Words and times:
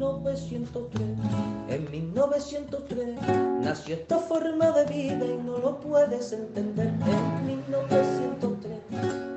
1903. 0.00 1.02
En 1.68 1.90
1903 1.90 3.20
nació 3.60 3.96
esta 3.96 4.18
forma 4.18 4.70
de 4.70 4.86
vida 4.86 5.26
y 5.26 5.36
no 5.36 5.58
lo 5.58 5.78
puedes 5.78 6.32
entender. 6.32 6.86
En 6.86 7.46
1903, 7.46 8.80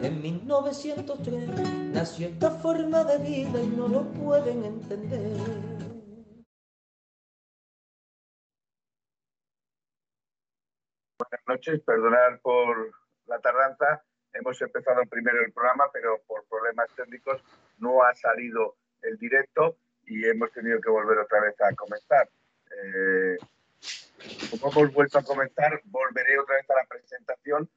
en 0.04 0.22
1903 0.22 1.50
nació 1.92 2.28
esta 2.28 2.50
forma 2.50 3.04
de 3.04 3.18
vida 3.18 3.62
y 3.62 3.68
no 3.68 3.90
lo 3.90 4.04
pueden 4.14 4.64
entender. 4.64 5.38
Buenas 11.20 11.48
noches, 11.48 11.82
perdonar 11.82 12.40
por 12.42 12.92
la 13.26 13.40
tardanza. 13.40 14.02
Hemos 14.32 14.62
empezado 14.62 15.02
primero 15.10 15.44
el 15.46 15.52
programa, 15.52 15.90
pero 15.92 16.22
por 16.26 16.46
problemas 16.46 16.90
técnicos 16.96 17.44
no 17.80 18.02
ha 18.02 18.16
salido 18.16 18.78
el 19.02 19.18
directo 19.18 19.78
y 20.06 20.26
hemos 20.26 20.52
tenido 20.52 20.80
que 20.82 20.90
volver 20.90 21.18
otra 21.20 21.42
vez 21.42 21.60
a 21.62 21.74
comenzar. 21.76 22.30
Eh, 22.84 23.38
como 24.50 24.72
hemos 24.72 24.94
vuelto 24.94 25.20
a 25.20 25.24
comenzar, 25.24 25.82
volveré 25.86 26.40
otra 26.40 26.56
vez 26.56 26.70
a 26.70 26.76
la 26.76 26.86
presentación, 26.86 27.70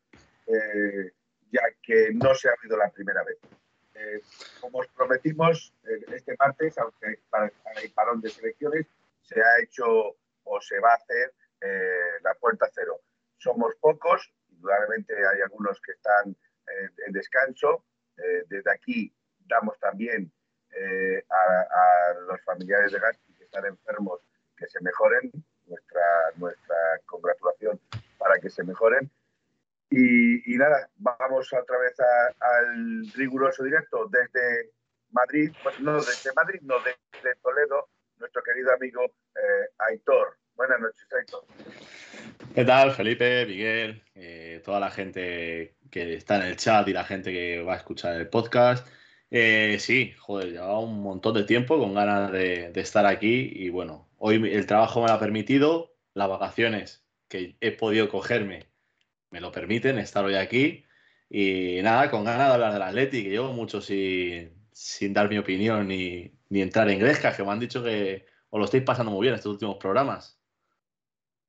eh, 0.47 1.12
ya 1.50 1.62
que 1.82 2.12
no 2.12 2.34
se 2.34 2.48
ha 2.48 2.52
habido 2.52 2.77
la 2.77 2.91
primera 2.91 3.22
vez. 3.24 3.38
Eh, 3.94 4.20
como 4.60 4.78
os 4.80 4.88
prometimos, 4.88 5.72
este 6.12 6.36
martes, 6.38 6.77
aunque 6.78 7.20
para 7.30 7.50
el 7.82 7.91
parón 7.92 8.20
de 8.20 8.30
selecciones, 8.30 8.86
se 9.22 9.41
ha 9.41 9.60
hecho 9.62 10.16
o 10.44 10.60
se 10.60 10.78
va 10.80 10.92
a 10.92 10.97
hacer 10.97 11.32
la 12.22 12.34
puerta 12.34 12.69
cero. 12.72 13.00
Somos 13.38 13.74
pocos, 13.80 14.30
indudablemente 14.50 15.14
hay 15.16 15.41
algunos 15.41 15.80
que 15.80 15.92
están 15.92 16.36
en 17.06 17.12
descanso. 17.12 17.84
desde 18.14 18.70
aquí 18.70 19.12
damos 19.48 19.78
también 19.80 20.30
eh, 20.78 21.24
a, 21.30 22.12
los 22.28 22.41
familiares 22.42 22.92
de 22.92 22.98
Gasti 22.98 23.32
que 23.34 23.44
están 23.44 23.64
enfermos 23.66 24.20
que 24.56 24.66
se 24.66 24.80
mejoren, 24.80 25.30
nuestra, 25.66 26.02
nuestra 26.36 26.77
congratulación 27.06 27.80
para 28.19 28.38
que 28.38 28.50
se 28.50 28.64
mejoren. 28.64 29.10
Y, 29.91 30.56
nada, 30.56 30.88
vamos 30.97 31.52
otra 31.52 31.78
vez 31.78 31.94
al 32.41 33.06
riguroso 33.14 33.62
directo 33.62 34.06
desde 34.10 34.70
Madrid, 35.10 35.52
no 35.80 35.94
desde 35.94 36.32
Madrid, 36.34 36.60
no 36.62 36.74
desde 36.80 37.36
Toledo, 37.41 37.88
nuestro 38.19 38.42
querido 38.42 38.74
amigo 38.74 39.04
eh, 39.04 39.69
Aitor. 39.78 40.36
Buenas 40.54 40.80
noches, 40.80 41.06
Aitor. 41.12 41.44
¿Qué 42.54 42.64
tal, 42.64 42.92
Felipe, 42.92 43.47
Miguel, 43.47 44.02
eh, 44.14 44.60
toda 44.64 44.80
la 44.80 44.91
gente 44.91 45.77
que 45.91 46.14
está 46.14 46.36
en 46.36 46.42
el 46.42 46.56
chat 46.56 46.88
y 46.88 46.92
la 46.92 47.04
gente 47.04 47.32
que 47.32 47.62
va 47.62 47.74
a 47.74 47.77
escuchar 47.77 48.16
el 48.16 48.28
podcast? 48.28 48.86
Eh, 49.30 49.78
sí, 49.80 50.12
joder, 50.19 50.52
llevaba 50.52 50.78
un 50.81 51.03
montón 51.03 51.34
de 51.34 51.44
tiempo 51.44 51.78
con 51.78 51.94
ganas 51.94 52.31
de, 52.31 52.70
estar 52.76 53.06
aquí 53.06 53.50
y 53.53 53.70
bueno, 53.70 54.09
hoy 54.19 54.37
el 54.53 54.66
trabajo 54.66 55.00
me 55.03 55.09
lo 55.09 55.14
ha 55.14 55.20
permitido, 55.20 55.97
las 56.14 56.28
vacaciones 56.28 57.04
que 57.28 57.56
he 57.60 57.72
podido 57.72 58.09
cogerme 58.09 58.69
me 59.31 59.41
lo 59.41 59.50
permiten 59.50 59.98
estar 59.98 60.25
hoy 60.25 60.34
aquí 60.34 60.84
y 61.28 61.81
nada, 61.82 62.10
con 62.10 62.25
ganas 62.25 62.48
de 62.48 62.54
hablar 62.54 62.72
del 62.72 62.82
Atleti, 62.82 63.25
que 63.25 63.31
llevo 63.31 63.53
mucho 63.53 63.81
sin, 63.81 64.54
sin 64.70 65.12
dar 65.12 65.28
mi 65.28 65.38
opinión 65.38 65.88
ni, 65.88 66.32
entrar 66.50 66.88
en 66.88 67.00
grescas, 67.00 67.37
que 67.37 67.43
me 67.43 67.50
han 67.50 67.58
dicho 67.58 67.82
que 67.82 68.26
os 68.50 68.58
lo 68.58 68.64
estáis 68.64 68.84
pasando 68.84 69.10
muy 69.10 69.22
bien 69.22 69.34
estos 69.34 69.53
últimos 69.53 69.76
programas. 69.78 70.41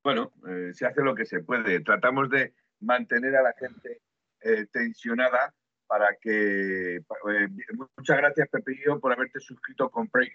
Bueno, 0.04 0.32
eh, 0.48 0.74
se 0.74 0.88
hace 0.88 1.02
lo 1.02 1.14
que 1.14 1.26
se 1.26 1.42
puede. 1.42 1.82
Tratamos 1.82 2.30
de 2.30 2.54
mantener 2.80 3.36
a 3.36 3.44
la 3.44 3.54
gente 3.54 4.02
eh, 4.42 4.66
tensionada 4.72 5.54
para 5.88 6.16
que... 6.22 6.98
Eh, 6.98 7.48
muchas 7.98 8.18
gracias, 8.18 8.50
Pepillo, 8.50 9.00
por 9.00 9.14
haberte 9.14 9.40
suscrito 9.40 9.90
con 9.90 10.10
Break 10.12 10.34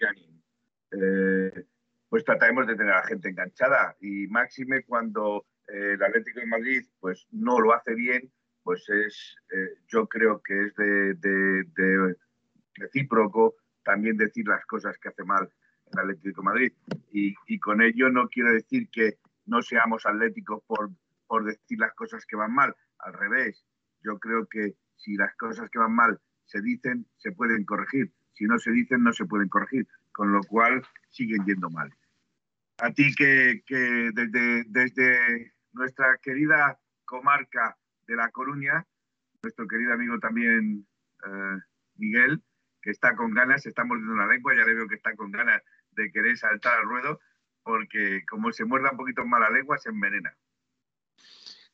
eh, 0.91 1.65
pues 2.09 2.23
trataremos 2.23 2.67
de 2.67 2.75
tener 2.75 2.93
a 2.93 3.01
la 3.01 3.07
gente 3.07 3.29
enganchada 3.29 3.95
y 3.99 4.27
máxime 4.27 4.83
cuando 4.83 5.45
eh, 5.67 5.93
el 5.93 6.03
Atlético 6.03 6.41
de 6.41 6.45
Madrid 6.45 6.85
pues 6.99 7.27
no 7.31 7.59
lo 7.59 7.73
hace 7.73 7.95
bien, 7.95 8.31
pues 8.63 8.87
es, 8.89 9.35
yo 9.87 10.07
creo 10.07 10.41
que 10.41 10.67
es 10.67 10.75
de, 10.75 11.15
de, 11.15 12.15
recíproco 12.75 13.55
también 13.83 14.15
decir 14.15 14.47
las 14.47 14.65
cosas 14.65 14.97
que 14.97 15.09
hace 15.09 15.23
mal 15.23 15.49
el 15.91 15.99
Atlético 15.99 16.41
de 16.41 16.45
Madrid. 16.45 16.73
Y, 17.11 17.35
y, 17.47 17.59
con 17.59 17.81
ello 17.81 18.09
no 18.09 18.29
quiero 18.29 18.53
decir 18.53 18.89
que 18.89 19.17
no 19.45 19.61
seamos 19.61 20.05
atléticos 20.05 20.63
por, 20.65 20.91
por 21.27 21.43
decir 21.45 21.79
las 21.79 21.93
cosas 21.93 22.25
que 22.25 22.35
van 22.35 22.53
mal, 22.53 22.75
al 22.99 23.13
revés. 23.13 23.65
Yo 24.01 24.17
creo 24.19 24.47
que 24.47 24.75
si 24.97 25.15
las 25.15 25.35
cosas 25.35 25.69
que 25.69 25.79
van 25.79 25.93
mal 25.93 26.19
se 26.45 26.61
dicen, 26.61 27.05
se 27.17 27.31
pueden 27.31 27.65
corregir. 27.65 28.11
Si 28.33 28.45
no 28.45 28.59
se 28.59 28.71
dicen, 28.71 29.03
no 29.03 29.13
se 29.13 29.25
pueden 29.25 29.49
corregir. 29.49 29.87
Con 30.11 30.31
lo 30.31 30.41
cual, 30.43 30.85
siguen 31.09 31.45
yendo 31.45 31.69
mal. 31.69 31.91
A 32.79 32.91
ti 32.91 33.13
que, 33.15 33.63
desde, 34.13 35.53
nuestra 35.73 36.17
querida 36.21 36.79
comarca 37.05 37.77
de 38.07 38.15
La 38.15 38.29
Coruña, 38.29 38.85
nuestro 39.41 39.67
querido 39.67 39.93
amigo 39.93 40.19
también 40.19 40.85
eh, 41.25 41.57
Miguel, 41.95 42.43
que 42.81 42.91
está 42.91 43.15
con 43.15 43.33
ganas, 43.33 43.63
se 43.63 43.69
está 43.69 43.83
mordiendo 43.83 44.15
la 44.15 44.27
lengua, 44.27 44.55
ya 44.55 44.65
le 44.65 44.73
veo 44.75 44.87
que 44.87 44.95
está 44.95 45.15
con 45.15 45.31
ganas 45.31 45.61
de 45.91 46.11
querer 46.11 46.37
saltar 46.37 46.79
al 46.79 46.85
ruedo, 46.85 47.19
porque 47.63 48.23
como 48.29 48.51
se 48.51 48.65
muerda 48.65 48.91
un 48.91 48.97
poquito 48.97 49.25
más 49.25 49.39
la 49.39 49.49
lengua, 49.49 49.77
se 49.77 49.89
envenena 49.89 50.35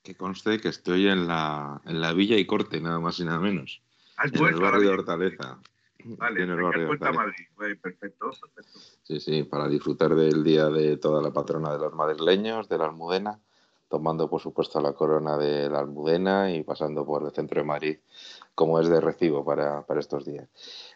que 0.04 0.16
conste 0.16 0.60
que 0.60 0.70
estoy 0.70 1.08
en 1.08 1.28
la, 1.28 1.82
en 1.86 2.02
la 2.02 2.14
Villa 2.14 2.38
y 2.38 2.46
Corte, 2.46 2.82
nada 2.82 3.00
más 3.00 3.20
y 3.20 3.26
nada 3.26 3.40
menos. 3.40 3.82
en 4.24 4.46
el 4.46 4.60
barrio 4.60 4.90
de 4.90 4.94
Hortaleza. 4.96 5.60
Vale, 6.04 6.44
en 6.44 6.50
el 6.50 6.62
barrio 6.62 6.84
de 6.84 6.90
Hortaleza. 6.92 7.24
Madrid. 7.24 7.80
perfecto, 7.82 8.32
perfecto. 8.32 8.80
Sí, 9.04 9.20
sí, 9.20 9.44
para 9.44 9.68
disfrutar 9.68 10.16
del 10.16 10.44
día 10.44 10.70
de 10.70 10.98
toda 10.98 11.22
la 11.22 11.32
patrona 11.32 11.74
de 11.74 11.80
los 11.80 11.94
madrileños, 11.94 12.70
de 12.70 12.78
la 12.78 12.86
Almudena, 12.86 13.40
tomando 13.90 14.30
por 14.30 14.40
supuesto 14.40 14.80
la 14.80 14.94
corona 14.94 15.38
de 15.38 15.70
la 15.70 15.80
Almudena 15.80 16.52
y 16.52 16.64
pasando 16.64 17.06
por 17.06 17.24
el 17.24 17.32
centro 17.32 17.60
de 17.60 17.68
Madrid, 17.68 18.00
como 18.56 18.80
es 18.80 18.88
de 18.88 19.02
recibo 19.02 19.44
para, 19.44 19.86
para 19.86 20.00
estos 20.00 20.26
días. 20.26 20.48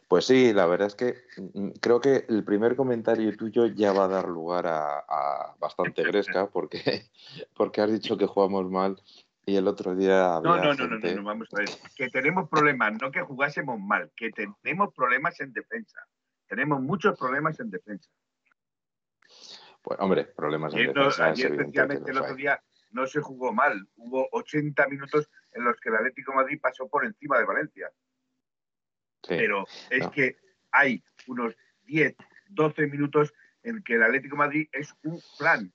Pues 0.08 0.26
sí, 0.26 0.54
la 0.54 0.68
verdad 0.68 0.88
es 0.88 0.96
que 0.96 1.16
mm, 1.38 1.70
creo 1.82 2.00
que 2.00 2.26
el 2.30 2.44
primer 2.44 2.76
comentario 2.76 3.36
tuyo 3.36 3.66
ya 3.66 3.94
va 3.94 4.06
a 4.06 4.10
dar 4.10 4.30
lugar 4.30 4.68
a, 4.68 5.56
bastante 5.60 6.04
gresca 6.04 6.48
porque, 6.48 7.10
porque 7.58 7.82
has 7.82 7.92
dicho 7.92 8.18
que 8.18 8.28
jugamos 8.28 8.70
mal 8.70 9.02
y 9.46 9.56
el 9.56 9.68
otro 9.68 9.96
día... 9.96 10.40
no, 10.44 10.58
no, 10.58 10.74
no, 10.74 10.88
no, 10.88 10.98
no, 11.00 11.24
vamos 11.24 11.50
a 11.54 11.58
ver. 11.58 11.70
Que 11.96 12.10
tenemos 12.10 12.48
problemas, 12.48 12.94
no 13.02 13.12
que 13.12 13.22
jugásemos 13.22 13.80
mal, 13.80 14.12
que 14.16 14.32
tenemos 14.32 14.94
problemas 14.94 15.40
en 15.42 15.52
defensa. 15.52 16.00
Tenemos 16.48 16.80
muchos 16.80 17.18
problemas 17.18 17.60
en 17.60 17.72
defensa. 17.72 18.10
Pues 19.82 20.00
hombre, 20.00 20.26
problemas 20.26 20.74
en 20.76 20.94
defensa. 20.94 21.26
Ayer, 21.26 21.52
especialmente 21.52 22.12
el 22.12 22.18
otro 22.20 22.36
día, 22.36 22.62
no 22.94 23.06
se 23.06 23.22
jugó 23.22 23.52
mal. 23.52 23.88
Hubo 23.98 24.28
80 24.32 24.88
minutos 24.88 25.30
en 25.52 25.66
los 25.66 25.80
que 25.80 25.90
el 25.90 25.96
Atlético 25.96 26.34
Madrid 26.34 26.60
pasó 26.62 26.88
por 26.88 27.06
encima 27.06 27.38
de 27.38 27.46
Valencia 27.46 27.92
pero 29.28 29.66
es 29.90 30.08
que 30.10 30.38
hay 30.72 31.04
unos 31.28 31.56
10, 31.86 32.16
12 32.50 32.88
minutos 32.88 33.34
en 33.64 33.84
que 33.84 33.96
el 33.96 34.04
Atlético 34.04 34.36
Madrid 34.36 34.68
es 34.72 34.94
un 35.04 35.20
flan. 35.38 35.72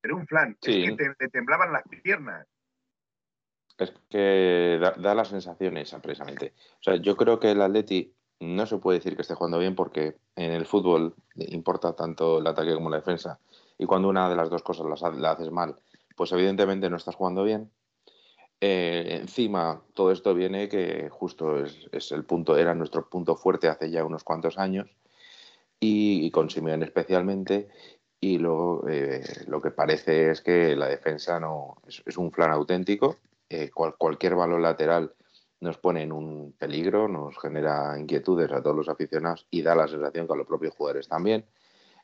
Pero 0.00 0.16
un 0.16 0.26
flan. 0.26 0.56
Es 0.62 0.96
que 0.96 1.14
te, 1.18 1.28
temblaban 1.28 1.72
las 1.72 1.82
piernas. 2.02 2.46
Es 3.78 3.92
que 4.08 4.78
da, 4.80 5.14
la 5.14 5.24
sensación 5.24 5.76
esa, 5.76 6.00
precisamente. 6.00 6.54
O 6.80 6.82
sea, 6.82 6.96
yo 6.96 7.16
creo 7.16 7.38
que 7.38 7.52
el 7.52 7.62
Atleti 7.62 8.12
no 8.40 8.66
se 8.66 8.78
puede 8.78 8.98
decir 8.98 9.14
que 9.14 9.22
esté 9.22 9.34
jugando 9.34 9.58
bien 9.58 9.74
porque 9.74 10.16
en 10.36 10.52
el 10.52 10.66
fútbol 10.66 11.14
importa 11.34 11.94
tanto 11.94 12.38
el 12.38 12.46
ataque 12.46 12.74
como 12.74 12.90
la 12.90 12.96
defensa. 12.96 13.38
Y 13.78 13.86
cuando 13.86 14.08
una 14.08 14.28
de 14.28 14.36
las 14.36 14.50
dos 14.50 14.62
cosas 14.62 14.86
las, 14.86 15.02
la 15.16 15.32
haces 15.32 15.50
mal, 15.50 15.76
pues 16.20 16.32
evidentemente 16.32 16.90
no 16.90 16.98
estás 16.98 17.14
jugando 17.14 17.44
bien. 17.44 17.70
Eh, 18.60 19.16
encima, 19.22 19.82
todo 19.94 20.12
esto 20.12 20.34
viene 20.34 20.68
que 20.68 21.08
justo 21.08 21.64
es, 21.64 22.12
el 22.12 22.26
punto, 22.26 22.58
era 22.58 22.74
nuestro 22.74 23.08
punto 23.08 23.36
fuerte 23.36 23.68
hace 23.68 23.90
ya 23.90 24.04
unos 24.04 24.22
cuantos 24.22 24.58
años 24.58 24.94
y, 25.80 26.30
con 26.30 26.50
Simeone 26.50 26.84
especialmente. 26.84 27.70
Y 28.20 28.36
luego 28.36 28.86
eh, 28.86 29.24
lo 29.46 29.62
que 29.62 29.70
parece 29.70 30.30
es 30.30 30.42
que 30.42 30.76
la 30.76 30.88
defensa 30.88 31.40
no 31.40 31.78
es, 31.86 32.18
un 32.18 32.30
flan 32.32 32.50
auténtico. 32.50 33.16
Eh, 33.48 33.70
cualquier 33.70 34.34
balón 34.34 34.60
lateral 34.60 35.14
nos 35.60 35.78
pone 35.78 36.02
en 36.02 36.12
un 36.12 36.52
peligro, 36.52 37.08
nos 37.08 37.38
genera 37.38 37.98
inquietudes 37.98 38.52
a 38.52 38.62
todos 38.62 38.76
los 38.76 38.90
aficionados 38.90 39.46
y 39.50 39.62
da 39.62 39.74
la 39.74 39.88
sensación 39.88 40.26
que 40.26 40.34
a 40.34 40.36
los 40.36 40.46
propios 40.46 40.74
jugadores 40.74 41.08
también. 41.08 41.46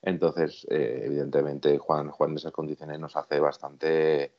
Entonces, 0.07 0.65
eh, 0.71 1.03
evidentemente, 1.05 1.79
Juan, 1.79 2.11
Juan 2.11 2.31
en 2.31 2.37
esas 2.37 2.53
condiciones 2.53 3.01
nos 3.01 3.17
hace 3.17 3.41
bastante, 3.41 4.37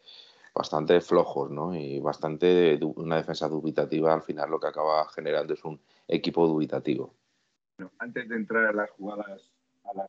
bastante 0.56 1.02
flojos, 1.02 1.52
¿no? 1.52 1.76
Y 1.76 2.00
bastante 2.00 2.80
una 2.96 3.18
defensa 3.18 3.50
dubitativa, 3.50 4.14
al 4.14 4.22
final 4.22 4.50
lo 4.50 4.62
que 4.62 4.68
acaba 4.68 5.06
generando 5.10 5.54
es 5.54 5.66
un 5.66 5.78
equipo 6.08 6.48
dubitativo. 6.48 7.14
antes 8.00 8.30
de 8.30 8.36
entrar 8.38 8.68
a 8.68 8.72
las 8.72 8.90
jugadas, 8.92 9.52
a 9.84 9.94
las 9.98 10.08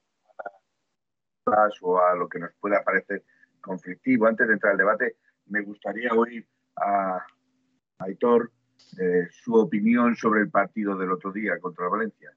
jugadas 1.45 1.75
o 1.83 1.99
a 1.99 2.15
lo 2.15 2.29
que 2.29 2.39
nos 2.39 2.53
pueda 2.61 2.85
parecer 2.85 3.25
conflictivo, 3.61 4.29
antes 4.29 4.47
de 4.47 4.53
entrar 4.53 4.75
al 4.75 4.79
debate, 4.79 5.17
me 5.47 5.63
gustaría 5.63 6.13
oír 6.13 6.47
a, 6.77 7.27
Aitor 7.99 8.53
eh, 9.01 9.27
su 9.33 9.57
opinión 9.57 10.15
sobre 10.15 10.43
el 10.43 10.51
partido 10.51 10.97
del 10.97 11.11
otro 11.11 11.33
día 11.33 11.59
contra 11.59 11.89
Valencia. 11.89 12.33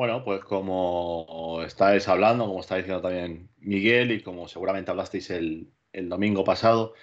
Bueno, 0.00 0.24
pues 0.24 0.40
como 0.42 1.60
estáis 1.62 2.08
hablando, 2.08 2.46
como 2.46 2.60
está 2.60 2.76
diciendo 2.76 3.02
también 3.02 3.50
Miguel 3.58 4.12
y 4.12 4.22
como 4.22 4.48
seguramente 4.48 4.90
hablasteis 4.90 5.28
el, 5.28 5.74
domingo 5.92 6.42
pasado, 6.42 6.94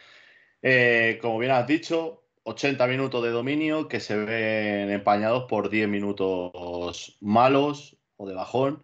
eh, 0.63 1.19
como 1.21 1.37
bien 1.37 1.51
has 1.51 1.67
dicho, 1.67 2.23
80 2.45 2.87
minutos 2.87 3.23
de 3.23 3.29
dominio 3.29 3.87
que 3.87 3.99
se 3.99 4.17
ven 4.17 4.89
empañados 4.89 5.43
por 5.47 5.69
10 5.69 5.87
minutos 5.87 7.17
malos 7.21 7.99
o 8.15 8.27
de 8.27 8.33
bajón. 8.33 8.83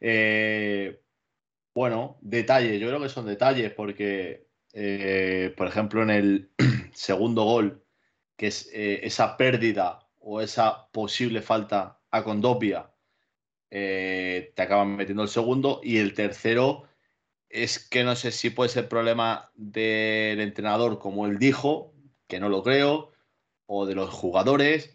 Eh, 0.00 1.00
bueno, 1.72 2.18
detalles, 2.20 2.80
yo 2.80 2.88
creo 2.88 3.00
que 3.00 3.08
son 3.08 3.26
detalles 3.26 3.72
porque, 3.72 4.48
eh, 4.72 5.54
por 5.56 5.68
ejemplo, 5.68 6.02
en 6.02 6.10
el 6.10 6.50
segundo 6.94 7.44
gol, 7.44 7.84
que 8.36 8.48
es 8.48 8.68
esa 8.72 9.36
pérdida 9.36 10.08
o 10.18 10.40
esa 10.40 10.90
posible 10.90 11.42
falta 11.42 12.00
a 12.10 12.24
Condopia 12.24 12.91
eh, 13.74 14.52
te 14.54 14.62
acaban 14.62 14.96
metiendo 14.96 15.22
el 15.22 15.30
segundo 15.30 15.80
y 15.82 15.96
el 15.96 16.12
tercero 16.12 16.86
es 17.48 17.78
que 17.78 18.04
no 18.04 18.14
sé 18.16 18.30
si 18.30 18.50
puede 18.50 18.68
ser 18.68 18.86
problema 18.86 19.50
del 19.54 20.40
entrenador, 20.40 20.98
como 20.98 21.24
él 21.26 21.38
dijo, 21.38 21.94
que 22.26 22.38
no 22.38 22.50
lo 22.50 22.62
creo, 22.62 23.12
o 23.64 23.86
de 23.86 23.94
los 23.94 24.10
jugadores, 24.10 24.94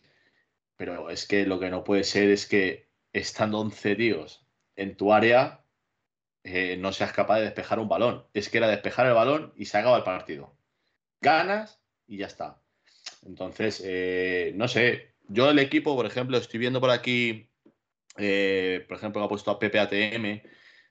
pero 0.75 1.09
es 1.09 1.25
que 1.25 1.47
lo 1.47 1.59
que 1.59 1.71
no 1.71 1.83
puede 1.83 2.03
ser 2.03 2.29
es 2.29 2.45
que 2.45 2.87
estando 3.13 3.59
11 3.59 3.95
tíos 3.95 4.45
en 4.75 4.95
tu 4.95 5.11
área 5.11 5.63
eh, 6.43 6.77
no 6.77 6.93
seas 6.93 7.13
capaz 7.13 7.37
de 7.37 7.45
despejar 7.45 7.79
un 7.79 7.89
balón. 7.89 8.27
Es 8.35 8.47
que 8.47 8.59
era 8.59 8.67
despejar 8.67 9.07
el 9.07 9.13
balón 9.13 9.53
y 9.55 9.65
se 9.65 9.79
acaba 9.79 9.97
el 9.97 10.03
partido. 10.03 10.55
Ganas 11.19 11.81
y 12.05 12.17
ya 12.17 12.27
está. 12.27 12.61
Entonces, 13.25 13.81
eh, 13.83 14.51
no 14.55 14.67
sé, 14.67 15.15
yo 15.27 15.49
el 15.49 15.57
equipo, 15.57 15.95
por 15.95 16.05
ejemplo, 16.05 16.37
estoy 16.37 16.59
viendo 16.59 16.79
por 16.79 16.91
aquí 16.91 17.49
eh, 18.17 18.85
por 18.87 18.97
ejemplo, 18.97 19.23
ha 19.23 19.29
puesto 19.29 19.51
a 19.51 19.59
PPATM 19.59 20.41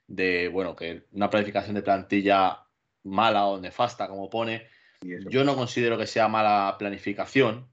de, 0.07 0.47
bueno, 0.47 0.75
que 0.75 1.05
una 1.11 1.29
planificación 1.29 1.75
de 1.75 1.81
plantilla 1.81 2.65
mala 3.03 3.45
o 3.45 3.59
nefasta, 3.59 4.07
como 4.07 4.29
pone. 4.29 4.67
Yo 5.01 5.43
no 5.43 5.55
considero 5.55 5.97
que 5.97 6.07
sea 6.07 6.27
mala 6.27 6.75
planificación, 6.79 7.69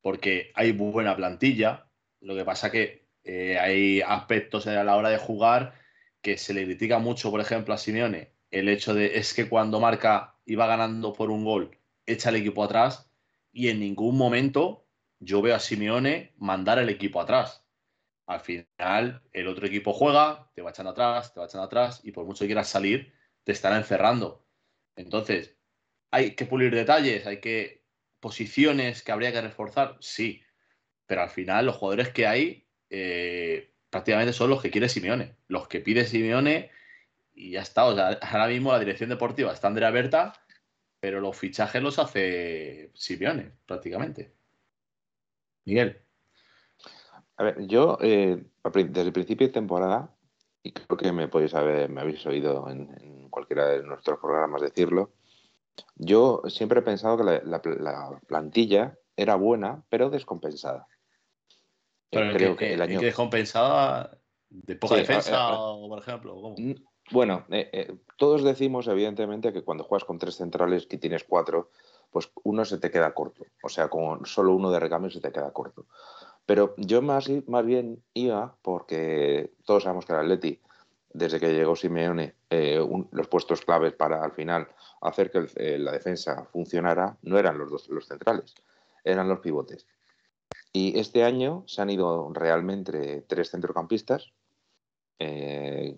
porque 0.00 0.52
hay 0.54 0.72
buena 0.72 1.16
plantilla. 1.16 1.86
Lo 2.20 2.36
que 2.36 2.44
pasa 2.44 2.70
que 2.70 3.08
eh, 3.24 3.58
hay 3.58 4.00
aspectos 4.00 4.66
a 4.66 4.84
la 4.84 4.96
hora 4.96 5.10
de 5.10 5.18
jugar 5.18 5.74
que 6.20 6.38
se 6.38 6.54
le 6.54 6.64
critica 6.64 6.98
mucho, 6.98 7.30
por 7.30 7.40
ejemplo, 7.40 7.74
a 7.74 7.78
Simeone, 7.78 8.32
el 8.50 8.68
hecho 8.68 8.94
de 8.94 9.18
es 9.18 9.34
que 9.34 9.48
cuando 9.48 9.80
marca 9.80 10.36
y 10.44 10.54
va 10.54 10.66
ganando 10.66 11.12
por 11.12 11.30
un 11.30 11.44
gol, 11.44 11.76
echa 12.06 12.28
el 12.28 12.36
equipo 12.36 12.62
atrás 12.62 13.10
y 13.52 13.68
en 13.68 13.80
ningún 13.80 14.16
momento 14.16 14.86
yo 15.18 15.42
veo 15.42 15.56
a 15.56 15.60
Simeone 15.60 16.32
mandar 16.36 16.78
el 16.78 16.88
equipo 16.88 17.20
atrás 17.20 17.61
al 18.26 18.40
final 18.40 19.22
el 19.32 19.48
otro 19.48 19.66
equipo 19.66 19.92
juega, 19.92 20.50
te 20.54 20.62
va 20.62 20.70
echando 20.70 20.92
atrás, 20.92 21.32
te 21.34 21.40
va 21.40 21.46
echando 21.46 21.64
atrás 21.64 22.00
y 22.04 22.12
por 22.12 22.24
mucho 22.24 22.40
que 22.40 22.48
quieras 22.48 22.68
salir, 22.68 23.12
te 23.44 23.52
estará 23.52 23.76
encerrando. 23.76 24.46
Entonces, 24.96 25.56
hay 26.10 26.34
que 26.34 26.46
pulir 26.46 26.74
detalles, 26.74 27.26
hay 27.26 27.40
que 27.40 27.84
posiciones 28.20 29.02
que 29.02 29.12
habría 29.12 29.32
que 29.32 29.40
reforzar, 29.40 29.96
sí, 30.00 30.44
pero 31.06 31.22
al 31.22 31.30
final 31.30 31.66
los 31.66 31.76
jugadores 31.76 32.10
que 32.10 32.26
hay 32.26 32.66
eh, 32.90 33.72
prácticamente 33.90 34.32
son 34.32 34.50
los 34.50 34.62
que 34.62 34.70
quiere 34.70 34.88
Simeone, 34.88 35.36
los 35.48 35.68
que 35.68 35.80
pide 35.80 36.04
Simeone 36.04 36.70
y 37.34 37.52
ya 37.52 37.62
está. 37.62 37.84
O 37.86 37.94
sea, 37.94 38.08
ahora 38.22 38.48
mismo 38.48 38.72
la 38.72 38.78
dirección 38.78 39.10
deportiva 39.10 39.52
está 39.52 39.68
Andrea 39.68 39.90
Berta, 39.90 40.32
pero 41.00 41.20
los 41.20 41.36
fichajes 41.36 41.82
los 41.82 41.98
hace 41.98 42.90
Simeone 42.94 43.52
prácticamente. 43.66 44.32
Miguel. 45.64 46.02
A 47.36 47.44
ver, 47.44 47.66
yo 47.66 47.98
eh, 48.00 48.44
desde 48.74 49.00
el 49.02 49.12
principio 49.12 49.46
de 49.46 49.52
temporada, 49.52 50.14
y 50.62 50.72
creo 50.72 50.96
que 50.96 51.12
me 51.12 51.28
podéis 51.28 51.54
haber, 51.54 51.88
me 51.88 52.00
habéis 52.00 52.24
oído 52.26 52.68
en, 52.68 53.28
cualquiera 53.30 53.66
de 53.66 53.82
nuestros 53.82 54.18
programas 54.18 54.60
decirlo, 54.60 55.12
yo 55.96 56.42
siempre 56.48 56.80
he 56.80 56.82
pensado 56.82 57.16
que 57.16 57.24
la, 57.44 58.20
plantilla 58.26 58.98
era 59.16 59.36
buena, 59.36 59.82
pero 59.88 60.10
descompensada. 60.10 60.86
Pero 62.10 62.32
creo 62.34 62.56
que, 62.56 62.74
el 62.74 62.82
año 62.82 63.00
descompensada 63.00 64.18
de 64.50 64.76
poca 64.76 64.96
defensa, 64.96 65.48
por 65.48 65.98
ejemplo. 65.98 66.54
Bueno, 67.10 67.44
eh, 67.50 67.68
eh, 67.72 67.96
todos 68.16 68.44
decimos 68.44 68.86
evidentemente 68.86 69.52
que 69.52 69.62
cuando 69.62 69.84
juegas 69.84 70.04
con 70.04 70.18
tres 70.18 70.36
centrales 70.36 70.86
que 70.86 70.98
tienes 70.98 71.24
cuatro, 71.24 71.70
pues 72.10 72.30
uno 72.44 72.64
se 72.64 72.78
te 72.78 72.90
queda 72.90 73.12
corto. 73.14 73.44
O 73.62 73.68
sea, 73.68 73.88
con 73.88 74.24
solo 74.26 74.54
uno 74.54 74.70
de 74.70 74.78
recambio 74.78 75.10
se 75.10 75.20
te 75.20 75.32
queda 75.32 75.52
corto. 75.52 75.86
Pero 76.46 76.74
yo 76.76 77.02
más, 77.02 77.30
más 77.46 77.64
bien 77.64 78.02
iba 78.14 78.56
porque 78.62 79.52
todos 79.64 79.84
sabemos 79.84 80.06
que 80.06 80.12
el 80.12 80.18
Atleti, 80.20 80.60
desde 81.12 81.38
que 81.38 81.52
llegó 81.52 81.76
Simeone, 81.76 82.34
eh, 82.50 82.84
los 83.12 83.28
puestos 83.28 83.62
claves 83.62 83.92
para 83.92 84.24
al 84.24 84.32
final 84.32 84.68
hacer 85.00 85.30
que 85.30 85.46
eh, 85.56 85.78
la 85.78 85.92
defensa 85.92 86.44
funcionara 86.52 87.16
no 87.22 87.38
eran 87.38 87.58
los, 87.58 87.70
dos, 87.70 87.88
los 87.88 88.06
centrales, 88.06 88.54
eran 89.04 89.28
los 89.28 89.40
pivotes. 89.40 89.86
Y 90.72 90.98
este 90.98 91.22
año 91.22 91.64
se 91.66 91.82
han 91.82 91.90
ido 91.90 92.30
realmente 92.32 93.24
tres 93.28 93.50
centrocampistas, 93.50 94.32
eh, 95.18 95.94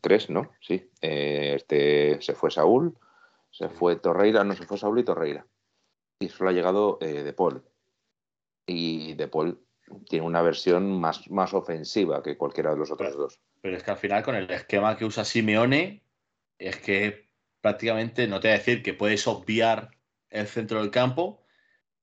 tres, 0.00 0.30
¿no? 0.30 0.52
Sí. 0.60 0.88
este, 1.00 2.20
se 2.20 2.34
fue 2.34 2.50
Saúl, 2.50 2.96
se 3.50 3.68
fue 3.68 3.96
Torreira, 3.96 4.44
no 4.44 4.54
se 4.54 4.64
fue 4.64 4.78
Saúl 4.78 5.00
y 5.00 5.04
Torreira. 5.04 5.46
Y 6.20 6.28
solo 6.28 6.50
ha 6.50 6.52
llegado 6.52 6.98
De 7.00 7.32
Paul. 7.32 7.64
Y 8.66 9.14
De 9.14 9.26
Paul 9.28 9.63
tiene 10.08 10.26
una 10.26 10.42
versión 10.42 11.00
más, 11.00 11.30
más 11.30 11.54
ofensiva 11.54 12.22
que 12.22 12.36
cualquiera 12.36 12.70
de 12.70 12.76
los 12.76 12.90
otros 12.90 13.16
dos. 13.16 13.40
Pero 13.60 13.76
es 13.76 13.82
que 13.82 13.90
al 13.90 13.96
final 13.96 14.22
con 14.22 14.34
el 14.34 14.50
esquema 14.50 14.96
que 14.96 15.04
usa 15.04 15.24
Simeone 15.24 16.02
es 16.58 16.76
que 16.76 17.28
prácticamente 17.60 18.26
no 18.26 18.40
te 18.40 18.48
voy 18.48 18.54
a 18.54 18.58
decir 18.58 18.82
que 18.82 18.94
puedes 18.94 19.26
obviar 19.26 19.90
el 20.30 20.46
centro 20.46 20.80
del 20.80 20.90
campo, 20.90 21.42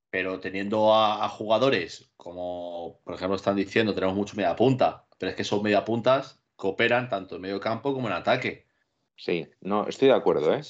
pero 0.09 0.39
teniendo 0.39 0.93
a, 0.93 1.27
jugadores 1.29 2.11
como, 2.17 3.00
por 3.03 3.15
ejemplo, 3.15 3.35
están 3.35 3.55
diciendo, 3.55 3.93
tenemos 3.93 4.15
mucho 4.15 4.35
media 4.35 4.55
punta, 4.55 5.05
pero 5.17 5.29
es 5.29 5.35
que 5.35 5.43
esos 5.43 5.61
media 5.61 5.85
puntas 5.85 6.41
cooperan 6.55 7.09
tanto 7.09 7.35
en 7.35 7.41
medio 7.41 7.59
campo 7.59 7.93
como 7.93 8.07
en 8.07 8.13
ataque. 8.13 8.67
Sí, 9.15 9.47
no, 9.61 9.88
estoy 9.88 10.09
de 10.09 10.15
acuerdo, 10.15 10.53
¿eh? 10.53 10.61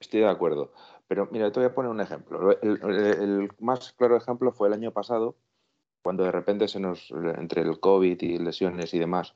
Estoy 0.00 0.20
de 0.20 0.28
acuerdo. 0.28 0.72
Pero 1.06 1.28
mira, 1.30 1.52
te 1.52 1.60
voy 1.60 1.68
a 1.68 1.74
poner 1.74 1.90
un 1.90 2.00
ejemplo. 2.00 2.58
el 2.62 3.50
más 3.60 3.92
claro 3.92 4.16
ejemplo 4.16 4.52
fue 4.52 4.68
el 4.68 4.74
año 4.74 4.90
pasado, 4.90 5.36
cuando 6.04 6.22
de 6.22 6.32
repente 6.32 6.68
se 6.68 6.80
nos, 6.80 7.10
entre 7.10 7.62
el 7.62 7.80
COVID 7.80 8.20
y 8.20 8.38
lesiones 8.38 8.92
y 8.92 8.98
demás, 8.98 9.34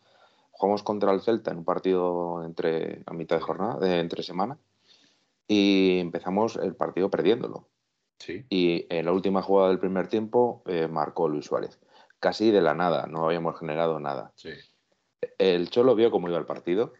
jugamos 0.51 0.83
contra 0.83 1.13
el 1.13 1.23
Celta 1.23 1.51
en 1.51 1.59
un 1.59 1.65
partido 1.65 2.45
entre 2.45 3.03
a 3.07 3.15
mitad 3.15 3.37
de 3.37 3.43
jornada, 3.43 3.79
de 3.79 4.01
entre 4.01 4.23
semana, 4.23 4.59
y 5.47 5.99
empezamos 5.99 6.57
el 6.57 6.77
partido 6.77 7.09
perdiéndolo. 7.09 7.67
Sí. 8.19 8.45
Y 8.51 8.87
en 8.91 9.07
la 9.07 9.13
última 9.13 9.41
jugada 9.41 9.71
del 9.71 9.79
primer 9.79 10.09
tiempo 10.09 10.63
eh, 10.67 10.89
marcó 10.89 11.27
Luis 11.27 11.47
Suárez. 11.47 11.81
Casi 12.21 12.51
de 12.51 12.61
la 12.61 12.75
nada, 12.75 13.07
no 13.07 13.25
habíamos 13.25 13.59
generado 13.59 13.99
nada. 13.99 14.33
Sí. 14.37 14.51
El 15.39 15.71
Cholo 15.71 15.95
vio 15.95 16.11
cómo 16.11 16.29
iba 16.29 16.37
el 16.37 16.45
partido 16.45 16.93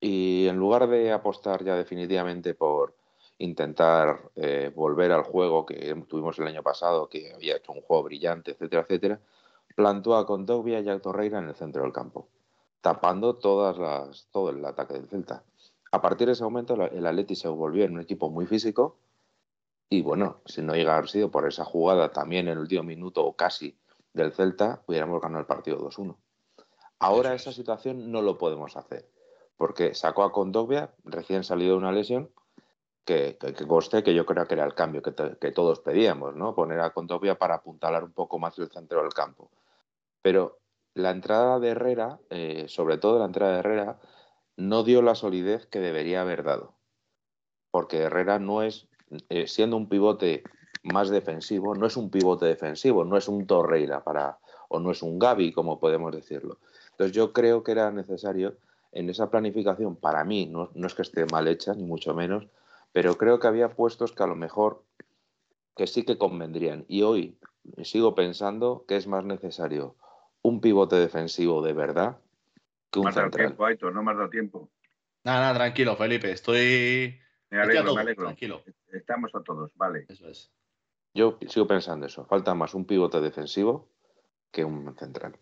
y 0.00 0.48
en 0.48 0.56
lugar 0.56 0.86
de 0.88 1.12
apostar 1.12 1.64
ya 1.64 1.76
definitivamente 1.76 2.52
por, 2.52 2.94
intentar 3.38 4.30
eh, 4.34 4.72
volver 4.74 5.12
al 5.12 5.22
juego 5.22 5.66
que 5.66 5.94
tuvimos 6.08 6.38
el 6.38 6.46
año 6.46 6.62
pasado, 6.62 7.08
que 7.08 7.32
había 7.34 7.56
hecho 7.56 7.72
un 7.72 7.82
juego 7.82 8.04
brillante, 8.04 8.52
etcétera, 8.52 8.82
etcétera, 8.82 9.20
plantó 9.74 10.16
a 10.16 10.26
Condovia 10.26 10.80
y 10.80 10.88
a 10.88 10.98
Torreira 11.00 11.38
en 11.38 11.48
el 11.48 11.54
centro 11.54 11.82
del 11.82 11.92
campo, 11.92 12.28
tapando 12.80 13.34
todas 13.34 13.78
las, 13.78 14.28
todo 14.30 14.50
el 14.50 14.64
ataque 14.64 14.94
del 14.94 15.08
Celta. 15.08 15.44
A 15.92 16.00
partir 16.00 16.26
de 16.26 16.32
ese 16.32 16.44
momento 16.44 16.74
el 16.74 17.06
Atleti 17.06 17.36
se 17.36 17.48
volvió 17.48 17.84
en 17.84 17.94
un 17.94 18.00
equipo 18.00 18.30
muy 18.30 18.46
físico 18.46 18.96
y 19.88 20.02
bueno, 20.02 20.40
si 20.46 20.62
no 20.62 20.74
llega 20.74 20.94
a 20.94 20.96
haber 20.96 21.08
sido 21.08 21.30
por 21.30 21.46
esa 21.46 21.64
jugada 21.64 22.10
también 22.10 22.48
en 22.48 22.54
el 22.54 22.58
último 22.58 22.82
minuto 22.82 23.24
o 23.24 23.36
casi 23.36 23.78
del 24.12 24.32
Celta, 24.32 24.82
hubiéramos 24.86 25.20
ganado 25.20 25.40
el 25.40 25.46
partido 25.46 25.78
2-1. 25.78 26.16
Ahora 26.98 27.34
esa 27.34 27.52
situación 27.52 28.10
no 28.10 28.22
lo 28.22 28.38
podemos 28.38 28.76
hacer, 28.76 29.08
porque 29.56 29.94
sacó 29.94 30.24
a 30.24 30.32
Condovia, 30.32 30.94
recién 31.04 31.44
salido 31.44 31.72
de 31.72 31.78
una 31.78 31.92
lesión, 31.92 32.30
que, 33.06 33.38
que, 33.38 33.66
coste 33.66 34.02
que 34.02 34.14
yo 34.14 34.26
creo 34.26 34.46
que 34.46 34.54
era 34.54 34.64
el 34.64 34.74
cambio 34.74 35.00
que, 35.00 35.52
todos 35.52 35.80
pedíamos, 35.80 36.34
¿no? 36.34 36.54
Poner 36.54 36.80
a 36.80 36.90
Contopia 36.90 37.38
para 37.38 37.54
apuntalar 37.54 38.04
un 38.04 38.12
poco 38.12 38.38
más 38.38 38.58
el 38.58 38.68
centro 38.68 39.00
del 39.02 39.14
campo. 39.14 39.48
Pero 40.20 40.58
la 40.92 41.12
entrada 41.12 41.60
de 41.60 41.68
Herrera, 41.68 42.18
eh, 42.30 42.66
sobre 42.68 42.98
todo 42.98 43.20
la 43.20 43.26
entrada 43.26 43.52
de 43.54 43.58
Herrera, 43.60 44.00
no 44.56 44.82
dio 44.82 45.02
la 45.02 45.14
solidez 45.14 45.66
que 45.66 45.78
debería 45.78 46.22
haber 46.22 46.42
dado. 46.42 46.74
Porque 47.70 47.98
Herrera 47.98 48.40
no 48.40 48.62
es, 48.62 48.88
eh, 49.28 49.46
siendo 49.46 49.76
un 49.76 49.88
pivote 49.88 50.42
más 50.82 51.08
defensivo, 51.08 51.76
no 51.76 51.86
es 51.86 51.96
un 51.96 52.10
pivote 52.10 52.46
defensivo, 52.46 53.04
no 53.04 53.16
es 53.16 53.28
un 53.28 53.46
Torreira 53.46 54.02
para, 54.02 54.38
o 54.68 54.80
no 54.80 54.90
es 54.90 55.02
un 55.02 55.20
Gaby, 55.20 55.52
como 55.52 55.78
podemos 55.78 56.12
decirlo. 56.12 56.58
Entonces 56.90 57.14
yo 57.14 57.32
creo 57.32 57.62
que 57.62 57.72
era 57.72 57.92
necesario 57.92 58.56
en 58.90 59.10
esa 59.10 59.30
planificación, 59.30 59.94
para 59.94 60.24
mí, 60.24 60.46
no, 60.46 60.70
no 60.74 60.86
es 60.86 60.94
que 60.94 61.02
esté 61.02 61.24
mal 61.26 61.46
hecha, 61.46 61.74
ni 61.74 61.84
mucho 61.84 62.14
menos, 62.14 62.46
pero 62.96 63.18
creo 63.18 63.38
que 63.38 63.46
había 63.46 63.68
puestos 63.68 64.12
que 64.12 64.22
a 64.22 64.26
lo 64.26 64.36
mejor 64.36 64.82
que 65.76 65.86
sí 65.86 66.06
que 66.06 66.16
convendrían. 66.16 66.86
Y 66.88 67.02
hoy 67.02 67.38
sigo 67.82 68.14
pensando 68.14 68.86
que 68.88 68.96
es 68.96 69.06
más 69.06 69.22
necesario 69.22 69.96
un 70.40 70.62
pivote 70.62 70.96
defensivo 70.96 71.60
de 71.60 71.74
verdad 71.74 72.16
que 72.90 73.00
un 73.00 73.12
central. 73.12 73.54
Tiempo, 73.54 73.90
no 73.90 74.02
me 74.02 74.12
has 74.12 74.16
dado 74.16 74.30
tiempo. 74.30 74.70
Nada, 75.24 75.40
nada, 75.40 75.54
tranquilo, 75.56 75.94
Felipe. 75.94 76.30
Estoy. 76.30 77.20
Me 77.50 77.60
alegro, 77.60 77.94
me 77.94 78.00
alegro. 78.00 78.24
Tranquilo. 78.24 78.62
Estamos 78.90 79.30
a 79.34 79.42
todos, 79.42 79.70
vale. 79.74 80.06
Eso 80.08 80.26
es. 80.28 80.50
Yo 81.12 81.38
sigo 81.48 81.66
pensando 81.66 82.06
eso. 82.06 82.24
Falta 82.24 82.54
más 82.54 82.72
un 82.72 82.86
pivote 82.86 83.20
defensivo 83.20 83.90
que 84.50 84.64
un 84.64 84.96
central. 84.96 85.36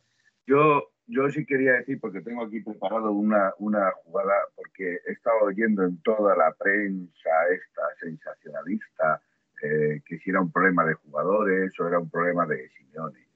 Yo, 0.45 0.93
yo 1.07 1.31
sí 1.31 1.45
quería 1.45 1.73
decir, 1.75 2.01
porque 2.01 2.21
tengo 2.23 2.45
aquí 2.45 2.61
preparado 2.61 3.13
una, 3.13 3.53
una 3.59 3.91
jugada, 4.05 4.35
porque 4.57 5.01
he 5.07 5.13
estado 5.13 5.41
oyendo 5.43 5.85
en 5.85 6.01
toda 6.03 6.37
la 6.37 6.53
prensa 6.53 7.31
esta 7.51 7.83
sensacionalista 8.01 9.21
eh, 9.63 10.03
que 10.05 10.19
si 10.19 10.31
era 10.31 10.41
un 10.41 10.51
problema 10.51 10.85
de 10.85 10.95
jugadores 10.95 11.79
o 11.79 11.89
era 11.89 11.99
un 11.99 12.11
problema 12.11 12.47
de 12.47 12.69
Simeone. 12.71 13.27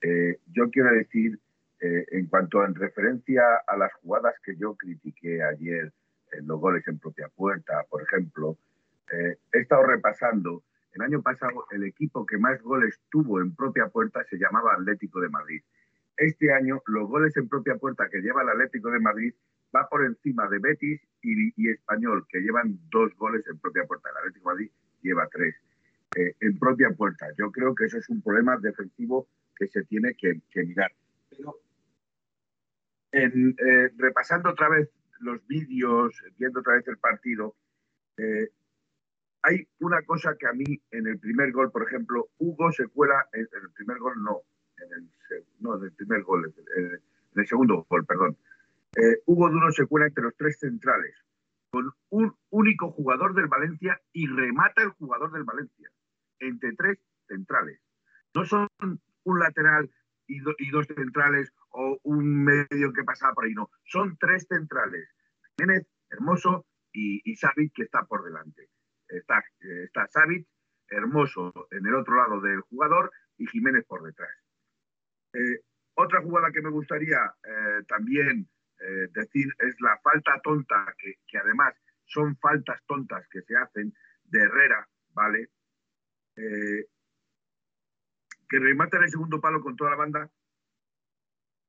Eh, 0.00 0.38
yo 0.52 0.70
quiero 0.70 0.90
decir, 0.90 1.38
eh, 1.80 2.06
en 2.12 2.26
cuanto 2.26 2.64
en 2.64 2.74
referencia 2.74 3.42
a 3.66 3.76
las 3.76 3.92
jugadas 3.94 4.34
que 4.44 4.56
yo 4.56 4.74
critiqué 4.76 5.42
ayer, 5.42 5.92
en 6.32 6.46
los 6.46 6.60
goles 6.60 6.86
en 6.88 6.98
propia 6.98 7.28
puerta, 7.28 7.84
por 7.90 8.02
ejemplo, 8.02 8.56
he 9.10 9.58
estado 9.58 9.82
repasando. 9.82 10.62
El 10.94 11.02
año 11.02 11.20
pasado 11.20 11.66
el 11.70 11.84
equipo 11.84 12.24
que 12.24 12.38
más 12.38 12.62
goles 12.62 12.98
tuvo 13.10 13.40
en 13.40 13.54
propia 13.54 13.88
puerta 13.88 14.24
se 14.30 14.38
llamaba 14.38 14.72
Atlético 14.72 15.20
de 15.20 15.28
Madrid. 15.28 15.62
Este 16.16 16.52
año 16.52 16.82
los 16.86 17.08
goles 17.08 17.36
en 17.36 17.48
propia 17.48 17.76
puerta 17.76 18.08
que 18.10 18.20
lleva 18.20 18.42
el 18.42 18.50
Atlético 18.50 18.90
de 18.90 19.00
Madrid 19.00 19.34
va 19.74 19.88
por 19.88 20.04
encima 20.04 20.48
de 20.48 20.58
Betis 20.58 21.00
y, 21.22 21.70
Español, 21.70 22.26
que 22.28 22.40
llevan 22.40 22.78
dos 22.90 23.14
goles 23.16 23.46
en 23.48 23.58
propia 23.58 23.84
puerta. 23.86 24.10
El 24.10 24.16
Atlético 24.18 24.50
de 24.50 24.54
Madrid 24.54 24.70
lleva 25.02 25.28
tres 25.28 25.54
eh, 26.16 26.34
en 26.40 26.58
propia 26.58 26.90
puerta. 26.90 27.26
Yo 27.38 27.50
creo 27.50 27.74
que 27.74 27.86
eso 27.86 27.98
es 27.98 28.08
un 28.08 28.20
problema 28.22 28.58
defensivo 28.58 29.28
que 29.56 29.68
se 29.68 29.84
tiene 29.84 30.14
que, 30.14 30.42
mirar. 30.54 30.92
Pero 31.30 31.58
eh, 33.12 33.90
repasando 33.96 34.50
otra 34.50 34.68
vez 34.68 34.90
los 35.20 35.46
vídeos, 35.46 36.14
viendo 36.36 36.60
otra 36.60 36.74
vez 36.74 36.86
el 36.88 36.98
partido, 36.98 37.54
eh, 38.18 38.50
hay 39.42 39.66
una 39.80 40.02
cosa 40.02 40.36
que 40.38 40.46
a 40.46 40.52
mí 40.52 40.80
en 40.90 41.06
el 41.06 41.18
primer 41.18 41.52
gol, 41.52 41.70
por 41.72 41.86
ejemplo, 41.86 42.28
Hugo 42.38 42.70
se 42.72 42.86
cuela, 42.88 43.26
en, 43.32 43.40
el 43.40 43.70
primer 43.74 43.98
gol 43.98 44.22
no, 44.22 44.42
en 44.84 44.92
el, 44.92 45.44
no, 45.60 45.82
el 45.82 45.92
primer 45.92 46.22
gol, 46.22 46.52
en 46.76 47.00
el 47.34 47.46
segundo 47.46 47.86
gol, 47.88 48.04
perdón. 48.04 48.36
Hugo 49.26 49.48
Duro 49.48 49.72
se 49.72 49.86
cuela 49.86 50.06
entre 50.06 50.24
los 50.24 50.36
tres 50.36 50.58
centrales, 50.58 51.14
con 51.70 51.90
un 52.10 52.34
único 52.50 52.90
jugador 52.90 53.34
del 53.34 53.46
Valencia 53.46 53.98
y 54.12 54.26
remata 54.26 54.82
el 54.82 54.90
jugador 54.90 55.32
del 55.32 55.44
Valencia 55.44 55.90
entre 56.42 56.72
tres 56.74 56.98
centrales. 57.26 57.80
No 58.34 58.44
son 58.44 58.68
un 58.80 59.38
lateral 59.38 59.90
y, 60.26 60.40
dos 60.40 60.86
centrales 60.86 61.52
o 61.70 61.98
un 62.02 62.44
medio 62.44 62.92
que 62.92 63.04
pasaba 63.04 63.34
por 63.34 63.44
ahí, 63.44 63.54
no. 63.54 63.70
Son 63.84 64.16
tres 64.18 64.46
centrales. 64.48 65.08
Jiménez, 65.56 65.86
Hermoso 66.10 66.66
y, 66.92 67.22
y 67.24 67.70
que 67.70 67.82
está 67.82 68.04
por 68.04 68.24
delante. 68.24 68.68
Está, 69.08 69.42
está 69.60 70.06
Hermoso 70.88 71.52
en 71.70 71.86
el 71.86 71.94
otro 71.94 72.16
lado 72.16 72.40
del 72.40 72.60
jugador 72.62 73.10
y 73.38 73.46
Jiménez 73.46 73.84
por 73.86 74.02
detrás. 74.02 74.30
Eh, 75.34 75.60
otra 75.94 76.22
jugada 76.22 76.50
que 76.52 76.62
me 76.62 76.70
gustaría 76.70 77.18
eh, 77.44 77.82
también 77.88 78.48
eh, 78.80 79.08
decir 79.12 79.46
es 79.58 79.78
la 79.80 79.98
falta 80.02 80.40
tonta, 80.42 80.94
que, 80.98 81.38
además 81.38 81.74
son 82.04 82.36
faltas 82.36 82.82
tontas 82.86 83.26
que 83.28 83.42
se 83.42 83.56
hacen 83.56 83.94
de 84.24 84.40
Herrera, 84.40 84.88
¿vale? 85.10 85.50
Que 86.34 86.88
remata 88.58 88.96
en 88.98 89.04
el 89.04 89.10
segundo 89.10 89.40
palo 89.40 89.62
con 89.62 89.76
toda 89.76 89.90
la 89.90 89.96
banda 89.96 90.30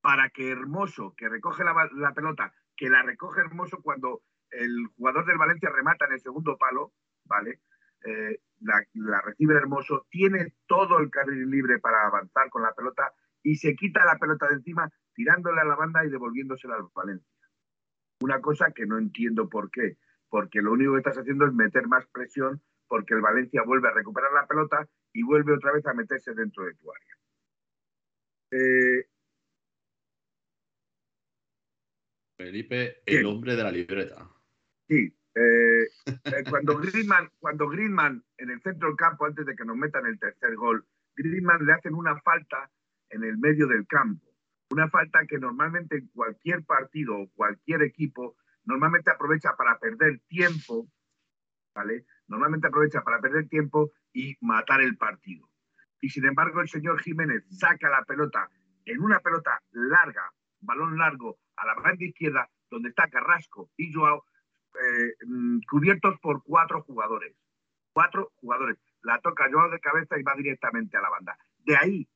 para 0.02 0.30
que 0.30 0.52
Hermoso, 0.52 1.14
que 1.16 1.30
recoge 1.30 1.64
la, 1.64 2.14
pelota, 2.14 2.54
que 2.76 2.90
la 2.90 3.04
recoge 3.04 3.42
Hermoso 3.42 3.82
cuando 3.82 4.24
el 4.50 4.88
jugador 4.96 5.26
del 5.26 5.38
Valencia 5.38 5.70
remata 5.70 6.06
en 6.06 6.14
el 6.14 6.22
segundo 6.22 6.58
palo, 6.58 6.94
¿vale? 7.26 7.62
La, 8.60 9.22
recibe 9.22 9.56
Hermoso, 9.56 10.08
tiene 10.10 10.56
todo 10.66 11.00
el 11.00 11.10
carril 11.10 11.50
libre 11.50 11.80
para 11.80 12.06
avanzar 12.06 12.50
con 12.50 12.64
la 12.64 12.74
pelota 12.74 13.14
y 13.44 13.56
se 13.56 13.76
quita 13.76 14.06
la 14.06 14.18
pelota 14.18 14.48
de 14.48 14.56
encima 14.56 14.90
tirándole 15.14 15.62
a 15.62 15.66
la 15.66 15.76
banda 15.76 16.06
y 16.06 16.10
devolviéndosela 16.10 16.76
al 16.76 16.88
Valencia. 16.96 17.28
Una 18.22 18.42
cosa 18.42 18.72
que 18.72 18.86
no 18.86 18.98
entiendo 18.98 19.50
por 19.50 19.70
qué, 19.70 19.98
porque 20.30 20.62
lo 20.62 20.72
único 20.72 20.94
que 20.94 21.00
estás 21.00 21.18
haciendo 21.18 21.46
es 21.46 21.54
meter 21.54 21.88
más 21.88 22.06
presión 22.08 22.62
porque 22.88 23.14
el 23.16 23.22
Valencia 23.22 23.64
vuelve 23.66 23.88
a 23.90 23.94
recuperar 23.94 24.32
la 24.34 24.46
pelota 24.46 24.88
y 25.14 25.24
vuelve 25.24 25.54
otra 25.54 25.72
vez 25.72 25.86
a 25.88 25.94
meterse 25.94 26.34
dentro 26.34 26.66
de 26.66 26.74
tu 26.76 26.92
área. 26.92 27.18
Eh, 28.52 29.08
Felipe, 32.38 33.02
el 33.06 33.26
hombre 33.26 33.56
de 33.56 33.64
la 33.64 33.72
libreta. 33.72 34.30
Sí. 34.88 35.12
Eh, 35.36 35.84
eh, 36.06 36.44
cuando, 36.48 36.78
Griezmann, 36.78 37.32
cuando 37.40 37.68
Griezmann 37.68 38.24
en 38.38 38.52
el 38.52 38.62
centro 38.62 38.90
del 38.90 38.98
campo, 38.98 39.26
antes 39.26 39.46
de 39.46 39.56
que 39.56 39.66
nos 39.66 39.76
metan 39.76 40.06
el 40.06 40.20
tercer 40.20 40.56
gol, 40.56 40.86
Griezmann 41.16 41.66
le 41.66 41.74
hacen 41.74 41.96
una 41.96 42.20
falta 42.22 42.70
en 43.14 43.24
el 43.24 43.38
medio 43.38 43.68
del 43.68 43.88
campo. 43.88 44.28
Una 44.70 44.90
falta 44.90 45.26
que 45.28 45.38
normalmente 45.38 45.98
en 45.98 46.08
cualquier 46.08 46.64
partido 46.66 47.16
o 47.16 47.30
cualquier 47.36 47.84
equipo 47.84 48.36
normalmente 48.66 49.12
aprovecha 49.12 49.56
para 49.56 49.78
perder 49.78 50.20
tiempo, 50.28 50.88
¿vale? 51.76 52.06
normalmente 52.28 52.68
aprovecha 52.68 53.02
para 53.04 53.20
perder 53.20 53.48
tiempo 53.48 53.92
y 54.12 54.36
matar 54.42 54.82
el 54.82 54.98
partido. 54.98 55.48
Y 56.02 56.10
sin 56.10 56.26
embargo, 56.26 56.62
el 56.62 56.70
señor 56.70 57.00
Jiménez 57.02 57.46
saca 57.50 57.90
la 57.90 58.04
pelota 58.04 58.50
en 58.86 59.02
una 59.02 59.20
pelota 59.20 59.62
larga, 59.72 60.32
balón 60.60 60.98
largo, 60.98 61.38
a 61.56 61.66
la 61.66 61.76
banda 61.76 62.04
izquierda, 62.04 62.50
donde 62.70 62.90
está 62.90 63.08
Carrasco 63.10 63.70
y 63.78 63.94
Joao, 63.94 64.26
eh, 64.74 65.14
mm, 65.26 65.60
cubiertos 65.70 66.20
por 66.20 66.44
cuatro 66.44 66.82
jugadores. 66.82 67.36
Cuatro 67.94 68.32
jugadores. 68.36 68.78
La 69.04 69.20
toca 69.20 69.50
Joao 69.52 69.70
de 69.70 69.80
cabeza 69.80 70.18
y 70.18 70.24
va 70.24 70.34
directamente 70.36 70.98
a 70.98 71.02
la 71.02 71.10
banda. 71.10 71.38
De 71.64 71.78
ahí, 71.78 72.08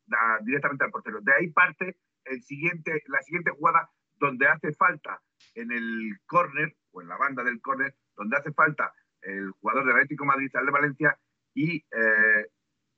directamente 0.43 0.83
al 0.83 0.91
portero. 0.91 1.21
De 1.21 1.33
ahí 1.33 1.49
parte 1.51 1.97
el 2.25 2.43
siguiente, 2.43 3.03
la 3.07 3.21
siguiente 3.21 3.51
jugada 3.51 3.89
donde 4.15 4.47
hace 4.47 4.73
falta 4.73 5.21
en 5.55 5.71
el 5.71 6.19
córner, 6.25 6.75
o 6.91 7.01
en 7.01 7.07
la 7.07 7.17
banda 7.17 7.43
del 7.43 7.61
córner, 7.61 7.95
donde 8.15 8.37
hace 8.37 8.51
falta 8.51 8.93
el 9.21 9.51
jugador 9.51 9.85
del 9.85 9.95
Atlético 9.95 10.25
Madrid 10.25 10.49
al 10.55 10.65
de 10.65 10.71
Valencia 10.71 11.19
y, 11.53 11.77
eh, 11.77 12.47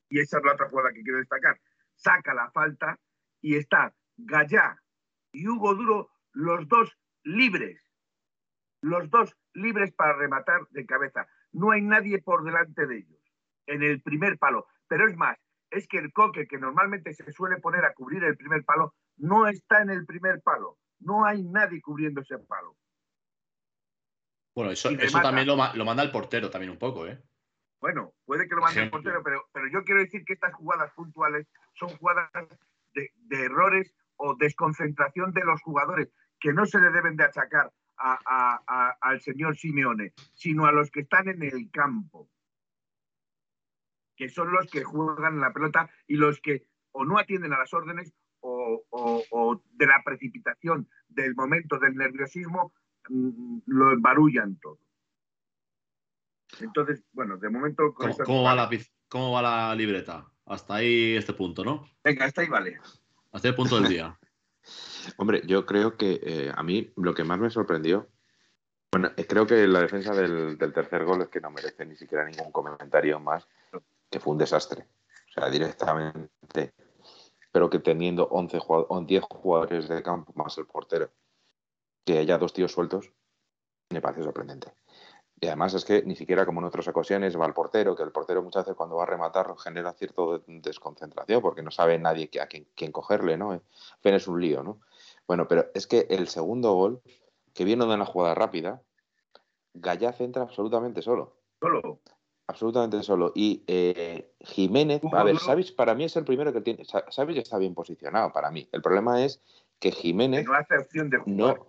y 0.08 0.20
esa 0.20 0.38
es 0.38 0.44
la 0.44 0.52
otra 0.52 0.68
jugada 0.68 0.92
que 0.92 1.02
quiero 1.02 1.18
destacar. 1.18 1.60
Saca 1.94 2.34
la 2.34 2.50
falta 2.50 2.98
y 3.40 3.56
está 3.56 3.94
Gallá 4.16 4.80
y 5.32 5.46
Hugo 5.46 5.74
Duro 5.74 6.10
los 6.32 6.66
dos 6.68 6.96
libres. 7.22 7.82
Los 8.82 9.10
dos 9.10 9.36
libres 9.52 9.92
para 9.92 10.14
rematar 10.14 10.66
de 10.70 10.86
cabeza. 10.86 11.26
No 11.52 11.70
hay 11.70 11.82
nadie 11.82 12.20
por 12.22 12.44
delante 12.44 12.86
de 12.86 12.98
ellos 12.98 13.20
en 13.66 13.82
el 13.82 14.00
primer 14.02 14.38
palo. 14.38 14.66
Pero 14.88 15.06
es 15.06 15.16
más, 15.16 15.38
es 15.70 15.86
que 15.86 15.98
el 15.98 16.12
coque 16.12 16.46
que 16.46 16.58
normalmente 16.58 17.14
se 17.14 17.30
suele 17.32 17.58
poner 17.58 17.84
a 17.84 17.94
cubrir 17.94 18.24
el 18.24 18.36
primer 18.36 18.64
palo 18.64 18.94
no 19.16 19.46
está 19.46 19.82
en 19.82 19.90
el 19.90 20.04
primer 20.04 20.42
palo. 20.42 20.78
No 20.98 21.24
hay 21.24 21.42
nadie 21.42 21.80
cubriendo 21.80 22.20
ese 22.20 22.38
palo. 22.38 22.76
Bueno, 24.54 24.72
eso, 24.72 24.90
también 25.22 25.46
lo, 25.46 25.56
manda 25.56 26.02
el 26.02 26.10
portero 26.10 26.50
también 26.50 26.70
un 26.70 26.78
poco, 26.78 27.06
¿eh? 27.06 27.22
Bueno, 27.80 28.12
puede 28.26 28.46
que 28.46 28.54
lo 28.54 28.60
mande 28.60 28.82
el 28.82 28.90
portero, 28.90 29.22
pero, 29.22 29.48
pero 29.52 29.68
yo 29.68 29.84
quiero 29.84 30.00
decir 30.00 30.24
que 30.24 30.34
estas 30.34 30.52
jugadas 30.52 30.92
puntuales 30.92 31.46
son 31.74 31.88
jugadas 31.96 32.28
de, 32.92 33.10
errores 33.30 33.94
o 34.16 34.34
desconcentración 34.34 35.32
de 35.32 35.44
los 35.44 35.62
jugadores 35.62 36.12
que 36.38 36.52
no 36.52 36.66
se 36.66 36.80
le 36.80 36.90
deben 36.90 37.16
de 37.16 37.24
achacar 37.24 37.72
al 37.96 39.20
señor 39.20 39.56
Simeone, 39.56 40.12
sino 40.34 40.66
a 40.66 40.72
los 40.72 40.90
que 40.90 41.00
están 41.00 41.28
en 41.28 41.42
el 41.42 41.70
campo, 41.70 42.28
que 44.20 44.28
son 44.28 44.52
los 44.52 44.70
que 44.70 44.84
juegan 44.84 45.40
la 45.40 45.50
pelota 45.50 45.88
y 46.06 46.16
los 46.16 46.42
que 46.42 46.66
o 46.92 47.06
no 47.06 47.18
atienden 47.18 47.54
a 47.54 47.58
las 47.58 47.72
órdenes 47.72 48.12
o, 48.40 48.84
o 48.90 49.62
de 49.72 49.86
la 49.86 50.02
precipitación 50.04 50.90
del 51.08 51.34
momento 51.34 51.78
del 51.78 51.94
nerviosismo 51.94 52.74
lo 53.08 53.92
embarullan 53.92 54.60
todo. 54.60 54.78
Entonces, 56.60 57.02
bueno, 57.12 57.38
de 57.38 57.48
momento... 57.48 57.94
¿Cómo, 57.94 58.42
va 58.42 58.54
la, 58.54 58.68
¿Cómo 59.08 59.32
va 59.32 59.40
la 59.40 59.74
libreta? 59.74 60.30
Hasta 60.44 60.74
ahí 60.74 61.16
este 61.16 61.32
punto, 61.32 61.64
¿no? 61.64 61.88
Venga, 62.04 62.26
hasta 62.26 62.42
ahí 62.42 62.48
vale. 62.48 62.78
Hasta 63.32 63.48
el 63.48 63.54
punto 63.54 63.80
del 63.80 63.88
día. 63.88 64.18
Hombre, 65.16 65.40
yo 65.46 65.64
creo 65.64 65.96
que 65.96 66.20
eh, 66.22 66.52
a 66.54 66.62
mí 66.62 66.92
lo 66.96 67.14
que 67.14 67.24
más 67.24 67.38
me 67.38 67.48
sorprendió, 67.48 68.10
bueno, 68.92 69.12
eh, 69.16 69.24
creo 69.26 69.46
que 69.46 69.68
la 69.68 69.80
defensa 69.80 70.12
del, 70.14 70.58
tercer 70.58 71.04
gol 71.04 71.22
es 71.22 71.28
que 71.28 71.40
no 71.40 71.50
merece 71.50 71.86
ni 71.86 71.94
siquiera 71.94 72.24
ningún 72.24 72.50
comentario 72.50 73.20
más, 73.20 73.48
que 74.10 74.20
fue 74.20 74.32
un 74.32 74.38
desastre. 74.38 74.86
O 75.28 75.32
sea, 75.32 75.48
directamente, 75.48 76.74
pero 77.52 77.70
que 77.70 77.78
teniendo 77.78 78.28
11 78.30 78.58
jugadores, 78.58 79.06
10 79.06 79.24
jugadores 79.24 79.88
de 79.88 80.02
campo 80.02 80.32
más 80.34 80.58
el 80.58 80.66
portero, 80.66 81.10
que 82.04 82.18
haya 82.18 82.38
dos 82.38 82.52
tíos 82.52 82.72
sueltos, 82.72 83.12
me 83.90 84.00
parece 84.00 84.22
sorprendente. 84.22 84.72
Y 85.40 85.46
además 85.46 85.72
es 85.72 85.86
que 85.86 86.02
ni 86.02 86.16
siquiera 86.16 86.44
como 86.44 86.60
en 86.60 86.66
otras 86.66 86.86
ocasiones 86.88 87.38
va 87.38 87.46
el 87.46 87.54
portero, 87.54 87.96
que 87.96 88.02
el 88.02 88.12
portero 88.12 88.42
muchas 88.42 88.64
veces 88.64 88.76
cuando 88.76 88.96
va 88.96 89.04
a 89.04 89.06
rematar 89.06 89.54
genera 89.56 89.94
cierta 89.94 90.22
desconcentración 90.46 91.40
porque 91.40 91.62
no 91.62 91.70
sabe 91.70 91.98
nadie 91.98 92.28
a 92.40 92.46
quién, 92.46 92.92
cogerle, 92.92 93.38
¿no? 93.38 93.58
es 94.02 94.28
un 94.28 94.40
lío, 94.40 94.62
¿no? 94.62 94.80
Bueno, 95.26 95.48
pero 95.48 95.70
es 95.72 95.86
que 95.86 96.06
el 96.10 96.28
segundo 96.28 96.74
gol, 96.74 97.00
que 97.54 97.64
viene 97.64 97.86
de 97.86 97.94
una 97.94 98.04
jugada 98.04 98.34
rápida, 98.34 98.82
Gallaz 99.72 100.20
entra 100.20 100.42
absolutamente 100.42 101.00
solo. 101.00 101.36
Solo. 101.58 102.00
Absolutamente 102.50 103.02
solo. 103.04 103.32
Y 103.34 103.62
eh, 103.68 104.32
Jiménez, 104.40 105.00
a 105.12 105.22
ver, 105.22 105.38
Savic 105.38 105.76
para 105.76 105.94
mí 105.94 106.04
es 106.04 106.16
el 106.16 106.24
primero 106.24 106.52
que 106.52 106.60
tiene. 106.60 106.84
Savic 106.84 107.36
está 107.36 107.58
bien 107.58 107.74
posicionado 107.74 108.32
para 108.32 108.50
mí. 108.50 108.68
El 108.72 108.82
problema 108.82 109.24
es 109.24 109.40
que 109.78 109.92
Jiménez. 109.92 110.44
no 110.44 110.54
hace 110.54 110.76
opción 110.76 111.10
de 111.10 111.18
jugar 111.18 111.60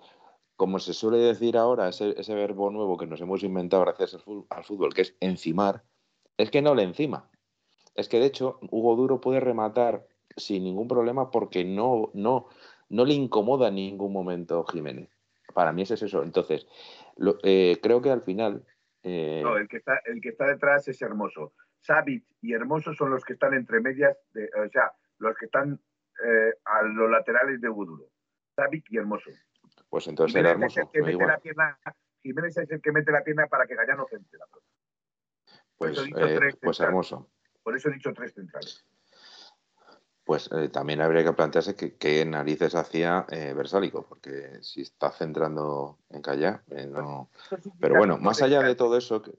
como 0.61 0.77
se 0.77 0.93
suele 0.93 1.17
decir 1.17 1.57
ahora, 1.57 1.89
ese, 1.89 2.35
verbo 2.35 2.69
nuevo 2.69 2.95
que 2.95 3.07
nos 3.07 3.19
hemos 3.19 3.41
inventado 3.41 3.81
gracias 3.83 4.13
al 4.51 4.63
fútbol, 4.63 4.93
que 4.93 5.01
es 5.01 5.15
encimar, 5.19 5.83
es 6.37 6.51
que 6.51 6.61
no 6.61 6.75
le 6.75 6.83
encima. 6.83 7.31
Es 7.95 8.07
que 8.07 8.19
de 8.19 8.27
hecho 8.27 8.59
Hugo 8.69 8.95
Duro 8.95 9.19
puede 9.21 9.39
rematar 9.39 10.07
sin 10.37 10.63
ningún 10.63 10.87
problema 10.87 11.31
porque 11.31 11.65
no, 11.65 12.11
no, 12.13 12.45
no 12.89 13.05
le 13.05 13.15
incomoda 13.15 13.69
en 13.69 13.75
ningún 13.75 14.13
momento 14.13 14.63
Jiménez. 14.65 15.09
Para 15.55 15.71
mí 15.73 15.81
ese 15.81 15.95
es 15.95 16.03
eso. 16.03 16.21
Entonces, 16.21 16.67
eh, 17.41 17.79
creo 17.81 18.03
que 18.03 18.11
al 18.11 18.21
final. 18.21 18.63
Eh, 19.03 19.41
no, 19.43 19.57
el 19.57 19.67
que, 19.67 19.77
está, 19.77 19.99
el 20.05 20.21
que 20.21 20.29
está 20.29 20.45
detrás 20.45 20.87
es 20.87 21.01
Hermoso. 21.01 21.53
Savic 21.79 22.23
y 22.41 22.53
Hermoso 22.53 22.93
son 22.93 23.09
los 23.09 23.23
que 23.25 23.33
están 23.33 23.53
entre 23.53 23.81
medias, 23.81 24.15
de, 24.33 24.49
o 24.63 24.69
sea, 24.69 24.91
los 25.17 25.35
que 25.37 25.45
están 25.45 25.79
eh, 26.23 26.53
a 26.65 26.83
los 26.83 27.09
laterales 27.09 27.59
de 27.59 27.69
Hugo 27.69 27.85
Duro. 27.85 28.09
Savic 28.55 28.85
y 28.91 28.97
Hermoso. 28.97 29.31
Pues 29.89 30.07
entonces 30.07 30.35
era 30.35 30.51
hermoso. 30.51 30.89
Jiménez 32.21 32.57
es 32.57 32.69
el 32.71 32.81
que 32.81 32.91
mete 32.91 33.11
la 33.11 33.23
pierna 33.23 33.47
para 33.47 33.65
que 33.65 33.75
Gallano 33.75 34.05
centre 34.07 34.37
la 34.37 34.45
Pues, 35.77 35.97
eh, 35.97 36.57
pues 36.61 36.79
hermoso. 36.79 37.29
Por 37.63 37.75
eso 37.75 37.89
he 37.89 37.93
dicho 37.93 38.13
tres 38.13 38.33
centrales. 38.33 38.85
Pues 40.31 40.49
eh, 40.53 40.69
también 40.69 41.01
habría 41.01 41.25
que 41.25 41.33
plantearse 41.33 41.75
qué 41.75 42.23
narices 42.23 42.73
hacía 42.73 43.25
eh, 43.29 43.53
Versálico, 43.53 44.07
porque 44.07 44.59
si 44.61 44.81
está 44.81 45.11
centrando 45.11 45.97
en 46.09 46.21
Calla, 46.21 46.63
eh, 46.71 46.87
no. 46.87 47.29
Pero 47.81 47.95
bueno, 47.97 48.17
más 48.17 48.41
allá 48.41 48.61
de 48.61 48.75
todo 48.75 48.97
eso, 48.97 49.21
que, 49.21 49.33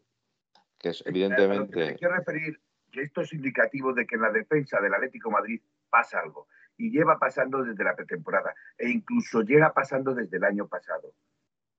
es 0.90 1.02
evidentemente. 1.06 1.96
quiero 1.96 2.14
referir 2.14 2.61
que 2.90 3.04
esto 3.04 3.22
es 3.22 3.32
indicativo 3.32 3.94
de 3.94 4.06
que 4.06 4.16
en 4.16 4.20
la 4.20 4.32
defensa 4.32 4.82
del 4.82 4.92
Atlético 4.92 5.30
Madrid 5.30 5.62
pasa 5.88 6.20
algo 6.20 6.49
y 6.76 6.90
lleva 6.90 7.18
pasando 7.18 7.64
desde 7.64 7.84
la 7.84 7.96
pretemporada 7.96 8.54
e 8.76 8.90
incluso 8.90 9.40
llega 9.40 9.72
pasando 9.72 10.12
desde 10.12 10.37
el 10.37 10.44
año 10.44 10.68
pasado. 10.68 11.14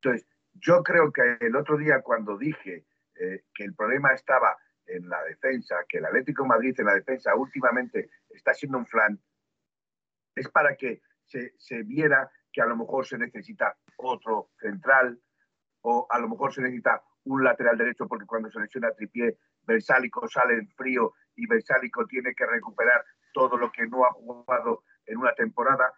Entonces, 0.01 0.25
yo 0.53 0.82
creo 0.82 1.13
que 1.13 1.38
el 1.39 1.55
otro 1.55 1.77
día 1.77 2.01
cuando 2.01 2.36
dije 2.36 2.84
que 3.13 3.63
el 3.63 3.75
problema 3.75 4.12
estaba 4.12 4.58
en 4.86 5.10
la 5.10 5.24
defensa, 5.24 5.75
que 5.88 5.98
el 5.98 6.06
Atlético 6.06 6.46
Madrid 6.46 6.75
en 6.78 6.86
la 6.86 6.96
defensa 6.96 7.36
últimamente 7.36 8.10
está 8.30 8.54
siendo 8.54 8.78
un 8.78 8.86
flan, 8.86 9.19
es 10.36 10.50
para 10.50 10.76
que 10.76 11.02
se, 11.26 11.54
se 11.58 11.84
viera 11.84 12.30
que 12.52 12.62
a 12.62 12.65
lo 12.65 12.76
mejor 12.76 13.06
se 13.06 13.17
necesita 13.17 13.76
otro 13.98 14.52
central 14.60 15.19
o 15.82 16.08
a 16.10 16.19
lo 16.19 16.30
mejor 16.30 16.54
se 16.54 16.62
necesita 16.62 17.02
un 17.26 17.43
lateral 17.43 17.78
derecho 17.78 18.08
porque 18.08 18.26
cuando 18.26 18.50
se 18.52 18.60
lesiona 18.60 18.91
Tripié, 18.91 19.38
Versálico 19.65 20.28
sale 20.28 20.56
en 20.56 20.69
frío 20.69 21.13
y 21.36 21.48
Versálico 21.48 22.06
tiene 22.06 22.34
que 22.36 22.46
recuperar 22.46 23.04
todo 23.34 23.58
lo 23.58 23.72
que 23.72 23.88
no 23.88 24.06
ha 24.06 24.12
jugado 24.12 24.84
en 25.06 25.17
una 25.17 25.34
temporada. 25.34 25.93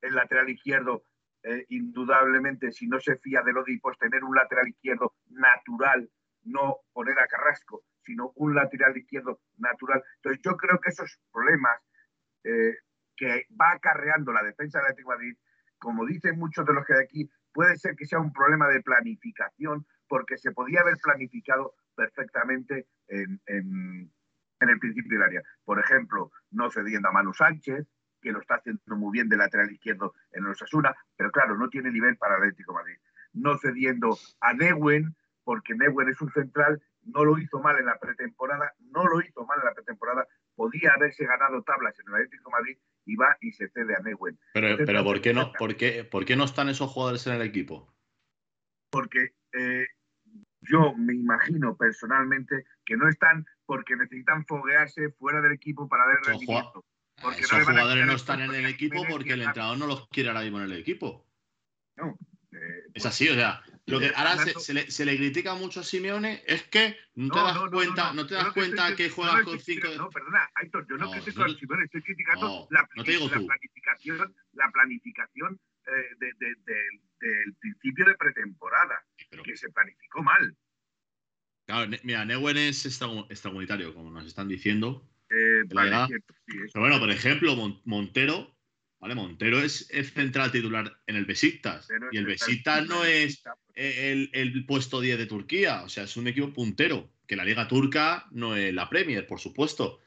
El 0.00 0.14
lateral 0.14 0.48
izquierdo, 0.48 1.04
eh, 1.42 1.66
indudablemente, 1.68 2.72
si 2.72 2.86
no 2.86 3.00
se 3.00 3.16
fía 3.16 3.42
de 3.42 3.52
Lodi, 3.52 3.78
pues 3.78 3.98
tener 3.98 4.24
un 4.24 4.34
lateral 4.34 4.68
izquierdo 4.68 5.14
natural, 5.26 6.10
no 6.42 6.78
poner 6.92 7.18
a 7.18 7.26
Carrasco, 7.26 7.82
sino 8.04 8.32
un 8.36 8.54
lateral 8.54 8.96
izquierdo 8.96 9.40
natural. 9.58 10.02
Entonces, 10.16 10.40
yo 10.44 10.56
creo 10.56 10.78
que 10.80 10.90
esos 10.90 11.18
problemas 11.32 11.78
eh, 12.44 12.76
que 13.16 13.46
va 13.60 13.72
acarreando 13.72 14.32
la 14.32 14.42
defensa 14.42 14.78
de 14.78 14.84
Atlético 14.84 15.10
Madrid, 15.10 15.36
como 15.78 16.06
dicen 16.06 16.38
muchos 16.38 16.64
de 16.66 16.72
los 16.72 16.84
que 16.84 16.94
hay 16.94 17.04
aquí, 17.04 17.30
puede 17.52 17.76
ser 17.76 17.96
que 17.96 18.06
sea 18.06 18.18
un 18.18 18.32
problema 18.32 18.68
de 18.68 18.82
planificación, 18.82 19.86
porque 20.08 20.38
se 20.38 20.52
podía 20.52 20.80
haber 20.80 20.96
planificado 21.02 21.74
perfectamente 21.94 22.86
en, 23.08 23.40
el 24.60 24.78
principio 24.78 25.18
del 25.18 25.22
área. 25.22 25.42
Por 25.64 25.78
ejemplo, 25.78 26.30
no 26.50 26.70
cediendo 26.70 27.08
a 27.08 27.12
Manu 27.12 27.32
Sánchez, 27.32 27.86
que 28.20 28.32
lo 28.32 28.40
está 28.40 28.56
haciendo 28.56 28.96
muy 28.96 29.12
bien 29.12 29.28
de 29.28 29.36
lateral 29.36 29.70
izquierdo 29.70 30.14
en 30.32 30.44
los 30.44 30.60
Asuna, 30.60 30.94
pero 31.16 31.30
claro, 31.30 31.56
no 31.56 31.68
tiene 31.68 31.90
nivel 31.90 32.16
para 32.16 32.36
Atlético 32.36 32.74
Madrid. 32.74 32.96
No 33.32 33.56
cediendo 33.58 34.18
a 34.40 34.52
Neuen, 34.52 35.16
porque 35.44 35.74
Neuen 35.74 36.08
es 36.08 36.20
un 36.20 36.30
central, 36.32 36.82
no 37.04 37.24
lo 37.24 37.38
hizo 37.38 37.60
mal 37.60 37.78
en 37.78 37.86
la 37.86 37.98
pretemporada, 37.98 38.74
no 38.78 39.04
lo 39.04 39.20
hizo 39.20 39.44
mal 39.44 39.58
en 39.58 39.64
la 39.66 39.74
pretemporada, 39.74 40.26
podía 40.54 40.92
haberse 40.92 41.24
ganado 41.24 41.62
tablas 41.62 41.98
en 41.98 42.08
el 42.08 42.14
Atlético 42.14 42.50
Madrid 42.50 42.78
y 43.06 43.16
va 43.16 43.36
y 43.40 43.52
se 43.52 43.68
cede 43.70 43.94
a 43.94 44.00
Neuen. 44.00 44.38
Pero, 44.54 44.76
pero 44.84 45.04
¿por, 45.04 45.20
qué 45.20 45.32
no, 45.32 45.52
por, 45.52 45.76
qué, 45.76 46.04
¿por 46.04 46.24
qué 46.24 46.36
no 46.36 46.44
están 46.44 46.68
esos 46.68 46.90
jugadores 46.90 47.26
en 47.26 47.34
el 47.34 47.42
equipo? 47.42 47.94
Porque 48.90 49.34
eh, 49.52 49.86
yo 50.60 50.94
me 50.94 51.14
imagino 51.14 51.76
personalmente 51.76 52.66
que 52.84 52.96
no 52.96 53.08
están 53.08 53.46
porque 53.64 53.96
necesitan 53.96 54.44
foguearse 54.46 55.10
fuera 55.12 55.40
del 55.40 55.52
equipo 55.52 55.88
para 55.88 56.06
ver 56.06 56.18
rendimiento. 56.24 56.84
Porque 57.20 57.40
Esos 57.40 57.64
jugadores 57.64 58.06
no 58.06 58.14
están 58.14 58.40
en 58.40 58.54
el 58.54 58.66
equipo 58.66 59.04
porque 59.08 59.32
el 59.32 59.42
entrenador 59.42 59.78
no 59.78 59.86
los 59.86 60.08
quiere 60.08 60.30
ahora 60.30 60.42
mismo 60.42 60.58
en 60.58 60.64
el 60.64 60.72
equipo. 60.72 61.26
No. 61.96 62.18
Eh, 62.52 62.84
es 62.94 63.06
así, 63.06 63.28
o 63.28 63.34
sea, 63.34 63.62
lo 63.86 63.98
que 63.98 64.12
ahora 64.14 64.36
se, 64.36 65.04
le, 65.04 65.16
critica 65.16 65.54
mucho 65.54 65.80
a 65.80 65.82
Simeone 65.82 66.42
es 66.46 66.62
que 66.64 66.96
no 67.14 67.34
te 67.34 67.40
das 67.40 67.70
cuenta, 67.70 68.12
no, 68.12 68.26
te 68.26 68.34
das 68.34 68.52
cuenta 68.52 68.94
que, 68.94 69.10
juegas 69.10 69.42
con 69.42 69.58
cinco. 69.58 69.88
No, 69.96 70.10
perdona, 70.10 70.50
Aitor, 70.54 70.86
yo 70.88 70.96
no, 70.96 71.10
critico 71.10 71.42
a 71.42 71.48
Simeone, 71.48 71.84
estoy 71.84 72.02
criticando 72.02 72.68
la, 72.70 72.86
planificación, 72.86 74.34
la 74.52 74.70
planificación 74.70 75.60
eh, 75.86 76.32
del 77.18 77.54
principio 77.60 78.04
de 78.06 78.14
pretemporada, 78.14 79.04
que 79.44 79.56
se 79.56 79.70
planificó 79.70 80.22
mal. 80.22 80.56
Claro, 81.66 81.90
mira, 82.02 82.24
Neuen 82.24 82.56
es 82.56 82.84
extracomunitario, 82.84 83.94
como 83.94 84.10
nos 84.10 84.26
están 84.26 84.48
diciendo. 84.48 85.06
Eh, 85.30 85.62
Pero 85.68 86.80
bueno, 86.80 86.98
por 86.98 87.10
ejemplo, 87.10 87.54
Montero, 87.84 88.56
¿vale? 89.00 89.14
Montero 89.14 89.60
es 89.62 89.88
el 89.90 90.06
central 90.06 90.52
titular 90.52 90.98
en 91.06 91.16
el 91.16 91.24
Besiktas. 91.24 91.88
y 92.12 92.18
el 92.18 92.26
Besiktas 92.26 92.86
no 92.86 93.04
es 93.04 93.42
el, 93.74 94.64
puesto 94.66 95.00
10 95.00 95.18
de 95.18 95.26
Turquía. 95.26 95.82
O 95.82 95.88
sea, 95.88 96.04
es 96.04 96.16
un 96.16 96.28
equipo 96.28 96.52
puntero. 96.52 97.10
Que 97.26 97.36
la 97.36 97.44
Liga 97.44 97.68
Turca 97.68 98.26
no 98.30 98.56
es 98.56 98.74
la 98.74 98.88
Premier, 98.88 99.26
por 99.26 99.40
supuesto. 99.40 100.00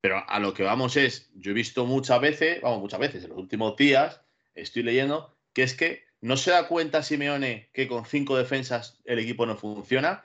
Pero 0.00 0.28
a 0.28 0.40
lo 0.40 0.52
que 0.52 0.62
vamos 0.62 0.96
es, 0.96 1.30
yo 1.34 1.52
he 1.52 1.54
visto 1.54 1.86
muchas 1.86 2.20
veces, 2.20 2.60
vamos, 2.60 2.80
muchas 2.80 2.98
veces 2.98 3.22
en 3.24 3.30
los 3.30 3.38
últimos 3.38 3.76
días, 3.76 4.20
estoy 4.54 4.82
leyendo, 4.82 5.38
que 5.52 5.62
es 5.62 5.74
que 5.74 6.04
no 6.20 6.36
se 6.36 6.50
da 6.50 6.66
cuenta 6.66 7.02
Simeone 7.02 7.70
que 7.72 7.86
con 7.86 8.04
cinco 8.06 8.36
defensas 8.36 9.00
el 9.04 9.18
equipo 9.18 9.46
no 9.46 9.56
funciona. 9.56 10.24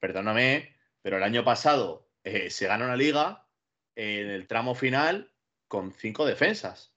Perdóname, 0.00 0.74
pero 1.02 1.18
el 1.18 1.22
año 1.22 1.44
pasado 1.44 2.08
eh, 2.24 2.50
se 2.50 2.66
gana 2.66 2.86
una 2.86 2.96
liga 2.96 3.46
en 3.94 4.28
el 4.28 4.46
tramo 4.46 4.74
final 4.74 5.30
con 5.68 5.92
cinco 5.92 6.24
defensas. 6.26 6.91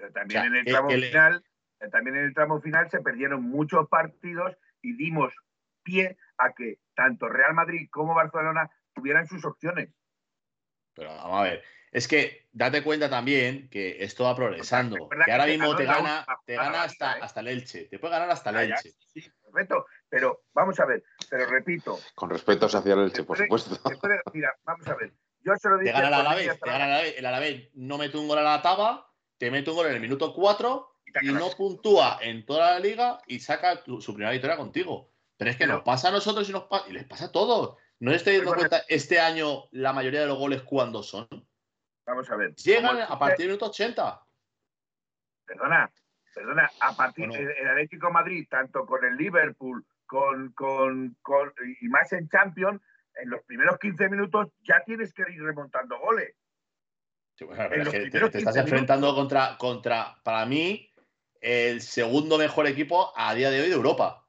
Pero 0.00 0.12
también 0.12 0.44
en 0.46 0.56
el 0.56 0.64
tramo 0.64 0.88
final, 0.88 1.44
también 1.92 2.16
en 2.16 2.24
el 2.24 2.34
tramo 2.34 2.60
final 2.60 2.90
se 2.90 3.00
perdieron 3.00 3.42
muchos 3.42 3.86
partidos 3.88 4.56
y 4.80 4.96
dimos 4.96 5.34
pie 5.82 6.16
a 6.38 6.52
que 6.52 6.78
tanto 6.94 7.28
Real 7.28 7.54
Madrid 7.54 7.88
como 7.90 8.14
Barcelona 8.14 8.70
tuvieran 8.94 9.26
sus 9.26 9.44
opciones. 9.44 9.90
Pero 10.94 11.10
vamos 11.10 11.40
a 11.40 11.42
ver, 11.42 11.62
es 11.92 12.08
que 12.08 12.48
date 12.52 12.82
cuenta 12.82 13.10
también 13.10 13.68
que 13.68 14.02
esto 14.02 14.24
va 14.24 14.34
progresando. 14.34 15.08
que 15.08 15.32
ahora 15.32 15.46
mismo 15.46 15.76
te 15.76 15.84
gana, 15.84 16.24
te 16.46 16.56
gana 16.56 16.84
hasta, 16.84 17.18
¿eh? 17.18 17.20
hasta 17.22 17.40
el 17.40 17.48
Elche. 17.48 17.86
Te 17.86 17.98
puede 17.98 18.12
ganar 18.12 18.30
hasta 18.30 18.50
el 18.50 18.70
Elche. 18.70 18.92
Sí, 19.12 19.22
perfecto. 19.42 19.86
Pero 20.08 20.44
vamos 20.54 20.80
a 20.80 20.86
ver, 20.86 21.02
pero 21.28 21.46
repito. 21.46 21.98
Con 22.14 22.30
respeto 22.30 22.66
hacia 22.66 22.94
el 22.94 23.00
Elche, 23.00 23.24
por 23.24 23.36
supuesto. 23.36 23.76
mira, 24.32 24.54
vamos 24.64 24.86
a 24.88 24.94
ver. 24.94 25.12
Yo 25.42 25.56
se 25.56 25.68
lo 25.68 25.78
Te 25.78 25.92
gana 25.92 26.08
el 26.08 26.14
Alavés, 26.14 26.60
te 26.60 26.70
gana 26.70 26.84
el 26.84 26.90
Alavés. 26.90 27.14
El 27.18 27.26
Alavés 27.26 27.70
no 27.74 27.98
mete 27.98 28.18
un 28.18 28.28
gol 28.28 28.38
a 28.38 28.42
la 28.42 28.62
taba, 28.62 29.09
te 29.40 29.50
mete 29.50 29.70
un 29.70 29.76
gol 29.76 29.86
en 29.86 29.94
el 29.94 30.00
minuto 30.00 30.34
4 30.34 30.96
y, 31.22 31.32
no 31.32 31.48
puntúa 31.56 32.18
en 32.20 32.44
toda 32.44 32.74
la 32.74 32.78
liga 32.78 33.18
y 33.26 33.40
saca 33.40 33.82
su 33.84 34.12
primera 34.12 34.32
victoria 34.32 34.58
contigo. 34.58 35.10
Pero 35.38 35.50
es 35.50 35.56
que 35.56 35.66
nos 35.66 35.82
pasa 35.82 36.08
a 36.08 36.12
nosotros 36.12 36.46
y, 36.48 36.52
nos 36.52 36.66
y 36.88 36.92
les 36.92 37.04
pasa 37.04 37.24
a 37.24 37.32
todos. 37.32 37.78
¿No 38.00 38.12
estoy 38.12 38.36
dando 38.36 38.52
cuenta 38.52 38.82
este 38.86 39.18
año 39.18 39.64
la 39.70 39.94
mayoría 39.94 40.20
de 40.20 40.26
los 40.26 40.38
goles 40.38 40.60
cuándo 40.60 41.02
son? 41.02 41.26
Vamos 42.04 42.30
a 42.30 42.36
ver. 42.36 42.54
Llegan 42.56 43.00
a 43.00 43.18
partir 43.18 43.38
del 43.38 43.48
minuto 43.48 43.66
80. 43.66 44.22
Perdona, 45.46 45.90
Perdona, 46.34 46.70
a 46.80 46.94
partir 46.94 47.30
del 47.30 47.50
el 47.50 47.68
Atlético 47.68 48.10
Madrid, 48.10 48.46
tanto 48.48 48.84
con 48.84 49.02
el 49.06 49.16
Liverpool, 49.16 49.84
con, 50.04 50.52
con, 50.52 51.16
con, 51.22 51.52
y 51.80 51.88
más 51.88 52.12
en 52.12 52.28
Champions, 52.28 52.80
en 53.14 53.30
los 53.30 53.42
primeros 53.44 53.78
15 53.78 54.10
minutos 54.10 54.48
ya 54.60 54.84
tienes 54.84 55.14
que 55.14 55.22
ir 55.22 55.42
remontando 55.42 55.98
goles. 55.98 56.34
Te, 57.46 58.38
estás 58.38 58.56
enfrentando 58.56 59.14
contra, 59.14 59.56
contra, 59.58 60.18
para 60.22 60.46
mí, 60.46 60.90
el 61.40 61.80
segundo 61.80 62.38
mejor 62.38 62.66
equipo 62.66 63.12
a 63.16 63.34
día 63.34 63.50
de 63.50 63.60
hoy 63.60 63.68
de 63.68 63.74
Europa. 63.74 64.28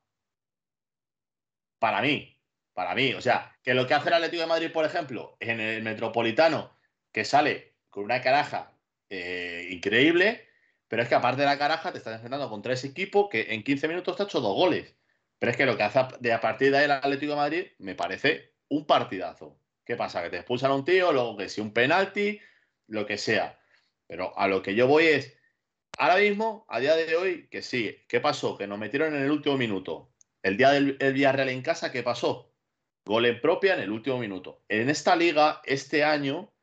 Para 1.79 2.01
mí, 2.01 2.37
para 2.73 2.95
mí. 2.95 3.13
O 3.13 3.21
sea, 3.21 3.57
que 3.63 3.73
lo 3.73 3.87
que 3.87 3.93
hace 3.93 4.09
el 4.09 4.15
Atlético 4.15 4.41
de 4.41 4.47
Madrid, 4.47 4.71
por 4.71 4.85
ejemplo, 4.85 5.35
en 5.39 5.59
el 5.59 5.83
Metropolitano, 5.83 6.77
que 7.11 7.25
sale 7.25 7.75
con 7.89 8.03
una 8.03 8.21
caraja 8.21 8.77
eh, 9.09 9.67
increíble, 9.71 10.47
pero 10.87 11.03
es 11.03 11.09
que 11.09 11.15
aparte 11.15 11.41
de 11.41 11.47
la 11.47 11.57
caraja 11.57 11.91
te 11.91 11.97
estás 11.97 12.15
enfrentando 12.15 12.49
contra 12.49 12.73
ese 12.73 12.87
equipo 12.87 13.29
que 13.29 13.53
en 13.53 13.63
15 13.63 13.87
minutos 13.87 14.15
te 14.15 14.23
ha 14.23 14.25
hecho 14.25 14.41
dos 14.41 14.55
goles. 14.55 14.95
Pero 15.39 15.51
es 15.51 15.57
que 15.57 15.65
lo 15.65 15.75
que 15.75 15.83
hace 15.83 15.99
de 16.19 16.33
a 16.33 16.39
partir 16.39 16.71
de 16.71 16.77
ahí 16.77 16.85
el 16.85 16.91
Atlético 16.91 17.31
de 17.31 17.37
Madrid 17.37 17.67
me 17.79 17.95
parece 17.95 18.53
un 18.69 18.85
partidazo. 18.85 19.57
¿Qué 19.83 19.95
pasa? 19.95 20.21
Que 20.21 20.29
te 20.29 20.37
expulsan 20.37 20.71
a 20.71 20.75
un 20.75 20.85
tío, 20.85 21.11
luego 21.11 21.35
que 21.35 21.49
si 21.49 21.59
un 21.59 21.73
penalti, 21.73 22.39
lo 22.91 23.05
que 23.05 23.17
sea. 23.17 23.59
Pero 24.07 24.37
a 24.37 24.47
lo 24.47 24.61
que 24.61 24.75
yo 24.75 24.87
voy 24.87 25.05
es, 25.05 25.35
ahora 25.97 26.17
mismo, 26.17 26.65
a 26.69 26.79
día 26.79 26.95
de 26.95 27.15
hoy, 27.15 27.47
que 27.47 27.61
sí, 27.61 27.97
¿qué 28.07 28.19
pasó? 28.19 28.57
Que 28.57 28.67
nos 28.67 28.77
metieron 28.77 29.15
en 29.15 29.23
el 29.23 29.31
último 29.31 29.57
minuto. 29.57 30.13
El 30.43 30.57
día 30.57 30.71
del 30.71 30.97
Villarreal 30.97 31.49
en 31.49 31.61
casa, 31.61 31.91
¿qué 31.91 32.03
pasó? 32.03 32.53
Gol 33.05 33.25
en 33.25 33.41
propia 33.41 33.75
en 33.75 33.81
el 33.81 33.91
último 33.91 34.17
minuto. 34.17 34.63
En 34.67 34.89
esta 34.89 35.15
liga, 35.15 35.61
este 35.63 36.03
año, 36.03 36.53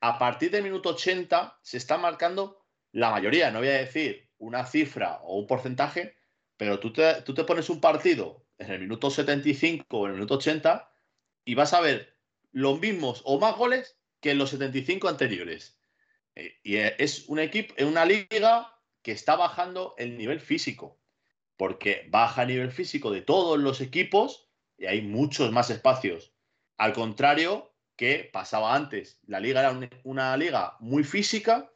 a 0.00 0.18
partir 0.18 0.50
del 0.50 0.64
minuto 0.64 0.90
80, 0.90 1.58
se 1.62 1.76
está 1.76 1.96
marcando 1.96 2.66
la 2.92 3.10
mayoría. 3.10 3.50
No 3.50 3.60
voy 3.60 3.68
a 3.68 3.78
decir 3.78 4.28
una 4.38 4.66
cifra 4.66 5.20
o 5.22 5.38
un 5.38 5.46
porcentaje, 5.46 6.16
pero 6.56 6.80
tú 6.80 6.92
te, 6.92 7.22
tú 7.22 7.32
te 7.32 7.44
pones 7.44 7.70
un 7.70 7.80
partido 7.80 8.44
en 8.58 8.72
el 8.72 8.80
minuto 8.80 9.10
75 9.10 9.84
o 9.88 10.06
en 10.06 10.10
el 10.10 10.16
minuto 10.16 10.34
80 10.34 10.90
y 11.44 11.54
vas 11.54 11.72
a 11.72 11.80
ver 11.80 12.16
los 12.52 12.80
mismos 12.80 13.22
o 13.24 13.38
más 13.38 13.56
goles 13.56 13.99
que 14.20 14.32
en 14.32 14.38
los 14.38 14.50
75 14.50 15.08
anteriores. 15.08 15.78
Eh, 16.34 16.58
y 16.62 16.76
es 16.76 17.28
un 17.28 17.38
equipo, 17.38 17.74
una 17.84 18.04
liga 18.04 18.76
que 19.02 19.12
está 19.12 19.36
bajando 19.36 19.94
el 19.98 20.16
nivel 20.16 20.40
físico, 20.40 21.00
porque 21.56 22.06
baja 22.10 22.42
el 22.42 22.48
nivel 22.48 22.72
físico 22.72 23.10
de 23.10 23.22
todos 23.22 23.58
los 23.58 23.80
equipos 23.80 24.48
y 24.76 24.86
hay 24.86 25.02
muchos 25.02 25.52
más 25.52 25.70
espacios. 25.70 26.32
Al 26.76 26.92
contrario 26.92 27.74
que 27.96 28.30
pasaba 28.32 28.74
antes, 28.74 29.20
la 29.26 29.40
liga 29.40 29.60
era 29.60 29.78
una 30.04 30.36
liga 30.36 30.76
muy 30.80 31.04
física 31.04 31.70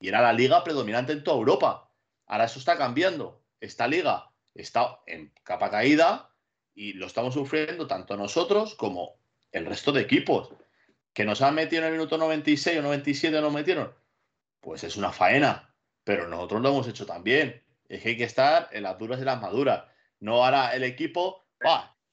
y 0.00 0.08
era 0.08 0.20
la 0.20 0.32
liga 0.32 0.64
predominante 0.64 1.12
en 1.12 1.24
toda 1.24 1.38
Europa. 1.38 1.90
Ahora 2.26 2.44
eso 2.44 2.58
está 2.58 2.76
cambiando 2.76 3.42
esta 3.62 3.86
liga 3.86 4.28
está 4.54 5.00
en 5.06 5.32
capa 5.44 5.70
caída 5.70 6.30
y 6.74 6.94
lo 6.94 7.06
estamos 7.06 7.34
sufriendo 7.34 7.86
tanto 7.86 8.16
nosotros 8.16 8.74
como 8.74 9.16
el 9.52 9.66
resto 9.66 9.92
de 9.92 10.02
equipos. 10.02 10.50
¿Que 11.12 11.24
nos 11.24 11.42
han 11.42 11.54
metido 11.54 11.82
en 11.82 11.88
el 11.88 11.92
minuto 11.92 12.16
96 12.16 12.78
o 12.78 12.82
97 12.82 13.40
nos 13.40 13.52
metieron? 13.52 13.92
Pues 14.60 14.84
es 14.84 14.96
una 14.96 15.12
faena, 15.12 15.74
pero 16.04 16.26
nosotros 16.28 16.62
lo 16.62 16.70
hemos 16.70 16.88
hecho 16.88 17.06
también. 17.06 17.62
Es 17.88 18.02
que 18.02 18.10
hay 18.10 18.16
que 18.16 18.24
estar 18.24 18.68
en 18.72 18.84
las 18.84 18.98
duras 18.98 19.20
y 19.20 19.24
las 19.24 19.40
maduras. 19.40 19.84
No 20.20 20.44
hará 20.44 20.74
el 20.74 20.84
equipo, 20.84 21.44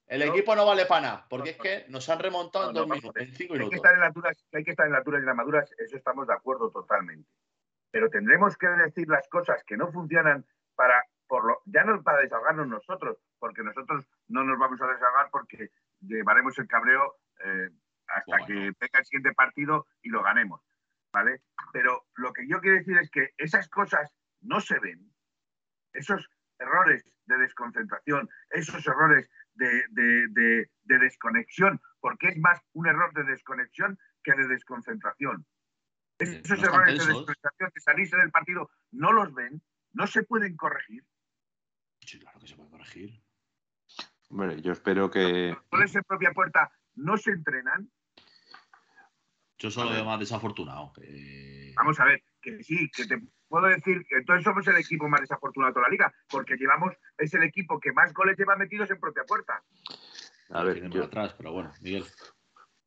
el 0.08 0.24
equipo 0.24 0.56
no 0.56 0.66
vale 0.66 0.86
para 0.86 1.02
nada, 1.02 1.28
porque 1.30 1.52
es 1.52 1.58
que 1.58 1.86
nos 1.90 2.10
han 2.10 2.20
remontado 2.20 2.70
en 2.70 2.76
dos 2.76 2.88
minutos, 2.88 3.14
en 3.16 3.34
cinco 3.34 3.54
minutos. 3.54 3.66
Hay 3.66 3.70
que 3.70 3.76
estar 3.76 3.94
en 3.94 4.00
las 4.00 4.14
duras, 4.14 4.46
hay 4.52 4.64
que 4.64 4.72
estar 4.72 4.88
en 4.88 4.94
las 4.94 5.06
duras 5.06 5.22
y 5.22 5.26
las 5.26 5.36
maduras, 5.36 5.72
eso 5.78 5.96
estamos 5.96 6.28
de 6.28 6.34
acuerdo 6.34 6.72
totalmente. 6.72 7.30
Pero 7.92 8.10
tendremos 8.10 8.58
que 8.58 8.68
decir 8.68 9.08
las 9.08 9.28
cosas 9.28 9.64
que 9.64 9.78
no 9.78 9.92
funcionan 9.92 10.46
para 10.76 11.04
lo, 11.30 11.62
ya 11.66 11.84
no 11.84 12.02
para 12.02 12.22
desahogarnos 12.22 12.68
nosotros, 12.68 13.18
porque 13.38 13.62
nosotros 13.62 14.04
no 14.28 14.44
nos 14.44 14.58
vamos 14.58 14.82
a 14.82 14.88
desahogar 14.88 15.30
porque 15.32 15.70
llevaremos 16.02 16.58
el 16.58 16.68
cabreo 16.68 17.18
eh, 17.46 17.70
hasta 18.16 18.46
que 18.46 18.54
venga 18.54 19.00
el 19.00 19.06
siguiente 19.06 19.34
partido 19.34 19.88
y 20.02 20.10
lo 20.10 20.24
ganemos, 20.24 20.62
¿vale? 21.12 21.42
Pero 21.72 22.08
lo 22.16 22.34
que 22.34 22.48
yo 22.48 22.60
quiero 22.60 22.78
decir 22.78 22.98
es 22.98 23.10
que 23.10 23.34
esas 23.38 23.70
cosas 23.70 24.14
no 24.42 24.60
se 24.60 24.80
ven, 24.80 25.14
esos 25.94 26.30
errores 26.58 27.04
de 27.26 27.38
desconcentración, 27.38 28.30
esos 28.50 28.86
errores 28.88 29.30
de, 29.54 29.86
de 29.90 30.98
desconexión, 30.98 31.82
porque 32.00 32.30
es 32.30 32.38
más 32.38 32.60
un 32.74 32.88
error 32.88 33.14
de 33.14 33.24
desconexión 33.24 33.98
que 34.24 34.34
de 34.34 34.48
desconcentración. 34.48 35.46
Esos 36.18 36.62
errores 36.64 37.00
de 37.00 37.06
desconcentración 37.06 37.72
que 37.74 37.80
salirse 37.80 38.18
del 38.18 38.32
partido 38.32 38.70
no 38.92 39.14
los 39.14 39.34
ven, 39.34 39.62
no 39.94 40.06
se 40.08 40.24
pueden 40.24 40.56
corregir. 40.58 41.06
Sí, 42.02 42.20
claro 42.20 42.40
que 42.40 42.48
se 42.48 42.56
puede 42.56 42.70
corregir. 42.70 43.22
Bueno, 44.30 44.54
yo 44.54 44.74
espero 44.74 45.10
que. 45.10 45.56
Por 45.70 45.84
esa 45.84 46.02
propia 46.02 46.32
puerta 46.32 46.72
no 46.96 47.18
se 47.18 47.32
entrenan. 47.32 47.90
Yo 49.60 49.70
solo 49.70 49.92
veo 49.92 50.06
más 50.06 50.20
desafortunado. 50.20 50.94
Vamos 51.76 52.00
a 52.00 52.06
ver, 52.06 52.24
que 52.42 52.64
sí, 52.64 52.90
que 52.96 53.06
te 53.06 53.22
puedo 53.50 53.68
decir 53.68 54.06
que 54.08 54.18
entonces 54.18 54.46
somos 54.46 54.66
el 54.68 54.78
equipo 54.78 55.10
más 55.10 55.20
desafortunado 55.20 55.72
de 55.72 55.74
toda 55.74 55.88
la 55.88 55.92
liga, 55.92 56.14
porque 56.30 56.56
llevamos, 56.56 56.94
es 57.18 57.34
el 57.34 57.44
equipo 57.44 57.80
que 57.80 57.92
más 57.92 58.14
goles 58.14 58.38
lleva 58.38 58.56
metidos 58.56 58.90
en 58.90 59.00
propia 59.00 59.24
puerta. 59.26 59.62
A 60.50 60.64
ver, 60.64 60.90
yo... 60.90 61.04
atrás, 61.04 61.36
pero 61.38 61.52
bueno, 61.52 61.74
Miguel. 61.82 62.06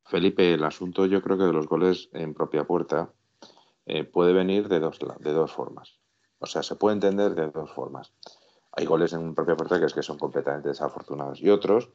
Felipe, 0.07 0.55
el 0.55 0.65
asunto 0.65 1.07
yo 1.07 1.23
creo 1.23 1.39
que 1.39 1.45
de 1.45 1.53
los 1.53 1.67
goles 1.67 2.09
en 2.13 2.35
propia 2.35 2.65
puerta 2.65 3.13
eh, 3.87 4.05
puede 4.05 4.33
venir 4.33 4.69
de 4.69 4.81
dos, 4.81 4.99
de 4.99 5.33
dos 5.33 5.53
formas. 5.53 6.01
O 6.39 6.47
sea, 6.47 6.63
se 6.63 6.77
puede 6.77 6.95
entender 6.95 7.35
de 7.35 7.51
dos 7.51 7.71
formas. 7.73 8.13
Hay 8.73 8.87
goles 8.87 9.13
en 9.13 9.35
propia 9.35 9.57
puerta 9.57 9.79
que 9.79 9.87
es 9.87 9.95
que 9.95 10.03
son 10.03 10.19
completamente 10.19 10.69
desafortunados 10.69 11.41
y 11.41 11.51
otros 11.51 11.91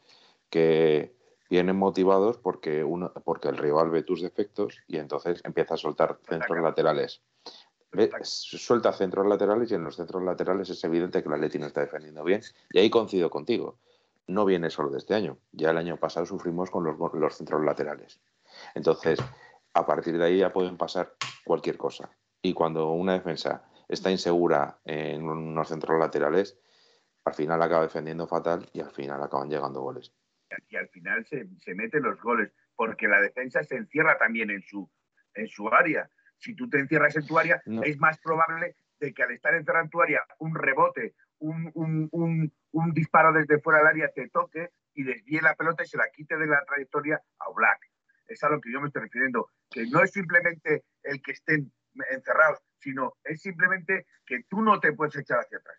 que 0.50 1.17
vienen 1.50 1.76
motivados 1.76 2.38
porque, 2.38 2.84
uno, 2.84 3.12
porque 3.24 3.50
el 3.50 3.58
rival 3.58 3.90
ve 3.90 4.04
tus 4.04 4.22
defectos 4.22 4.80
y 4.88 4.98
entonces 4.98 5.42
empieza 5.44 5.76
a 5.76 5.78
soltar 5.78 6.20
centros 6.28 6.60
laterales. 6.62 7.22
Suelta 8.24 8.92
centros 8.92 9.26
laterales 9.26 9.72
y 9.72 9.76
en 9.76 9.84
los 9.84 9.96
centros 9.96 10.24
laterales 10.24 10.70
es 10.70 10.84
evidente 10.84 11.24
que 11.24 11.30
la 11.30 11.38
Leti 11.38 11.58
no 11.58 11.68
está 11.68 11.82
defendiendo 11.82 12.24
bien. 12.24 12.42
Y 12.72 12.80
ahí 12.80 12.90
coincido 12.90 13.30
contigo. 13.30 13.80
No 14.28 14.46
viene 14.46 14.70
solo 14.70 14.90
de 14.90 14.98
este 14.98 15.16
año. 15.16 15.38
Ya 15.52 15.72
el 15.72 15.78
año 15.78 15.98
pasado 15.98 16.26
sufrimos 16.26 16.70
con 16.70 16.84
los, 16.84 16.98
los 17.14 17.36
centros 17.36 17.64
laterales. 17.64 18.20
Entonces, 18.76 19.20
a 19.74 19.86
partir 19.86 20.18
de 20.18 20.26
ahí 20.26 20.38
ya 20.40 20.52
pueden 20.52 20.78
pasar 20.78 21.14
cualquier 21.46 21.78
cosa. 21.78 22.10
Y 22.42 22.54
cuando 22.54 22.92
una 22.92 23.14
defensa 23.14 23.64
está 23.88 24.12
insegura 24.12 24.80
en 24.84 25.28
unos 25.28 25.70
centros 25.70 25.98
laterales, 25.98 26.58
al 27.24 27.34
final 27.34 27.62
acaba 27.62 27.84
defendiendo 27.84 28.28
fatal 28.28 28.70
y 28.74 28.82
al 28.82 28.92
final 28.92 29.22
acaban 29.24 29.50
llegando 29.50 29.82
goles. 29.82 30.14
Y 30.70 30.76
al 30.76 30.90
final 30.90 31.26
se, 31.26 31.48
se 31.60 31.76
meten 31.76 32.04
los 32.04 32.20
goles, 32.22 32.52
porque 32.76 33.08
la 33.08 33.22
defensa 33.22 33.64
se 33.64 33.76
encierra 33.76 34.18
también 34.18 34.50
en 34.50 34.62
su, 34.62 34.90
en 35.34 35.48
su 35.48 35.68
área. 35.70 36.10
Si 36.38 36.56
tú 36.56 36.70
te 36.70 36.80
encierras 36.80 37.16
en 37.16 37.26
tu 37.26 37.38
área, 37.38 37.62
es 37.84 37.98
más 37.98 38.20
probable 38.20 38.76
de 39.00 39.14
que 39.14 39.24
al 39.24 39.32
estar 39.32 39.54
encerrado 39.54 39.86
en 39.86 39.90
tu 39.90 40.02
área, 40.02 40.26
un 40.40 40.56
rebote, 40.56 41.16
un, 41.40 41.72
un, 41.74 42.52
un, 42.72 42.94
disparo 42.94 43.32
desde 43.32 43.60
fuera 43.60 43.80
del 43.80 43.88
área 43.88 44.12
te 44.12 44.30
toque 44.30 44.70
y 44.94 45.04
desvíe 45.04 45.42
la 45.42 45.56
pelota 45.56 45.84
y 45.84 45.88
se 45.88 45.98
la 45.98 46.10
quite 46.10 46.38
de 46.38 46.48
la 46.48 46.64
trayectoria 46.66 47.22
a 47.40 47.52
Black. 47.56 47.80
Es 48.28 48.44
a 48.44 48.50
lo 48.50 48.60
que 48.60 48.72
yo 48.72 48.82
me 48.82 48.88
estoy 48.88 49.04
refiriendo, 49.04 49.52
que 49.70 49.86
no 49.88 50.02
es 50.02 50.12
simplemente 50.12 50.84
el 51.04 51.22
que 51.22 51.32
estén 51.32 51.72
encerrados, 52.10 52.60
sino 52.80 53.14
es 53.24 53.42
simplemente 53.42 54.08
que 54.26 54.44
tú 54.50 54.62
no 54.62 54.80
te 54.80 54.94
puedes 54.94 55.16
echar 55.16 55.40
hacia 55.40 55.60
atrás 55.60 55.78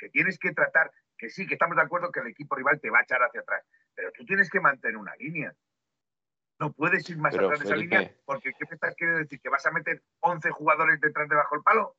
que 0.00 0.08
tienes 0.08 0.38
que 0.38 0.52
tratar, 0.52 0.90
que 1.18 1.28
sí, 1.28 1.46
que 1.46 1.54
estamos 1.54 1.76
de 1.76 1.82
acuerdo 1.82 2.10
que 2.10 2.20
el 2.20 2.28
equipo 2.28 2.56
rival 2.56 2.80
te 2.80 2.90
va 2.90 3.00
a 3.00 3.02
echar 3.02 3.20
hacia 3.22 3.42
atrás, 3.42 3.62
pero 4.00 4.12
tú 4.16 4.24
tienes 4.24 4.48
que 4.48 4.60
mantener 4.60 4.96
una 4.96 5.14
línea. 5.16 5.54
No 6.58 6.72
puedes 6.72 7.08
ir 7.10 7.18
más 7.18 7.34
atrás 7.34 7.60
de 7.60 7.66
esa 7.66 7.76
línea 7.76 8.10
porque 8.24 8.52
¿qué 8.58 8.64
te 8.64 8.74
estás 8.74 8.94
queriendo 8.94 9.20
decir? 9.20 9.40
¿Que 9.42 9.50
vas 9.50 9.66
a 9.66 9.70
meter 9.70 10.02
11 10.20 10.50
jugadores 10.50 10.98
detrás 11.02 11.28
de 11.28 11.36
bajo 11.36 11.56
el 11.56 11.62
palo? 11.62 11.96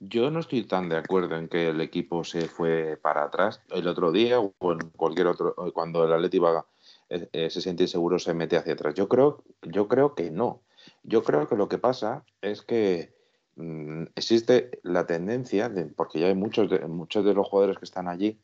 Yo 0.00 0.30
no 0.30 0.40
estoy 0.40 0.66
tan 0.66 0.88
de 0.88 0.96
acuerdo 0.96 1.36
en 1.36 1.48
que 1.48 1.68
el 1.68 1.80
equipo 1.82 2.24
se 2.24 2.48
fue 2.48 2.98
para 3.02 3.24
atrás. 3.24 3.62
El 3.68 3.86
otro 3.86 4.12
día 4.12 4.40
o 4.40 4.54
en 4.72 4.90
cualquier 4.90 5.26
otro, 5.26 5.54
cuando 5.74 6.04
el 6.06 6.12
Atleti 6.12 6.38
va, 6.38 6.66
eh, 7.10 7.28
eh, 7.32 7.50
se 7.50 7.60
siente 7.60 7.82
inseguro, 7.82 8.18
se 8.18 8.32
mete 8.32 8.56
hacia 8.56 8.72
atrás. 8.72 8.94
Yo 8.94 9.08
creo, 9.08 9.44
yo 9.60 9.88
creo 9.88 10.14
que 10.14 10.30
no. 10.30 10.62
Yo 11.02 11.22
creo 11.22 11.46
que 11.48 11.56
lo 11.56 11.68
que 11.68 11.78
pasa 11.78 12.24
es 12.40 12.62
que 12.62 13.14
Mm, 13.56 14.04
existe 14.14 14.80
la 14.82 15.06
tendencia, 15.06 15.68
de, 15.68 15.86
porque 15.86 16.20
ya 16.20 16.26
hay 16.28 16.34
muchos 16.34 16.70
de, 16.70 16.80
muchos 16.86 17.24
de 17.24 17.34
los 17.34 17.46
jugadores 17.48 17.78
que 17.78 17.84
están 17.84 18.08
allí, 18.08 18.40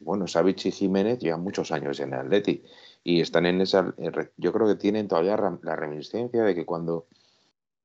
bueno, 0.00 0.26
Savic 0.26 0.66
y 0.66 0.70
Jiménez 0.70 1.18
llevan 1.18 1.42
muchos 1.42 1.72
años 1.72 1.98
en 2.00 2.12
el 2.12 2.20
Atleti 2.20 2.62
y 3.02 3.20
están 3.20 3.46
en 3.46 3.60
esa, 3.60 3.94
yo 4.36 4.52
creo 4.52 4.66
que 4.66 4.76
tienen 4.76 5.08
todavía 5.08 5.36
la 5.62 5.76
reminiscencia 5.76 6.44
de 6.44 6.54
que 6.54 6.64
cuando 6.64 7.06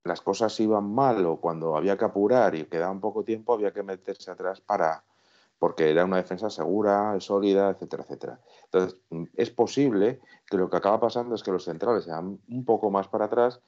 las 0.03 0.21
cosas 0.21 0.59
iban 0.59 0.93
mal 0.93 1.25
o 1.25 1.37
cuando 1.37 1.75
había 1.75 1.97
que 1.97 2.05
apurar 2.05 2.55
y 2.55 2.65
quedaba 2.65 2.91
un 2.91 3.01
poco 3.01 3.23
tiempo 3.23 3.53
había 3.53 3.73
que 3.73 3.83
meterse 3.83 4.31
atrás 4.31 4.61
para 4.61 5.03
porque 5.59 5.89
era 5.89 6.05
una 6.05 6.17
defensa 6.17 6.49
segura, 6.49 7.19
sólida, 7.19 7.71
etcétera, 7.71 8.03
etcétera. 8.03 8.39
Entonces, 8.65 8.99
es 9.35 9.49
posible 9.49 10.19
que 10.45 10.57
lo 10.57 10.69
que 10.69 10.77
acaba 10.77 10.99
pasando 10.99 11.33
es 11.33 11.41
que 11.41 11.51
los 11.51 11.63
centrales 11.63 12.03
se 12.03 12.11
dan 12.11 12.39
un 12.47 12.65
poco 12.65 12.91
más 12.91 13.07
para 13.07 13.25
atrás 13.25 13.59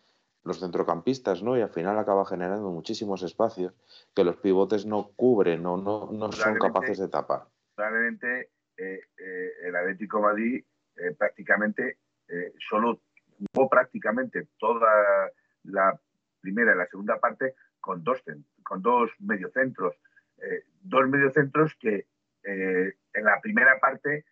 los 0.50 0.60
centrocampistas, 0.60 1.44
¿no? 1.44 1.58
Y 1.58 1.62
al 1.62 1.70
final 1.70 1.98
acaba 1.98 2.26
generando 2.26 2.72
muchísimos 2.72 3.22
espacios 3.22 3.74
que 4.16 4.24
los 4.24 4.36
pivotes 4.38 4.86
no 4.86 5.12
cubren, 5.16 5.62
no, 5.62 5.78
no, 5.78 6.10
no 6.12 6.32
son 6.32 6.58
capaces 6.58 6.98
de 6.98 7.08
tapar. 7.08 7.44
Probablemente 7.76 8.50
eh, 8.76 9.00
eh, 9.18 9.52
el 9.64 9.76
Atlético 9.76 10.22
Madrid 10.22 10.66
eh, 10.98 11.16
prácticamente 11.18 11.98
solo 12.70 13.02
jugó 13.54 13.68
prácticamente 13.68 14.50
toda 14.60 14.88
la 15.64 16.00
primera 16.42 16.74
y 16.74 16.78
la 16.78 16.86
segunda 16.86 17.20
parte 17.20 17.56
con 17.80 18.04
dos, 18.04 18.22
con 18.64 18.84
dos 18.84 19.10
mediocentros. 19.20 19.96
dos 20.82 21.08
mediocentros 21.10 21.74
que 21.80 22.06
en 22.44 23.24
la 23.24 23.42
primera 23.42 23.80
parte 23.80 24.26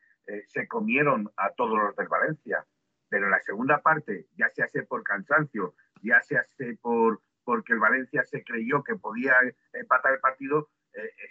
se 0.47 0.67
comieron 0.67 1.31
a 1.37 1.49
todos 1.53 1.75
los 1.75 1.95
del 1.95 2.07
Valencia, 2.07 2.63
pero 3.09 3.25
en 3.25 3.31
la 3.31 3.41
segunda 3.41 3.81
parte, 3.81 4.27
ya 4.37 4.49
se 4.49 4.63
hace 4.63 4.83
por 4.83 5.01
cansancio, 5.03 5.73
ya 6.01 6.21
se 6.21 6.37
hace 6.37 6.77
por 6.81 7.21
porque 7.43 7.71
el 7.71 7.79
Valencia 7.79 8.25
se 8.25 8.43
creyó 8.43 8.83
que 8.83 8.95
podía 8.95 9.33
empatar 9.71 10.13
el 10.13 10.19
partido, 10.19 10.69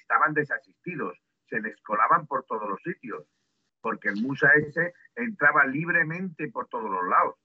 estaban 0.01 0.33
desasistidos 0.33 1.19
se 1.49 1.61
les 1.61 1.81
colaban 1.83 2.27
por 2.27 2.45
todos 2.45 2.69
los 2.69 2.81
sitios, 2.83 3.25
porque 3.81 4.09
el 4.09 4.23
Musa 4.23 4.49
ese 4.55 4.95
entraba 5.15 5.67
libremente 5.67 6.49
por 6.49 6.69
todos 6.69 6.91
los 6.91 7.09
lados. 7.09 7.37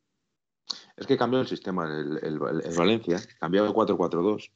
Es 0.95 1.07
que 1.07 1.17
cambió 1.17 1.39
el 1.39 1.47
sistema, 1.47 1.85
el, 1.85 2.39
Valencia, 2.77 3.17
cambió 3.39 3.63
de 3.63 3.71
4-4-2. 3.71 4.51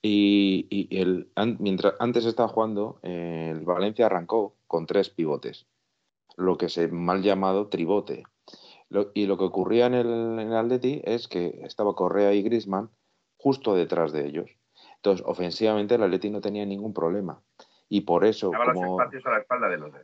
Y, 0.00 0.88
el, 0.96 1.30
mientras 1.58 1.94
antes 1.98 2.24
estaba 2.24 2.48
jugando, 2.48 3.00
el 3.02 3.64
Valencia 3.64 4.06
arrancó 4.06 4.56
con 4.66 4.86
tres 4.86 5.10
pivotes, 5.10 5.66
lo 6.36 6.56
que 6.56 6.68
se 6.68 6.88
mal 6.88 7.22
llamado 7.22 7.68
tribote. 7.68 8.24
Y 9.14 9.26
lo 9.26 9.36
que 9.36 9.44
ocurría 9.44 9.86
en 9.86 9.94
el, 9.94 10.06
en 10.06 10.38
el 10.40 10.56
Atleti 10.56 11.02
es 11.04 11.28
que 11.28 11.60
estaba 11.64 11.94
Correa 11.94 12.32
y 12.32 12.42
Grisman 12.42 12.90
justo 13.36 13.74
detrás 13.74 14.12
de 14.12 14.26
ellos. 14.26 14.50
Entonces, 14.96 15.24
ofensivamente, 15.26 15.94
el 15.94 16.02
Atleti 16.02 16.30
no 16.30 16.40
tenía 16.40 16.64
ningún 16.64 16.94
problema 16.94 17.42
y 17.88 18.02
por 18.02 18.24
eso 18.24 18.50
como 18.50 19.00
los 19.00 19.26
a 19.26 19.30
la 19.30 19.38
espalda 19.38 19.68
de 19.68 19.78
los, 19.78 19.92
de, 19.92 20.00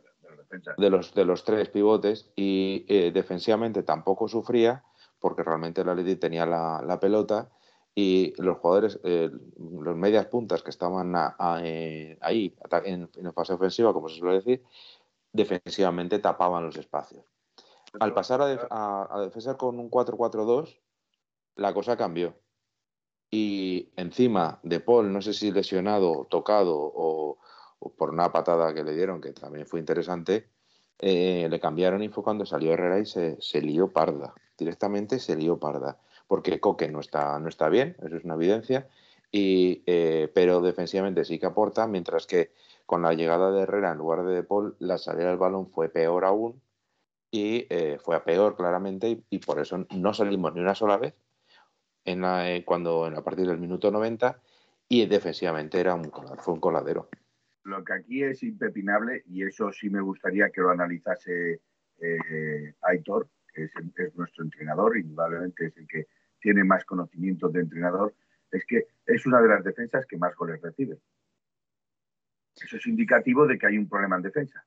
de 0.77 0.89
los, 0.89 1.13
de 1.13 1.25
los 1.25 1.43
tres 1.43 1.69
pivotes 1.69 2.31
y 2.35 2.85
eh, 2.87 3.11
defensivamente 3.11 3.83
tampoco 3.83 4.27
sufría 4.27 4.83
porque 5.19 5.43
realmente 5.43 5.81
el 5.81 5.89
Atleti 5.89 6.15
tenía 6.15 6.45
la, 6.45 6.99
pelota 6.99 7.49
y 7.93 8.33
los 8.41 8.57
jugadores, 8.57 8.99
eh, 9.03 9.29
los 9.57 9.95
medias 9.95 10.25
puntas 10.27 10.61
que 10.61 10.69
estaban 10.69 11.15
eh, 11.63 12.17
ahí 12.21 12.55
en, 12.83 13.09
en, 13.15 13.33
fase 13.33 13.53
ofensiva, 13.53 13.93
como 13.93 14.09
se 14.09 14.19
suele 14.19 14.35
decir, 14.35 14.63
defensivamente 15.31 16.19
tapaban 16.19 16.65
los 16.65 16.75
espacios. 16.77 17.25
Al 17.99 18.13
pasar 18.13 18.41
a, 18.41 19.07
a 19.09 19.21
defensa 19.21 19.57
con 19.57 19.79
un 19.79 19.89
4-4-2, 19.89 20.79
la 21.55 21.73
cosa 21.73 21.97
cambió. 21.97 22.35
Y 23.31 23.91
encima 23.95 24.59
de 24.63 24.79
Paul, 24.79 25.11
no 25.11 25.21
sé 25.21 25.33
si 25.33 25.51
lesionado, 25.51 26.25
tocado 26.29 26.75
o, 26.77 27.37
por 27.97 28.11
una 28.11 28.31
patada 28.31 28.73
que 28.73 28.83
le 28.83 28.95
dieron, 28.95 29.21
que 29.21 29.33
también 29.33 29.67
fue 29.67 29.79
interesante, 29.79 30.47
eh, 30.99 31.47
le 31.49 31.59
cambiaron 31.59 32.01
y 32.03 32.09
fue 32.09 32.23
cuando 32.23 32.45
salió 32.45 32.71
Herrera 32.73 32.99
y 32.99 33.05
se, 33.05 33.41
se, 33.41 33.61
lió 33.61 33.91
parda. 33.91 34.33
Directamente 34.57 35.19
se 35.19 35.35
lió 35.35 35.59
parda. 35.59 35.99
Porque 36.27 36.59
Coque 36.59 36.89
no 36.89 37.01
está, 37.01 37.37
no 37.39 37.49
está 37.49 37.69
bien, 37.69 37.97
eso 38.01 38.15
es 38.15 38.23
una 38.23 38.35
evidencia, 38.35 38.87
y, 39.31 39.83
eh, 39.85 40.31
pero 40.33 40.61
defensivamente 40.61 41.25
sí 41.25 41.37
que 41.37 41.45
aporta, 41.45 41.87
mientras 41.87 42.25
que 42.25 42.51
con 42.85 43.01
la 43.01 43.13
llegada 43.13 43.51
de 43.51 43.61
Herrera 43.61 43.91
en 43.91 43.97
lugar 43.97 44.23
de 44.23 44.33
De 44.33 44.43
Paul, 44.43 44.75
la 44.79 44.97
salida 44.97 45.27
del 45.27 45.37
balón 45.37 45.67
fue 45.67 45.89
peor 45.89 46.25
aún 46.25 46.61
y 47.35 47.67
eh, 47.69 47.97
fue 48.01 48.15
a 48.15 48.23
peor 48.23 48.55
claramente 48.55 49.25
y, 49.29 49.39
por 49.39 49.59
eso 49.59 49.85
no 49.93 50.13
salimos 50.13 50.53
ni 50.53 50.61
una 50.61 50.73
sola 50.73 50.95
vez 50.95 51.15
en 52.05 52.21
la, 52.21 52.45
cuando 52.63 53.07
en 53.07 53.15
a 53.15 53.23
partir 53.23 53.45
del 53.45 53.57
minuto 53.57 53.91
90 53.91 54.39
y 54.87 55.05
defensivamente 55.05 55.79
era 55.79 55.95
un, 55.95 56.11
fue 56.37 56.53
un 56.53 56.61
coladero. 56.61 57.09
Lo 57.63 57.83
que 57.83 57.93
aquí 57.93 58.23
es 58.23 58.41
impepinable, 58.43 59.23
y 59.27 59.43
eso 59.43 59.71
sí 59.73 59.89
me 59.89 59.99
gustaría 59.99 60.49
que 60.49 60.61
lo 60.61 60.69
analizase 60.69 61.59
eh, 61.99 62.73
Aitor, 62.81 63.27
que 63.53 63.63
es, 63.63 64.15
nuestro 64.15 64.43
entrenador, 64.43 64.97
indudablemente 64.97 65.65
es 65.65 65.77
el 65.77 65.87
que 65.87 66.07
tiene 66.39 66.63
más 66.63 66.85
conocimiento 66.85 67.49
de 67.49 67.61
entrenador, 67.61 68.13
es 68.51 68.63
que 68.65 68.87
es 69.05 69.25
una 69.25 69.41
de 69.41 69.49
las 69.49 69.63
defensas 69.63 70.05
que 70.05 70.17
más 70.17 70.35
goles 70.35 70.61
recibe. 70.61 70.99
Eso 72.55 72.77
es 72.77 72.85
indicativo 72.85 73.45
de 73.45 73.57
que 73.57 73.67
hay 73.67 73.77
un 73.77 73.89
problema 73.89 74.15
en 74.15 74.21
defensa. 74.21 74.63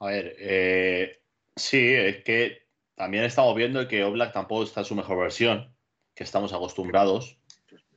A 0.00 0.06
ver, 0.06 0.34
eh, 0.38 1.19
sí, 1.60 1.94
es 1.94 2.24
que 2.24 2.66
también 2.94 3.24
estamos 3.24 3.54
viendo 3.54 3.86
que 3.88 4.04
Oblak 4.04 4.32
tampoco 4.32 4.64
está 4.64 4.80
en 4.80 4.86
su 4.86 4.94
mejor 4.94 5.18
versión, 5.18 5.74
que 6.14 6.24
estamos 6.24 6.52
acostumbrados. 6.52 7.38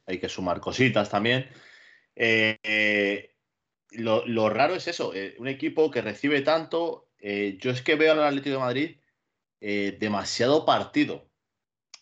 Hay 0.06 0.20
que 0.20 0.30
sumar 0.30 0.60
cositas 0.60 1.10
también. 1.10 1.50
Eh, 2.16 3.36
lo, 3.92 4.50
raro 4.50 4.76
es 4.76 4.88
eso, 4.88 5.14
eh, 5.14 5.36
un 5.40 5.48
equipo 5.48 5.92
que 5.92 6.02
recibe 6.02 6.42
tanto. 6.42 7.10
Eh, 7.20 7.58
yo 7.60 7.72
es 7.72 7.82
que 7.82 7.96
veo 7.96 8.14
al 8.14 8.24
Atlético 8.24 8.56
de 8.56 8.60
Madrid 8.60 8.98
demasiado 9.60 10.66
partido. 10.66 11.30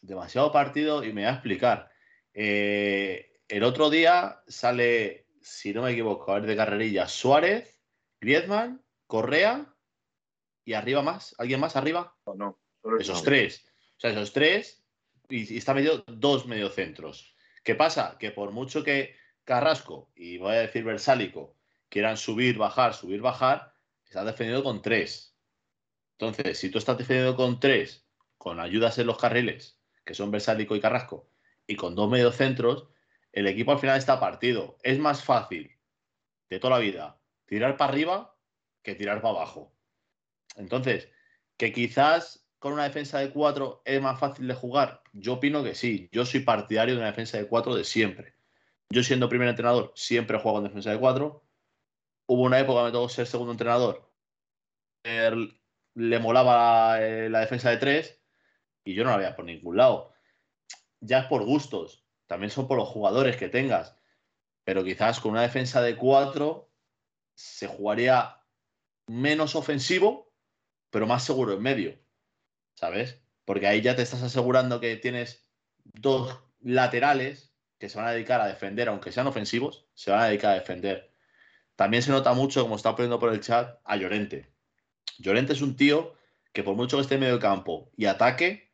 Demasiado 0.01 0.51
partido 0.51 1.03
y 1.03 1.13
me 1.13 1.21
voy 1.21 1.29
a 1.29 1.33
explicar. 1.33 1.91
el 2.33 3.63
otro 3.63 3.89
día 3.89 4.41
sale, 4.47 5.27
si 5.41 5.73
no 5.73 5.83
me 5.83 5.91
equivoco, 5.91 6.31
a 6.31 6.39
ver 6.39 6.47
de 6.47 6.55
carrerilla, 6.55 7.07
Suárez, 7.07 7.79
Griezmann, 8.19 8.83
Correa 9.05 9.70
y 10.65 10.73
arriba 10.73 11.01
más. 11.01 11.35
¿Alguien 11.37 11.59
más 11.59 11.75
arriba? 11.75 12.15
No, 12.35 12.59
Esos 12.99 13.23
tres. 13.23 13.65
O 13.97 13.99
sea, 13.99 14.11
esos 14.11 14.33
tres 14.33 14.83
y, 15.29 15.53
y 15.53 15.57
está 15.57 15.73
medio 15.73 16.03
dos 16.07 16.45
mediocentros. 16.45 17.35
¿Qué 17.63 17.75
pasa? 17.75 18.17
Que 18.19 18.31
por 18.31 18.51
mucho 18.51 18.83
que 18.83 19.15
Carrasco 19.43 20.11
y 20.15 20.37
voy 20.37 20.55
a 20.55 20.59
decir 20.61 20.83
Versálico 20.83 21.55
quieran 21.89 22.17
subir, 22.17 22.57
bajar, 22.57 22.93
subir, 22.93 23.21
bajar, 23.21 23.73
estás 24.05 24.25
defendiendo 24.25 24.63
con 24.63 24.81
tres. 24.81 25.35
Entonces, 26.17 26.57
si 26.57 26.69
tú 26.69 26.77
estás 26.77 26.97
defendiendo 26.97 27.35
con 27.35 27.59
tres, 27.59 28.07
con 28.37 28.59
ayudas 28.59 28.97
en 28.97 29.07
los 29.07 29.17
carriles, 29.17 29.79
que 30.05 30.13
son 30.13 30.31
Versálico 30.31 30.75
y 30.75 30.79
Carrasco, 30.79 31.29
y 31.67 31.75
con 31.75 31.95
dos 31.95 32.09
mediocentros, 32.09 32.87
el 33.31 33.47
equipo 33.47 33.71
al 33.71 33.79
final 33.79 33.97
está 33.97 34.19
partido. 34.19 34.77
Es 34.83 34.99
más 34.99 35.23
fácil 35.23 35.77
de 36.49 36.59
toda 36.59 36.77
la 36.77 36.83
vida 36.83 37.19
tirar 37.45 37.77
para 37.77 37.91
arriba 37.91 38.37
que 38.83 38.95
tirar 38.95 39.21
para 39.21 39.35
abajo. 39.35 39.73
Entonces, 40.55 41.09
que 41.57 41.71
quizás 41.73 42.47
con 42.59 42.73
una 42.73 42.83
defensa 42.83 43.19
de 43.19 43.31
cuatro 43.31 43.81
es 43.85 44.01
más 44.01 44.19
fácil 44.19 44.47
de 44.47 44.53
jugar. 44.53 45.01
Yo 45.13 45.33
opino 45.33 45.63
que 45.63 45.75
sí. 45.75 46.09
Yo 46.11 46.25
soy 46.25 46.41
partidario 46.41 46.93
de 46.95 46.99
una 47.01 47.09
defensa 47.09 47.37
de 47.37 47.47
cuatro 47.47 47.75
de 47.75 47.83
siempre. 47.83 48.35
Yo 48.89 49.03
siendo 49.03 49.29
primer 49.29 49.47
entrenador 49.47 49.91
siempre 49.95 50.37
juego 50.37 50.59
en 50.59 50.65
defensa 50.65 50.91
de 50.91 50.99
cuatro 50.99 51.43
hubo 52.31 52.43
una 52.43 52.59
época 52.59 52.79
que 52.79 52.85
me 52.85 52.91
tocó 52.91 53.09
ser 53.09 53.27
segundo 53.27 53.51
entrenador. 53.51 54.09
le 55.03 56.19
molaba 56.19 57.01
eh, 57.01 57.29
la, 57.29 57.41
defensa 57.41 57.69
de 57.69 57.77
tres 57.77 58.21
y 58.85 58.93
yo 58.93 59.03
no 59.03 59.09
la 59.09 59.17
veía 59.17 59.35
por 59.35 59.43
ningún 59.43 59.75
lado. 59.75 60.13
Ya 61.01 61.19
es 61.19 61.25
por 61.25 61.43
gustos, 61.43 62.05
también 62.27 62.51
son 62.51 62.69
por 62.69 62.77
los 62.77 62.87
jugadores 62.87 63.35
que 63.35 63.49
tengas. 63.49 63.97
Pero 64.63 64.83
quizás 64.83 65.19
con 65.19 65.31
una 65.31 65.41
defensa 65.41 65.81
de 65.81 65.97
cuatro 65.97 66.71
se 67.35 67.67
jugaría 67.67 68.37
menos 69.07 69.55
ofensivo, 69.55 70.30
pero 70.91 71.07
más 71.07 71.25
seguro 71.25 71.53
en 71.53 71.61
medio. 71.63 71.97
¿Sabes? 72.75 73.19
Porque 73.45 73.67
ahí 73.67 73.81
ya 73.81 73.95
te 73.95 74.03
estás 74.03 74.21
asegurando 74.21 74.79
que 74.79 74.95
tienes 74.97 75.49
dos 75.83 76.39
laterales 76.59 77.51
que 77.79 77.89
se 77.89 77.97
van 77.97 78.07
a 78.07 78.11
dedicar 78.11 78.39
a 78.39 78.47
defender, 78.47 78.87
aunque 78.89 79.11
sean 79.11 79.25
ofensivos, 79.25 79.87
se 79.95 80.11
van 80.11 80.21
a 80.21 80.27
dedicar 80.27 80.51
a 80.51 80.59
defender. 80.59 81.11
También 81.75 82.03
se 82.03 82.11
nota 82.11 82.33
mucho, 82.33 82.61
como 82.61 82.75
está 82.75 82.95
poniendo 82.95 83.19
por 83.19 83.33
el 83.33 83.39
chat, 83.39 83.79
a 83.83 83.95
Llorente. 83.95 84.47
Llorente 85.17 85.53
es 85.53 85.61
un 85.63 85.75
tío 85.75 86.13
que 86.53 86.63
por 86.63 86.75
mucho 86.75 86.97
que 86.97 87.01
esté 87.01 87.15
en 87.15 87.21
medio 87.21 87.39
campo 87.39 87.91
y 87.97 88.05
ataque, 88.05 88.71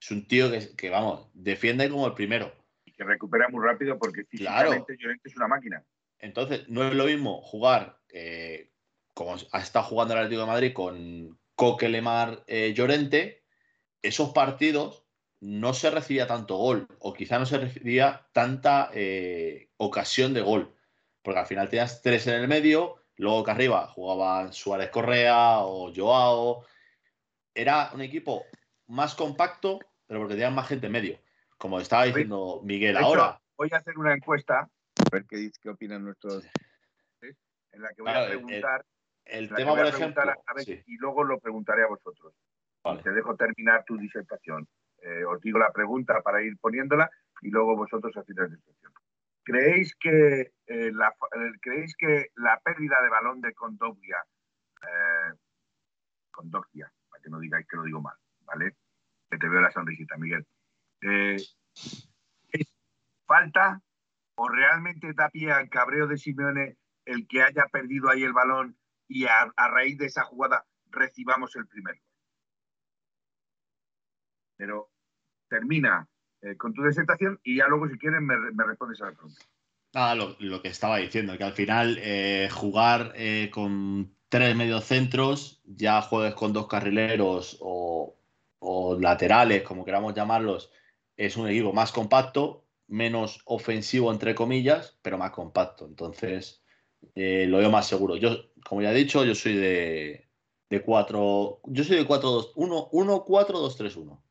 es 0.00 0.10
un 0.10 0.26
tío 0.26 0.50
que, 0.76 0.90
vamos, 0.90 1.28
defiende 1.32 1.88
como 1.88 2.06
el 2.06 2.14
primero. 2.14 2.52
Y 2.84 2.92
que 2.92 3.04
recupera 3.04 3.48
muy 3.48 3.64
rápido 3.64 3.98
porque 3.98 4.24
físicamente 4.24 4.96
Llorente 4.98 5.28
es 5.28 5.36
una 5.36 5.48
máquina. 5.48 5.84
Entonces, 6.18 6.68
no 6.68 6.86
es 6.86 6.94
lo 6.94 7.06
mismo 7.06 7.40
jugar 7.40 8.00
eh, 8.10 8.70
como 9.14 9.36
estado 9.36 9.84
jugando 9.86 10.14
el 10.14 10.20
Atlético 10.20 10.42
de 10.42 10.46
Madrid 10.46 10.72
con 10.72 11.38
Coque, 11.62 11.88
Lemar, 11.88 12.42
eh, 12.48 12.74
Llorente. 12.74 13.44
Esos 14.02 14.30
partidos 14.30 15.06
no 15.38 15.74
se 15.74 15.92
recibía 15.92 16.26
tanto 16.26 16.56
gol 16.56 16.88
o 16.98 17.12
quizá 17.12 17.38
no 17.38 17.46
se 17.46 17.56
recibía 17.56 18.26
tanta 18.32 18.90
eh, 18.92 19.70
ocasión 19.76 20.34
de 20.34 20.40
gol 20.40 20.74
porque 21.22 21.38
al 21.38 21.46
final 21.46 21.68
tenías 21.68 22.02
tres 22.02 22.26
en 22.26 22.34
el 22.34 22.48
medio, 22.48 22.96
luego 23.14 23.44
que 23.44 23.52
arriba 23.52 23.86
jugaban 23.86 24.52
Suárez 24.52 24.90
Correa 24.90 25.60
o 25.60 25.92
Joao. 25.94 26.66
Era 27.54 27.92
un 27.94 28.00
equipo 28.00 28.44
más 28.88 29.14
compacto, 29.14 29.78
pero 30.08 30.18
porque 30.18 30.34
tenían 30.34 30.56
más 30.56 30.66
gente 30.66 30.86
en 30.86 30.92
medio. 30.92 31.20
Como 31.58 31.78
estaba 31.78 32.06
diciendo 32.06 32.60
Miguel 32.64 32.96
ahora. 32.96 33.40
voy 33.56 33.68
a 33.70 33.76
hacer 33.76 33.96
una 33.96 34.14
encuesta, 34.14 34.68
a 34.98 35.10
ver 35.12 35.26
qué, 35.28 35.48
qué 35.62 35.68
opinan 35.68 36.04
nuestros. 36.04 36.44
En 37.70 37.82
la 37.82 37.90
que 37.94 38.02
voy 38.02 38.10
a 38.10 38.26
preguntar. 38.26 38.84
El, 38.84 38.91
tema, 39.24 39.74
por 39.74 39.86
ejemplo. 39.86 40.22
Y 40.86 40.96
luego 40.96 41.24
lo 41.24 41.38
preguntaré 41.38 41.84
a 41.84 41.88
vosotros. 41.88 42.34
Te 43.02 43.10
dejo 43.10 43.36
terminar 43.36 43.84
tu 43.84 43.96
disertación. 43.96 44.66
Eh, 45.02 45.24
os 45.24 45.40
digo 45.40 45.58
la 45.58 45.72
pregunta 45.72 46.20
para 46.22 46.42
ir 46.42 46.56
poniéndola 46.58 47.10
y 47.40 47.50
luego 47.50 47.76
vosotros 47.76 48.16
hacéis 48.16 48.38
la 48.38 48.46
descripción. 48.46 48.92
¿Creéis 49.44 49.96
que, 49.96 50.52
eh, 50.66 50.92
la, 50.92 51.08
eh, 51.08 51.52
¿Creéis 51.60 51.94
que 51.96 52.28
la 52.36 52.60
pérdida 52.60 53.02
de 53.02 53.08
balón 53.08 53.40
de 53.40 53.52
Condogbia, 53.52 54.24
eh, 54.82 55.34
para 56.32 57.22
que 57.22 57.30
no 57.30 57.40
digáis 57.40 57.66
que 57.66 57.76
lo 57.76 57.82
digo 57.82 58.00
mal, 58.00 58.16
¿vale? 58.44 58.76
Que 59.28 59.38
te 59.38 59.48
veo 59.48 59.60
la 59.60 59.72
sonrisita, 59.72 60.16
Miguel. 60.16 60.46
¿Es 61.00 61.56
falta 63.26 63.80
o 64.36 64.48
realmente 64.48 65.12
da 65.14 65.28
pie 65.30 65.50
al 65.52 65.68
cabreo 65.68 66.06
de 66.06 66.18
Simeone 66.18 66.76
el 67.04 67.26
que 67.26 67.42
haya 67.42 67.66
perdido 67.66 68.08
ahí 68.10 68.22
el 68.22 68.32
balón 68.32 68.76
y 69.12 69.26
a, 69.26 69.52
raíz 69.68 69.98
de 69.98 70.06
esa 70.06 70.24
jugada 70.24 70.64
recibamos 70.90 71.54
el 71.56 71.66
primer 71.66 71.94
gol? 71.94 72.04
Pero 74.56 74.90
termina 75.48 76.08
eh, 76.40 76.56
con 76.56 76.72
tu 76.72 76.82
disertación 76.82 77.38
y 77.42 77.56
ya 77.56 77.66
luego, 77.68 77.88
si 77.88 77.98
quieren, 77.98 78.24
me, 78.24 78.64
respondes 78.64 79.00
a 79.02 79.06
la 79.06 79.12
pregunta. 79.12 79.42
Nada, 79.94 80.14
lo, 80.14 80.36
lo, 80.38 80.62
que 80.62 80.68
estaba 80.68 80.96
diciendo, 80.96 81.36
que 81.36 81.44
al 81.44 81.52
final 81.52 81.98
eh, 82.00 82.48
jugar 82.50 83.12
eh, 83.14 83.50
con 83.52 84.16
tres 84.30 84.56
mediocentros, 84.56 85.60
ya 85.66 86.00
juegues 86.00 86.34
con 86.34 86.54
dos 86.54 86.66
carrileros 86.66 87.58
o, 87.60 88.16
o, 88.60 88.98
laterales, 88.98 89.62
como 89.62 89.84
queramos 89.84 90.14
llamarlos, 90.14 90.72
es 91.18 91.36
un 91.36 91.48
equipo 91.48 91.74
más 91.74 91.92
compacto, 91.92 92.64
menos 92.86 93.42
ofensivo, 93.44 94.10
entre 94.10 94.34
comillas, 94.34 94.98
pero 95.02 95.18
más 95.18 95.32
compacto. 95.32 95.84
Entonces, 95.84 96.61
eh, 97.14 97.46
lo 97.48 97.58
veo 97.58 97.70
más 97.70 97.86
seguro. 97.86 98.16
Yo, 98.16 98.30
como 98.66 98.82
ya 98.82 98.92
he 98.92 98.94
dicho, 98.94 99.24
yo 99.24 99.34
soy 99.34 99.56
de, 99.56 100.28
de 100.70 100.82
4, 100.82 101.60
yo 101.64 101.84
soy 101.84 101.96
de 101.96 102.06
4, 102.06 102.30
2, 102.30 102.52
1, 102.56 102.88
1, 102.92 103.24
4, 103.24 103.58
2, 103.58 103.76
3, 103.76 103.96
1. 103.96 104.24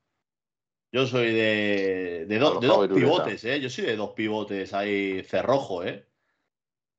Yo 0.93 1.07
soy 1.07 1.31
de, 1.31 2.25
de, 2.27 2.39
do, 2.39 2.59
de 2.59 2.67
dos 2.67 2.87
pivotes, 2.89 3.45
¿eh? 3.45 3.61
Yo 3.61 3.69
soy 3.69 3.85
de 3.85 3.95
dos 3.95 4.11
pivotes 4.11 4.73
ahí 4.73 5.23
cerrojo, 5.23 5.83
¿eh? 5.83 6.05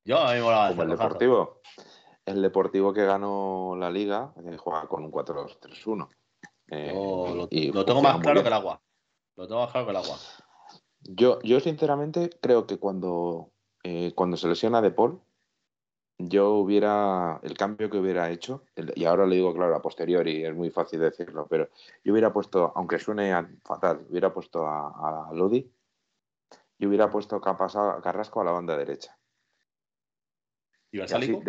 Yo 0.04 0.18
a 0.18 0.30
mí 0.32 0.38
me 0.38 0.44
molaba 0.44 0.70
Como 0.70 0.82
el 0.82 0.88
Deportivo. 0.88 1.60
El 2.24 2.40
Deportivo 2.40 2.92
que 2.94 3.04
ganó 3.04 3.76
la 3.78 3.90
Liga 3.90 4.32
eh, 4.46 4.56
juega 4.56 4.86
con 4.88 5.04
un 5.04 5.12
4-2-3-1. 5.12 6.08
Eh, 6.68 6.92
oh, 6.94 7.34
lo, 7.34 7.48
lo 7.50 7.84
tengo 7.84 8.00
más 8.00 8.18
claro 8.20 8.40
que 8.40 8.48
el 8.48 8.54
agua. 8.54 8.80
Lo 9.36 9.46
tengo 9.46 9.60
más 9.60 9.70
claro 9.70 9.86
que 9.86 9.90
el 9.90 9.96
agua. 9.96 10.16
Yo, 11.00 11.40
yo 11.42 11.60
sinceramente 11.60 12.30
creo 12.40 12.66
que 12.66 12.78
cuando, 12.78 13.52
eh, 13.82 14.12
cuando 14.14 14.36
se 14.36 14.48
lesiona 14.48 14.80
De 14.80 14.90
Paul, 14.90 15.20
yo 16.28 16.50
hubiera, 16.50 17.40
el 17.42 17.56
cambio 17.56 17.90
que 17.90 17.98
hubiera 17.98 18.30
hecho, 18.30 18.64
y 18.76 19.04
ahora 19.04 19.26
le 19.26 19.36
digo 19.36 19.54
claro 19.54 19.74
a 19.74 19.82
posteriori, 19.82 20.44
es 20.44 20.54
muy 20.54 20.70
fácil 20.70 21.00
decirlo, 21.00 21.46
pero 21.48 21.68
yo 22.04 22.12
hubiera 22.12 22.32
puesto, 22.32 22.72
aunque 22.76 22.98
suene 22.98 23.34
fatal, 23.64 24.06
hubiera 24.08 24.32
puesto 24.32 24.66
a, 24.66 25.28
a 25.28 25.32
Lodi 25.32 25.70
y 26.78 26.86
hubiera 26.86 27.10
puesto 27.10 27.36
a 27.36 28.00
Carrasco 28.02 28.40
a 28.40 28.44
la 28.44 28.52
banda 28.52 28.76
derecha. 28.76 29.16
¿Y 30.90 30.98
Versálico? 30.98 31.42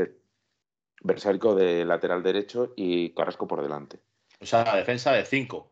Versálico 1.02 1.56
de 1.56 1.84
lateral 1.84 2.24
derecho 2.24 2.74
y 2.76 3.14
Carrasco 3.14 3.48
por 3.48 3.62
delante. 3.62 4.00
O 4.40 4.46
sea, 4.46 4.64
la 4.64 4.78
defensa 4.78 5.12
de 5.12 5.26
5. 5.26 5.72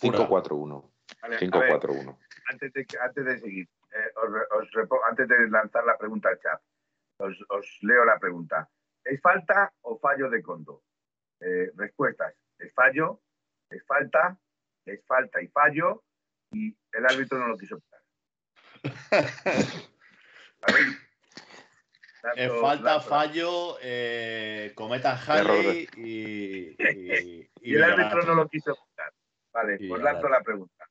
5-4-1. 0.00 0.90
5-4-1. 1.22 2.18
Antes 2.50 2.72
de, 2.72 2.86
antes 3.00 3.24
de 3.24 3.38
seguir, 3.38 3.68
eh, 3.92 4.12
os, 4.16 4.66
os, 4.66 4.88
antes 5.08 5.28
de 5.28 5.48
lanzar 5.48 5.84
la 5.84 5.98
pregunta 5.98 6.28
al 6.30 6.40
chat, 6.40 6.60
os, 7.24 7.44
os, 7.48 7.78
leo 7.82 8.04
la 8.04 8.18
pregunta. 8.18 8.68
¿Es 9.04 9.20
falta 9.20 9.72
o 9.82 9.98
fallo 9.98 10.30
de 10.30 10.42
Condo? 10.42 10.82
Eh, 11.40 11.70
respuestas. 11.76 12.34
Es 12.58 12.72
fallo, 12.72 13.20
es 13.68 13.84
falta, 13.86 14.38
es 14.86 15.04
falta 15.06 15.42
y 15.42 15.48
fallo, 15.48 16.04
y 16.52 16.76
el 16.92 17.06
árbitro 17.06 17.38
no 17.38 17.48
lo 17.48 17.58
quiso 17.58 17.80
quitar. 17.80 18.00
Es 22.36 22.50
falta, 22.58 23.00
fallo, 23.00 23.76
eh, 23.82 24.72
cometa 24.74 25.14
Halley 25.14 25.86
y, 25.96 26.70
y, 26.82 27.50
y, 27.60 27.74
el 27.74 27.84
árbitro 27.84 28.22
no 28.22 28.34
lo 28.34 28.48
quiso 28.48 28.74
quitar. 28.74 29.12
Vale, 29.52 29.78
pues 29.86 30.02
lanzo 30.02 30.28
la 30.28 30.40
pregunta. 30.40 30.88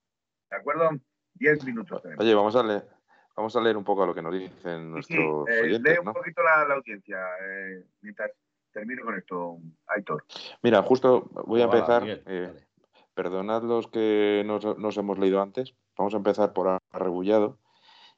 ¿De 0.49 0.57
acuerdo? 0.57 0.91
Diez 1.33 1.63
minutos. 1.65 2.01
Tenemos. 2.03 2.23
Oye, 2.23 2.35
vamos 2.35 2.55
a 2.55 2.63
leer. 2.63 2.87
Vamos 3.35 3.55
a 3.55 3.61
leer 3.61 3.77
un 3.77 3.83
poco 3.83 4.03
a 4.03 4.05
lo 4.05 4.13
que 4.13 4.21
nos 4.21 4.33
dicen 4.33 4.91
nuestros 4.91 5.45
sí, 5.47 5.53
eh, 5.53 5.61
oyentes. 5.61 5.93
Lee 5.93 5.99
un 5.99 6.05
¿no? 6.05 6.13
poquito 6.13 6.43
la, 6.43 6.65
la 6.65 6.75
audiencia 6.75 7.17
eh, 7.41 7.83
mientras 8.01 8.31
termino 8.71 9.03
con 9.03 9.17
esto, 9.17 9.57
Aitor. 9.87 10.25
Mira, 10.61 10.81
justo 10.83 11.29
voy 11.45 11.61
a 11.61 11.65
empezar. 11.65 12.03
Eh, 12.07 12.47
vale. 12.47 12.67
perdonad 13.13 13.63
los 13.63 13.87
que 13.87 14.43
nos, 14.45 14.77
nos, 14.77 14.97
hemos 14.97 15.17
leído 15.17 15.41
antes. 15.41 15.73
Vamos 15.97 16.13
a 16.13 16.17
empezar 16.17 16.53
por 16.53 16.79
Arrebullado. 16.91 17.59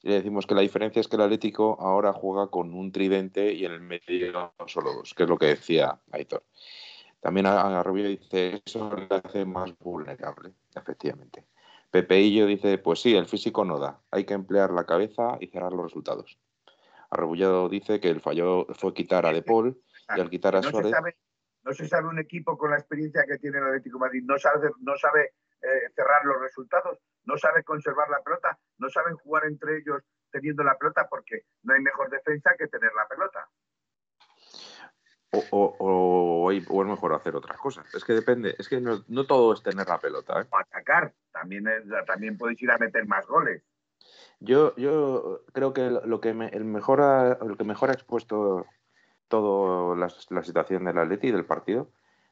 Y 0.01 0.09
le 0.09 0.15
decimos 0.15 0.45
que 0.45 0.55
la 0.55 0.61
diferencia 0.61 0.99
es 0.99 1.07
que 1.07 1.15
el 1.15 1.21
Atlético 1.21 1.77
ahora 1.79 2.13
juega 2.13 2.47
con 2.47 2.73
un 2.73 2.91
tridente 2.91 3.53
y 3.53 3.65
en 3.65 3.71
el 3.71 3.81
medio 3.81 4.53
solo 4.67 4.93
dos, 4.93 5.13
que 5.13 5.23
es 5.23 5.29
lo 5.29 5.37
que 5.37 5.47
decía 5.47 5.99
Aitor. 6.11 6.43
También 7.19 7.45
Arrebullado 7.45 8.09
dice 8.09 8.61
eso 8.65 8.95
le 8.95 9.07
hace 9.15 9.45
más 9.45 9.77
vulnerable, 9.79 10.53
efectivamente. 10.75 11.45
Pepeillo 11.91 12.45
dice, 12.45 12.77
pues 12.77 13.01
sí, 13.01 13.15
el 13.15 13.25
físico 13.25 13.63
no 13.63 13.79
da, 13.79 14.01
hay 14.11 14.25
que 14.25 14.33
emplear 14.33 14.71
la 14.71 14.85
cabeza 14.85 15.37
y 15.39 15.47
cerrar 15.47 15.71
los 15.71 15.85
resultados. 15.85 16.39
Arrebullado 17.09 17.69
dice 17.69 17.99
que 17.99 18.09
el 18.09 18.21
fallo 18.21 18.65
fue 18.73 18.93
quitar 18.93 19.25
a 19.25 19.31
De 19.31 19.43
Paul 19.43 19.81
y 20.15 20.19
al 20.19 20.29
quitar 20.29 20.55
a 20.55 20.61
no 20.61 20.69
Suárez... 20.69 20.91
Se 20.91 20.95
sabe, 20.95 21.15
no 21.63 21.73
se 21.73 21.87
sabe 21.87 22.07
un 22.07 22.19
equipo 22.19 22.57
con 22.57 22.71
la 22.71 22.77
experiencia 22.77 23.23
que 23.25 23.37
tiene 23.37 23.57
el 23.59 23.65
Atlético 23.65 23.97
de 23.97 24.05
Madrid, 24.05 24.23
no 24.25 24.37
sabe, 24.37 24.71
no 24.81 24.95
sabe 24.97 25.33
eh, 25.61 25.89
cerrar 25.95 26.25
los 26.25 26.41
resultados, 26.41 26.99
no 27.23 27.37
sabe 27.37 27.63
conservar 27.63 28.09
la 28.09 28.21
pelota, 28.21 28.57
no 28.77 28.89
saben 28.89 29.15
jugar 29.17 29.45
entre 29.45 29.77
ellos 29.77 30.03
teniendo 30.31 30.63
la 30.63 30.77
pelota 30.77 31.07
porque 31.09 31.43
no 31.63 31.73
hay 31.73 31.81
mejor 31.81 32.09
defensa 32.09 32.51
que 32.57 32.67
tener 32.67 32.91
la 32.93 33.07
pelota. 33.07 33.47
O, 35.35 35.43
o, 35.51 35.75
o, 35.79 36.45
o, 36.45 36.51
es 36.51 36.87
mejor 36.87 37.13
hacer 37.13 37.35
otras 37.35 37.57
cosas. 37.57 37.85
Es 37.93 38.03
que 38.03 38.13
depende, 38.13 38.55
es 38.57 38.69
que 38.69 38.79
no, 38.79 39.03
no 39.07 39.25
todo 39.25 39.53
es 39.53 39.61
tener 39.61 39.87
la 39.87 39.99
pelota. 39.99 40.41
¿eh? 40.41 40.45
O 40.49 40.57
atacar, 40.57 41.13
también, 41.31 41.67
es, 41.67 41.83
también 42.05 42.37
podéis 42.37 42.61
ir 42.61 42.71
a 42.71 42.77
meter 42.77 43.05
más 43.07 43.25
goles. 43.27 43.63
Yo, 44.39 44.75
yo 44.75 45.41
creo 45.53 45.73
que 45.73 45.89
lo 45.89 46.19
que, 46.19 46.33
me, 46.33 46.47
el 46.49 46.65
mejor 46.65 47.01
ha, 47.01 47.37
lo 47.43 47.55
que 47.55 47.63
mejor 47.63 47.89
ha 47.89 47.93
expuesto 47.93 48.65
toda 49.27 49.95
la, 49.95 50.13
la, 50.29 50.43
situación 50.43 50.85
del 50.85 50.97
Atleti 50.97 51.27
y 51.27 51.31
del 51.31 51.45
partido, 51.45 51.89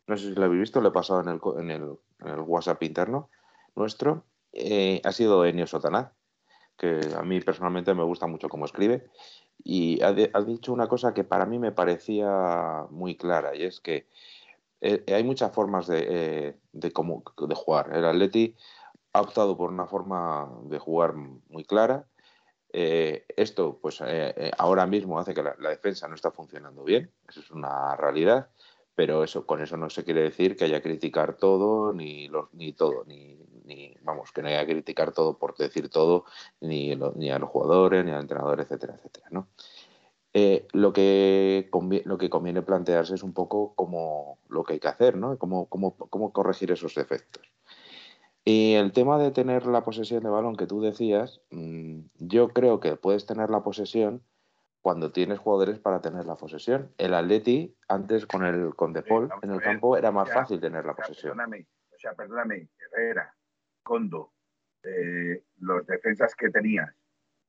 no 0.08 0.18
sé 0.18 0.30
si 0.30 0.36
lo 0.36 0.46
habéis 0.46 0.62
visto, 0.62 0.82
lo 0.82 0.90
he 0.90 0.92
pasado 0.92 1.22
en 1.22 1.30
el, 1.30 1.40
en 1.60 1.72
el, 1.72 1.98
en 2.20 2.28
el 2.28 2.40
WhatsApp 2.42 2.84
interno 2.84 3.30
nuestro, 3.76 4.26
eh, 4.52 5.02
ha 5.04 5.12
sido 5.12 5.46
Enio 5.46 5.66
Sotanaz, 5.66 6.12
que 6.78 7.00
a 7.18 7.24
mí 7.24 7.40
personalmente 7.42 7.94
me 7.94 8.04
gusta 8.04 8.28
mucho 8.28 8.50
cómo 8.50 8.66
escribe, 8.66 9.08
y 9.64 10.02
ha, 10.02 10.14
de, 10.14 10.30
ha, 10.34 10.42
dicho 10.42 10.74
una 10.74 10.88
cosa 10.88 11.14
que 11.14 11.24
para 11.24 11.46
mí 11.46 11.60
me 11.60 11.72
parecía 11.72 12.86
muy 12.90 13.16
clara, 13.16 13.56
y 13.56 13.64
es 13.64 13.80
que 13.80 14.08
eh, 14.82 15.04
hay 15.08 15.24
muchas 15.24 15.52
formas 15.54 15.88
de, 15.88 16.06
eh, 16.10 16.58
de, 16.74 16.92
cómo, 16.92 17.24
de 17.48 17.56
jugar. 17.56 17.92
El 17.94 18.06
Atleti 18.06 18.56
ha 19.14 19.22
optado 19.22 19.56
por 19.56 19.72
una 19.72 19.88
forma 19.88 20.52
de 20.66 20.80
jugar 20.80 21.14
muy 21.14 21.64
clara. 21.64 22.06
Eh, 22.74 23.26
esto, 23.38 23.80
pues 23.82 24.02
eh, 24.06 24.52
ahora 24.58 24.88
mismo 24.88 25.20
hace 25.20 25.34
que 25.34 25.44
la, 25.44 25.56
la, 25.60 25.70
defensa 25.70 26.08
no 26.08 26.16
está 26.16 26.32
funcionando 26.32 26.84
bien, 26.84 27.12
eso 27.30 27.40
es 27.40 27.52
una 27.52 27.96
realidad, 27.96 28.50
pero 28.96 29.24
eso, 29.24 29.46
con 29.46 29.62
eso 29.62 29.78
no 29.78 29.90
se 29.90 30.04
quiere 30.04 30.22
decir 30.22 30.56
que 30.56 30.66
haya 30.66 30.82
que 30.82 30.90
criticar 30.90 31.38
todo, 31.38 31.94
ni, 31.94 32.28
los, 32.28 32.54
ni 32.54 32.74
todo, 32.74 33.04
ni, 33.06 33.38
ni, 33.66 33.96
vamos, 34.02 34.32
que 34.32 34.42
no 34.42 34.50
haya 34.50 34.66
que 34.66 34.74
criticar 34.74 35.12
todo 35.12 35.38
por 35.38 35.56
decir 35.58 35.90
todo, 35.90 36.26
ni, 36.62 36.96
lo, 36.96 37.14
ni 37.14 37.32
a 37.32 37.40
los 37.40 37.50
jugadores, 37.50 38.06
ni 38.06 38.12
al 38.12 38.22
entrenador, 38.22 38.60
etcétera, 38.60 38.96
etcétera, 38.96 39.28
¿no? 39.32 39.48
Eh, 40.36 40.68
lo, 40.74 40.94
que 40.94 41.68
conviene, 41.70 42.06
lo 42.08 42.18
que 42.18 42.30
conviene 42.30 42.64
plantearse 42.64 43.14
es 43.14 43.22
un 43.22 43.34
poco 43.34 43.74
cómo, 43.76 44.40
lo 44.50 44.64
que 44.64 44.74
hay 44.74 44.80
que 44.80 44.88
hacer, 44.88 45.16
¿no? 45.16 45.38
Cómo, 45.38 45.68
cómo, 45.68 45.96
cómo 45.96 46.34
corregir 46.34 46.72
esos 46.72 46.96
defectos. 46.96 47.44
Y 48.46 48.74
el 48.74 48.92
tema 48.92 49.18
de 49.20 49.32
tener 49.32 49.68
la 49.68 49.84
posesión 49.84 50.24
de 50.24 50.30
balón 50.30 50.56
que 50.56 50.68
tú 50.68 50.82
decías, 50.82 51.42
mmm, 51.52 52.02
yo 52.18 52.50
creo 52.50 52.80
que 52.80 52.96
puedes 52.96 53.26
tener 53.26 53.50
la 53.50 53.64
posesión 53.64 54.24
cuando 54.84 55.14
tienes 55.14 55.40
jugadores 55.40 55.80
para 55.80 56.02
tener 56.02 56.26
la 56.26 56.36
posesión. 56.36 56.92
El 56.98 57.14
Atleti, 57.14 57.74
antes 57.88 58.28
con 58.28 58.46
el 58.46 58.76
con 58.76 58.92
De 58.92 59.02
Paul 59.02 59.30
en 59.42 59.52
el 59.52 59.62
campo, 59.62 59.96
era 59.98 60.12
más 60.12 60.32
fácil 60.32 60.60
tener 60.60 60.86
la 60.86 60.94
posesión. 60.94 61.38
Perdóname, 61.38 61.66
o 61.90 61.98
sea, 61.98 62.14
perdóname, 62.14 62.68
Herrera, 62.78 63.34
Condo, 63.82 64.34
eh, 64.84 65.46
los 65.62 65.88
defensas 65.88 66.36
que 66.36 66.50
tenías, 66.50 66.94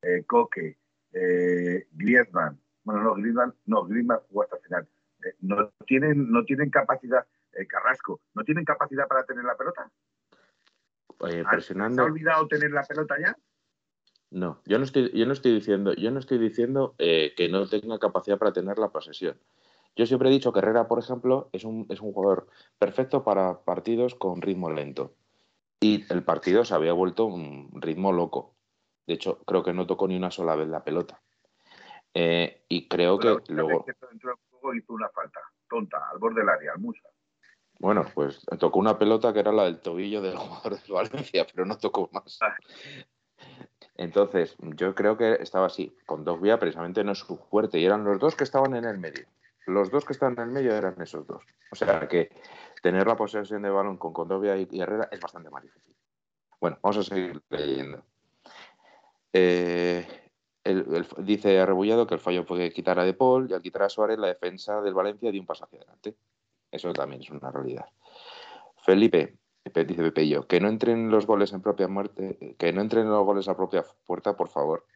eh, 0.03 0.23
Coque, 0.25 0.79
eh, 1.13 1.89
Griezmann, 1.91 2.61
bueno, 2.85 3.03
no, 3.03 3.15
Griezmann, 3.15 3.53
no, 3.67 3.85
Griezmann 3.85 4.21
jugó 4.29 4.45
hasta 4.45 4.57
el 4.57 4.63
final. 4.63 4.89
Eh, 5.25 5.35
no, 5.41 5.71
tienen, 5.87 6.31
no 6.31 6.45
tienen 6.45 6.71
capacidad, 6.71 7.27
eh, 7.53 7.67
Carrasco, 7.67 8.21
no 8.35 8.45
tienen 8.45 8.65
capacidad 8.65 9.09
para 9.09 9.25
tener 9.25 9.43
la 9.43 9.57
pelota. 9.57 9.91
Eh, 11.29 11.43
presionando. 11.51 11.97
¿Se 11.97 12.01
ha 12.03 12.05
olvidado 12.13 12.47
tener 12.47 12.71
la 12.71 12.85
pelota 12.85 13.17
ya? 13.19 13.37
No, 14.35 14.61
yo 14.65 14.79
no 14.79 14.85
estoy, 14.85 15.13
yo 15.17 15.27
no 15.27 15.33
estoy 15.33 15.55
diciendo, 15.55 15.95
yo 15.95 16.11
no 16.11 16.19
estoy 16.19 16.39
diciendo 16.39 16.97
eh, 16.99 17.35
que 17.37 17.49
no 17.49 17.69
tenga 17.69 18.01
capacidad 18.01 18.37
para 18.37 18.53
tener 18.53 18.81
la 18.81 18.89
posesión. 18.89 19.39
Yo 19.95 20.07
siempre 20.07 20.29
he 20.29 20.33
dicho 20.33 20.53
que 20.53 20.59
Herrera, 20.59 20.89
por 20.89 20.99
ejemplo, 20.99 21.49
es 21.53 21.63
un, 21.63 21.87
es 21.89 22.01
un 22.01 22.13
jugador 22.13 22.49
perfecto 22.77 23.23
para 23.23 23.61
partidos 23.61 24.17
con 24.17 24.43
ritmo 24.43 24.73
lento. 24.73 25.15
Y 25.79 26.13
el 26.13 26.25
partido 26.25 26.65
se 26.65 26.75
había 26.75 26.93
vuelto 26.93 27.27
un 27.27 27.71
ritmo 27.81 28.13
loco. 28.13 28.57
De 29.07 29.15
hecho, 29.15 29.39
creo 29.45 29.63
que 29.63 29.73
no 29.73 29.87
tocó 29.87 30.09
ni 30.09 30.17
una 30.17 30.33
sola 30.33 30.57
vez 30.57 30.67
la 30.67 30.83
pelota. 30.83 31.23
Eh, 32.13 32.65
y 32.69 32.89
creo 32.89 33.21
que 33.21 33.37
luego. 33.53 33.87
hizo 34.75 34.93
una 34.95 35.11
falta 35.11 35.39
tonta 35.69 36.11
al 36.11 36.19
borde 36.19 36.41
del 36.41 36.49
área, 36.49 36.73
al 36.73 36.81
Musa. 36.81 37.09
Bueno, 37.79 38.05
pues 38.13 38.45
tocó 38.59 38.81
una 38.81 38.99
pelota 38.99 39.33
que 39.33 39.39
era 39.39 39.53
la 39.53 39.65
del 39.65 39.79
tobillo 39.79 40.21
del 40.23 40.37
jugador 40.37 40.81
de 40.81 40.93
Valencia, 40.93 41.47
pero 41.53 41.67
no 41.67 41.79
tocó 41.79 42.11
más. 42.13 42.41
Entonces, 43.97 44.57
yo 44.61 44.95
creo 44.95 45.17
que 45.17 45.35
estaba 45.35 45.67
así. 45.67 45.97
Con 46.07 46.25
vías 46.41 46.59
precisamente 46.59 47.05
no 47.05 47.13
es 47.13 47.19
su 47.19 47.37
fuerte. 47.37 47.79
Y 47.79 47.85
eran 47.85 48.05
los 48.05 48.19
dos 48.19 48.35
que 48.35 48.45
estaban 48.45 48.75
en 48.75 48.85
el 48.85 48.99
medio. 48.99 49.27
Los 49.67 49.91
dos 49.91 50.05
que 50.05 50.13
estaban 50.13 50.35
en 50.35 50.49
el 50.49 50.51
medio 50.51 50.75
eran 50.75 51.01
esos 51.01 51.27
dos. 51.27 51.43
O 51.71 51.77
sea 51.77 52.07
que 52.09 52.31
tener 52.83 53.07
la 53.07 53.17
posesión 53.17 53.63
de 53.63 53.71
balón 53.71 53.97
con 53.97 54.13
Condovia 54.13 54.57
y 54.57 54.69
Herrera 54.81 55.09
es 55.11 55.21
bastante 55.21 55.51
más 55.51 55.63
difícil. 55.63 55.95
Bueno, 56.61 56.79
vamos 56.83 56.99
a 56.99 57.03
seguir 57.03 57.43
leyendo. 57.49 58.03
Eh, 59.33 60.07
dice 61.19 61.61
Arrebullado 61.61 62.07
que 62.07 62.15
el 62.15 62.21
fallo 62.21 62.47
puede 62.47 62.73
quitar 62.73 62.99
a 62.99 63.05
De 63.05 63.15
Paul 63.15 63.51
y 63.51 63.55
al 63.55 63.63
quitar 63.63 63.83
a 63.83 63.89
Suárez 63.89 64.19
la 64.19 64.29
defensa 64.29 64.81
del 64.81 64.95
Valencia 64.95 65.31
dio 65.31 65.41
un 65.41 65.47
paso 65.47 65.65
hacia 65.65 65.79
adelante. 65.79 66.15
Eso 66.71 66.93
también 66.93 67.23
es 67.23 67.31
una 67.31 67.51
realidad. 67.51 67.87
Felipe, 68.85 69.37
dice 69.65 70.03
Pepe 70.03 70.29
yo, 70.29 70.47
que 70.47 70.61
no 70.61 70.69
entren 70.69 71.11
los 71.11 71.27
goles 71.27 71.53
en 71.53 71.63
propia 71.63 71.89
muerte, 71.89 72.57
que 72.59 72.73
no 72.73 72.83
entren 72.83 73.09
los 73.09 73.25
goles 73.25 73.49
a 73.49 73.57
propia 73.57 73.85
puerta, 74.07 74.37
por 74.37 74.49
favor. 74.49 74.87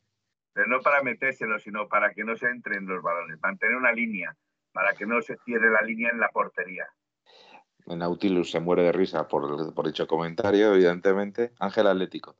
Pero 0.53 0.66
no 0.66 0.81
para 0.81 1.03
metérselo, 1.03 1.59
sino 1.59 1.89
para 1.89 2.12
que 2.12 2.25
no 2.25 2.37
se 2.37 2.49
entren 2.49 2.87
los 2.87 3.03
balones, 3.03 3.39
mantener 3.43 3.77
una 3.77 3.93
línea, 3.93 4.37
para 4.73 4.93
que 4.95 5.07
no 5.07 5.23
se 5.23 5.37
cierre 5.45 5.71
la 5.71 5.83
línea 5.83 6.11
en 6.11 6.21
la 6.21 6.29
portería. 6.29 6.87
Nautilus 7.87 8.51
se 8.51 8.61
muere 8.61 8.83
de 8.83 8.93
risa 8.93 9.29
por, 9.29 9.75
por 9.75 9.87
dicho 9.87 10.07
comentario, 10.07 10.75
evidentemente. 10.75 11.53
Ángel 11.59 11.87
Atlético. 11.87 12.37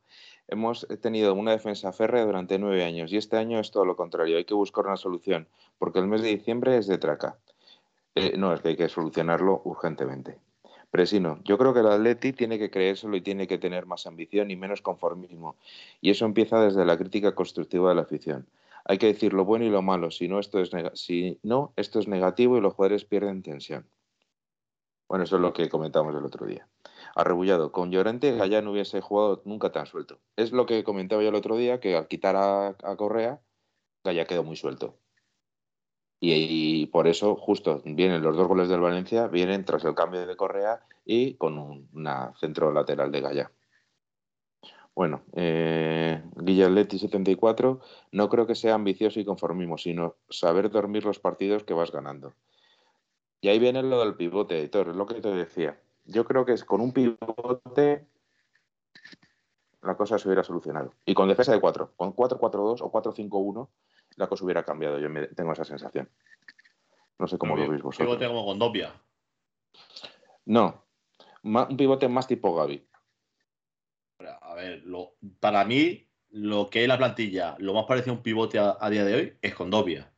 Hemos 0.47 0.87
tenido 1.01 1.33
una 1.33 1.51
defensa 1.51 1.91
férrea 1.91 2.25
durante 2.25 2.59
nueve 2.59 2.83
años 2.83 3.11
y 3.11 3.17
este 3.17 3.37
año 3.37 3.59
es 3.59 3.71
todo 3.71 3.85
lo 3.85 3.95
contrario. 3.95 4.37
Hay 4.37 4.45
que 4.45 4.53
buscar 4.53 4.85
una 4.85 4.97
solución, 4.97 5.47
porque 5.77 5.99
el 5.99 6.07
mes 6.07 6.21
de 6.21 6.29
diciembre 6.29 6.77
es 6.77 6.87
de 6.87 6.97
traca. 6.97 7.37
Eh, 8.15 8.37
no, 8.37 8.53
es 8.53 8.61
que 8.61 8.69
hay 8.69 8.75
que 8.75 8.89
solucionarlo 8.89 9.61
urgentemente. 9.63 10.37
Presino, 10.91 11.39
yo 11.43 11.57
creo 11.59 11.73
que 11.73 11.81
el 11.81 11.87
Atleti 11.87 12.33
tiene 12.33 12.57
que 12.57 12.71
creérselo 12.71 13.15
y 13.15 13.21
tiene 13.21 13.47
que 13.47 13.59
tener 13.59 13.85
más 13.85 14.07
ambición 14.07 14.49
y 14.49 14.55
menos 14.55 14.81
conformismo. 14.81 15.55
Y 16.01 16.09
eso 16.09 16.25
empieza 16.25 16.59
desde 16.63 16.83
la 16.83 16.97
crítica 16.97 17.35
constructiva 17.35 17.89
de 17.89 17.95
la 17.95 18.01
afición. 18.01 18.47
Hay 18.85 18.97
que 18.97 19.05
decir 19.05 19.33
lo 19.33 19.45
bueno 19.45 19.65
y 19.65 19.69
lo 19.69 19.83
malo, 19.83 20.09
si 20.09 20.27
no, 20.27 20.39
esto 20.39 20.59
es, 20.59 20.71
si 20.95 21.39
no, 21.43 21.73
esto 21.75 21.99
es 21.99 22.07
negativo 22.07 22.57
y 22.57 22.61
los 22.61 22.73
jugadores 22.73 23.05
pierden 23.05 23.43
tensión. 23.43 23.87
Bueno, 25.07 25.25
eso 25.25 25.35
es 25.35 25.41
lo 25.41 25.53
que 25.53 25.69
comentamos 25.69 26.15
el 26.15 26.25
otro 26.25 26.47
día. 26.47 26.67
Arrebullado, 27.15 27.71
con 27.71 27.91
Llorente 27.91 28.35
Gallá 28.35 28.61
no 28.61 28.71
hubiese 28.71 29.01
jugado 29.01 29.41
nunca 29.45 29.71
tan 29.71 29.85
suelto. 29.85 30.19
Es 30.37 30.51
lo 30.51 30.65
que 30.65 30.83
comentaba 30.83 31.21
yo 31.21 31.29
el 31.29 31.35
otro 31.35 31.55
día, 31.55 31.79
que 31.79 31.95
al 31.95 32.07
quitar 32.07 32.35
a, 32.35 32.69
a 32.69 32.95
Correa, 32.95 33.41
Gallá 34.03 34.25
quedó 34.25 34.43
muy 34.43 34.55
suelto. 34.55 34.95
Y, 36.21 36.87
por 36.87 37.07
eso 37.07 37.35
justo 37.35 37.81
vienen 37.85 38.21
los 38.21 38.35
dos 38.35 38.47
goles 38.47 38.67
del 38.67 38.81
Valencia, 38.81 39.27
vienen 39.27 39.63
tras 39.63 39.85
el 39.85 39.95
cambio 39.95 40.25
de 40.25 40.35
Correa 40.35 40.81
y 41.05 41.35
con 41.35 41.57
un 41.57 41.87
una 41.93 42.33
centro 42.39 42.73
lateral 42.73 43.11
de 43.11 43.21
Gaya. 43.21 43.51
Bueno, 44.93 45.21
eh, 45.33 46.21
74, 46.35 47.79
no 48.11 48.29
creo 48.29 48.45
que 48.45 48.55
sea 48.55 48.73
ambicioso 48.73 49.21
y 49.21 49.25
conformismo, 49.25 49.77
sino 49.77 50.15
saber 50.29 50.69
dormir 50.69 51.05
los 51.05 51.19
partidos 51.19 51.63
que 51.63 51.73
vas 51.73 51.91
ganando. 51.91 52.33
Y 53.39 53.47
ahí 53.47 53.59
viene 53.59 53.81
lo 53.81 54.01
del 54.01 54.15
pivote, 54.15 54.59
editor, 54.59 54.89
es 54.89 54.95
lo 54.97 55.05
que 55.05 55.21
te 55.21 55.29
decía. 55.29 55.79
Yo 56.03 56.25
creo 56.25 56.43
que 56.43 56.51
es 56.51 56.65
con 56.65 56.81
un 56.81 56.91
pivote 56.91 58.05
la 59.81 59.95
cosa 59.95 60.17
se 60.17 60.27
hubiera 60.27 60.43
solucionado. 60.43 60.93
Y 61.05 61.13
con 61.13 61.29
defensa 61.29 61.51
de 61.51 61.61
4, 61.61 61.93
con 61.95 62.13
4-4-2 62.13 62.81
o 62.81 62.91
4-5-1, 62.91 63.69
la 64.19 64.27
cosa 64.27 64.43
hubiera 64.43 64.63
cambiado. 64.63 64.99
Yo 64.99 65.09
tengo 65.35 65.53
esa 65.53 65.63
sensación. 65.63 66.09
No 67.17 67.27
sé 67.27 67.37
cómo 67.37 67.55
lo 67.55 67.67
veis 67.67 67.81
vosotros. 67.81 68.07
Pivote 68.07 68.27
como 68.27 68.45
con 68.45 68.59
Dopia. 68.59 68.93
No, 70.45 70.85
un 71.43 71.77
pivote 71.77 72.07
más 72.07 72.27
tipo 72.27 72.55
Gaby. 72.55 72.87
A 74.41 74.53
ver, 74.55 74.83
para 75.39 75.63
mí, 75.63 76.07
lo 76.29 76.69
que 76.69 76.83
es 76.83 76.87
la 76.87 76.97
plantilla, 76.97 77.55
lo 77.59 77.73
más 77.73 77.85
parecido 77.85 78.13
a 78.13 78.17
un 78.17 78.23
pivote 78.23 78.59
a, 78.59 78.89
día 78.89 79.05
de 79.05 79.15
hoy 79.15 79.37
es 79.41 79.55
con 79.55 79.69
Condovia. 79.69 80.11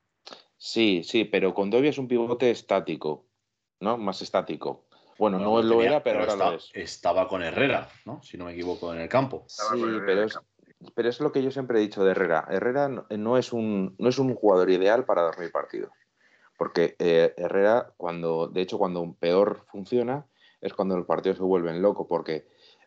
Sí, 0.58 1.04
sí, 1.04 1.26
pero 1.26 1.54
con 1.54 1.66
Condovia 1.66 1.90
es 1.92 1.98
un 1.98 2.08
pivote 2.08 2.50
estático, 2.50 3.28
¿no? 3.80 3.98
Más 3.98 4.22
estático. 4.22 4.88
Bueno, 5.20 5.38
no 5.38 5.62
lo 5.62 5.84
era, 5.84 6.02
pero, 6.02 6.22
ahora 6.22 6.36
lo 6.36 6.54
es. 6.54 6.72
Estaba 6.74 7.28
con 7.28 7.44
Herrera, 7.44 7.90
¿no? 8.06 8.24
Si 8.24 8.38
no 8.38 8.46
me 8.46 8.54
equivoco, 8.54 8.92
en 8.94 9.02
el 9.02 9.10
campo. 9.10 9.46
Sí, 9.48 9.64
pero 10.06 10.24
es, 10.24 10.40
pero 10.96 11.10
es 11.10 11.20
lo 11.20 11.32
que 11.32 11.44
yo 11.44 11.52
siempre 11.52 11.80
he 11.80 11.82
dicho 11.82 12.04
de 12.04 12.12
Herrera. 12.12 12.48
Herrera 12.50 12.90
no 12.90 13.38
es 13.38 13.54
un, 13.54 13.96
no 13.98 14.10
es 14.10 14.20
un 14.20 14.36
jugador 14.36 14.70
ideal 14.70 15.06
para 15.06 15.24
dormir 15.24 15.52
partido. 15.52 15.92
Porque 16.58 16.96
eh, 17.00 17.34
Herrera, 17.38 17.94
cuando, 17.98 18.48
de 18.48 18.62
hecho, 18.62 18.78
cuando 18.78 19.16
peor 19.20 19.66
funciona, 19.72 20.26
es 20.62 20.74
cuando 20.74 20.96
los 20.96 21.06
partidos 21.06 21.38
se 21.38 21.44
vuelven 21.44 21.82
locos, 21.82 22.06
porque 22.08 22.46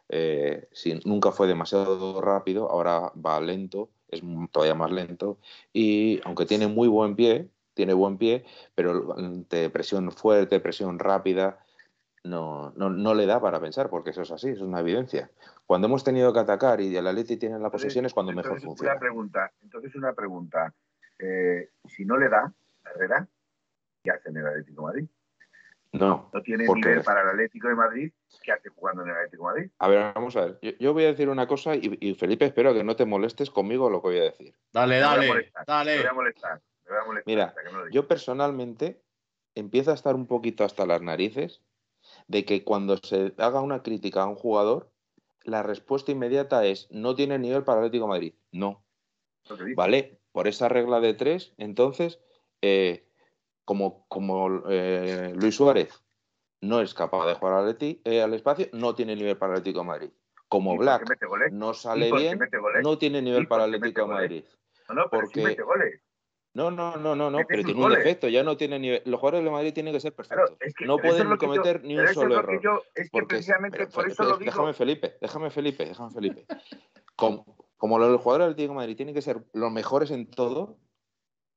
eh, 0.09 0.69
si 0.73 1.01
nunca 1.05 1.33
fue 1.33 1.47
demasiado 1.47 2.21
rápido, 2.21 2.71
ahora 2.71 3.13
va 3.15 3.41
lento, 3.41 3.91
es 4.09 4.23
todavía 4.53 4.75
más 4.75 4.93
lento, 4.93 5.39
y 5.73 6.21
aunque 6.25 6.47
tiene 6.47 6.69
muy 6.69 6.89
buen 6.89 7.17
pie, 7.17 7.49
tiene 7.75 7.95
buen 7.95 8.19
pie, 8.19 8.45
pero 8.75 9.17
de 9.51 9.71
presión 9.71 10.11
fuerte, 10.13 10.61
presión 10.61 10.99
rápida, 10.99 11.59
no, 12.23 12.73
no, 12.77 12.91
no, 12.91 13.15
le 13.15 13.27
da 13.27 13.41
para 13.41 13.61
pensar, 13.61 13.91
porque 13.91 14.11
eso 14.11 14.23
es 14.23 14.31
así, 14.31 14.51
es 14.51 14.61
una 14.61 14.81
evidencia. 14.81 15.31
Cuando 15.67 15.87
hemos 15.87 16.05
tenido 16.05 16.33
que 16.33 16.41
atacar 16.41 16.81
y 16.81 16.95
el 16.97 17.07
Atleti 17.07 17.37
tiene 17.37 17.59
la 17.59 17.71
posesión 17.71 18.05
es 18.05 18.13
cuando 18.13 18.33
mejor 18.33 18.61
funciona. 18.61 18.93
Una 18.93 19.01
pregunta, 19.01 19.53
entonces 19.63 19.95
una 19.95 20.13
pregunta. 20.13 20.75
Eh, 21.19 21.71
si 21.87 22.05
no 22.05 22.17
le 22.19 22.29
da 22.29 22.53
Herrera, 22.85 23.27
¿qué 24.03 24.11
hace 24.11 24.29
en 24.29 24.37
el 24.37 24.47
Atlético 24.47 24.83
de 24.83 24.87
Madrid? 24.87 25.09
No. 25.93 26.29
No 26.35 26.43
tiene 26.43 26.67
nivel 26.67 27.03
para 27.03 27.23
el 27.23 27.29
Atlético 27.29 27.69
de 27.69 27.75
Madrid, 27.77 28.13
¿qué 28.43 28.53
hace 28.53 28.69
jugando 28.69 29.03
en 29.03 29.11
el 29.11 29.15
Atlético 29.15 29.49
de 29.49 29.55
Madrid? 29.55 29.71
A 29.79 29.89
ver, 29.89 30.13
vamos 30.15 30.37
a 30.37 30.47
ver. 30.47 30.77
Yo, 30.81 30.93
voy 30.93 31.05
a 31.05 31.09
decir 31.09 31.29
una 31.29 31.47
cosa 31.47 31.77
y, 31.77 32.15
Felipe, 32.15 32.45
espero 32.45 32.75
que 32.75 32.83
no 32.83 32.97
te 32.97 33.07
molestes 33.07 33.51
conmigo 33.51 33.89
lo 33.89 34.03
que 34.03 34.09
voy 34.09 34.19
a 34.19 34.23
decir. 34.25 34.55
Dale, 34.73 34.99
dale, 34.99 35.51
dale. 35.67 35.97
Me 35.97 36.03
voy 36.03 36.11
a 36.11 36.13
molestar. 36.13 36.61
Me 36.85 36.91
voy 36.91 37.01
a 37.01 37.07
molestar 37.07 37.25
Mira, 37.27 37.55
yo 37.93 38.09
personalmente 38.09 39.01
empiezo 39.55 39.93
a 39.93 39.95
estar 39.95 40.15
un 40.17 40.27
poquito 40.27 40.65
hasta 40.65 40.85
las 40.85 41.01
narices 41.01 41.63
de 42.27 42.45
que 42.45 42.65
cuando 42.65 42.97
se 42.97 43.33
haga 43.39 43.61
una 43.61 43.83
crítica 43.83 44.23
a 44.23 44.27
un 44.27 44.35
jugador, 44.35 44.91
la 45.45 45.63
respuesta 45.63 46.13
inmediata 46.13 46.65
es 46.65 46.89
no 46.91 47.15
tiene 47.15 47.39
nivel 47.39 47.65
para 47.65 47.79
Atlético 47.79 48.09
Madrid. 48.09 48.35
No. 48.51 48.83
¿Vale? 49.77 50.19
Por 50.33 50.49
esa 50.49 50.69
regla 50.69 51.01
de 51.01 51.15
tres, 51.15 51.53
entonces, 51.59 52.21
eh, 52.63 53.07
como, 53.65 54.07
como 54.09 54.65
eh, 54.69 55.33
Luis 55.37 55.55
Suárez 55.55 56.03
no 56.61 56.81
es 56.81 56.95
capaz 56.95 57.27
de 57.27 57.35
jugar 57.35 57.55
al, 57.55 57.77
eh, 57.81 58.23
al 58.23 58.35
espacio, 58.35 58.69
no 58.73 58.95
tiene 58.95 59.15
nivel 59.15 59.37
para 59.37 59.53
Atlético 59.53 59.85
Madrid. 59.85 60.11
Como 60.49 60.77
Black 60.77 61.05
no 61.53 61.75
sale 61.75 62.13
bien, 62.13 62.39
no 62.83 62.99
tiene 62.99 63.21
nivel 63.21 63.47
para 63.49 63.65
Atlético 63.65 64.07
Madrid. 64.07 64.45
No, 64.89 64.95
no, 64.95 65.11
porque 65.11 65.43
mete 65.43 65.63
goles. 65.63 66.01
No, 66.55 66.71
no, 66.71 66.97
no, 66.97 67.17
no, 67.17 67.31
no, 67.33 67.39
pero 67.49 67.65
tiene 67.65 67.85
un 67.85 67.91
defecto, 67.93 68.29
ya 68.29 68.45
no 68.45 68.57
tiene 68.57 68.79
nivel. 68.79 69.03
Los 69.07 69.19
jugadores 69.19 69.45
de 69.45 69.51
Madrid 69.51 69.75
tienen 69.75 69.93
que 69.93 69.99
ser 69.99 70.15
perfectos. 70.15 70.57
no 70.87 70.99
pueden 70.99 71.37
cometer 71.37 71.83
ni 71.83 71.99
un 71.99 72.07
solo 72.09 72.39
error. 72.39 72.83
es 72.95 73.11
que 73.11 73.23
precisamente 73.25 73.89
por 73.89 74.09
eso 74.09 74.23
lo 74.23 74.39
digo. 74.39 74.53
Déjame 74.53 74.73
Felipe, 74.73 75.17
déjame 75.21 75.51
Felipe, 75.51 75.85
déjame 75.85 76.11
Felipe. 76.13 76.47
como, 77.17 77.45
como, 77.77 77.99
los 77.99 78.21
jugadores 78.21 78.47
del 78.47 78.53
Atlético 78.53 78.73
de 78.73 78.77
Madrid 78.77 78.97
tienen 78.97 79.15
que 79.17 79.23
ser 79.23 79.45
los 79.53 79.73
mejores 79.73 80.13
en 80.13 80.31
todo, 80.31 80.79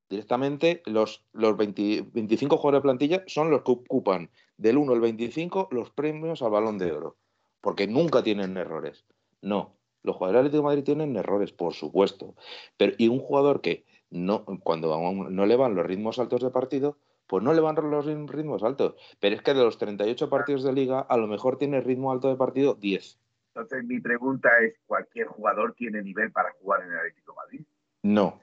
directamente 0.09 0.81
los, 0.87 1.27
los 1.31 1.55
25 1.55 2.57
jugadores 2.57 2.79
de 2.79 2.81
plantilla 2.81 3.23
son 3.27 3.51
los 3.51 3.61
que 3.61 3.73
ocupan 3.73 4.31
del 4.57 4.77
1 4.77 4.93
al 4.93 4.99
25 4.99 5.67
los 5.71 5.91
premios 5.91 6.41
al 6.41 6.49
balón 6.49 6.79
de 6.79 6.91
oro. 6.91 7.17
Porque 7.61 7.85
nunca 7.85 8.23
tienen 8.23 8.57
errores. 8.57 9.05
No, 9.43 9.77
los 10.01 10.15
jugadores 10.15 10.39
del 10.39 10.47
Atlético 10.47 10.63
de 10.63 10.75
Madrid 10.75 10.83
tienen 10.83 11.15
errores, 11.17 11.51
por 11.51 11.73
supuesto. 11.75 12.33
Pero, 12.77 12.93
y 12.97 13.09
un 13.09 13.19
jugador 13.19 13.61
que 13.61 13.85
no, 14.09 14.45
cuando 14.63 14.97
no 15.29 15.45
le 15.45 15.55
van 15.55 15.75
los 15.75 15.85
ritmos 15.85 16.19
altos 16.19 16.41
de 16.41 16.49
partido, 16.49 16.97
pues 17.27 17.43
no 17.43 17.53
le 17.53 17.61
van 17.61 17.75
los 17.75 18.05
ritmos 18.05 18.63
altos. 18.63 18.95
Pero 19.19 19.35
es 19.35 19.41
que 19.41 19.53
de 19.53 19.63
los 19.63 19.77
38 19.77 20.29
partidos 20.29 20.63
de 20.63 20.73
liga, 20.73 21.01
a 21.01 21.17
lo 21.17 21.27
mejor 21.27 21.57
tiene 21.57 21.81
ritmo 21.81 22.11
alto 22.11 22.29
de 22.29 22.35
partido 22.35 22.75
10. 22.75 23.19
Entonces, 23.53 23.83
mi 23.85 23.99
pregunta 23.99 24.49
es: 24.61 24.75
¿cualquier 24.85 25.27
jugador 25.27 25.73
tiene 25.73 26.01
nivel 26.01 26.31
para 26.31 26.51
jugar 26.53 26.83
en 26.83 26.91
el 26.91 26.99
Atlético 26.99 27.35
Madrid? 27.35 27.65
No. 28.03 28.39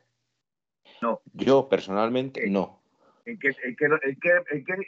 No. 1.01 1.21
Yo 1.33 1.69
personalmente 1.69 2.49
no. 2.49 2.83
¿En 3.25 3.39
qué, 3.39 3.49
en, 3.49 3.77
qué, 3.77 3.87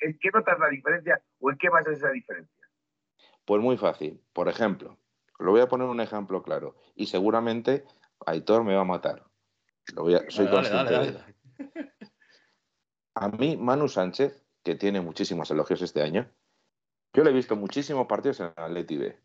en, 0.03 0.18
qué, 0.18 0.31
notas 0.31 0.59
la 0.59 0.68
diferencia 0.68 1.22
o 1.41 1.51
en 1.51 1.57
qué 1.57 1.70
basas 1.70 1.97
esa 1.97 2.11
diferencia? 2.11 2.68
Pues 3.47 3.62
muy 3.62 3.79
fácil. 3.79 4.20
Por 4.35 4.49
ejemplo, 4.49 4.99
lo 5.39 5.53
voy 5.53 5.62
a 5.62 5.68
poner 5.68 5.89
un 5.89 6.01
ejemplo 6.01 6.43
claro 6.43 6.77
y 6.95 7.07
seguramente 7.07 7.85
Aitor 8.27 8.62
me 8.62 8.74
va 8.74 8.83
a 8.83 8.85
matar 8.85 9.24
soy 10.28 10.49
consciente 10.49 11.18
A 13.14 13.28
mí, 13.28 13.57
Manu 13.57 13.89
Sánchez, 13.89 14.45
que 14.62 14.74
tiene 14.74 15.01
muchísimos 15.01 15.51
elogios 15.51 15.80
este 15.82 16.03
año, 16.03 16.30
yo 17.12 17.24
le 17.24 17.30
he 17.30 17.34
visto 17.34 17.57
muchísimos 17.57 18.07
partidos 18.07 18.41
en 18.41 18.53
Atleti 18.57 18.97
B. 18.97 19.18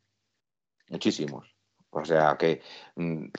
muchísimos. 0.90 1.56
O 1.94 2.06
sea 2.06 2.38
que, 2.38 2.62
mm, 2.96 3.32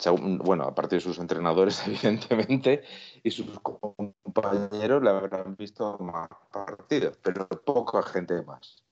bueno, 0.45 0.64
aparte 0.64 0.97
de 0.97 1.01
sus 1.01 1.18
entrenadores, 1.18 1.83
evidentemente, 1.87 2.83
y 3.23 3.31
sus 3.31 3.59
compañeros 3.61 5.03
le 5.03 5.11
habrán 5.11 5.57
visto 5.57 5.97
más 5.99 6.29
partidos, 6.53 7.18
pero 7.23 7.49
poca 7.49 8.03
gente 8.03 8.43
más. 8.43 8.85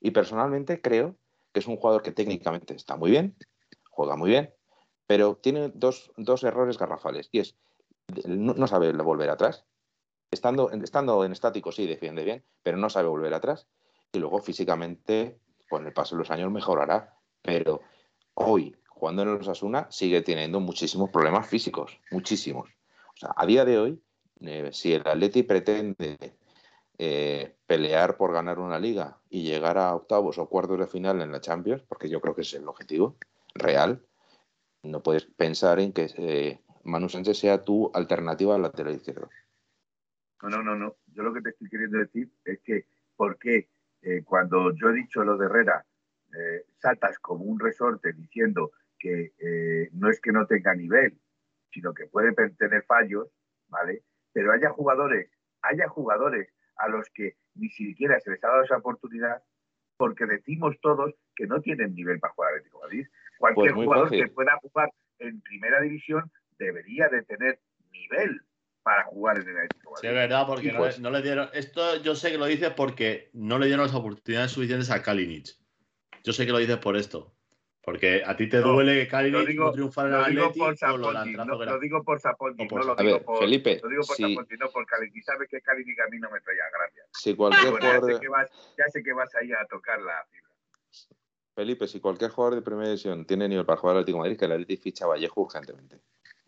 Y 0.00 0.12
personalmente 0.12 0.80
creo 0.80 1.16
que 1.52 1.60
es 1.60 1.66
un 1.66 1.76
jugador 1.76 2.02
que 2.02 2.12
técnicamente 2.12 2.74
está 2.74 2.96
muy 2.96 3.10
bien, 3.10 3.36
juega 3.90 4.14
muy 4.14 4.30
bien, 4.30 4.54
pero 5.08 5.36
tiene 5.36 5.72
dos, 5.74 6.12
errores 6.44 6.78
garrafales. 6.78 7.28
Y 7.32 7.40
es, 7.40 7.56
no, 8.26 8.66
sabe 8.66 8.92
volver 8.92 9.30
atrás. 9.30 9.64
Estando, 10.30 10.70
estando 10.70 11.24
en 11.24 11.32
estático 11.32 11.72
sí 11.72 11.86
defiende 11.86 12.24
bien, 12.24 12.44
pero 12.62 12.76
no 12.76 12.90
sabe 12.90 13.08
volver 13.08 13.34
atrás. 13.34 13.66
Y 14.12 14.18
luego 14.18 14.40
físicamente, 14.40 15.38
con 15.68 15.86
el 15.86 15.92
paso 15.92 16.16
de 16.16 16.20
los 16.20 16.30
años, 16.30 16.50
mejorará. 16.50 17.14
Pero 17.42 17.80
hoy, 18.34 18.76
jugando 18.88 19.22
en 19.22 19.38
los 19.38 19.48
Asuna, 19.48 19.86
sigue 19.90 20.22
teniendo 20.22 20.60
muchísimos 20.60 21.10
problemas 21.10 21.46
físicos, 21.46 21.98
muchísimos. 22.10 22.68
O 23.14 23.16
sea, 23.16 23.34
a 23.36 23.46
día 23.46 23.64
de 23.64 23.78
hoy, 23.78 24.02
eh, 24.40 24.70
si 24.72 24.92
el 24.92 25.06
Atleti 25.06 25.42
pretende 25.42 26.16
eh, 26.98 27.56
pelear 27.66 28.16
por 28.16 28.32
ganar 28.32 28.58
una 28.58 28.78
liga 28.78 29.18
y 29.30 29.42
llegar 29.42 29.78
a 29.78 29.94
octavos 29.94 30.38
o 30.38 30.48
cuartos 30.48 30.78
de 30.78 30.86
final 30.86 31.20
en 31.20 31.32
la 31.32 31.40
Champions, 31.40 31.82
porque 31.82 32.08
yo 32.08 32.20
creo 32.20 32.34
que 32.34 32.42
es 32.42 32.54
el 32.54 32.66
objetivo 32.68 33.16
real, 33.54 34.04
no 34.82 35.02
puedes 35.02 35.24
pensar 35.24 35.80
en 35.80 35.92
que 35.92 36.10
eh, 36.16 36.60
Manu 36.88 37.08
Sánchez 37.08 37.38
sea 37.38 37.62
tu 37.62 37.90
alternativa 37.94 38.54
al 38.54 38.62
lateral 38.62 38.94
izquierdo. 38.94 39.28
No, 40.42 40.48
no, 40.48 40.62
no, 40.62 40.76
no. 40.76 40.96
Yo 41.06 41.22
lo 41.22 41.32
que 41.32 41.40
te 41.40 41.50
estoy 41.50 41.68
queriendo 41.68 41.98
decir 41.98 42.30
es 42.44 42.60
que, 42.60 42.86
¿por 43.16 43.38
qué 43.38 43.68
eh, 44.02 44.22
cuando 44.24 44.72
yo 44.74 44.90
he 44.90 44.94
dicho 44.94 45.24
lo 45.24 45.36
de 45.36 45.46
Herrera, 45.46 45.84
saltas 46.76 47.18
como 47.18 47.44
un 47.44 47.58
resorte 47.58 48.12
diciendo 48.12 48.72
que 48.98 49.32
no 49.92 50.10
es 50.10 50.20
que 50.20 50.30
no 50.30 50.46
tenga 50.46 50.74
nivel, 50.74 51.18
sino 51.72 51.94
que 51.94 52.06
puede 52.06 52.32
tener 52.32 52.84
fallos, 52.84 53.28
¿vale? 53.68 54.02
Pero 54.32 54.52
haya 54.52 54.70
jugadores, 54.70 55.30
haya 55.62 55.88
jugadores 55.88 56.48
a 56.76 56.88
los 56.88 57.08
que 57.10 57.36
ni 57.54 57.68
siquiera 57.70 58.20
se 58.20 58.30
les 58.30 58.42
ha 58.44 58.48
dado 58.48 58.64
esa 58.64 58.76
oportunidad 58.76 59.42
porque 59.96 60.26
decimos 60.26 60.76
todos 60.80 61.14
que 61.34 61.46
no 61.46 61.60
tienen 61.60 61.94
nivel 61.94 62.20
para 62.20 62.32
jugar 62.32 62.52
Atlético 62.52 62.80
Madrid. 62.80 63.06
Cualquier 63.38 63.74
pues 63.74 63.84
jugador 63.84 64.10
que 64.10 64.28
pueda 64.28 64.56
jugar 64.62 64.90
en 65.18 65.40
primera 65.40 65.80
división 65.80 66.30
debería 66.58 67.08
de 67.08 67.22
tener 67.22 67.60
nivel 67.90 68.42
para 68.82 69.04
jugar 69.04 69.38
en 69.38 69.48
el 69.48 69.56
Atlético 69.56 69.90
Madrid. 69.90 70.00
Sí, 70.00 70.06
es 70.06 70.14
verdad, 70.14 70.46
porque 70.46 70.72
pues 70.76 70.98
no, 70.98 71.10
le, 71.10 71.22
dieron. 71.22 71.48
Esto 71.52 71.96
yo 72.02 72.14
sé 72.14 72.30
que 72.30 72.38
lo 72.38 72.46
dices 72.46 72.70
porque 72.70 73.30
no 73.34 73.58
le 73.58 73.66
dieron 73.66 73.86
las 73.86 73.94
oportunidades 73.94 74.52
suficientes 74.52 74.90
a 74.90 75.02
Kalinic. 75.02 75.56
Yo 76.24 76.32
sé 76.32 76.46
que 76.46 76.52
lo 76.52 76.58
dices 76.58 76.78
por 76.78 76.96
esto. 76.96 77.34
Porque 77.82 78.22
a 78.24 78.36
ti 78.36 78.48
te 78.48 78.58
duele 78.58 79.00
que 79.00 79.08
Kalinic 79.08 79.56
no 79.56 79.72
triunfara 79.72 80.08
en 80.08 80.14
el 80.14 80.44
Atlético 80.44 80.96
lo, 80.98 81.12
lo 81.12 81.80
digo 81.80 82.02
por 82.02 82.20
Saponti, 82.20 82.66
no, 82.66 82.78
lo 82.78 82.96
digo 82.96 83.22
por 83.22 83.38
Felipe, 83.38 83.80
lo 83.82 83.88
digo 83.88 84.02
por 84.06 84.16
Saponti, 84.16 84.56
no 84.58 84.68
por 84.68 84.84
Kalinic. 84.86 85.24
Sabes 85.24 85.48
que 85.48 85.60
Kalinic 85.62 85.98
a 86.00 86.08
mí 86.08 86.18
no 86.18 86.30
me 86.30 86.40
traía 86.40 86.64
gracia. 86.70 87.04
Si 87.12 87.34
cualquier 87.34 87.72
jugador... 87.72 88.10
ya, 88.76 88.88
sé 88.88 89.02
que 89.02 89.12
vas, 89.14 89.34
ahí 89.36 89.52
a 89.52 89.64
tocar 89.66 90.00
la 90.02 90.22
fibra. 90.30 90.50
Felipe, 91.54 91.88
si 91.88 91.98
cualquier 91.98 92.30
jugador 92.30 92.56
de 92.56 92.62
primera 92.62 92.88
división 92.88 93.24
tiene 93.24 93.48
nivel 93.48 93.64
para 93.64 93.80
jugar 93.80 93.96
al 93.96 94.02
Atlético 94.02 94.18
de 94.18 94.22
Madrid, 94.22 94.38
que 94.38 94.44
el 94.44 94.52
Atlético 94.52 94.82
ficha 94.82 95.04
a 95.06 95.08
Vallejo 95.08 95.40
urgentemente. 95.40 95.98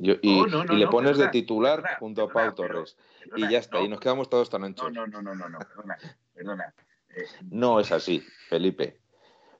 Y, 0.01 0.77
le 0.77 0.89
pones 0.89 1.19
de 1.19 1.29
titular 1.29 1.99
junto 1.99 2.23
a 2.23 2.29
Pau 2.29 2.55
Torres. 2.55 2.97
y 3.37 3.49
ya 3.51 3.59
está, 3.59 3.81
y 3.81 3.89
nos 3.89 4.01
quedamos 4.01 4.31
todos 4.31 4.49
tan 4.49 4.65
anchos. 4.65 4.91
No, 4.93 5.07
no, 5.07 5.21
no, 5.21 5.35
no, 5.35 5.49
no, 5.49 5.59
perdona, 5.59 5.99
perdona. 6.35 6.75
Eh, 7.11 7.25
no 7.51 7.81
es 7.81 7.93
así, 7.93 8.25
Felipe. 8.49 9.01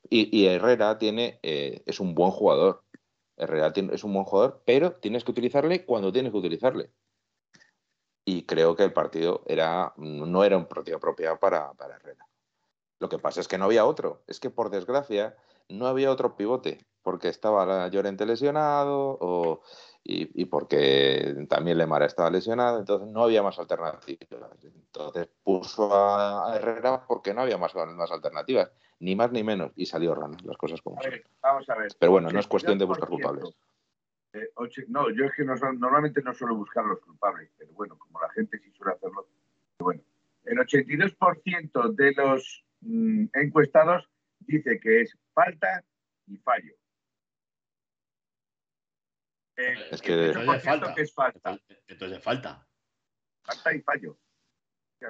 Y, 0.09 0.47
Herrera 0.47 0.99
tiene, 0.99 1.39
eh, 1.43 1.83
es 1.87 2.01
un 2.01 2.15
buen 2.15 2.31
jugador. 2.31 2.83
Herrera 3.37 3.73
es 3.93 4.03
un 4.03 4.13
buen 4.13 4.25
jugador, 4.25 4.63
pero 4.65 4.93
tienes 4.93 5.25
que 5.25 5.31
utilizarle 5.31 5.85
cuando 5.85 6.11
tienes 6.11 6.33
que 6.33 6.39
utilizarle. 6.39 6.91
Y 8.25 8.43
creo 8.43 8.75
que 8.75 8.85
el 8.85 8.93
partido 8.93 9.45
era, 9.47 9.93
no 9.97 10.45
era 10.45 10.57
un 10.57 10.67
partido 10.67 10.97
apropiado 10.97 11.39
para, 11.39 11.73
para 11.75 11.97
Herrera. 11.97 12.27
Lo 12.99 13.09
que 13.09 13.19
pasa 13.19 13.41
es 13.41 13.49
que 13.49 13.57
no 13.57 13.67
había 13.67 13.85
otro. 13.87 14.23
Es 14.27 14.41
que 14.41 14.51
por 14.51 14.71
desgracia 14.71 15.37
no 15.69 15.87
había 15.87 16.11
otro 16.11 16.37
pivote, 16.37 16.85
porque 17.03 17.29
estaba 17.29 17.89
Llorente 17.89 18.27
lesionado 18.27 19.19
o, 19.21 19.63
y, 20.03 20.45
porque 20.47 21.47
también 21.49 21.79
Lemara 21.79 22.07
estaba 22.07 22.31
lesionado, 22.31 22.79
entonces 22.79 23.09
no 23.09 23.23
había 23.23 23.43
más 23.43 23.59
alternativas. 23.59 24.51
Entonces 24.63 25.29
puso 25.43 25.91
a 25.93 26.57
Herrera 26.57 27.05
porque 27.07 27.35
no 27.35 27.43
había 27.43 27.59
más, 27.59 27.75
más 27.75 28.11
alternativas 28.11 28.71
ni 29.01 29.17
más 29.17 29.33
ni 29.33 29.43
menos, 29.43 29.73
y 29.77 29.87
salió 29.87 30.15
rana, 30.15 30.37
las 30.45 30.59
cosas 30.59 30.81
como 30.83 31.01
son. 31.03 31.13
Vamos 31.43 31.69
a 31.69 31.75
ver. 31.75 31.89
Pero 31.99 32.13
bueno, 32.13 32.31
no 32.31 32.39
es 32.39 32.47
cuestión 32.47 32.79
de 32.79 32.85
buscar 32.85 33.09
culpables. 33.09 33.57
Eh, 34.33 34.51
no, 34.89 35.11
yo 35.11 35.25
es 35.25 35.33
que 35.35 35.45
normalmente 35.45 36.23
no 36.23 36.33
suelo 36.35 36.55
buscar 36.55 36.85
los 36.85 37.01
culpables, 37.01 37.51
pero 37.59 37.73
bueno, 37.73 37.99
como 37.99 38.21
la 38.21 38.29
gente 38.31 38.59
sí 38.59 38.71
suele 38.73 38.93
hacerlo, 38.93 39.27
bueno, 39.79 40.03
el 40.45 40.59
82% 40.59 41.95
de 41.95 42.13
los 42.13 42.65
mm, 42.83 43.25
encuestados 43.33 44.09
dice 44.41 44.79
que 44.79 45.03
es 45.03 45.19
falta 45.33 45.83
y 46.27 46.37
fallo. 46.37 46.75
Es 49.91 50.03
que, 50.03 50.33
falta. 50.63 50.95
que 50.95 51.03
es 51.03 51.15
falta. 51.15 51.59
Entonces 51.87 52.23
falta. 52.23 52.67
Falta 53.43 53.75
y 53.75 53.81
fallo. 53.81 54.19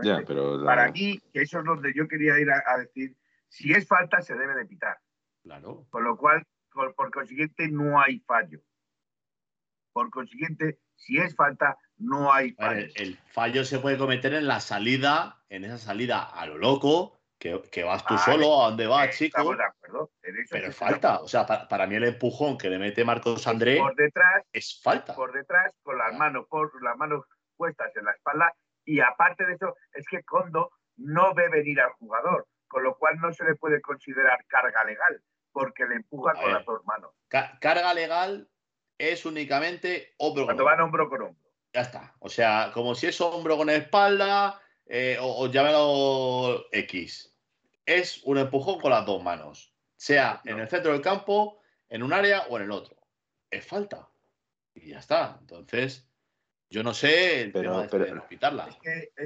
Ya, 0.02 0.22
pero 0.26 0.64
Para 0.64 0.90
mí, 0.92 1.18
que 1.32 1.42
eso 1.42 1.58
es 1.58 1.64
donde 1.64 1.92
yo 1.94 2.06
quería 2.06 2.38
ir 2.38 2.48
a 2.50 2.78
decir 2.78 3.16
si 3.50 3.72
es 3.72 3.86
falta, 3.86 4.22
se 4.22 4.34
debe 4.34 4.54
de 4.54 4.64
pitar. 4.64 4.98
Claro. 5.42 5.86
Con 5.90 6.04
lo 6.04 6.16
cual, 6.16 6.46
por, 6.72 6.94
consiguiente, 7.10 7.68
no 7.68 8.00
hay 8.00 8.20
fallo. 8.20 8.60
Por 9.92 10.08
consiguiente, 10.10 10.78
si 10.94 11.18
es 11.18 11.34
falta, 11.34 11.76
no 11.98 12.32
hay 12.32 12.52
fallo. 12.52 12.86
el, 12.94 13.18
fallo 13.32 13.64
se 13.64 13.80
puede 13.80 13.98
cometer 13.98 14.34
en 14.34 14.46
la 14.46 14.60
salida, 14.60 15.42
en 15.48 15.64
esa 15.64 15.78
salida 15.78 16.22
a 16.22 16.46
lo 16.46 16.58
loco, 16.58 17.19
que, 17.40 17.82
vas 17.82 18.04
tú 18.04 18.16
solo, 18.18 18.62
a 18.62 18.66
dónde 18.66 18.86
vas, 18.86 19.16
chico. 19.16 19.56
De 19.56 19.64
acuerdo. 19.64 20.10
pero 20.50 20.68
es 20.68 20.76
falta. 20.76 21.20
O 21.20 21.28
sea, 21.28 21.46
para, 21.46 21.86
mí 21.86 21.96
el 21.96 22.04
empujón 22.04 22.58
que 22.58 22.68
le 22.68 22.78
mete 22.78 23.04
Marcos 23.04 23.46
André 23.46 23.78
por 23.78 23.96
detrás, 23.96 24.44
es 24.52 24.80
falta. 24.82 25.14
Por 25.14 25.32
detrás, 25.32 25.72
con 25.82 25.98
las 25.98 26.14
manos, 26.14 26.46
por 26.48 26.70
las 26.82 26.96
manos 26.96 27.24
puestas 27.56 27.90
en 27.96 28.04
la 28.04 28.12
espalda. 28.12 28.54
Y 28.84 29.00
aparte 29.00 29.46
de 29.46 29.54
eso, 29.54 29.74
es 29.92 30.06
que 30.06 30.22
Condo 30.22 30.70
no 30.96 31.34
ve 31.34 31.48
venir 31.48 31.80
al 31.80 31.92
jugador 31.92 32.46
con 32.70 32.84
lo 32.84 32.96
cual 32.96 33.18
no 33.20 33.32
se 33.32 33.44
le 33.44 33.56
puede 33.56 33.80
considerar 33.80 34.46
carga 34.46 34.84
legal, 34.84 35.20
porque 35.50 35.84
le 35.86 35.96
empuja 35.96 36.34
con 36.34 36.52
las 36.52 36.64
dos 36.64 36.84
manos. 36.84 37.10
carga 37.28 37.92
legal 37.92 38.48
es 38.96 39.26
únicamente 39.26 40.14
hombro 40.18 40.44
Cuando 40.44 40.64
van 40.64 40.80
hombro 40.80 41.08
con 41.08 41.22
hombro. 41.22 41.50
Ya 41.72 41.80
está. 41.80 42.14
O 42.20 42.28
sea, 42.28 42.70
como 42.72 42.94
si 42.94 43.08
es 43.08 43.20
hombro 43.20 43.56
con 43.56 43.70
espalda, 43.70 44.60
eh, 44.86 45.18
o, 45.20 45.46
llámalo 45.48 46.66
X. 46.72 47.29
Es 47.90 48.22
un 48.22 48.38
empujón 48.38 48.80
con 48.80 48.92
las 48.92 49.04
dos 49.04 49.20
manos, 49.20 49.74
sea 49.96 50.40
en 50.44 50.60
el 50.60 50.68
centro 50.68 50.92
del 50.92 51.02
campo, 51.02 51.60
en 51.88 52.04
un 52.04 52.12
área 52.12 52.42
o 52.42 52.56
en 52.56 52.62
el 52.62 52.70
otro. 52.70 52.96
Es 53.50 53.66
falta. 53.66 54.08
Y 54.74 54.90
ya 54.90 55.00
está. 55.00 55.38
Entonces, 55.40 56.08
yo 56.68 56.84
no 56.84 56.94
sé 56.94 57.42
el 57.42 57.50
pero, 57.50 57.72
tema 57.72 57.82
de, 57.82 57.88
pero, 57.88 58.04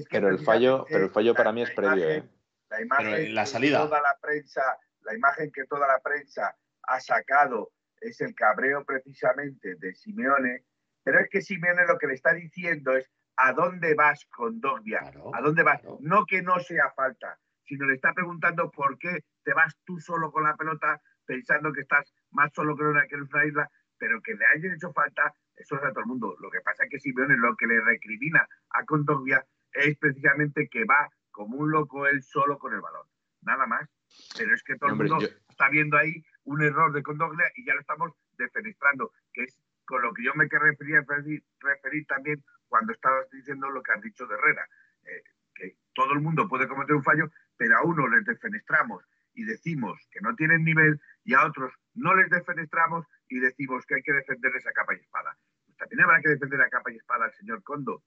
pero 0.08 0.28
el 0.30 0.38
fallo, 0.38 0.86
pero 0.88 1.04
el 1.04 1.10
fallo 1.10 1.34
para 1.34 1.52
mí 1.52 1.60
es 1.60 1.72
previo, 1.72 2.08
¿eh? 2.08 2.24
La 2.70 2.80
imagen 2.80 3.34
la 3.34 3.44
salida. 3.44 3.82
Que 3.82 3.84
toda 3.84 4.00
la 4.00 4.18
prensa, 4.18 4.62
la 5.02 5.14
imagen 5.14 5.52
que 5.52 5.66
toda 5.66 5.86
la 5.86 6.00
prensa 6.00 6.56
ha 6.84 7.00
sacado 7.00 7.70
es 8.00 8.18
el 8.22 8.34
cabreo 8.34 8.82
precisamente 8.86 9.74
de 9.74 9.94
Simeone, 9.94 10.64
pero 11.02 11.20
es 11.20 11.28
que 11.28 11.42
Simeone 11.42 11.86
lo 11.86 11.98
que 11.98 12.06
le 12.06 12.14
está 12.14 12.32
diciendo 12.32 12.96
es 12.96 13.10
¿a 13.36 13.52
dónde 13.52 13.94
vas 13.94 14.24
con 14.24 14.58
Dogbia? 14.58 15.12
¿A 15.34 15.42
dónde 15.42 15.62
vas? 15.62 15.82
No 16.00 16.24
que 16.24 16.40
no 16.40 16.58
sea 16.60 16.90
falta, 16.96 17.38
sino 17.66 17.86
le 17.86 17.94
está 17.94 18.12
preguntando 18.12 18.70
por 18.70 18.98
qué 18.98 19.24
te 19.42 19.54
vas 19.54 19.76
tú 19.84 19.98
solo 20.00 20.30
con 20.30 20.44
la 20.44 20.56
pelota 20.56 21.00
pensando 21.26 21.72
que 21.72 21.80
estás 21.80 22.12
más 22.30 22.52
solo 22.52 22.76
que 22.76 22.84
una, 22.84 23.06
que 23.06 23.16
una 23.16 23.44
isla, 23.44 23.70
pero 23.98 24.20
que 24.20 24.34
le 24.34 24.44
hayan 24.46 24.74
hecho 24.74 24.92
falta, 24.92 25.32
eso 25.56 25.76
es 25.76 25.84
a 25.84 25.90
todo 25.90 26.00
el 26.00 26.06
mundo. 26.06 26.36
Lo 26.40 26.50
que 26.50 26.60
pasa 26.60 26.84
es 26.84 26.90
que 26.90 27.00
Simeone 27.00 27.36
lo 27.36 27.56
que 27.56 27.66
le 27.66 27.80
recrimina 27.80 28.46
a 28.70 28.84
Condogbia 28.84 29.44
es 29.72 29.96
precisamente 29.98 30.68
que 30.68 30.84
va 30.84 31.08
como 31.30 31.58
un 31.58 31.70
loco 31.70 32.06
él 32.06 32.22
solo 32.22 32.58
con 32.58 32.74
el 32.74 32.80
balón. 32.80 33.06
Nada 33.42 33.66
más. 33.66 33.88
Pero 34.36 34.54
es 34.54 34.62
que 34.62 34.76
todo 34.76 34.90
el 34.90 34.96
mundo 34.96 35.18
está 35.48 35.68
viendo 35.68 35.96
ahí 35.96 36.24
un 36.44 36.62
error 36.62 36.92
de 36.92 37.02
Condoglia 37.02 37.50
y 37.56 37.64
ya 37.64 37.74
lo 37.74 37.80
estamos 37.80 38.12
defenestrando, 38.38 39.12
que 39.32 39.44
es 39.44 39.58
con 39.84 40.02
lo 40.02 40.12
que 40.14 40.24
yo 40.24 40.32
me 40.34 40.48
quería 40.48 41.00
referir, 41.00 41.42
referir 41.60 42.06
también 42.06 42.42
cuando 42.68 42.92
estabas 42.92 43.28
diciendo 43.30 43.70
lo 43.70 43.82
que 43.82 43.92
has 43.92 44.00
dicho 44.00 44.26
de 44.26 44.34
Herrera. 44.34 44.66
Eh, 45.04 45.22
que 45.54 45.76
todo 45.94 46.12
el 46.12 46.20
mundo 46.20 46.48
puede 46.48 46.66
cometer 46.68 46.94
un 46.94 47.02
fallo, 47.02 47.30
pero 47.56 47.78
a 47.78 47.82
uno 47.82 48.08
les 48.08 48.24
defenestramos 48.24 49.04
y 49.34 49.44
decimos 49.44 49.98
que 50.10 50.20
no 50.20 50.34
tienen 50.34 50.64
nivel 50.64 51.00
y 51.24 51.34
a 51.34 51.44
otros 51.44 51.72
no 51.94 52.14
les 52.14 52.30
defenestramos 52.30 53.06
y 53.28 53.40
decimos 53.40 53.84
que 53.86 53.96
hay 53.96 54.02
que 54.02 54.12
defenderles 54.12 54.66
a 54.66 54.72
capa 54.72 54.94
y 54.94 55.00
espada. 55.00 55.36
Pues 55.66 55.76
también 55.76 56.02
habrá 56.02 56.20
que 56.20 56.30
defender 56.30 56.60
a 56.60 56.68
capa 56.68 56.92
y 56.92 56.96
espada 56.96 57.26
al 57.26 57.34
señor 57.34 57.62
Condo, 57.62 58.02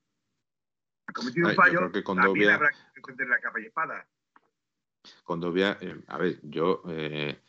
ha 1.08 1.14
cometido 1.14 1.48
un 1.48 1.56
fallo, 1.56 1.92
también 1.92 2.52
habrá 2.52 2.70
que 2.70 2.78
defender 2.96 3.28
la 3.28 3.40
capa 3.40 3.60
y 3.60 3.66
espada. 3.66 4.08
Condovia, 5.24 5.78
eh, 5.80 5.96
a 6.08 6.18
ver, 6.18 6.40
yo, 6.44 6.84
eh, 6.90 7.40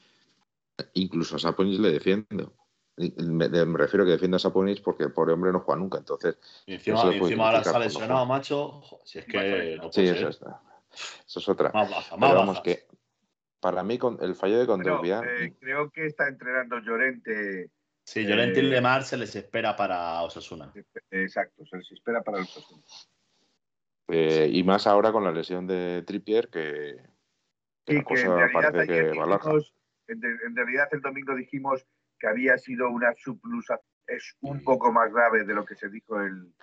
Incluso 0.95 1.37
a 1.37 1.39
Saponis 1.39 1.79
le 1.79 1.91
defiendo. 1.91 2.55
Me, 2.97 3.49
refiero 3.49 4.03
a 4.03 4.07
que 4.07 4.13
defienda 4.13 4.37
a 4.37 4.41
Saponis 4.41 4.81
porque 4.81 5.05
el 5.05 5.13
pobre 5.13 5.33
hombre 5.33 5.53
no 5.53 5.61
juega 5.61 5.81
nunca. 5.81 5.99
Entonces, 5.99 6.39
y 6.67 6.75
encima, 6.75 7.47
ahora 7.47 7.59
está 7.59 7.79
lesionado, 7.79 8.27
macho. 8.27 8.83
Si 9.05 9.19
es 9.19 9.25
que 9.25 9.79
no 9.81 9.93
Sí, 9.93 10.03
eso, 10.03 10.29
está. 10.29 10.61
Eso 11.27 11.41
es 11.41 11.49
otra. 11.49 11.71
Más 11.73 12.11
vamos, 12.19 12.61
que 12.61 12.87
para 13.61 13.83
mí 13.83 13.99
con 13.99 14.19
el 14.21 14.35
fallo 14.35 14.59
de 14.59 14.67
Condovia. 14.67 15.23
Eh, 15.25 15.55
creo 15.59 15.91
que 15.91 16.07
está 16.07 16.29
entrenando 16.29 16.79
Llorente. 16.79 17.71
Sí, 18.05 18.25
Llorente 18.25 18.61
y 18.61 18.67
eh, 18.67 18.69
Lemar 18.69 19.05
se 19.05 19.17
les 19.17 19.35
espera 19.37 19.77
para 19.77 20.23
Osasuna. 20.23 20.73
Exacto, 21.11 21.67
se 21.67 21.77
les 21.77 21.93
espera 21.93 22.23
para 22.23 22.39
Osasuna. 22.39 22.83
Eh, 24.09 24.49
y 24.51 24.63
más 24.63 24.87
ahora 24.87 25.13
con 25.13 25.25
la 25.25 25.33
lesión 25.33 25.67
de 25.67 26.03
Trippier, 26.07 26.49
que, 26.49 26.97
la 27.87 28.05
cosa 28.05 28.49
parece 28.53 28.87
que 28.87 29.11
en, 30.09 30.57
realidad 30.57 30.89
el 30.93 31.03
domingo 31.03 31.35
dijimos 31.35 31.87
que 32.19 32.27
había 32.27 32.57
sido 32.57 32.89
una 32.89 33.15
sublusa, 33.17 33.79
es 34.07 34.35
un 34.41 34.65
poco 34.65 34.91
más 34.91 35.13
grave 35.13 35.45
de 35.45 35.53
lo 35.53 35.67
que 35.67 35.75
se 35.75 35.91
dijo 35.91 36.19
el... 36.21 36.55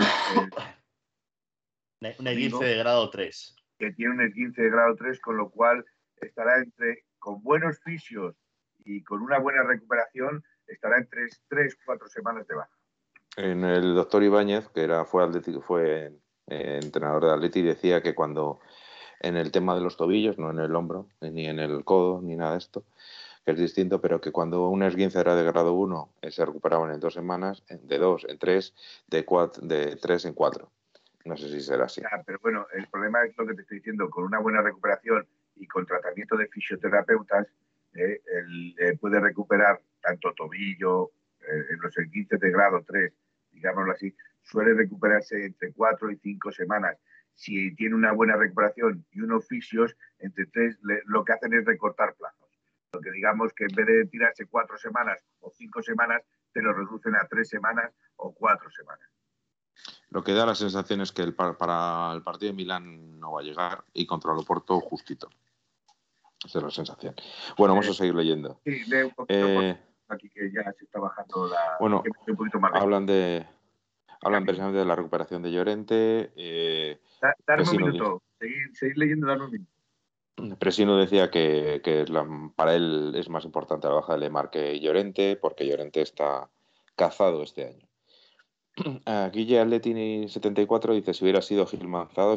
un 2.18 2.28
esguince 2.28 2.66
de 2.66 2.78
grado 2.78 3.10
3. 3.12 3.56
Que 3.78 3.92
tiene 3.92 4.14
un 4.14 4.22
esguince 4.22 4.64
de 4.64 4.70
grado 4.70 4.96
3, 4.96 5.20
con 5.20 5.38
lo 5.38 5.50
cual 5.50 5.86
estará 6.18 6.58
entre, 6.58 7.06
con 7.20 7.42
buenos 7.44 7.80
fisios 7.80 8.36
y 8.86 9.04
con 9.04 9.22
una 9.22 9.40
buena 9.40 9.64
recuperación, 9.64 10.44
estará 10.68 10.98
en 10.98 11.08
3, 11.10 11.42
3 11.50 11.78
4 11.86 12.08
semanas 12.08 12.48
de 12.48 12.56
baja. 12.56 12.72
En 13.38 13.64
el 13.66 13.96
doctor 13.96 14.24
Ibáñez, 14.24 14.70
que 14.70 14.84
era, 14.84 15.04
fue, 15.06 15.30
eh, 16.48 16.80
entrenador 16.82 17.26
de 17.26 17.32
Atleti, 17.32 17.62
decía 17.62 18.02
que 18.02 18.16
cuando 18.16 18.60
en 19.20 19.36
el 19.36 19.52
tema 19.52 19.76
de 19.76 19.82
los 19.82 19.98
tobillos, 19.98 20.38
no 20.38 20.52
en 20.52 20.60
el 20.60 20.76
hombro, 20.76 21.10
ni 21.22 21.48
en 21.48 21.60
el 21.60 21.84
codo, 21.84 22.22
ni 22.22 22.36
nada 22.36 22.54
de 22.54 22.60
esto, 22.60 22.86
que 23.44 23.52
es 23.52 23.58
distinto, 23.58 24.00
pero 24.00 24.22
que 24.22 24.32
cuando 24.32 24.70
un 24.70 24.84
esguince 24.84 25.20
era 25.20 25.36
de 25.36 25.44
grado 25.44 25.74
1 25.74 26.10
eh, 26.22 26.32
se 26.32 26.46
recuperaban 26.46 26.92
en 26.92 27.00
dos 27.00 27.14
semanas, 27.14 27.64
de 27.70 27.98
dos 27.98 28.26
en 28.28 28.40
tres, 28.40 28.74
de, 29.08 29.26
cuatro, 29.26 29.66
de 29.66 29.98
tres 29.98 30.26
en 30.26 30.34
cuatro. 30.34 30.72
No 31.26 31.36
sé 31.36 31.50
si 31.50 31.62
será 31.62 31.86
así. 31.86 32.02
pero 32.26 32.40
bueno, 32.42 32.68
el 32.74 32.88
problema 32.88 33.24
es 33.26 33.36
lo 33.38 33.46
que 33.46 33.56
te 33.56 33.62
estoy 33.62 33.78
diciendo, 33.78 34.10
con 34.10 34.26
una 34.26 34.40
buena 34.40 34.62
recuperación 34.62 35.28
y 35.56 35.68
con 35.68 35.86
tratamiento 35.86 36.38
de 36.38 36.48
fisioterapeutas, 36.48 37.48
eh, 37.96 38.22
eh, 38.78 38.98
puede 39.00 39.20
recuperar 39.20 39.82
tanto 40.02 40.34
tobillo, 40.34 41.12
en 41.48 41.80
los 41.80 41.96
esguinces 41.96 42.40
de 42.40 42.50
grado 42.50 42.84
3, 42.88 43.14
digámoslo 43.52 43.92
así, 43.92 44.16
suele 44.42 44.74
recuperarse 44.74 45.46
entre 45.46 45.74
cuatro 45.74 46.10
y 46.10 46.18
cinco 46.18 46.52
semanas. 46.52 46.98
Si 47.36 47.76
tiene 47.76 47.94
una 47.94 48.14
buena 48.14 48.36
recuperación 48.36 49.06
y 49.12 49.22
unos 49.22 49.48
fisios, 49.48 49.96
entre 50.18 50.48
tres, 50.48 50.80
lo 51.06 51.24
que 51.24 51.34
hacen 51.34 51.54
es 51.54 51.64
recortar 51.64 52.16
plazos 52.16 52.46
que 53.02 53.12
digamos 53.12 53.54
que 53.54 53.66
en 53.66 53.76
vez 53.76 53.86
de 53.86 54.06
tirarse 54.06 54.46
cuatro 54.46 54.78
semanas 54.78 55.24
o 55.40 55.52
cinco 55.52 55.82
semanas, 55.82 56.22
te 56.54 56.62
lo 56.62 56.74
reducen 56.74 57.16
a 57.16 57.28
tres 57.28 57.50
semanas 57.50 57.92
o 58.16 58.34
cuatro 58.34 58.70
semanas. 58.72 59.10
Lo 60.10 60.24
que 60.24 60.34
da 60.34 60.46
la 60.46 60.56
sensación 60.56 61.02
es 61.02 61.12
que 61.12 61.22
el, 61.22 61.34
para 61.34 62.14
el 62.14 62.22
partido 62.22 62.52
de 62.52 62.56
Milán 62.56 63.20
no 63.20 63.34
va 63.34 63.42
a 63.42 63.44
llegar 63.44 63.84
y 63.94 64.06
contra 64.06 64.34
el 64.34 64.40
Oporto 64.40 64.80
justito. 64.80 65.30
Esa 66.46 66.60
es 66.60 66.64
la 66.64 66.72
sensación. 66.72 67.16
Bueno, 67.58 67.74
vamos 67.74 67.90
a 67.90 67.94
seguir 67.94 68.16
leyendo. 68.16 68.60
Sí, 68.64 68.84
leo 68.86 69.08
un 69.08 69.14
poquito 69.14 69.62
eh, 69.62 69.80
aquí 70.10 70.30
que 70.30 70.52
ya 70.52 70.72
se 70.74 70.86
está 70.86 71.00
bajando 71.00 71.48
la. 71.48 71.78
Bueno, 71.80 72.04
hablan 72.74 73.06
de. 73.06 73.46
Hablan 74.22 74.46
precisamente 74.46 74.80
de 74.80 74.86
la 74.86 74.96
recuperación 74.96 75.42
de 75.42 75.52
Llorente. 75.52 76.32
Eh, 76.36 77.00
darme 77.46 77.70
un 77.70 77.78
minuto. 77.78 78.24
Seguir, 78.40 78.76
seguir 78.76 78.98
leyendo, 78.98 79.28
darme 79.28 79.46
un 79.46 79.52
minuto. 79.52 79.76
Presino 80.60 80.98
decía 80.98 81.32
que, 81.32 81.82
para 82.56 82.76
él 82.76 83.14
es 83.16 83.30
más 83.30 83.46
importante 83.46 83.88
la 83.88 83.96
baja 83.96 84.14
de 84.14 84.20
Lemar 84.20 84.50
que 84.50 84.80
Llorente, 84.80 85.38
porque 85.38 85.68
Llorente 85.68 86.02
está 86.02 86.50
cazado 86.96 87.42
este 87.44 87.68
año. 87.68 87.88
Guille 89.34 89.60
Atletini 89.60 90.28
74 90.28 90.94
dice: 90.94 91.14
si 91.14 91.24
hubiera 91.24 91.42
sido 91.42 91.66
Gil 91.66 91.88
Manzado, 91.88 92.36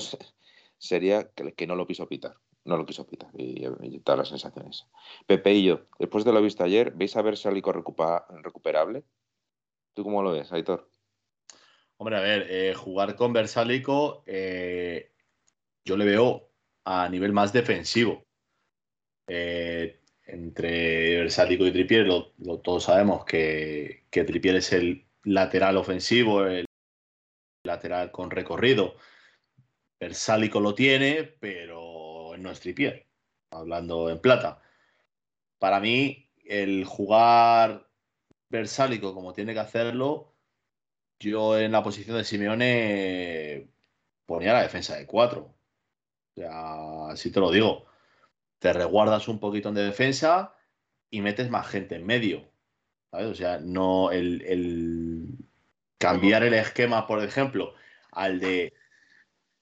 sería 0.78 1.30
que, 1.30 1.66
no 1.66 1.76
lo 1.76 1.86
quiso 1.86 2.08
pitar. 2.08 2.36
No 2.64 2.76
lo 2.76 2.84
quiso 2.84 3.06
pitar 3.06 3.30
y, 3.34 3.64
todas 4.00 4.18
las 4.18 4.28
sensaciones. 4.28 4.86
Pepe 5.26 5.54
y 5.54 5.64
yo, 5.64 5.86
después 5.98 6.24
de 6.24 6.32
lo 6.32 6.42
visto 6.42 6.64
ayer, 6.64 6.92
¿veis 6.92 7.16
a 7.16 7.22
ver 7.22 7.36
Salico 7.36 7.72
recuperable? 7.72 9.04
¿Tú 9.94 10.04
cómo 10.04 10.22
lo 10.22 10.32
ves, 10.32 10.52
Aitor? 10.52 10.90
Hombre, 11.96 12.16
a 12.16 12.20
ver, 12.20 12.46
eh, 12.48 12.74
jugar 12.74 13.16
con 13.16 13.32
Versálico, 13.32 14.22
eh, 14.26 15.12
yo 15.84 15.96
le 15.96 16.04
veo 16.04 16.50
a 16.84 17.08
nivel 17.08 17.32
más 17.32 17.52
defensivo. 17.52 18.24
Eh, 19.26 20.00
entre 20.26 21.16
Versático 21.18 21.66
y 21.66 21.72
Tripier, 21.72 22.06
lo, 22.06 22.32
todos 22.60 22.84
sabemos 22.84 23.24
que, 23.24 24.04
que, 24.10 24.20
es 24.20 24.72
el 24.72 25.07
lateral 25.32 25.76
ofensivo, 25.76 26.44
el 26.44 26.66
lateral 27.64 28.10
con 28.10 28.30
recorrido. 28.30 28.96
Versálico 30.00 30.60
lo 30.60 30.74
tiene, 30.74 31.24
pero 31.24 32.34
no 32.38 32.50
es 32.50 32.60
Tripier, 32.60 33.08
hablando 33.50 34.10
en 34.10 34.20
plata. 34.20 34.62
Para 35.58 35.80
mí, 35.80 36.30
el 36.44 36.84
jugar 36.84 37.88
Versálico 38.50 39.14
como 39.14 39.32
tiene 39.32 39.54
que 39.54 39.60
hacerlo, 39.60 40.34
yo 41.20 41.58
en 41.58 41.72
la 41.72 41.82
posición 41.82 42.16
de 42.16 42.24
Simeone 42.24 43.70
ponía 44.26 44.52
la 44.52 44.62
defensa 44.62 44.96
de 44.96 45.06
cuatro 45.06 45.58
sea, 46.38 47.08
así 47.10 47.30
te 47.30 47.40
lo 47.40 47.50
digo. 47.50 47.86
Te 48.58 48.72
reguardas 48.72 49.28
un 49.28 49.40
poquito 49.40 49.68
en 49.68 49.74
defensa 49.74 50.54
y 51.10 51.20
metes 51.20 51.50
más 51.50 51.66
gente 51.68 51.96
en 51.96 52.06
medio. 52.06 52.47
O 53.10 53.34
sea, 53.34 53.58
no 53.58 54.10
el, 54.10 55.38
cambiar 55.98 56.42
el 56.42 56.54
esquema, 56.54 57.06
por 57.06 57.22
ejemplo, 57.22 57.74
al 58.12 58.38
de 58.40 58.74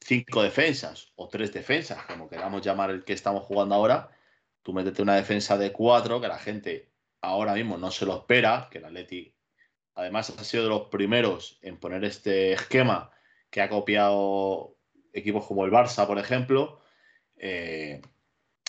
cinco 0.01 0.43
defensas 0.43 1.13
o 1.17 1.29
tres 1.29 1.53
defensas, 1.53 2.05
como 2.07 2.29
queramos 2.29 2.63
llamar 2.63 2.91
el 2.91 3.05
que 3.05 3.13
estamos 3.13 3.45
jugando 3.45 3.75
ahora, 3.75 4.11
tú 4.63 4.73
métete 4.73 5.03
una 5.03 5.17
defensa 5.17 5.57
de 5.59 5.73
cuatro, 5.73 6.21
que 6.21 6.29
la 6.29 6.39
gente 6.39 6.91
ahora 7.21 7.55
mismo 7.55 7.79
no 7.79 7.91
se 7.91 8.07
lo 8.07 8.17
espera, 8.17 8.69
que 8.71 8.79
el 8.79 8.85
Atleti 8.87 9.35
además 9.95 10.31
ha 10.31 10.45
sido 10.45 10.65
de 10.65 10.71
los 10.71 10.89
primeros 10.89 11.59
en 11.63 11.79
poner 11.79 12.05
este 12.05 12.53
esquema 12.53 13.11
que 13.51 13.63
ha 13.63 13.69
copiado 13.69 14.77
equipos 15.13 15.47
como 15.47 15.65
el 15.65 15.73
Barça, 15.73 16.07
por 16.07 16.19
ejemplo, 16.19 16.81
eh, 17.37 18.03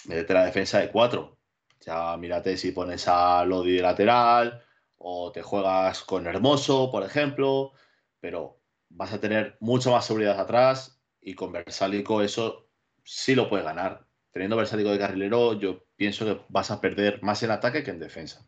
la 0.05 0.45
defensa 0.45 0.79
de 0.79 0.89
cuatro. 0.91 1.37
Ya 1.81 2.15
mírate 2.17 2.57
si 2.57 2.71
pones 2.71 3.07
a 3.07 3.43
Lodi 3.45 3.75
de 3.75 3.81
lateral 3.81 4.66
o 4.97 5.31
te 5.31 5.41
juegas 5.41 6.03
con 6.03 6.27
Hermoso, 6.27 6.89
por 6.91 7.03
ejemplo, 7.03 7.71
pero 8.19 8.59
vas 8.89 9.13
a 9.13 9.19
tener 9.19 9.57
mucho 9.59 9.91
más 9.91 10.05
seguridad 10.05 10.39
atrás 10.39 11.01
y 11.21 11.35
con 11.35 11.51
Versálico 11.51 12.21
eso 12.21 12.67
sí 13.03 13.35
lo 13.35 13.49
puedes 13.49 13.65
ganar. 13.65 14.05
Teniendo 14.31 14.57
Versálico 14.57 14.89
de 14.89 14.99
carrilero, 14.99 15.53
yo 15.53 15.83
pienso 15.95 16.25
que 16.25 16.41
vas 16.49 16.71
a 16.71 16.81
perder 16.81 17.21
más 17.23 17.41
en 17.43 17.51
ataque 17.51 17.83
que 17.83 17.91
en 17.91 17.99
defensa. 17.99 18.47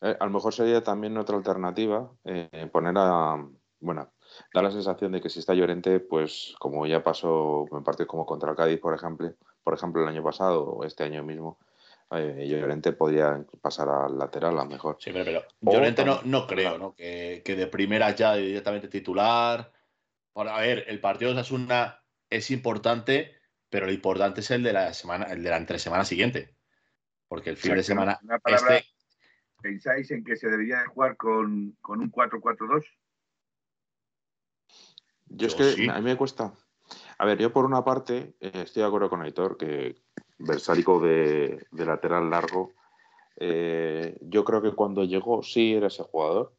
Eh, 0.00 0.16
a 0.18 0.24
lo 0.24 0.30
mejor 0.30 0.52
sería 0.54 0.82
también 0.82 1.16
otra 1.16 1.36
alternativa 1.36 2.10
eh, 2.24 2.68
poner 2.72 2.94
a, 2.96 3.36
bueno, 3.80 4.12
da 4.54 4.62
la 4.62 4.70
sensación 4.70 5.12
de 5.12 5.20
que 5.20 5.28
si 5.28 5.40
está 5.40 5.54
Llorente, 5.54 6.00
pues 6.00 6.54
como 6.58 6.86
ya 6.86 7.02
pasó 7.02 7.66
en 7.72 7.82
parte 7.82 8.06
como 8.06 8.26
contra 8.26 8.54
Cádiz, 8.54 8.80
por 8.80 8.94
ejemplo, 8.94 9.34
por 9.62 9.74
ejemplo 9.74 10.02
el 10.02 10.08
año 10.08 10.22
pasado 10.22 10.64
o 10.64 10.84
este 10.84 11.04
año 11.04 11.22
mismo, 11.24 11.58
eh, 12.10 12.46
Llorente 12.48 12.92
podría 12.92 13.44
pasar 13.60 13.88
al 13.88 14.18
lateral 14.18 14.58
a 14.58 14.64
lo 14.64 14.70
mejor. 14.70 14.96
Sí, 14.98 15.10
pero, 15.12 15.42
Llorente 15.60 16.04
no, 16.04 16.22
no 16.24 16.46
creo, 16.46 16.78
¿no? 16.78 16.94
Que, 16.94 17.42
de 17.44 17.66
primera 17.66 18.10
ya 18.12 18.34
directamente 18.34 18.88
titular. 18.88 19.72
Bueno, 20.34 20.52
a 20.52 20.60
ver, 20.60 20.84
el 20.88 21.00
partido 21.00 21.32
de 21.32 21.40
Osasuna 21.40 22.02
es 22.30 22.50
importante, 22.50 23.36
pero 23.68 23.86
lo 23.86 23.92
importante 23.92 24.40
es 24.40 24.50
el 24.50 24.62
de 24.62 24.72
la 24.72 24.94
semana, 24.94 25.26
el 25.26 25.42
de 25.42 25.50
la 25.50 25.56
entre 25.56 25.78
semana 25.78 26.04
siguiente. 26.04 26.54
Porque 27.28 27.50
el 27.50 27.56
fin 27.56 27.74
de 27.74 27.82
semana. 27.82 28.18
este... 28.46 28.84
¿Pensáis 29.60 30.08
en 30.12 30.22
que 30.22 30.36
se 30.36 30.48
debería 30.48 30.78
de 30.78 30.86
jugar 30.86 31.16
con, 31.16 31.76
con 31.80 32.00
un 32.00 32.12
4-4-2? 32.12 32.84
Yo, 35.26 35.46
es 35.48 35.54
que 35.56 35.90
a 35.90 35.96
mí 35.96 36.02
me 36.02 36.16
cuesta. 36.16 36.54
A 37.18 37.26
ver, 37.26 37.38
yo 37.38 37.52
por 37.52 37.64
una 37.64 37.84
parte 37.84 38.36
eh, 38.40 38.52
estoy 38.54 38.82
de 38.82 38.86
acuerdo 38.86 39.10
con 39.10 39.20
Aitor 39.20 39.56
que 39.56 40.00
Versálico 40.38 41.00
de, 41.00 41.66
lateral 41.72 42.30
largo, 42.30 42.72
eh, 43.36 44.16
yo 44.20 44.44
creo 44.44 44.62
que 44.62 44.72
cuando 44.72 45.04
llegó 45.04 45.42
sí 45.42 45.74
era 45.74 45.88
ese 45.88 46.02
jugador, 46.02 46.54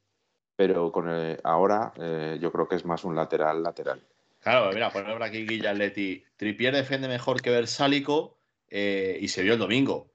pero 0.56 0.92
con 0.92 1.08
ahora 1.44 1.94
eh, 1.98 2.38
yo 2.42 2.52
creo 2.52 2.68
que 2.68 2.76
es 2.76 2.86
más 2.86 3.04
un 3.04 3.16
lateral 3.16 3.64
lateral. 3.64 4.02
Claro, 4.42 4.72
mira, 4.74 4.90
por 4.92 5.04
ejemplo 5.04 5.26
aquí 5.26 5.46
Guillaletti. 5.46 6.24
Tripier 6.38 6.74
defiende 6.74 7.08
mejor 7.08 7.42
que 7.42 7.50
Versálico 7.50 8.38
y 8.70 9.28
se 9.28 9.42
vio 9.42 9.54
el 9.54 9.60
domingo. 9.60 10.12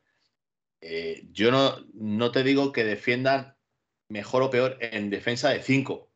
yo 1.32 1.50
no, 1.50 1.76
no 1.94 2.30
te 2.30 2.42
digo 2.44 2.72
que 2.72 2.84
defiendan 2.84 3.56
mejor 4.08 4.42
o 4.42 4.50
peor 4.50 4.78
en 4.80 5.10
defensa 5.10 5.50
de 5.50 5.62
5 5.62 6.08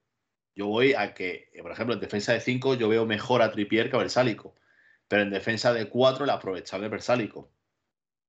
yo 0.58 0.66
voy 0.66 0.92
a 0.94 1.14
que, 1.14 1.52
por 1.62 1.70
ejemplo, 1.70 1.94
en 1.94 2.00
defensa 2.00 2.32
de 2.32 2.40
5 2.40 2.74
yo 2.74 2.88
veo 2.88 3.06
mejor 3.06 3.42
a 3.42 3.52
Tripier 3.52 3.88
que 3.88 3.94
a 3.94 4.00
Versálico, 4.00 4.56
pero 5.08 5.22
en 5.22 5.30
defensa 5.30 5.72
de 5.72 5.88
4 5.88 6.24
el 6.24 6.30
aprovechable 6.30 6.88
Versálico. 6.88 7.50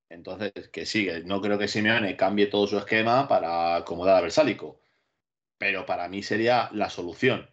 Entonces, 0.10 0.52
que 0.70 0.86
sigue. 0.86 1.24
No 1.24 1.42
creo 1.42 1.60
que 1.60 1.68
Simeone 1.68 2.16
cambie 2.18 2.48
todo 2.48 2.66
su 2.68 2.78
esquema 2.78 3.28
para 3.28 3.76
acomodar 3.76 4.18
a 4.18 4.22
Versálico. 4.22 4.82
Pero 5.58 5.86
para 5.86 6.08
mí 6.08 6.24
sería 6.24 6.70
la 6.74 6.90
solución. 6.90 7.50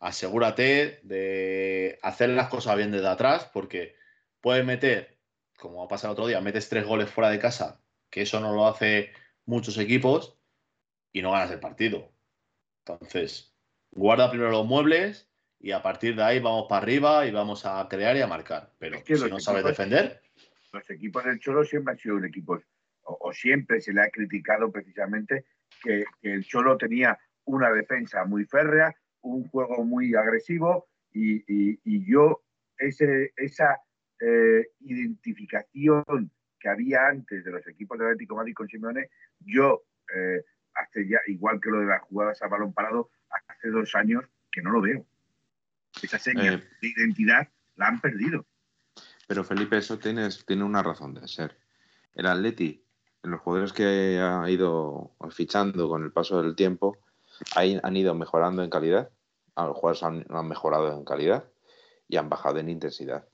Asegúrate 0.00 1.00
de 1.04 1.98
hacer 2.02 2.30
las 2.30 2.48
cosas 2.48 2.76
bien 2.76 2.90
desde 2.90 3.08
atrás, 3.08 3.48
porque 3.52 3.96
puedes 4.40 4.64
meter, 4.64 5.18
como 5.56 5.82
ha 5.82 5.88
pasado 5.88 6.12
otro 6.12 6.26
día, 6.26 6.40
metes 6.40 6.68
tres 6.68 6.84
goles 6.84 7.10
fuera 7.10 7.30
de 7.30 7.38
casa, 7.38 7.80
que 8.10 8.22
eso 8.22 8.40
no 8.40 8.52
lo 8.52 8.66
hace 8.66 9.12
muchos 9.46 9.78
equipos, 9.78 10.36
y 11.12 11.22
no 11.22 11.32
ganas 11.32 11.50
el 11.50 11.60
partido. 11.60 12.12
Entonces, 12.84 13.54
guarda 13.90 14.30
primero 14.30 14.50
los 14.50 14.66
muebles 14.66 15.30
y 15.58 15.72
a 15.72 15.82
partir 15.82 16.14
de 16.14 16.22
ahí 16.22 16.40
vamos 16.40 16.66
para 16.68 16.82
arriba 16.82 17.26
y 17.26 17.30
vamos 17.30 17.64
a 17.66 17.86
crear 17.88 18.16
y 18.16 18.20
a 18.20 18.26
marcar. 18.26 18.70
Pero 18.78 18.98
si 19.04 19.30
no 19.30 19.40
sabes 19.40 19.64
defender. 19.64 20.20
Los 20.72 20.88
equipos 20.90 21.24
del 21.24 21.38
Cholo 21.38 21.64
siempre 21.64 21.92
han 21.92 21.98
sido 21.98 22.16
un 22.16 22.24
equipo, 22.26 22.60
o, 23.02 23.32
siempre 23.32 23.80
se 23.80 23.92
le 23.92 24.02
ha 24.02 24.10
criticado 24.10 24.70
precisamente 24.70 25.46
que, 25.82 26.04
el 26.22 26.44
Cholo 26.44 26.76
tenía 26.76 27.18
una 27.44 27.70
defensa 27.70 28.24
muy 28.24 28.44
férrea, 28.44 28.94
un 29.22 29.48
juego 29.48 29.84
muy 29.84 30.14
agresivo 30.14 30.88
y, 31.12 32.10
yo 32.10 32.42
ese, 32.78 33.32
esa 33.36 33.80
eh, 34.20 34.68
identificación 34.80 36.30
que 36.60 36.68
había 36.68 37.08
antes 37.08 37.44
de 37.44 37.50
los 37.50 37.66
equipos 37.66 37.98
de 37.98 38.04
Atlético 38.04 38.36
Madrid 38.36 38.54
con 38.54 38.68
Simeone, 38.68 39.08
yo 39.40 39.84
eh, 40.14 40.42
hace 40.74 41.08
ya, 41.08 41.18
igual 41.26 41.60
que 41.60 41.70
lo 41.70 41.80
de 41.80 41.86
las 41.86 42.02
jugadas 42.02 42.42
a 42.42 42.48
balón 42.48 42.72
parado, 42.72 43.10
hace 43.48 43.68
dos 43.68 43.94
años 43.94 44.24
que 44.50 44.62
no 44.62 44.70
lo 44.70 44.80
veo. 44.80 45.06
Esa 46.02 46.18
seña 46.18 46.54
eh. 46.54 46.68
de 46.80 46.88
identidad 46.88 47.48
la 47.76 47.88
han 47.88 48.00
perdido. 48.00 48.44
Pero 49.26 49.44
Felipe, 49.44 49.76
eso 49.76 49.98
tiene, 49.98 50.28
tiene 50.46 50.64
una 50.64 50.82
razón 50.82 51.14
de 51.14 51.26
ser. 51.26 51.56
El 52.14 52.26
Atleti, 52.26 52.84
los 53.22 53.40
jugadores 53.40 53.72
que 53.72 54.20
ha 54.20 54.48
ido 54.48 55.12
fichando 55.30 55.88
con 55.88 56.04
el 56.04 56.12
paso 56.12 56.42
del 56.42 56.54
tiempo, 56.54 56.98
han 57.54 57.96
ido 57.96 58.14
mejorando 58.14 58.62
en 58.62 58.70
calidad. 58.70 59.10
Los 59.56 59.76
jugadores 59.76 60.02
han, 60.02 60.48
mejorado 60.48 60.92
en 60.92 61.04
calidad 61.04 61.44
y 62.08 62.16
han 62.16 62.28
bajado 62.28 62.58
en 62.58 62.68
intensidad. 62.68 63.26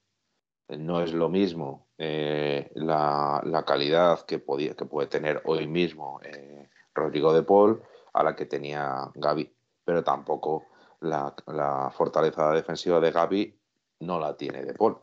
No 0.68 1.02
es 1.02 1.12
lo 1.12 1.28
mismo 1.28 1.88
eh, 1.98 2.70
la, 2.74 3.64
calidad 3.66 4.24
que, 4.24 4.38
podía, 4.38 4.74
que 4.74 4.86
puede 4.86 5.08
tener 5.08 5.42
hoy 5.44 5.66
mismo 5.66 6.20
eh, 6.22 6.70
Rodrigo 6.94 7.34
de 7.34 7.42
Paul 7.42 7.82
a 8.14 8.22
la 8.22 8.34
que 8.34 8.46
tenía 8.46 9.10
Gaby, 9.14 9.52
pero 9.84 10.02
tampoco 10.02 10.66
la, 11.02 11.90
fortaleza 11.94 12.52
defensiva 12.52 13.00
de 13.00 13.10
Gaby 13.10 13.60
no 14.00 14.18
la 14.18 14.36
tiene 14.36 14.64
de 14.64 14.74
Paul. 14.74 14.98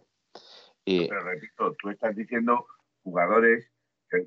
Y... 0.85 1.07
Pero 1.07 1.23
repito, 1.23 1.75
tú 1.81 1.89
estás 1.89 2.15
diciendo 2.15 2.65
jugadores 3.03 3.71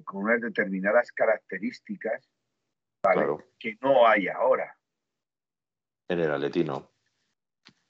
con 0.04 0.24
unas 0.24 0.40
determinadas 0.40 1.10
características 1.12 2.28
que 3.58 3.76
no 3.80 4.06
hay 4.06 4.28
ahora. 4.28 4.76
En 6.08 6.20
el 6.20 6.30
Atleti 6.30 6.64
no. 6.64 6.90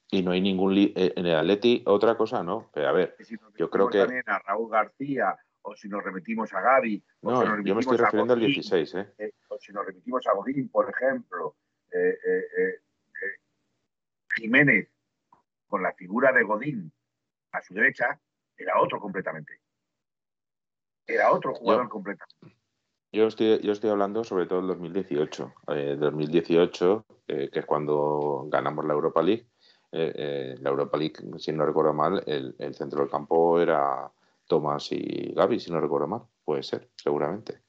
Y 0.09 0.21
no 0.23 0.31
hay 0.31 0.41
ningún... 0.41 0.77
Eh, 0.77 0.93
en 0.95 1.25
el 1.25 1.35
Atleti 1.35 1.83
otra 1.85 2.15
cosa 2.15 2.43
no. 2.43 2.69
Pero 2.73 2.87
a 2.87 2.91
ver, 2.91 3.15
yo 3.57 3.69
creo 3.69 3.89
que... 3.89 3.99
También 3.99 4.23
a 4.27 4.39
Raúl 4.39 4.71
García 4.71 5.37
o 5.63 5.75
si 5.75 5.87
nos 5.87 6.03
remitimos 6.03 6.53
a 6.53 6.61
Gaby. 6.61 7.03
No, 7.21 7.61
yo 7.63 7.75
me 7.75 7.81
estoy 7.81 7.97
refiriendo 7.97 8.33
al 8.33 8.39
16, 8.39 8.95
¿eh? 8.95 9.13
¿eh? 9.17 9.31
O 9.47 9.57
si 9.59 9.71
nos 9.71 9.85
remitimos 9.85 10.25
a 10.27 10.33
Godín, 10.33 10.69
por 10.69 10.89
ejemplo. 10.89 11.55
Eh, 11.91 12.17
eh, 12.27 12.79
Jiménez, 14.35 14.89
con 15.67 15.83
la 15.83 15.93
figura 15.93 16.31
de 16.31 16.43
Godín 16.43 16.91
a 17.51 17.61
su 17.61 17.73
derecha, 17.73 18.19
era 18.57 18.79
otro 18.79 18.99
completamente. 18.99 19.59
Era 21.05 21.31
otro 21.31 21.53
jugador 21.53 21.89
completamente. 21.89 22.57
Yo 23.11 23.27
estoy, 23.27 23.59
yo 23.61 23.71
estoy 23.71 23.91
hablando 23.91 24.23
sobre 24.23 24.47
todo 24.47 24.59
del 24.59 24.69
2018. 24.69 25.53
2018, 25.97 27.05
que 27.27 27.49
es 27.51 27.65
cuando 27.65 28.45
ganamos 28.47 28.85
la 28.85 28.93
Europa 28.93 29.21
League. 29.21 29.47
la 29.91 30.69
Europa 30.69 30.97
League, 30.97 31.15
si 31.37 31.51
no 31.51 31.65
recuerdo 31.65 31.93
mal, 31.93 32.23
el, 32.25 32.55
el 32.57 32.73
centro 32.73 33.01
del 33.01 33.11
campo 33.11 33.59
era 33.59 34.11
Tomás 34.47 34.91
y 34.91 35.33
Gaby, 35.33 35.59
si 35.59 35.71
no 35.71 35.79
recuerdo 35.79 36.07
mal. 36.07 36.21
Puede 36.43 36.63
ser, 36.63 36.89
seguramente. 36.95 37.61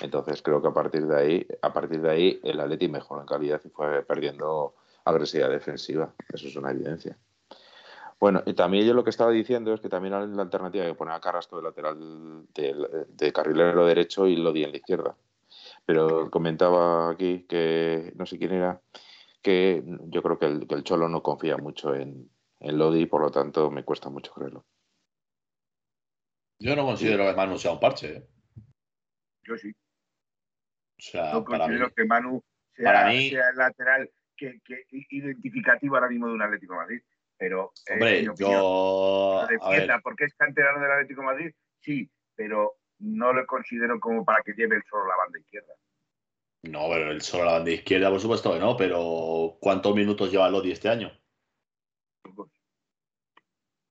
Entonces 0.00 0.42
creo 0.42 0.62
que 0.62 0.68
a 0.68 0.72
partir 0.72 1.06
de 1.06 1.16
ahí, 1.16 1.46
a 1.60 1.72
partir 1.72 2.00
de 2.00 2.10
ahí, 2.10 2.40
el 2.44 2.60
Atleti 2.60 2.88
mejoró 2.88 3.20
en 3.20 3.26
calidad 3.26 3.60
y 3.64 3.68
fue 3.68 4.02
perdiendo 4.04 4.76
agresividad 5.08 5.50
defensiva. 5.50 6.14
Eso 6.32 6.48
es 6.48 6.56
una 6.56 6.70
evidencia. 6.70 7.18
Bueno, 8.20 8.42
y 8.46 8.54
también 8.54 8.84
yo 8.84 8.94
lo 8.94 9.04
que 9.04 9.10
estaba 9.10 9.30
diciendo 9.30 9.72
es 9.72 9.80
que 9.80 9.88
también 9.88 10.14
hay 10.14 10.26
la 10.28 10.42
alternativa 10.42 10.84
de 10.84 10.94
poner 10.94 11.14
a 11.14 11.20
Carrasco 11.20 11.56
de 11.56 11.62
lateral 11.62 12.46
de, 12.52 13.32
carrilero 13.32 13.86
derecho 13.86 14.26
y 14.26 14.36
Lodi 14.36 14.64
en 14.64 14.72
la 14.72 14.78
izquierda. 14.78 15.16
Pero 15.86 16.28
comentaba 16.30 17.10
aquí 17.10 17.46
que 17.48 18.12
no 18.16 18.26
sé 18.26 18.38
quién 18.38 18.52
era, 18.52 18.80
que 19.40 19.84
yo 20.08 20.22
creo 20.22 20.38
que 20.38 20.46
el, 20.46 20.82
Cholo 20.82 21.08
no 21.08 21.22
confía 21.22 21.56
mucho 21.56 21.94
en, 21.94 22.28
en 22.60 22.78
Lodi 22.78 23.02
y 23.02 23.06
por 23.06 23.22
lo 23.22 23.30
tanto 23.30 23.70
me 23.70 23.84
cuesta 23.84 24.10
mucho 24.10 24.32
creerlo. 24.32 24.64
Yo 26.58 26.74
no 26.74 26.84
considero 26.84 27.24
que 27.24 27.36
Manu 27.36 27.56
sea 27.56 27.72
un 27.72 27.80
parche. 27.80 28.16
¿eh? 28.16 28.28
Yo 29.44 29.56
sí. 29.56 29.70
O 29.70 31.00
sea, 31.00 31.32
Yo 31.32 31.44
considero 31.44 31.94
que 31.94 32.04
Manu 32.04 32.42
sea, 32.74 33.12
el 33.12 33.56
lateral 33.56 34.10
que, 34.38 34.60
identificativo 35.10 35.96
ahora 35.96 36.08
mismo 36.08 36.28
de 36.28 36.34
un 36.34 36.42
Atlético 36.42 36.74
de 36.74 36.78
Madrid. 36.78 37.02
Pero, 37.36 37.72
eh, 37.86 37.92
Hombre, 37.92 38.24
yo. 38.38 39.46
porque 40.02 40.24
es 40.24 40.34
canterano 40.34 40.80
del 40.80 40.90
Atlético 40.90 41.20
de 41.20 41.26
Madrid, 41.26 41.54
sí, 41.80 42.10
pero 42.34 42.78
no 42.98 43.32
lo 43.32 43.46
considero 43.46 44.00
como 44.00 44.24
para 44.24 44.42
que 44.42 44.54
lleve 44.54 44.76
el 44.76 44.82
solo 44.88 45.06
la 45.06 45.16
banda 45.16 45.38
izquierda. 45.38 45.74
No, 46.62 46.88
pero 46.88 47.10
el 47.12 47.22
solo 47.22 47.44
la 47.44 47.52
banda 47.52 47.70
izquierda, 47.70 48.10
por 48.10 48.20
supuesto 48.20 48.52
que 48.52 48.58
no, 48.58 48.76
pero 48.76 49.56
¿cuántos 49.60 49.94
minutos 49.94 50.32
lleva 50.32 50.50
Lodi 50.50 50.72
este 50.72 50.88
año? 50.88 51.12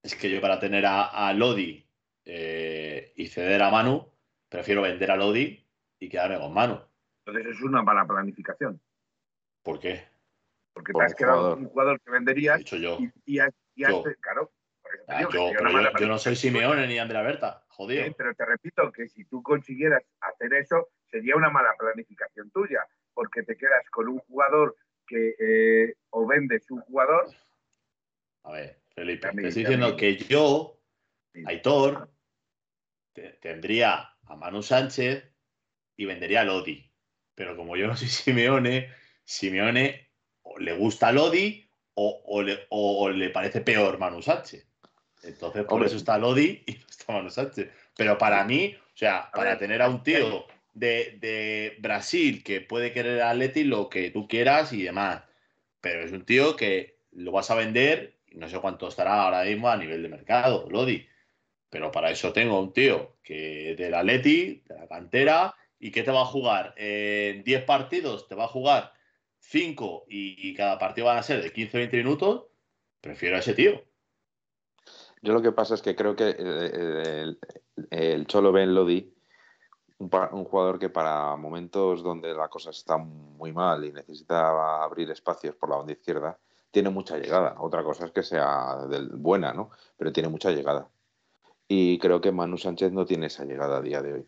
Es 0.04 0.16
que 0.16 0.30
yo 0.30 0.41
para 0.41 0.60
tener 0.60 0.86
a, 0.86 1.28
a 1.28 1.34
Lodi 1.34 1.86
eh, 2.26 3.14
y 3.16 3.28
ceder 3.28 3.62
a 3.64 3.72
Manu, 3.72 4.12
prefiero 4.50 4.82
vender 4.82 5.12
a 5.12 5.16
Lodi 5.16 5.66
y 6.00 6.10
quedarme 6.10 6.39
con 6.39 6.54
Manu. 6.54 6.82
Entonces 7.26 7.56
es 7.56 7.62
una 7.62 7.82
mala 7.82 8.06
planificación. 8.06 8.82
¿Por 9.64 9.80
qué? 9.80 10.06
Porque 10.78 10.94
te 10.94 11.04
has 11.04 11.16
quedado 11.16 11.56
un 11.56 11.66
jugador 11.66 12.00
que 12.00 12.12
venderías 12.12 12.64
yo. 12.64 13.00
y, 13.26 13.40
claro. 14.22 14.52
Ah, 15.08 15.28
yo, 16.00 16.08
no 16.08 16.18
soy 16.20 16.36
Simeone 16.36 16.86
ni 16.86 17.00
Andrea 17.00 17.24
Berta, 17.24 17.66
jodido. 17.68 18.14
pero 18.16 18.36
te 18.36 18.46
repito 18.46 18.92
que 18.92 19.10
si 19.10 19.26
tú 19.26 19.42
consiguieras 19.42 20.04
hacer 20.22 20.54
eso, 20.54 20.90
sería 21.10 21.36
una 21.36 21.50
mala 21.50 21.74
planificación 21.78 22.52
tuya, 22.52 22.86
porque 23.14 23.42
te 23.42 23.58
quedas 23.58 23.90
con 23.90 24.08
un 24.08 24.20
jugador 24.20 24.76
que 25.08 25.36
eh, 25.40 25.96
o 26.12 26.28
vendes 26.28 26.70
un 26.70 26.82
jugador. 26.82 27.26
A 28.44 28.52
ver, 28.52 28.80
Felipe, 28.94 29.30
te 29.32 29.48
estoy 29.48 29.64
diciendo 29.64 29.98
que 29.98 30.16
yo, 30.16 30.80
Aitor, 31.46 32.10
tendría 33.42 34.14
a 34.26 34.36
Manu 34.36 34.62
Sánchez 34.62 35.24
y 35.96 36.06
vendería 36.06 36.42
a 36.42 36.46
Lodi. 36.46 36.94
Pero 37.34 37.58
como 37.58 37.76
yo 37.76 37.88
no 37.88 37.96
soy 37.96 38.08
Simeone, 38.08 38.94
Simeone 39.24 40.07
le 40.60 40.74
gusta 40.74 41.12
Lodi 41.12 41.68
o, 41.95 42.41
le, 42.41 43.30
parece 43.30 43.62
peor 43.62 43.98
Manu 43.98 44.22
Sánchez. 44.22 44.68
Entonces, 45.24 45.66
por 45.66 45.84
eso 45.86 45.95
está 45.95 46.18
Lodi 46.18 46.64
y 46.66 46.74
no 46.74 46.86
está 46.89 47.14
Manu 47.14 47.30
Sánchez. 47.30 47.70
Pero 47.95 48.18
para 48.18 48.43
mí, 48.43 48.76
o 48.76 48.98
sea, 48.98 49.30
para 49.34 49.58
tener 49.58 49.82
a 49.82 49.89
un 49.89 50.04
tío 50.04 50.45
de, 50.74 51.76
Brasil 51.80 52.43
que 52.43 52.62
puede 52.62 52.91
querer 52.91 53.22
a 53.22 53.32
Atleti 53.32 53.64
lo 53.64 53.89
que 53.89 54.12
tú 54.12 54.28
quieras 54.28 54.74
y 54.74 54.84
demás. 54.84 55.24
Pero 55.82 56.02
es 56.02 56.12
un 56.12 56.26
tío 56.26 56.56
que 56.56 56.98
lo 57.12 57.32
vas 57.32 57.50
a 57.50 57.56
vender 57.56 58.18
no 58.38 58.50
sé 58.50 58.60
cuánto 58.60 58.88
estará 58.88 59.24
ahora 59.24 59.43
mismo 59.43 59.70
a 59.70 59.78
nivel 59.78 60.04
de 60.04 60.10
mercado, 60.10 60.68
Lodi. 60.70 61.08
Pero 61.70 61.91
para 61.91 62.12
eso 62.12 62.34
tengo 62.34 62.60
un 62.60 62.72
tío 62.72 63.16
que 63.24 63.76
de 63.76 63.89
la 63.89 64.04
Leti, 64.04 64.64
de 64.68 64.76
la 64.76 64.88
cantera, 64.88 65.56
y 65.80 65.91
que 65.91 66.04
te 66.04 66.12
va 66.12 66.22
a 66.22 66.26
jugar 66.26 66.74
en 66.78 67.43
10 67.43 67.64
partidos, 67.64 68.28
te 68.28 68.36
va 68.36 68.45
a 68.45 68.50
jugar 68.50 68.93
5 69.50 70.06
y, 70.10 70.54
cada 70.56 70.78
partido 70.78 71.08
van 71.08 71.18
a 71.18 71.24
ser 71.24 71.41
de 71.41 71.54
15-20 71.54 71.91
minutos, 71.93 72.48
prefiero 73.00 73.38
a 73.38 73.39
ese 73.39 73.54
tío. 73.54 73.82
Yo 75.22 75.34
lo 75.34 75.41
que 75.41 75.54
pasa 75.54 75.76
es 75.76 75.82
que 75.82 75.95
creo 75.95 76.16
que 76.16 76.36
el, 77.89 78.28
Cholo 78.28 78.52
Ben 78.52 78.76
Lodi, 78.76 79.14
un, 80.00 80.10
un, 80.32 80.43
jugador 80.43 80.80
que 80.80 80.89
para 80.89 81.38
momentos 81.38 82.04
donde 82.04 82.34
la 82.34 82.50
cosa 82.50 82.72
está 82.72 82.98
muy 82.98 83.54
mal 83.54 83.86
y 83.86 83.93
necesita 83.93 84.84
abrir 84.84 85.10
espacios 85.12 85.56
por 85.56 85.70
la 85.70 85.78
banda 85.78 85.93
izquierda, 85.93 86.38
tiene 86.70 86.89
mucha 86.89 87.18
llegada. 87.18 87.56
Otra 87.60 87.84
cosa 87.84 88.06
es 88.06 88.12
que 88.12 88.24
sea 88.24 88.86
buena, 89.14 89.54
¿no? 89.54 89.72
Pero 89.95 90.12
tiene 90.12 90.28
mucha 90.28 90.52
llegada. 90.52 90.89
Y 91.70 92.00
creo 92.00 92.20
que 92.20 92.34
Manu 92.34 92.58
Sánchez 92.58 92.91
no 92.91 93.06
tiene 93.06 93.28
esa 93.28 93.45
llegada 93.45 93.78
a 93.78 93.82
día 93.82 94.02
de 94.02 94.14
hoy. 94.14 94.28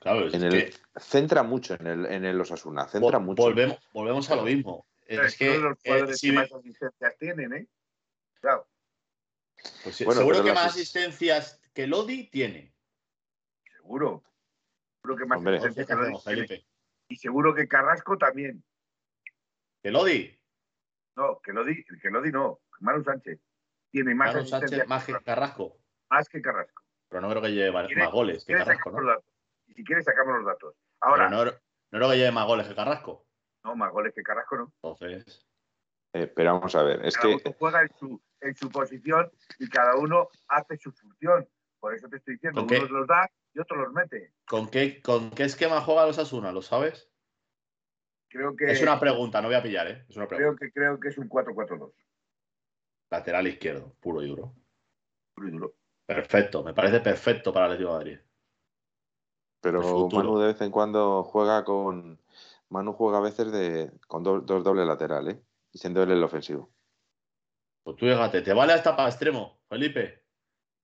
Claro, 0.00 0.32
en 0.32 0.42
el, 0.42 0.74
Centra 0.96 1.42
mucho 1.42 1.74
en 1.74 1.86
el, 1.86 2.06
en 2.06 2.24
el 2.24 2.40
Osasuna, 2.40 2.88
centra 2.88 3.18
mucho. 3.18 3.42
Volvemos, 3.42 3.78
volvemos 3.92 4.30
a 4.30 4.36
lo 4.36 4.42
mismo. 4.44 4.86
Es, 5.06 5.36
que, 5.36 5.58
los 5.58 5.76
jugadores 5.84 6.24
eh, 6.24 6.26
que 6.28 6.32
más 6.32 6.52
asistencias 6.52 7.18
tienen, 7.18 7.52
¿eh? 7.52 7.66
Claro. 8.40 8.66
Pues 9.84 9.96
seguro 9.96 10.42
que 10.42 10.52
más 10.52 10.66
asistencias 10.66 11.60
que 11.74 11.86
Lodi 11.86 12.30
tiene. 12.30 12.72
Seguro. 13.76 14.24
Seguro 15.02 15.16
que 15.18 15.26
más 15.26 15.38
Hombre. 15.38 15.56
Entonces, 15.56 15.86
que 15.86 15.86
¿qué 15.86 15.94
Lodi 15.94 16.04
hacemos, 16.04 16.24
tiene. 16.24 16.46
Felipe? 16.46 16.66
Y 17.08 17.16
seguro 17.16 17.54
que 17.54 17.68
Carrasco 17.68 18.16
también. 18.16 18.64
¿Que 19.82 19.90
Lodi? 19.90 20.34
No, 21.16 21.40
que 21.40 21.52
Lodi, 21.52 21.84
que 21.84 22.10
Lodi 22.10 22.30
no. 22.30 22.60
Manu 22.80 23.04
Sánchez 23.04 23.38
tiene 23.90 24.14
más 24.14 24.28
Manu 24.28 24.38
asistencias 24.38 24.70
Sánchez 24.70 24.88
más 24.88 25.04
que 25.04 25.24
Carrasco. 25.24 25.76
más 26.08 26.28
que 26.28 26.40
Carrasco. 26.40 26.82
Pero 27.10 27.20
no 27.20 27.28
creo 27.28 27.42
que 27.42 27.52
lleve 27.52 27.72
más 27.72 27.86
¿Quieres- 27.86 28.04
más 28.04 28.12
goles 28.12 28.44
que 28.46 28.54
Carrasco, 28.54 28.90
¿no? 28.92 29.22
Y 29.70 29.74
si 29.74 29.84
quieres, 29.84 30.04
sacamos 30.04 30.34
los 30.38 30.46
datos. 30.46 30.74
Pero 30.74 31.12
Ahora, 31.12 31.28
no, 31.30 31.44
no 31.44 31.52
creo 31.90 32.10
que 32.10 32.16
lleve 32.16 32.32
más 32.32 32.46
goles 32.46 32.66
que 32.66 32.74
Carrasco. 32.74 33.24
no, 33.64 33.76
más 33.76 33.92
goles 33.92 34.12
que 34.14 34.22
Carrasco 34.22 34.56
no. 34.56 34.72
Entonces, 34.82 35.46
Eh, 36.12 36.26
pero 36.26 36.54
vamos 36.54 36.74
a 36.74 36.82
ver, 36.82 37.04
es 37.06 37.16
cada 37.16 37.28
que 37.28 37.42
uno 37.46 37.56
juega 37.56 37.82
en 37.82 37.90
su, 37.96 38.20
en 38.40 38.56
su 38.56 38.68
posición 38.68 39.30
y 39.60 39.68
cada 39.68 39.94
uno 39.96 40.28
hace 40.48 40.76
su 40.76 40.90
función. 40.90 41.48
Por 41.78 41.94
eso 41.94 42.08
te 42.08 42.16
estoy 42.16 42.34
diciendo, 42.34 42.62
unos 42.64 42.90
los 42.90 43.06
da 43.06 43.30
y 43.54 43.60
otros 43.60 43.78
los 43.78 43.92
mete. 43.92 44.32
¿con 44.44 44.68
qué, 44.68 45.00
¿con 45.00 45.30
qué 45.30 45.44
esquema 45.44 45.80
juega 45.82 46.06
los 46.06 46.18
Asuna? 46.18 46.50
¿Lo 46.52 46.62
sabes? 46.62 47.08
Creo 48.28 48.56
que 48.56 48.70
Es 48.72 48.82
una 48.82 48.98
pregunta, 48.98 49.40
no 49.40 49.48
voy 49.48 49.56
a 49.56 49.62
pillar, 49.62 49.86
¿eh? 49.88 50.04
Es 50.08 50.16
una 50.16 50.26
creo 50.26 50.38
pregunta. 50.38 50.66
que 50.66 50.72
creo 50.72 50.98
que 51.00 51.08
es 51.08 51.18
un 51.18 51.28
4-4-2. 51.28 51.92
Lateral 53.10 53.46
izquierdo, 53.46 53.94
puro 54.00 54.22
y 54.22 54.28
duro. 54.28 54.54
Puro 55.34 55.48
y 55.48 55.50
duro. 55.52 55.74
Perfecto, 56.06 56.62
me 56.64 56.74
parece 56.74 57.00
perfecto 57.00 57.52
para 57.52 57.66
el 57.66 57.72
Atlético 57.72 57.92
de 57.92 57.98
Madrid. 57.98 58.20
Pero. 59.60 60.08
Manu 60.12 60.38
de 60.38 60.48
vez 60.48 60.60
en 60.60 60.70
cuando 60.70 61.22
juega 61.24 61.64
con 61.64 62.20
Manu 62.68 62.92
juega 62.92 63.18
a 63.18 63.22
veces 63.22 63.50
de 63.52 63.90
con 64.06 64.22
do- 64.22 64.40
dos 64.40 64.62
dobles 64.64 64.86
laterales, 64.86 65.36
¿eh? 65.36 65.42
y 65.72 65.78
siendo 65.78 66.02
él 66.02 66.10
el 66.10 66.22
ofensivo. 66.24 66.70
Pues 67.82 67.96
tú 67.96 68.06
fíjate, 68.06 68.42
¿te 68.42 68.52
vale 68.52 68.72
hasta 68.74 68.94
para 68.96 69.08
extremo, 69.08 69.60
Felipe? 69.68 70.22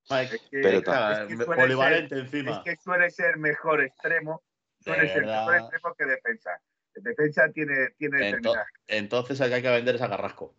Ay, 0.08 0.26
Es 0.26 0.40
que, 0.50 0.60
Pero 0.62 0.82
cara, 0.82 1.24
es 1.24 1.28
que 1.36 1.44
polivalente 1.44 2.14
ser- 2.14 2.18
encima. 2.24 2.50
es 2.52 2.58
que 2.60 2.76
suele 2.82 3.10
ser 3.10 3.36
mejor 3.38 3.82
extremo, 3.82 4.42
suele 4.80 5.02
De 5.02 5.08
ser 5.08 5.20
verdad. 5.22 5.46
mejor 5.46 5.54
extremo 5.60 5.94
que 5.94 6.04
defensa. 6.06 6.50
El 6.94 7.02
defensa 7.02 7.50
tiene, 7.52 7.90
tiene 7.98 8.18
Ento- 8.18 8.24
determinada. 8.24 8.66
Entonces 8.86 9.40
el 9.40 9.48
que 9.48 9.54
hay 9.56 9.62
que 9.62 9.70
vender 9.70 9.94
es 9.96 10.02
a 10.02 10.08
Carrasco. 10.08 10.54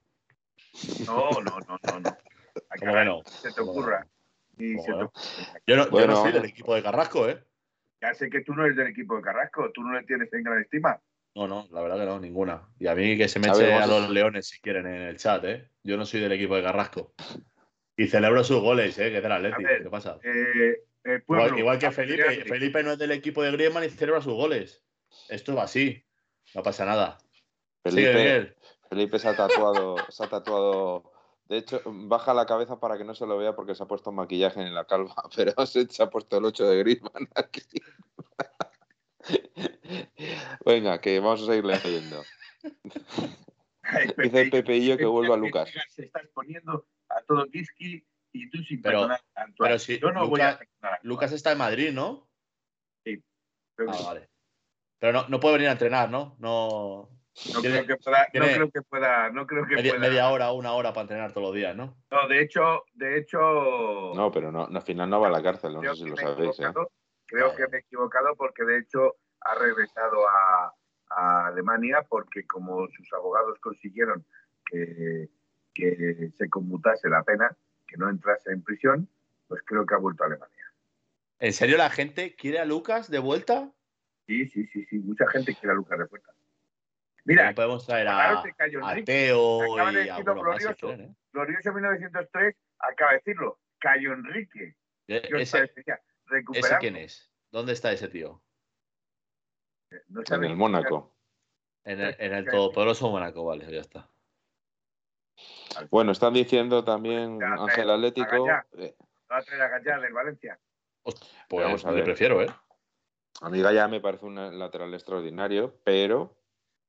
No, 1.07 1.30
no, 1.32 1.59
no, 1.68 1.78
no, 1.84 1.99
no. 1.99 2.18
Se 3.26 3.51
te 3.53 3.61
ocurra. 3.61 4.05
Yo 4.57 5.76
no, 5.76 5.89
yo 5.91 6.07
no 6.07 6.15
soy 6.15 6.32
del 6.32 6.45
equipo 6.45 6.76
de 6.76 6.84
Carrasco, 6.84 7.28
¿eh? 7.30 7.43
Ya 8.01 8.13
sé 8.13 8.29
que 8.29 8.41
tú 8.41 8.53
no 8.53 8.65
eres 8.65 8.77
del 8.77 8.87
equipo 8.87 9.15
de 9.17 9.23
Carrasco, 9.23 9.71
tú 9.71 9.81
no 9.81 9.93
le 9.93 10.05
tienes 10.05 10.31
en 10.33 10.43
gran 10.43 10.61
estima. 10.61 11.01
No, 11.35 11.47
no, 11.47 11.67
la 11.71 11.81
verdad 11.81 11.99
que 11.99 12.05
no, 12.05 12.19
ninguna. 12.19 12.67
Y 12.79 12.87
a 12.87 12.95
mí 12.95 13.17
que 13.17 13.27
se 13.27 13.39
me 13.39 13.47
A 13.47 13.51
eche 13.51 13.73
a 13.73 13.85
los 13.85 14.09
leones 14.09 14.47
si 14.47 14.59
quieren 14.59 14.87
en 14.87 15.01
el 15.03 15.17
chat, 15.17 15.43
¿eh? 15.45 15.69
Yo 15.83 15.97
no 15.97 16.05
soy 16.05 16.19
del 16.19 16.31
equipo 16.31 16.55
de 16.55 16.63
Carrasco. 16.63 17.13
Y 17.95 18.07
celebro 18.07 18.43
sus 18.43 18.61
goles, 18.61 18.97
¿eh? 18.99 19.11
Que 19.11 19.21
del 19.21 19.31
Atleti. 19.31 19.63
A 19.63 19.67
ver, 19.67 19.83
¿Qué 19.83 19.89
pasa? 19.89 20.19
Eh, 20.23 20.83
eh, 21.03 21.19
pueblo, 21.25 21.45
Igual, 21.45 21.59
igual 21.59 21.79
que 21.79 21.91
Felipe. 21.91 22.45
Felipe 22.45 22.83
no 22.83 22.93
es 22.93 22.97
del 22.97 23.11
equipo 23.11 23.43
de 23.43 23.51
Griezmann 23.51 23.83
y 23.83 23.89
celebra 23.89 24.21
sus 24.21 24.33
goles. 24.33 24.83
Esto 25.29 25.55
va 25.55 25.63
así. 25.63 26.03
No 26.55 26.63
pasa 26.63 26.85
nada. 26.85 27.17
Felipe. 27.83 28.55
Felipe 28.89 29.19
se 29.19 29.27
ha 29.27 29.35
tatuado, 29.35 29.97
se 30.09 30.23
ha 30.23 30.27
tatuado. 30.27 31.11
De 31.47 31.57
hecho, 31.57 31.81
baja 31.85 32.33
la 32.33 32.45
cabeza 32.45 32.79
para 32.79 32.97
que 32.97 33.05
no 33.05 33.15
se 33.15 33.25
lo 33.25 33.37
vea 33.37 33.55
porque 33.55 33.73
se 33.75 33.83
ha 33.83 33.87
puesto 33.87 34.11
maquillaje 34.11 34.61
en 34.61 34.73
la 34.75 34.85
calva, 34.85 35.15
pero 35.35 35.65
se, 35.65 35.87
ha 36.03 36.09
puesto 36.09 36.37
el 36.37 36.45
8 36.45 36.67
de 36.67 36.77
Griezmann 36.79 37.27
aquí. 37.35 37.61
Venga, 40.65 40.99
que 40.99 41.19
vamos 41.19 41.43
a 41.43 41.45
seguir 41.45 41.65
leyendo. 41.65 42.21
Ay, 43.83 44.07
Dice 44.17 44.45
Pepe 44.51 44.77
y 44.77 44.87
yo 44.87 44.97
que 44.97 45.05
vuelva 45.05 45.37
Lucas. 45.37 45.71
Se 45.95 46.03
está 46.05 46.19
exponiendo 46.19 46.85
a 47.09 47.21
todo 47.21 47.45
Kiski 47.47 48.05
y 48.33 48.49
tú 48.49 48.57
sin 48.63 48.81
Pero- 48.81 48.99
perdonar 48.99 49.21
a 49.35 49.45
pero 49.57 49.79
si 49.79 49.99
Yo 49.99 50.11
no 50.11 50.27
voy 50.27 50.41
a 50.41 50.59
Lucas- 51.03 51.31
a 51.31 51.35
está 51.35 51.51
en 51.53 51.57
Madrid, 51.57 51.91
¿no? 51.93 52.27
Que 53.03 53.21
Ah, 53.79 53.97
vale. 54.05 54.29
Pero 54.99 55.13
no, 55.13 55.27
no 55.29 55.39
puede 55.39 55.53
venir 55.55 55.69
a 55.69 55.73
entrenar, 55.73 56.09
¿no? 56.09 56.35
No. 56.39 57.09
No 57.53 57.61
creo 57.61 57.85
que 57.85 57.95
pueda, 57.97 58.27
no 58.33 58.45
creo 58.45 58.71
que 58.71 58.81
pueda, 58.81 59.29
no 59.29 59.45
creo 59.45 59.67
que 59.67 59.75
Media, 59.75 59.91
pueda. 59.93 60.07
media 60.09 60.29
hora, 60.29 60.51
una 60.51 60.73
hora 60.73 60.91
para 60.91 61.03
entrenar 61.03 61.31
todos 61.33 61.47
los 61.47 61.55
días, 61.55 61.75
¿no? 61.75 61.95
No, 62.09 62.27
de 62.27 62.41
hecho, 62.41 62.83
de 62.93 63.19
hecho, 63.19 63.39
No, 64.15 64.31
pero 64.31 64.51
no, 64.51 64.67
no, 64.67 64.77
al 64.77 64.83
final 64.83 65.09
no 65.09 65.19
va 65.21 65.27
a 65.27 65.31
la 65.31 65.43
cárcel, 65.43 65.73
no 65.73 65.81
sé 65.81 66.03
si 66.03 66.09
lo 66.09 66.17
sabéis. 66.17 66.59
¿eh? 66.59 66.73
creo 67.27 67.55
que 67.55 67.67
me 67.67 67.77
he 67.77 67.81
equivocado 67.81 68.35
porque 68.35 68.63
de 68.63 68.79
hecho 68.79 69.15
ha 69.41 69.55
regresado 69.55 70.27
a, 70.27 70.73
a 71.09 71.47
Alemania 71.47 72.05
porque 72.09 72.45
como 72.47 72.88
sus 72.88 73.11
abogados 73.13 73.59
consiguieron 73.59 74.25
que, 74.65 75.29
que 75.73 76.31
se 76.38 76.49
conmutase 76.49 77.07
la 77.09 77.23
pena, 77.23 77.55
que 77.85 77.97
no 77.97 78.09
entrase 78.09 78.51
en 78.51 78.63
prisión, 78.63 79.07
pues 79.47 79.61
creo 79.65 79.85
que 79.85 79.93
ha 79.93 79.99
vuelto 79.99 80.23
a 80.23 80.27
Alemania. 80.27 80.73
¿En 81.39 81.53
serio 81.53 81.77
la 81.77 81.89
gente 81.91 82.35
quiere 82.35 82.59
a 82.59 82.65
Lucas 82.65 83.11
de 83.11 83.19
vuelta? 83.19 83.71
Sí, 84.25 84.47
sí, 84.49 84.65
sí, 84.67 84.85
sí, 84.89 84.97
mucha 84.99 85.27
gente 85.27 85.53
quiere 85.53 85.71
a 85.73 85.75
Lucas 85.75 85.99
de 85.99 86.05
vuelta. 86.05 86.31
Mira, 87.28 87.49
No 87.49 87.55
podemos 87.55 87.86
traer 87.86 88.07
a, 88.07 88.39
a. 88.39 88.43
Teo 89.03 89.73
Acaba 89.73 89.91
de 89.91 90.05
y 90.05 90.09
a 90.09 90.17
glorioso. 90.21 90.75
quieren, 90.88 91.01
¿eh? 91.11 91.15
Glorioso 91.34 91.73
1903 91.73 92.55
acaba 92.80 93.11
de 93.11 93.17
decirlo, 93.17 93.59
Cayo 93.80 94.13
Enrique. 94.13 94.78
E- 95.07 95.21
¿Qué 95.23 95.36
os 95.36 95.41
Ese? 95.41 95.73
¿Ese 96.53 96.78
quién 96.80 96.95
es? 96.95 97.30
¿Dónde 97.51 97.73
está 97.73 97.91
ese 97.91 98.07
tío? 98.07 98.41
No 100.07 100.21
En 100.30 100.43
el 100.45 100.55
Mónaco. 100.55 101.13
En 101.84 101.99
el, 101.99 102.15
en 102.17 102.34
el 102.34 102.45
todopoderoso 102.45 103.09
Mónaco, 103.09 103.43
vale, 103.43 103.69
ya 103.71 103.82
está. 103.82 104.09
Bueno, 105.89 106.13
están 106.13 106.34
diciendo 106.34 106.86
también 106.86 107.39
Ya, 107.41 107.53
Ángel 107.55 107.89
eh, 107.89 107.93
Atlético. 107.93 108.47
eh, 108.78 108.95
Va 109.30 109.38
a 109.38 109.41
traer 109.43 109.61
a 109.63 109.67
Gallá 109.67 109.99
del 109.99 110.13
Valencia. 110.13 110.59
Pues 111.03 111.65
Vamos 111.65 111.86
a 111.86 111.89
le 111.89 111.95
ver. 111.97 112.05
prefiero, 112.05 112.41
¿eh? 112.41 112.47
A 113.41 113.49
mí 113.49 113.61
Gaya 113.61 113.88
me 113.89 113.99
parece 113.99 114.25
un 114.25 114.57
lateral 114.57 114.93
extraordinario, 114.93 115.78
pero 115.84 116.36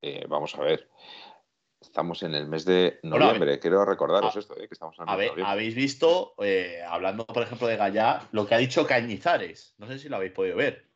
eh, 0.03 0.25
vamos 0.29 0.55
a 0.57 0.63
ver. 0.63 0.89
Estamos 1.81 2.23
en 2.25 2.35
el 2.35 2.49
mes 2.49 2.65
de 2.65 2.99
Bueno, 3.03 3.19
noviembre. 3.27 3.59
Quiero 3.61 3.85
recordaros 3.85 4.35
a- 4.35 4.39
esto, 4.39 4.55
eh, 4.57 4.67
que 4.67 4.75
estamos 4.75 4.97
en 4.99 5.03
el 5.03 5.07
mes 5.09 5.17
de 5.17 5.23
Habe- 5.25 5.31
noviembre. 5.31 5.53
Habéis 5.53 5.75
visto, 5.77 6.35
eh, 6.39 6.83
hablando 6.87 7.25
por 7.27 7.43
ejemplo 7.43 7.67
de 7.69 7.77
Gallá, 7.77 8.23
lo 8.33 8.47
que 8.47 8.55
ha 8.55 8.59
dicho 8.59 8.87
Cañizares. 8.87 9.75
No 9.79 9.87
sé 9.87 9.99
si 9.99 10.09
lo 10.09 10.17
habéis 10.17 10.33
podido 10.33 10.57
ver. 10.57 10.87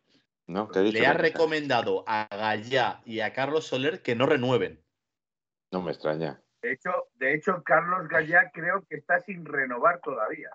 ¿No? 0.49 0.69
¿Qué 0.69 0.81
he 0.81 0.83
dicho? 0.83 0.99
Le 0.99 1.07
ha 1.07 1.11
Cañizares? 1.13 1.33
recomendado 1.35 2.05
a 2.07 2.27
Gallá 2.31 3.01
y 3.05 3.21
a 3.21 3.33
Carlos 3.33 3.67
Soler 3.69 4.03
que 4.03 4.17
no 4.17 4.27
renueven. 4.27 4.83
No 5.71 5.83
me 5.83 5.93
extraña. 5.93 6.43
De 6.61 6.73
hecho, 6.73 6.91
de 7.15 7.35
hecho, 7.35 7.63
Carlos 7.65 8.09
Gallá 8.09 8.51
creo 8.53 8.85
que 8.89 8.97
está 8.97 9.21
sin 9.21 9.45
renovar 9.45 10.01
todavía. 10.01 10.51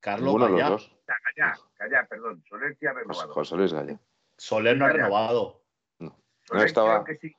Carlos 0.00 0.26
Ninguno 0.26 0.44
de 0.44 0.50
los 0.52 0.60
Gallá. 0.60 0.70
dos. 0.70 0.96
Gallá, 1.06 1.54
Gallá, 1.78 2.06
perdón. 2.06 2.44
Soler 2.46 2.76
sí 2.78 2.86
ha 2.86 2.92
renovado. 2.92 3.32
José 3.32 3.56
Luis 3.56 3.72
Gaya. 3.72 3.98
Soler 4.36 4.76
no 4.76 4.84
ha 4.84 4.88
renovado. 4.90 5.62
Estaba- 6.52 7.02
creo 7.02 7.18
que 7.18 7.28
sí. 7.28 7.34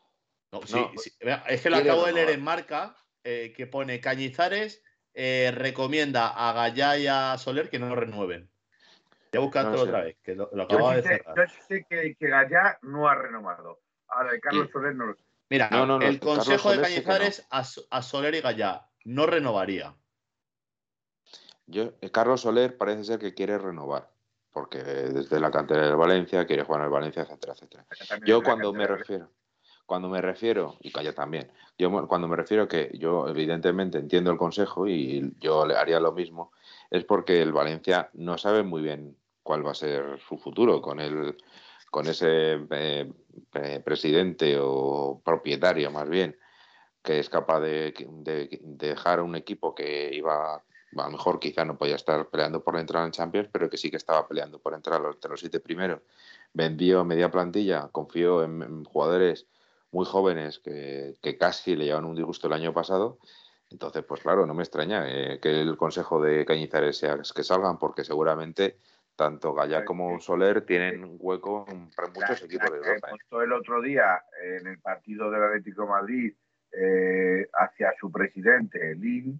No, 0.61 0.67
sí, 0.67 0.73
No, 0.73 0.91
sí. 1.01 1.11
Mira, 1.21 1.43
Es 1.47 1.61
que 1.61 1.69
lo 1.69 1.77
acabo 1.77 2.05
de 2.05 2.13
leer 2.13 2.29
en 2.29 2.43
marca 2.43 2.95
eh, 3.23 3.53
que 3.55 3.67
pone 3.67 3.99
Cañizares 3.99 4.83
eh, 5.13 5.51
recomienda 5.55 6.27
a 6.27 6.53
Gallá 6.53 6.97
y 6.97 7.07
a 7.07 7.37
Soler 7.37 7.69
que 7.69 7.79
no 7.79 7.95
renueven. 7.95 8.49
Voy 9.31 9.37
a 9.37 9.39
buscártelo 9.39 9.77
No 9.77 9.83
sé. 9.83 9.89
otra 9.89 10.03
vez, 10.03 10.17
que 10.23 10.35
lo, 10.35 10.49
lo 10.53 10.67
sí 10.67 10.95
de 10.95 11.01
sé, 11.03 11.09
cerrar. 11.09 11.35
yo 11.49 11.53
sé 11.67 11.85
que, 11.89 12.15
que 12.15 12.27
Gallá 12.27 12.79
no 12.81 13.07
ha 13.07 13.15
renovado. 13.15 13.81
Ahora, 14.07 14.31
de 14.31 14.39
Carlos 14.39 14.67
Y- 14.67 14.71
Soler 14.71 14.95
no 14.95 15.07
lo 15.07 15.15
sé. 15.15 15.23
Mira, 15.49 15.69
No, 15.69 15.85
no, 15.85 15.99
no, 15.99 16.05
el 16.05 16.19
Carlos 16.19 16.35
consejo 16.35 16.71
de 16.71 16.81
Cañizares 16.81 17.47
a, 17.49 17.63
a 17.91 18.01
Soler 18.01 18.35
y 18.35 18.41
Gallá 18.41 18.89
no 19.03 19.25
renovaría. 19.25 19.95
Yo, 21.67 21.93
eh, 22.01 22.11
Carlos 22.11 22.41
Soler 22.41 22.77
parece 22.77 23.03
ser 23.03 23.19
que 23.19 23.33
quiere 23.33 23.57
renovar, 23.57 24.11
porque 24.51 24.79
desde 24.83 25.39
la 25.39 25.51
cantera 25.51 25.85
del 25.87 25.95
Valencia 25.95 26.45
quiere 26.45 26.63
jugar 26.63 26.81
en 26.81 26.85
el 26.85 26.91
Valencia, 26.91 27.23
etcétera, 27.23 27.53
etcétera. 27.53 27.85
Yo 28.25 28.43
cuando 28.43 28.73
me 28.73 28.87
refiero, 28.87 29.31
cuando 29.85 30.09
me 30.09 30.21
refiero, 30.21 30.77
y 30.81 30.91
Calla 30.91 31.13
también, 31.13 31.51
yo 31.77 32.07
cuando 32.07 32.27
me 32.27 32.35
refiero 32.35 32.67
que 32.67 32.91
yo 32.97 33.27
evidentemente 33.27 33.97
entiendo 33.97 34.31
el 34.31 34.37
consejo 34.37 34.87
y 34.87 35.33
yo 35.39 35.65
le 35.65 35.75
haría 35.75 35.99
lo 35.99 36.11
mismo, 36.11 36.51
es 36.89 37.03
porque 37.03 37.41
el 37.41 37.53
Valencia 37.53 38.09
no 38.13 38.37
sabe 38.37 38.63
muy 38.63 38.81
bien 38.81 39.15
cuál 39.43 39.65
va 39.65 39.71
a 39.71 39.75
ser 39.75 40.19
su 40.27 40.37
futuro 40.37 40.81
con 40.81 40.99
el 40.99 41.37
con 41.91 42.07
ese 42.07 42.53
eh, 42.71 43.11
eh, 43.53 43.79
presidente 43.85 44.57
o 44.59 45.21
propietario 45.23 45.91
más 45.91 46.09
bien 46.09 46.37
que 47.03 47.19
es 47.19 47.29
capaz 47.29 47.59
de, 47.61 47.93
de- 48.09 48.59
de 48.61 48.87
dejar 48.89 49.21
un 49.21 49.35
equipo 49.35 49.73
que 49.75 50.09
iba 50.13 50.55
a 50.55 50.63
lo 51.05 51.11
mejor 51.11 51.39
quizá 51.39 51.65
no 51.65 51.77
podía 51.77 51.95
estar 51.95 52.29
peleando 52.29 52.63
por 52.63 52.73
la 52.75 52.79
entrada 52.81 53.05
en 53.05 53.11
Champions, 53.11 53.49
pero 53.51 53.69
que 53.69 53.77
sí 53.77 53.91
que 53.91 53.97
estaba 53.97 54.27
peleando 54.27 54.59
por 54.59 54.73
entrar 54.73 55.01
entre 55.05 55.29
los 55.29 55.41
siete 55.41 55.59
primeros. 55.59 55.99
Vendió 56.53 57.03
media 57.03 57.29
plantilla, 57.29 57.89
confió 57.91 58.43
en 58.43 58.85
jugadores 58.85 59.45
muy 59.95 60.05
jóvenes 60.05 60.59
que, 60.59 61.15
que 61.21 61.37
casi 61.37 61.75
le 61.77 61.85
llevan 61.85 62.03
un 62.05 62.15
disgusto 62.15 62.47
el 62.47 62.53
año 62.53 62.73
pasado. 62.73 63.17
Entonces, 63.71 64.03
pues 64.03 64.21
claro, 64.21 64.45
no 64.45 64.53
me 64.53 64.63
extraña 64.63 65.05
eh, 65.07 65.39
que 65.41 65.61
el 65.61 65.77
consejo 65.77 66.21
de 66.21 66.45
Cañizares 66.45 66.97
sea 66.97 67.17
que 67.35 67.43
salgan, 67.43 67.79
porque 67.79 68.03
seguramente 68.03 68.77
tanto 69.15 69.53
Gallá 69.53 69.85
como 69.85 70.19
Soler 70.19 70.65
tienen 70.65 71.03
un 71.05 71.15
hueco 71.17 71.65
en 71.69 71.89
para 71.95 72.09
muchos 72.09 72.41
La- 72.41 72.45
equipos 72.45 72.69
la 72.69 72.75
de 72.75 72.81
que 72.81 72.87
Europa. 72.89 73.09
¿eh? 73.11 73.43
el 73.45 73.53
otro 73.53 73.81
día 73.81 74.21
en 74.43 74.67
el 74.67 74.79
partido 74.79 75.31
del 75.31 75.43
Atlético 75.43 75.83
de 75.83 75.87
Madrid 75.87 76.33
eh, 76.73 77.47
hacia 77.53 77.93
su 77.97 78.11
presidente, 78.11 78.95
Lin, 78.95 79.39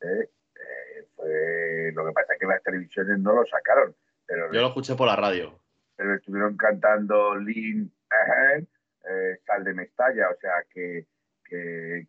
eh, 0.00 0.28
eh, 0.56 1.06
fue 1.14 1.92
lo 1.94 2.04
que 2.06 2.12
pasa 2.12 2.32
es 2.34 2.40
que 2.40 2.46
las 2.46 2.62
televisiones 2.64 3.20
no 3.20 3.32
lo 3.34 3.46
sacaron. 3.46 3.94
Pero 4.26 4.52
Yo 4.52 4.60
lo 4.62 4.66
escuché 4.68 4.96
por 4.96 5.06
la 5.06 5.14
radio. 5.14 5.56
pero 5.96 6.16
estuvieron 6.16 6.56
cantando 6.56 7.36
Lin, 7.36 7.92
eh, 9.08 9.38
Sal 9.46 9.64
de 9.64 9.74
Mestalla, 9.74 10.30
o 10.30 10.36
sea 10.40 10.52
que, 10.72 11.06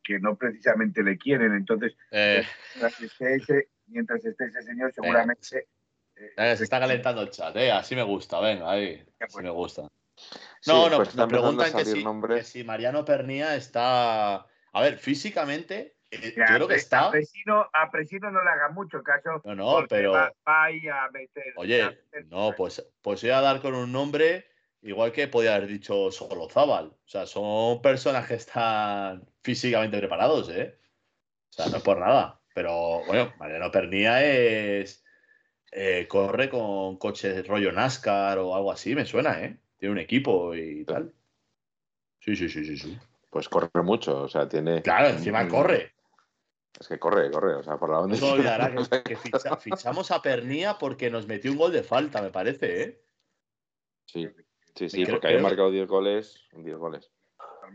que, 0.04 0.20
no 0.20 0.36
precisamente 0.38 1.04
le 1.04 1.18
quieren. 1.18 1.54
Entonces, 1.54 1.96
Eh, 2.12 2.44
mientras, 2.76 3.02
esté 3.02 3.36
ese, 3.36 3.70
mientras 3.88 4.24
esté 4.26 4.46
ese 4.46 4.62
señor, 4.64 4.94
seguramente. 4.94 5.68
eh, 6.16 6.32
eh, 6.38 6.56
se 6.58 6.64
está 6.64 6.80
calentando 6.80 7.22
el 7.22 7.30
chat, 7.30 7.56
eh, 7.58 7.72
así 7.72 7.96
me 7.96 8.04
gusta, 8.04 8.39
venga, 8.39 8.72
ahí, 8.72 9.04
así 9.20 9.34
pues. 9.34 9.44
me 9.44 9.50
gusta. 9.50 9.88
Sí, 10.16 10.72
No, 10.72 10.89
no, 10.89 10.98
pues 10.98 11.16
nos 11.16 11.26
a 11.26 11.28
preguntan 11.28 11.74
que 11.74 11.86
si, 11.86 12.06
que 12.28 12.44
si 12.44 12.64
Mariano 12.64 13.04
Pernía 13.04 13.56
está. 13.56 14.46
A 14.76 14.82
ver, 14.82 14.98
físicamente, 14.98 15.96
eh, 16.12 16.34
yo 16.38 16.44
creo 16.46 16.68
que 16.68 16.76
a 16.76 16.78
está. 16.78 17.12
Presino, 17.12 17.68
a 17.74 17.91
Presino 17.91 18.32
no 18.32 18.44
le 18.44 18.50
haga 18.50 18.70
mucho 18.70 19.02
caso. 19.04 19.41
No, 19.44 19.56
no, 19.56 19.88
pero. 19.89 20.14
Va, 20.14 20.32
va 20.48 20.66
a 20.66 21.10
meter. 21.12 21.54
a 21.56 21.60
Oye, 21.60 21.84
meter- 21.86 22.26
no, 22.28 22.54
pues, 22.56 22.88
pues 23.02 23.22
voy 23.22 23.32
a 23.32 23.41
dar 23.41 23.62
con 23.62 23.74
un 23.76 23.91
nombre 23.91 24.46
igual 24.84 25.12
que 25.12 25.28
podía 25.28 25.56
haber 25.56 25.68
dicho 25.68 26.12
Solozábal. 26.12 26.86
O 26.88 27.08
sea, 27.08 27.26
son 27.26 27.82
personas 27.82 28.28
que 28.28 28.36
están 28.36 29.28
físicamente 29.42 29.98
preparados, 29.98 30.50
¿eh? 30.50 30.78
O 31.50 31.54
sea, 31.54 31.68
no 31.68 31.78
es 31.78 31.84
por 31.84 32.00
nada. 32.00 32.40
Pero 32.54 33.04
bueno, 33.06 33.34
Mariano 33.40 33.72
Pernía 33.72 34.24
es. 34.24 35.04
eh, 35.72 36.08
corre 36.08 36.50
con 36.50 36.98
coches 36.98 37.48
rollo 37.48 37.72
NASCAR 37.72 38.38
o 38.38 38.56
algo 38.56 38.72
así, 38.72 38.94
me 38.94 39.06
suena, 39.06 39.42
¿eh? 39.44 39.58
Tiene 39.78 39.94
un 39.94 40.00
equipo 40.00 40.54
y 40.56 40.86
tal. 40.86 41.14
Sí, 42.20 42.36
sí, 42.36 42.48
sí, 42.48 42.64
sí, 42.64 42.78
sí. 42.78 42.98
Pues 43.30 43.50
corre 43.50 43.70
mucho, 43.84 44.22
o 44.22 44.28
sea, 44.30 44.48
tiene. 44.48 44.82
Claro, 44.84 45.10
encima 45.10 45.48
corre. 45.48 45.94
Es 46.80 46.88
que 46.88 46.98
corre, 47.00 47.30
corre, 47.32 47.56
o 47.56 47.64
sea, 47.64 47.78
por 47.78 47.90
la 47.90 47.98
No 47.98 48.04
onda. 48.04 48.34
olvidará 48.34 48.72
que, 48.72 49.04
que 49.04 49.18
ficha- 49.18 49.58
fichamos 49.58 50.12
a 50.12 50.22
Pernía 50.22 50.78
porque 50.78 51.10
nos 51.10 51.28
metió 51.28 51.52
un 51.52 51.58
gol 51.58 51.72
de 51.72 51.84
falta, 51.84 52.22
me 52.22 52.30
parece, 52.30 52.82
¿eh? 52.84 53.04
Sí, 54.06 54.28
sí, 54.76 54.90
sí, 54.90 55.04
Creo- 55.04 55.16
porque 55.16 55.28
había 55.28 55.42
marcado 55.42 55.72
10 55.72 55.88
goles, 55.88 56.48
10 56.54 56.78
goles. 56.78 57.12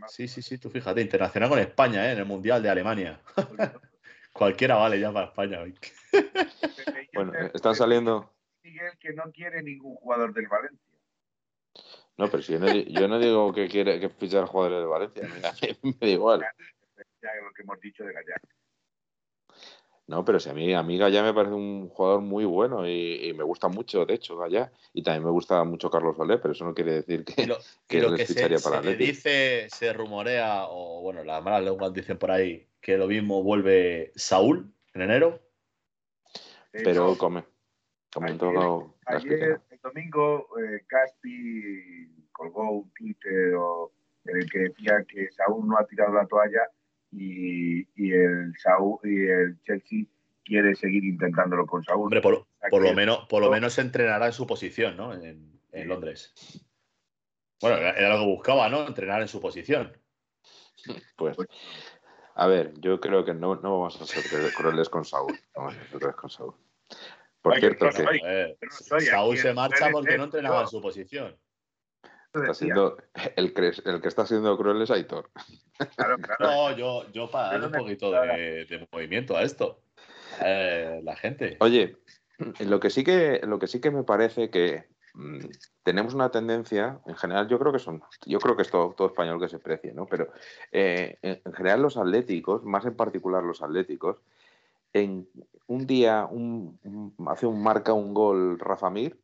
Sí, 0.07 0.27
sí, 0.27 0.41
sí, 0.41 0.57
tú 0.57 0.69
fíjate, 0.69 1.01
internacional 1.01 1.49
con 1.49 1.59
España, 1.59 2.07
¿eh? 2.07 2.13
En 2.13 2.19
el 2.19 2.25
Mundial 2.25 2.61
de 2.61 2.69
Alemania. 2.69 3.21
Cualquiera 4.33 4.75
vale 4.75 4.99
ya 4.99 5.11
para 5.11 5.27
España 5.27 5.59
hoy. 5.61 5.77
Bueno, 7.13 7.33
están 7.53 7.75
saliendo. 7.75 8.33
Miguel 8.63 8.97
que 8.99 9.13
no 9.13 9.31
quiere 9.31 9.63
ningún 9.63 9.95
jugador 9.95 10.33
del 10.33 10.47
Valencia. 10.47 10.89
No, 12.17 12.29
pero 12.29 12.43
si 12.43 12.53
yo 12.53 12.59
no, 12.59 12.69
yo 12.71 13.07
no 13.07 13.17
digo 13.19 13.53
que 13.53 13.67
quiere 13.67 13.99
que 13.99 14.09
fichar 14.09 14.45
jugadores 14.45 14.79
de 14.79 14.85
Valencia, 14.85 15.29
mira, 15.33 15.51
me 15.83 15.93
da 15.93 16.07
igual. 16.07 16.41
Ya 17.21 17.29
lo 17.41 17.51
que 17.53 17.61
hemos 17.63 17.79
dicho 17.79 18.03
de 18.03 18.13
Gallar. 18.13 18.41
No, 20.09 20.25
pero 20.25 20.39
si 20.39 20.49
a 20.49 20.53
mí, 20.55 20.73
a 20.73 20.81
mí 20.81 20.97
Gallá 20.97 21.21
me 21.21 21.35
parece 21.35 21.53
un 21.53 21.87
jugador 21.89 22.21
muy 22.21 22.43
bueno 22.43 22.87
y, 22.87 23.27
y 23.29 23.33
me 23.33 23.43
gusta 23.43 23.67
mucho, 23.67 24.07
de 24.07 24.15
hecho, 24.15 24.35
Gallá. 24.37 24.71
Y 24.91 25.03
también 25.03 25.23
me 25.23 25.29
gusta 25.29 25.63
mucho 25.63 25.91
Carlos 25.91 26.17
Solé, 26.17 26.39
pero 26.39 26.53
eso 26.53 26.65
no 26.65 26.73
quiere 26.73 26.93
decir 26.93 27.23
Y 27.27 27.33
que. 27.35 27.45
lo, 27.45 27.57
que 27.87 27.97
y 27.97 28.01
lo 28.01 28.09
que 28.15 28.25
se, 28.25 28.33
ficharía 28.33 28.57
se 28.57 28.63
para 28.67 28.79
Atleti. 28.79 29.05
dice, 29.05 29.67
se 29.69 29.93
rumorea, 29.93 30.65
o 30.67 31.01
bueno, 31.03 31.23
las 31.23 31.43
malas 31.43 31.63
lenguas 31.63 31.93
dicen 31.93 32.17
por 32.17 32.31
ahí, 32.31 32.67
que 32.81 32.97
lo 32.97 33.05
mismo 33.05 33.43
vuelve 33.43 34.11
Saúl 34.15 34.73
en 34.95 35.01
enero. 35.03 35.39
Pero 36.71 37.15
come. 37.15 37.43
Comentó 38.11 38.49
ayer- 38.49 38.89
Ayer, 39.05 39.61
el 39.69 39.79
domingo, 39.83 40.47
eh, 40.59 40.81
Caspi 40.87 42.27
colgó 42.31 42.71
un 42.71 42.91
Twitter 42.93 43.53
o- 43.55 43.91
en 44.25 44.37
el 44.37 44.49
que 44.49 44.59
decía 44.59 45.03
que 45.07 45.29
Saúl 45.31 45.67
no 45.67 45.77
ha 45.77 45.85
tirado 45.85 46.13
la 46.13 46.25
toalla 46.25 46.61
y, 47.11 47.79
y 47.95 48.11
el 48.13 48.53
Saúl 48.57 48.99
y 49.03 49.27
el 49.27 49.61
Chelsea 49.63 50.05
quiere 50.43 50.75
seguir 50.75 51.03
intentándolo 51.05 51.65
con 51.65 51.83
Saúl. 51.83 52.03
Hombre, 52.03 52.21
por, 52.21 52.33
lo 52.81 52.93
menos, 52.93 53.27
por 53.27 53.41
lo 53.41 53.47
no. 53.47 53.53
menos 53.53 53.73
se 53.73 53.81
entrenará 53.81 54.27
en 54.27 54.33
su 54.33 54.47
posición, 54.47 54.97
¿no? 54.97 55.13
En, 55.13 55.23
en 55.23 55.83
Sí. 55.83 55.83
Londres. 55.87 56.33
Bueno, 57.61 57.77
era, 57.77 57.91
era 57.91 58.09
lo 58.09 58.21
que 58.21 58.25
buscaba, 58.31 58.69
¿no? 58.69 58.87
Entrenar 58.87 59.21
en 59.21 59.27
su 59.27 59.39
posición. 59.39 59.95
Pues, 61.15 61.37
a 62.35 62.47
ver, 62.47 62.73
yo 62.79 62.99
creo 62.99 63.25
que 63.25 63.33
no, 63.33 63.55
no 63.57 63.79
vamos 63.79 64.01
a 64.01 64.05
ser 64.05 64.23
crueles 64.55 64.89
con 64.89 65.03
Saúl. 65.05 65.37
Vamos 65.53 65.75
a 65.75 65.77
ser 65.77 65.87
crueles 65.89 66.15
con 66.15 66.29
Saúl. 66.29 66.55
Por 67.41 67.59
cierto, 67.59 67.85
que 67.89 67.91
soy. 67.91 68.21
Eh, 68.25 68.57
Saúl 68.99 69.37
se 69.37 69.53
marcha 69.53 69.89
porque 69.91 70.17
no 70.17 70.23
entrenaba 70.25 70.61
en 70.61 70.67
su 70.67 70.81
posición. 70.81 71.37
Está 72.33 72.53
siendo, 72.53 72.97
el, 73.35 73.53
que, 73.53 73.71
el 73.85 74.01
que 74.01 74.07
está 74.07 74.25
siendo 74.25 74.57
cruel 74.57 74.81
es 74.81 74.91
Aitor. 74.91 75.29
Claro, 75.95 76.17
claro. 76.21 76.37
No, 76.39 76.77
yo, 76.77 77.11
yo 77.11 77.29
para 77.29 77.49
darle 77.51 77.67
un 77.67 77.73
poquito 77.73 78.11
de, 78.11 78.65
de 78.65 78.87
movimiento 78.91 79.35
a 79.35 79.43
esto. 79.43 79.81
Eh, 80.43 81.01
la 81.03 81.15
gente. 81.15 81.57
Oye, 81.59 81.97
lo 82.59 82.79
que 82.79 82.89
sí 82.89 83.03
que, 83.03 83.41
lo 83.43 83.59
que 83.59 83.67
sí 83.67 83.81
que 83.81 83.91
me 83.91 84.03
parece 84.03 84.49
que 84.49 84.85
mm, 85.13 85.39
tenemos 85.83 86.13
una 86.13 86.29
tendencia, 86.29 86.99
en 87.07 87.15
general, 87.15 87.47
yo 87.47 87.57
creo 87.59 87.73
que 87.73 87.79
son, 87.79 88.01
yo 88.25 88.39
creo 88.39 88.55
que 88.55 88.61
es 88.61 88.69
todo, 88.69 88.93
todo 88.93 89.07
español 89.07 89.39
que 89.39 89.49
se 89.49 89.59
precie, 89.59 89.91
¿no? 89.93 90.05
Pero 90.05 90.31
eh, 90.71 91.17
en, 91.21 91.41
en 91.43 91.53
general 91.53 91.81
los 91.81 91.97
atléticos, 91.97 92.63
más 92.63 92.85
en 92.85 92.95
particular 92.95 93.43
los 93.43 93.61
atléticos, 93.61 94.17
en 94.93 95.27
un 95.67 95.85
día 95.85 96.27
un, 96.29 96.79
un- 96.83 97.27
hace 97.27 97.45
un 97.47 97.61
marca 97.61 97.93
un 97.93 98.13
gol 98.13 98.57
Rafa 98.59 98.89
Mir, 98.89 99.19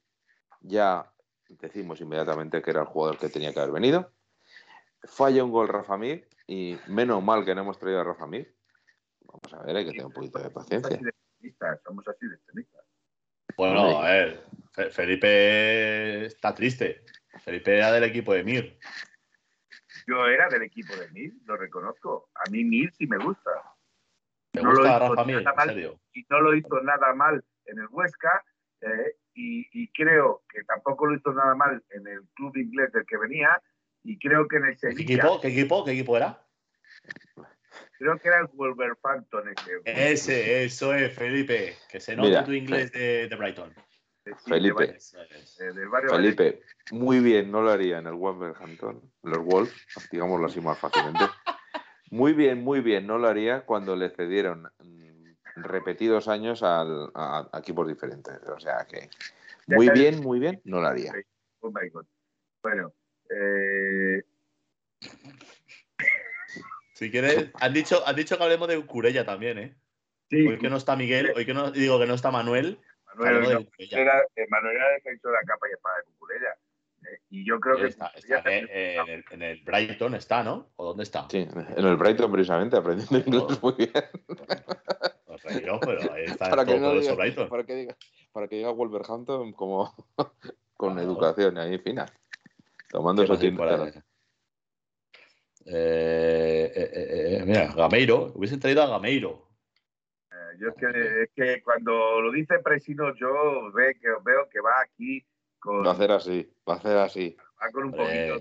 ya 0.62 1.12
decimos 1.50 2.02
inmediatamente 2.02 2.62
que 2.62 2.72
era 2.72 2.82
el 2.82 2.88
jugador 2.88 3.18
que 3.18 3.30
tenía 3.30 3.54
que 3.54 3.60
haber 3.60 3.72
venido. 3.74 4.12
Falla 5.04 5.44
un 5.44 5.52
gol 5.52 5.68
Rafa 5.68 5.98
Mir 5.98 6.28
y 6.48 6.78
menos 6.88 7.24
mal 7.24 7.46
que 7.46 7.54
no 7.56 7.62
hemos 7.62 7.78
traído 7.78 8.02
a 8.02 8.04
Rafa 8.04 8.28
Mir. 8.28 8.56
Vamos 9.22 9.54
a 9.54 9.62
ver, 9.64 9.76
hay 9.78 9.86
que 9.86 9.92
tener 9.92 10.06
un 10.08 10.14
poquito 10.14 10.40
de 10.40 10.46
Somos 10.50 10.64
paciencia. 10.64 11.00
Somos 11.84 12.08
así 12.08 12.28
de. 12.28 12.40
Bueno, 13.58 14.00
a 14.02 14.10
ver. 14.12 14.44
Fe- 14.74 14.90
Felipe 14.90 16.26
está 16.26 16.54
triste. 16.54 17.06
Felipe 17.40 17.76
era 17.78 17.92
del 17.92 18.04
equipo 18.04 18.34
de 18.34 18.44
Mir. 18.44 18.78
Yo 20.08 20.26
era 20.28 20.50
del 20.50 20.64
equipo 20.64 20.96
de 20.96 21.10
Mir, 21.12 21.34
lo 21.46 21.56
reconozco. 21.56 22.30
A 22.36 22.50
mí 22.50 22.64
Mir 22.64 22.92
sí 22.94 23.08
me 23.08 23.18
gusta. 23.18 23.52
¿Te 24.52 24.62
No 24.62 24.72
lo 24.72 24.80
gusta 24.82 24.98
hizo 24.98 25.10
Rafa 25.16 25.24
Mir? 25.26 25.36
nada 25.38 25.52
En 25.52 25.56
mal. 25.56 25.70
serio. 25.70 26.00
y 26.14 26.26
no 26.30 26.42
lo 26.42 26.56
hizo 26.56 26.82
nada 26.82 27.14
mal 27.14 27.44
en 27.66 27.80
el 27.80 27.88
Huesca 27.90 28.44
eh, 28.82 29.16
y, 29.36 29.68
y 29.72 29.88
creo 29.90 30.44
que 30.50 30.64
tampoco 30.64 31.06
lo 31.06 31.16
hizo 31.16 31.34
nada 31.34 31.54
mal 31.56 31.84
en 31.92 32.08
el 32.08 32.22
club 32.34 32.56
inglés 32.58 32.92
del 32.94 33.06
que 33.06 33.18
venía 33.18 33.62
y 34.04 34.18
creo 34.18 34.48
que 34.48 34.58
en 34.58 34.66
el 34.66 34.74
¿Qué 34.74 34.92
Sevilla, 34.92 35.16
equipo? 35.16 35.42
¿Qué 35.42 35.48
equipo? 35.50 35.86
¿Qué 35.86 35.92
equipo 35.92 36.18
era? 36.18 36.42
creo 37.98 38.18
que 38.20 38.28
era 38.28 38.40
el 38.40 38.48
Wolverhampton 38.54 39.50
ese. 39.50 39.82
Ese, 39.86 40.64
eso 40.64 40.94
es, 40.94 41.14
Felipe. 41.14 41.76
Que 41.90 42.00
se 42.00 42.16
note 42.16 42.30
Mira, 42.30 42.44
tu 42.44 42.54
inglés 42.54 42.92
de, 42.92 43.28
de 43.28 43.36
Brighton. 43.36 43.74
De 44.26 44.36
Felipe. 44.36 44.98
Felipe, 46.10 46.62
muy 46.92 47.20
bien, 47.20 47.52
no 47.52 47.62
lo 47.62 47.72
haría 47.72 48.00
en 48.00 48.08
el 48.08 48.14
Wolverhampton, 48.14 49.02
los 49.24 49.40
Wolves, 49.40 49.74
digámoslo 50.12 50.48
así 50.48 50.62
más 50.62 50.80
fácilmente. 50.80 51.26
Muy 52.12 52.34
bien, 52.34 52.64
muy 52.64 52.82
bien, 52.82 53.08
no 53.08 53.18
lo 53.18 53.28
haría 53.28 53.66
cuando 53.66 53.96
le 53.96 54.12
cedieron 54.12 54.70
repetidos 55.56 56.28
años 56.28 56.64
al- 56.64 57.12
a, 57.14 57.48
a 57.52 57.60
equipos 57.60 57.88
diferentes. 57.88 58.38
O 58.48 58.60
sea 58.60 58.86
que, 58.90 59.10
muy 59.68 59.90
bien, 59.90 60.20
muy 60.22 60.40
bien, 60.40 60.62
no 60.66 60.80
lo 60.82 60.88
haría. 60.88 61.14
Oh 61.62 61.72
my 61.72 61.90
God. 61.90 62.06
Bueno, 62.62 62.94
eh, 63.30 64.24
Si 66.94 67.12
quieres, 67.12 67.50
han 67.60 67.74
dicho, 67.74 68.02
han 68.08 68.16
dicho 68.16 68.38
que 68.38 68.44
hablemos 68.44 68.68
de 68.70 68.86
Curella 68.86 69.26
también, 69.26 69.58
¿eh? 69.58 69.76
sí, 70.30 70.48
Hoy 70.48 70.58
que 70.58 70.70
no 70.70 70.78
está 70.78 70.96
Miguel, 70.96 71.34
hoy 71.36 71.46
que 71.46 71.54
no 71.54 71.70
digo 71.72 72.00
que 72.00 72.06
no 72.08 72.14
está 72.14 72.32
Manuel, 72.32 72.80
Manuel, 73.18 73.48
de 73.50 73.54
no, 73.56 73.66
Cucurella. 73.66 74.00
era, 74.00 74.22
eh, 74.36 74.46
Manuel 74.50 74.76
era 74.78 74.90
defensor 74.94 75.32
de 75.32 75.38
la 75.38 75.44
capa 75.44 75.68
y 75.70 75.74
espada 75.74 75.98
de 75.98 76.04
Cucurella. 76.06 76.56
eh, 77.04 77.20
y 77.32 77.46
yo 77.46 77.60
creo 77.60 77.76
que 77.78 77.88
Está, 77.88 78.08
está 78.16 78.38
en, 78.50 78.70
en 78.72 79.10
el, 79.10 79.26
en 79.30 79.42
el 79.42 79.62
Brighton 79.66 80.16
está, 80.16 80.42
¿no? 80.44 80.70
¿O 80.78 80.86
dónde 80.86 81.04
está? 81.04 81.28
Sí, 81.30 81.46
en 81.54 81.86
el 81.86 81.98
Brighton 81.98 82.32
precisamente, 82.32 82.78
aprendiendo 82.78 83.18
inglés 83.18 83.62
muy 83.62 83.74
bien. 83.74 83.92
Pero 85.44 86.14
ahí 86.14 86.24
está 86.28 86.50
Para 86.50 86.66
que, 86.66 86.80
no 86.80 86.94
diga, 87.00 87.14
Brighton. 87.14 87.50
para, 87.50 87.64
que 87.66 87.76
diga, 87.76 87.96
para 88.32 88.48
que 88.48 88.56
diga 88.58 88.72
Wolverhampton 88.72 89.54
como 89.54 89.94
con 90.78 90.94
Claro. 90.94 91.08
educación 91.10 91.58
ahí 91.58 91.78
fina. 91.80 92.06
Tomando 92.90 93.26
¿Qué 93.26 93.34
eso 93.34 93.42
ahí? 93.42 93.92
Eh, 95.68 96.72
eh, 96.76 96.92
eh, 96.94 97.38
eh, 97.40 97.44
mira, 97.46 97.74
Gameiro. 97.74 98.32
Hubiesen 98.36 98.60
traído 98.60 98.84
a 98.84 98.88
Gameiro. 98.88 99.50
Eh, 100.32 100.58
Yo 100.60 100.68
es 100.70 100.76
que, 100.76 101.24
es 101.24 101.30
que 101.36 101.64
cuando 101.64 102.22
lo 102.22 102.32
dice 102.32 102.60
Presino, 102.60 103.16
yo 103.16 103.72
ve 103.74 103.96
que, 104.00 104.08
veo 104.24 104.48
que 104.50 104.60
va 104.60 104.74
aquí 104.82 105.26
con, 105.60 105.84
Va 105.86 105.92
a 105.92 105.94
hacer 105.94 106.12
así, 106.12 106.48
va 106.70 106.74
a 106.76 106.78
hacer 106.78 106.98
así. 106.98 107.36
va 107.62 107.72
con 107.72 107.86
un 107.86 107.92
poquito 107.94 108.40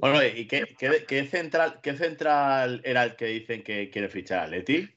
Bueno, 0.00 0.24
¿y 0.24 0.46
qué, 0.46 0.74
qué- 0.78 1.04
qué 1.06 1.24
central, 1.26 1.80
qué 1.82 1.94
central 1.94 2.80
era 2.84 3.04
el 3.04 3.16
que 3.16 3.26
dicen 3.26 3.62
que 3.62 3.90
quiere 3.90 4.08
fichar 4.08 4.44
a 4.44 4.46
Leti? 4.46 4.88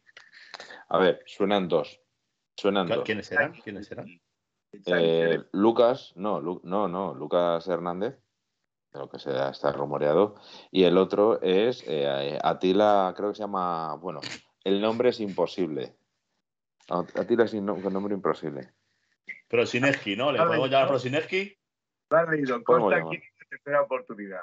A 0.90 0.98
ver, 1.00 1.22
suenan 1.26 1.68
dos. 1.68 2.02
Suenan 2.56 2.88
dos. 2.88 3.04
¿Quiénes 3.04 3.32
eran? 3.32 3.54
¿Quiénes 3.62 3.92
eran? 3.92 4.08
Eh, 4.86 5.40
Lucas, 5.54 6.14
no, 6.16 6.40
Lu- 6.40 6.62
no, 6.64 6.88
no, 6.88 7.14
Lucas 7.14 7.68
Hernández, 7.68 8.20
de 8.92 9.00
lo 9.00 9.10
que 9.10 9.20
se 9.20 9.32
está 9.50 9.72
rumoreado. 9.72 10.36
Y 10.72 10.84
el 10.84 10.98
otro 10.98 11.42
es 11.42 11.84
eh, 11.88 12.38
Atila, 12.44 13.14
creo 13.16 13.30
que 13.30 13.36
se 13.36 13.44
llama, 13.44 13.96
bueno, 13.96 14.20
el 14.64 14.82
nombre 14.82 15.10
es 15.10 15.20
imposible. 15.20 15.98
At- 16.90 17.18
Atila 17.18 17.46
es 17.46 17.54
un 17.54 17.66
nombre 17.66 18.14
imposible. 18.14 18.74
Prosineski, 19.48 20.16
¿no? 20.16 20.32
¿Le 20.32 20.40
podemos 20.40 20.70
llamar. 20.70 20.88
Prosineski? 20.90 21.58
Lo 22.10 22.18
has 22.18 22.30
leído. 22.30 22.64
Costa 22.64 22.98
aquí 22.98 23.22
tercera 23.50 23.82
oportunidad. 23.82 24.42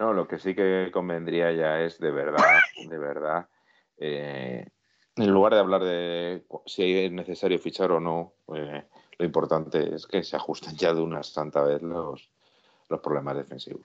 No, 0.00 0.14
lo 0.14 0.26
que 0.26 0.38
sí 0.38 0.54
que 0.54 0.88
convendría 0.90 1.52
ya 1.52 1.78
es 1.82 1.98
de 1.98 2.10
verdad, 2.10 2.60
de 2.88 2.98
verdad, 2.98 3.50
eh, 3.98 4.66
en 5.16 5.30
lugar 5.30 5.52
de 5.52 5.60
hablar 5.60 5.84
de 5.84 6.42
si 6.64 7.00
es 7.00 7.12
necesario 7.12 7.58
fichar 7.58 7.92
o 7.92 8.00
no, 8.00 8.32
eh, 8.56 8.82
lo 9.18 9.24
importante 9.26 9.94
es 9.94 10.06
que 10.06 10.24
se 10.24 10.36
ajusten 10.36 10.74
ya 10.74 10.94
de 10.94 11.02
una 11.02 11.22
santa 11.22 11.62
vez 11.62 11.82
los, 11.82 12.30
los 12.88 13.00
problemas 13.00 13.36
defensivos. 13.36 13.82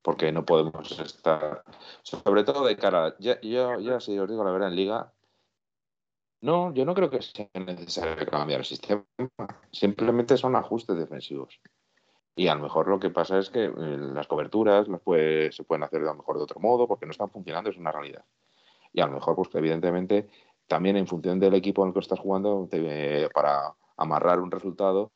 Porque 0.00 0.32
no 0.32 0.46
podemos 0.46 0.98
estar, 1.00 1.62
sobre 2.00 2.44
todo 2.44 2.64
de 2.64 2.78
cara, 2.78 3.14
ya, 3.18 3.38
yo 3.42 3.78
ya 3.78 4.00
si 4.00 4.18
os 4.18 4.26
digo 4.26 4.44
la 4.44 4.52
verdad, 4.52 4.68
en 4.68 4.76
liga, 4.76 5.12
no, 6.40 6.72
yo 6.72 6.86
no 6.86 6.94
creo 6.94 7.10
que 7.10 7.20
sea 7.20 7.50
necesario 7.52 8.24
cambiar 8.26 8.60
el 8.60 8.64
sistema. 8.64 9.04
Simplemente 9.70 10.38
son 10.38 10.56
ajustes 10.56 10.96
defensivos. 10.96 11.60
Y 12.38 12.46
a 12.46 12.54
lo 12.54 12.62
mejor 12.62 12.86
lo 12.86 13.00
que 13.00 13.10
pasa 13.10 13.40
es 13.40 13.50
que 13.50 13.64
eh, 13.64 13.72
las 13.74 14.28
coberturas 14.28 14.86
las 14.86 15.00
se 15.02 15.64
pueden 15.64 15.82
hacer 15.82 16.02
a 16.02 16.04
lo 16.04 16.14
mejor 16.14 16.36
de 16.36 16.44
otro 16.44 16.60
modo 16.60 16.86
porque 16.86 17.04
no 17.04 17.10
están 17.10 17.30
funcionando, 17.30 17.68
es 17.68 17.76
una 17.76 17.90
realidad. 17.90 18.24
Y 18.92 19.00
a 19.00 19.06
lo 19.06 19.14
mejor, 19.14 19.34
pues 19.34 19.52
evidentemente, 19.56 20.28
también 20.68 20.96
en 20.96 21.08
función 21.08 21.40
del 21.40 21.54
equipo 21.54 21.82
en 21.82 21.88
el 21.88 21.94
que 21.94 21.98
estás 21.98 22.20
jugando, 22.20 22.68
para 23.34 23.74
amarrar 23.96 24.38
un 24.38 24.52
resultado, 24.52 25.10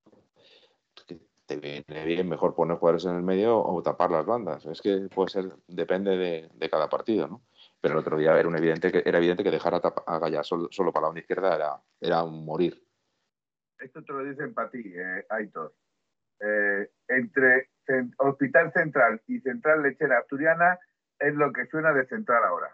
te 1.47 1.57
viene 1.57 2.05
bien 2.05 2.29
mejor 2.29 2.57
poner 2.57 2.79
jugadores 2.79 3.05
en 3.05 3.15
el 3.15 3.23
medio 3.23 3.57
o 3.57 3.81
tapar 3.85 4.11
las 4.11 4.27
bandas. 4.27 4.67
Es 4.67 4.83
que 4.83 5.09
puede 5.15 5.31
ser, 5.31 5.53
depende 5.69 6.17
de, 6.17 6.71
cada 6.71 6.89
partido, 6.89 7.29
¿no? 7.29 7.43
Pero 7.81 7.95
el 7.95 8.01
otro 8.01 8.19
día 8.19 8.37
era, 8.37 8.49
un 8.49 8.57
evidente, 8.57 8.91
que, 8.91 9.05
era 9.07 9.19
evidente 9.19 9.45
que 9.45 9.53
dejar 9.53 9.75
a, 9.77 9.79
a 9.79 10.19
Gaya 10.19 10.43
solo, 10.43 10.69
para 10.93 11.03
la 11.03 11.07
banda 11.07 11.21
izquierda 11.21 11.55
era, 11.55 11.81
era 12.01 12.25
un 12.25 12.45
morir. 12.45 12.85
Esto 13.79 14.03
te 14.03 14.13
lo 14.13 14.25
dicen 14.25 14.53
para 14.55 14.71
ti, 14.71 14.83
eh, 14.93 15.25
Aitor. 15.29 15.73
Eh, 16.45 16.91
entre 17.09 17.69
Hospital 18.19 18.73
Central 18.73 19.21
y 19.29 19.39
Central 19.41 19.83
Lechera 19.83 20.19
Asturiana 20.19 20.79
es 21.19 21.35
lo 21.35 21.53
que 21.53 21.67
suena 21.67 21.93
de 21.93 22.07
Central 22.07 22.43
ahora. 22.45 22.71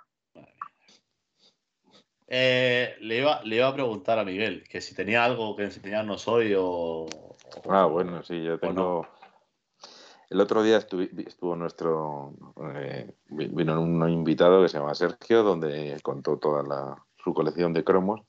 Eh, 2.26 2.96
le, 3.00 3.18
iba, 3.18 3.42
le 3.42 3.56
iba 3.56 3.68
a 3.68 3.74
preguntar 3.74 4.18
a 4.18 4.24
Miguel 4.24 4.64
que 4.68 4.80
si 4.80 4.94
tenía 4.94 5.24
algo 5.24 5.56
que 5.56 5.64
enseñarnos 5.64 6.28
hoy 6.28 6.54
o. 6.56 7.06
Ah, 7.68 7.86
bueno, 7.86 8.22
sí, 8.22 8.42
yo 8.42 8.58
tengo. 8.58 9.06
El 10.28 10.40
otro 10.42 10.62
día 10.62 10.76
estuvo 10.76 11.56
nuestro. 11.56 12.34
Eh, 12.74 13.10
vino 13.30 13.80
un 13.80 14.08
invitado 14.10 14.62
que 14.62 14.68
se 14.68 14.78
llama 14.78 14.94
Sergio, 14.94 15.42
donde 15.42 15.98
contó 16.02 16.38
toda 16.38 17.02
su 17.22 17.32
colección 17.32 17.72
de 17.72 17.82
cromos. 17.82 18.20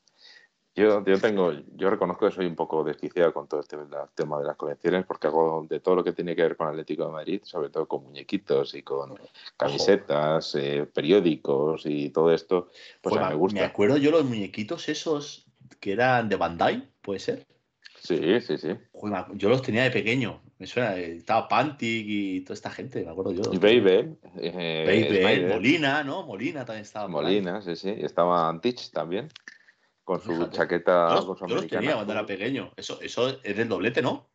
Yo, 0.76 1.04
yo, 1.04 1.20
tengo, 1.20 1.52
yo 1.76 1.90
reconozco 1.90 2.28
que 2.28 2.36
soy 2.36 2.46
un 2.46 2.56
poco 2.56 2.84
desquiciado 2.84 3.34
con 3.34 3.48
todo 3.48 3.60
este 3.60 3.76
tema 4.16 4.40
de 4.40 4.46
las 4.46 4.56
colecciones 4.56 5.06
porque 5.06 5.28
hago 5.28 5.66
de 5.70 5.80
todo 5.80 5.96
lo 5.96 6.04
que 6.04 6.14
tiene 6.14 6.36
que 6.36 6.44
ver 6.44 6.56
con 6.56 6.68
Atlético 6.68 7.06
de 7.06 7.12
Madrid, 7.12 7.42
sobre 7.44 7.70
todo 7.70 7.88
con 7.88 8.04
muñequitos 8.04 8.76
y 8.76 8.84
con 8.84 9.20
camisetas, 9.58 10.56
eh, 10.56 10.88
periódicos 10.94 11.86
y 11.86 12.12
todo 12.12 12.32
esto, 12.32 12.70
pues 13.02 13.16
me 13.16 13.34
gusta. 13.34 13.60
Me 13.60 13.66
acuerdo 13.66 13.98
yo 13.98 14.12
los 14.12 14.24
muñequitos 14.24 14.88
esos 14.90 15.48
que 15.80 15.94
eran 15.94 16.30
de 16.30 16.36
Bandai, 16.36 16.88
¿puede 17.02 17.20
ser? 17.20 17.46
Sí, 18.02 18.40
sí, 18.40 18.58
sí. 18.58 18.70
yo 19.34 19.50
los 19.50 19.62
tenía 19.62 19.84
de 19.84 19.92
pequeño. 19.92 20.42
Me 20.60 20.68
suena, 20.68 20.96
estaba 20.96 21.48
Pantic 21.48 22.06
y 22.08 22.42
toda 22.42 22.54
esta 22.54 22.70
gente, 22.70 23.04
me 23.04 23.12
acuerdo 23.12 23.32
yo. 23.32 23.42
Y 23.52 23.58
Baby. 23.58 24.16
Eh, 24.38 25.48
Molina, 25.50 26.04
¿no? 26.04 26.26
Molina 26.26 26.66
también 26.66 26.84
estaba. 26.84 27.08
Molina, 27.08 27.62
sí, 27.62 27.76
sí. 27.76 27.90
Estaba 27.90 28.50
Antich 28.50 28.92
también 28.92 29.30
con 30.10 30.22
su 30.22 30.48
chaqueta. 30.48 31.20
Yo, 31.22 31.36
yo 31.36 31.56
los 31.56 31.68
tenía 31.68 31.94
cuando 31.94 32.14
era 32.14 32.26
pequeño. 32.26 32.74
Eso, 32.76 33.00
eso 33.00 33.28
es 33.44 33.56
del 33.56 33.70
doblete, 33.70 34.02
¿no? 34.02 34.32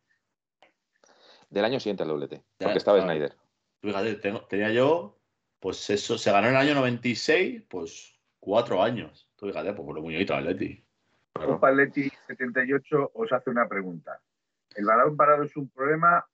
Del 1.49 1.65
año 1.65 1.81
siguiente 1.81 2.03
al 2.03 2.09
doblete, 2.09 2.45
porque 2.57 2.77
estaba 2.77 3.01
Snyder. 3.01 3.35
Fíjate, 3.81 4.15
tenía 4.47 4.71
yo, 4.71 5.19
pues 5.59 5.89
eso, 5.89 6.17
se 6.17 6.31
ganó 6.31 6.47
en 6.47 6.55
el 6.55 6.61
año 6.61 6.75
96, 6.75 7.63
pues 7.67 8.17
cuatro 8.39 8.81
años. 8.81 9.29
Tú 9.35 9.47
fíjate, 9.47 9.73
pues 9.73 9.85
por 9.85 9.95
lo 9.95 10.01
muñequito 10.01 10.33
Atleti. 10.33 10.81
Copa 11.33 11.67
Atleti 11.67 12.09
78 12.27 13.11
os 13.13 13.33
hace 13.33 13.49
una 13.49 13.67
pregunta. 13.67 14.21
¿El 14.75 14.85
balón 14.85 15.17
parado 15.17 15.43
es 15.43 15.57
un 15.57 15.67
problema 15.67 16.25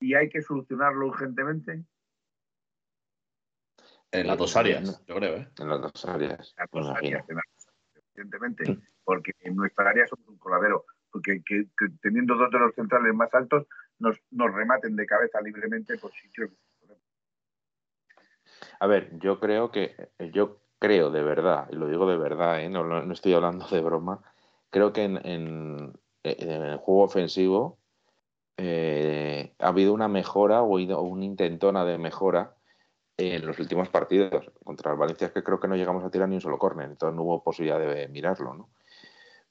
y 0.00 0.14
hay 0.14 0.28
que 0.28 0.42
solucionarlo 0.42 1.06
urgentemente? 1.06 1.84
En 4.10 4.26
las 4.26 4.36
dos 4.36 4.56
áreas, 4.56 5.04
yo 5.06 5.14
creo, 5.14 5.36
¿eh? 5.36 5.48
En 5.56 5.68
las 5.68 5.80
dos 5.80 6.04
áreas. 6.04 6.54
En 6.58 6.64
las 6.64 6.70
dos 6.72 6.96
áreas, 6.96 7.24
evidentemente, 8.14 8.78
porque 9.04 9.32
en 9.40 9.56
nuestra 9.56 9.90
área 9.90 10.06
somos 10.06 10.28
un 10.28 10.38
coladero, 10.38 10.84
porque 11.10 11.42
que, 11.44 11.66
teniendo 12.00 12.36
dos 12.36 12.50
de 12.50 12.58
los 12.58 12.74
centrales 12.74 13.14
más 13.14 13.32
altos 13.34 13.66
nos, 13.98 14.18
nos 14.30 14.52
rematen 14.52 14.96
de 14.96 15.06
cabeza 15.06 15.40
libremente 15.40 15.98
por 15.98 16.12
sitios. 16.12 16.50
A 18.80 18.86
ver, 18.86 19.10
yo 19.18 19.40
creo 19.40 19.70
que, 19.70 20.10
yo 20.32 20.60
creo 20.78 21.10
de 21.10 21.22
verdad, 21.22 21.68
y 21.70 21.76
lo 21.76 21.88
digo 21.88 22.08
de 22.10 22.16
verdad, 22.16 22.62
¿eh? 22.62 22.68
no, 22.68 22.84
no, 22.84 23.12
estoy 23.12 23.34
hablando 23.34 23.66
de 23.68 23.80
broma, 23.80 24.22
creo 24.70 24.92
que 24.92 25.04
en, 25.04 25.18
en, 25.24 25.92
el 26.24 26.76
juego 26.78 27.02
ofensivo 27.02 27.78
eh, 28.56 29.54
ha 29.58 29.68
habido 29.68 29.92
una 29.92 30.08
mejora 30.08 30.62
o 30.62 31.02
un 31.02 31.22
intentona 31.22 31.84
de 31.84 31.98
mejora 31.98 32.54
en 33.30 33.46
los 33.46 33.58
últimos 33.58 33.88
partidos. 33.88 34.50
Contra 34.64 34.92
el 34.92 34.98
Valencia 34.98 35.28
es 35.28 35.32
que 35.32 35.42
creo 35.42 35.60
que 35.60 35.68
no 35.68 35.76
llegamos 35.76 36.04
a 36.04 36.10
tirar 36.10 36.28
ni 36.28 36.36
un 36.36 36.40
solo 36.40 36.58
córner, 36.58 36.90
entonces 36.90 37.16
no 37.16 37.22
hubo 37.22 37.42
posibilidad 37.42 37.78
de 37.78 38.08
mirarlo, 38.08 38.54
¿no? 38.54 38.70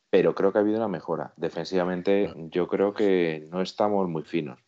Pero 0.10 0.36
creo 0.36 0.52
que 0.52 0.58
ha 0.58 0.62
habido 0.62 0.78
una 0.78 0.90
mejora. 0.90 1.34
Defensivamente 1.38 2.34
yo 2.50 2.68
creo 2.68 2.94
que 2.94 3.48
no 3.50 3.62
estamos 3.62 4.10
muy 4.10 4.24
finos. 4.24 4.60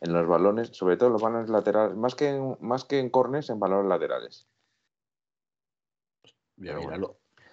En 0.00 0.12
los 0.12 0.28
balones, 0.28 0.68
sobre 0.68 0.96
todo 0.96 1.08
en 1.08 1.12
los 1.14 1.22
balones 1.22 1.48
laterales, 1.48 1.96
más 1.96 2.14
que 2.14 2.28
en, 2.28 2.56
más 2.60 2.84
que 2.84 3.00
en 3.00 3.10
corners, 3.10 3.50
en 3.50 3.58
balones 3.58 3.88
laterales. 3.88 4.46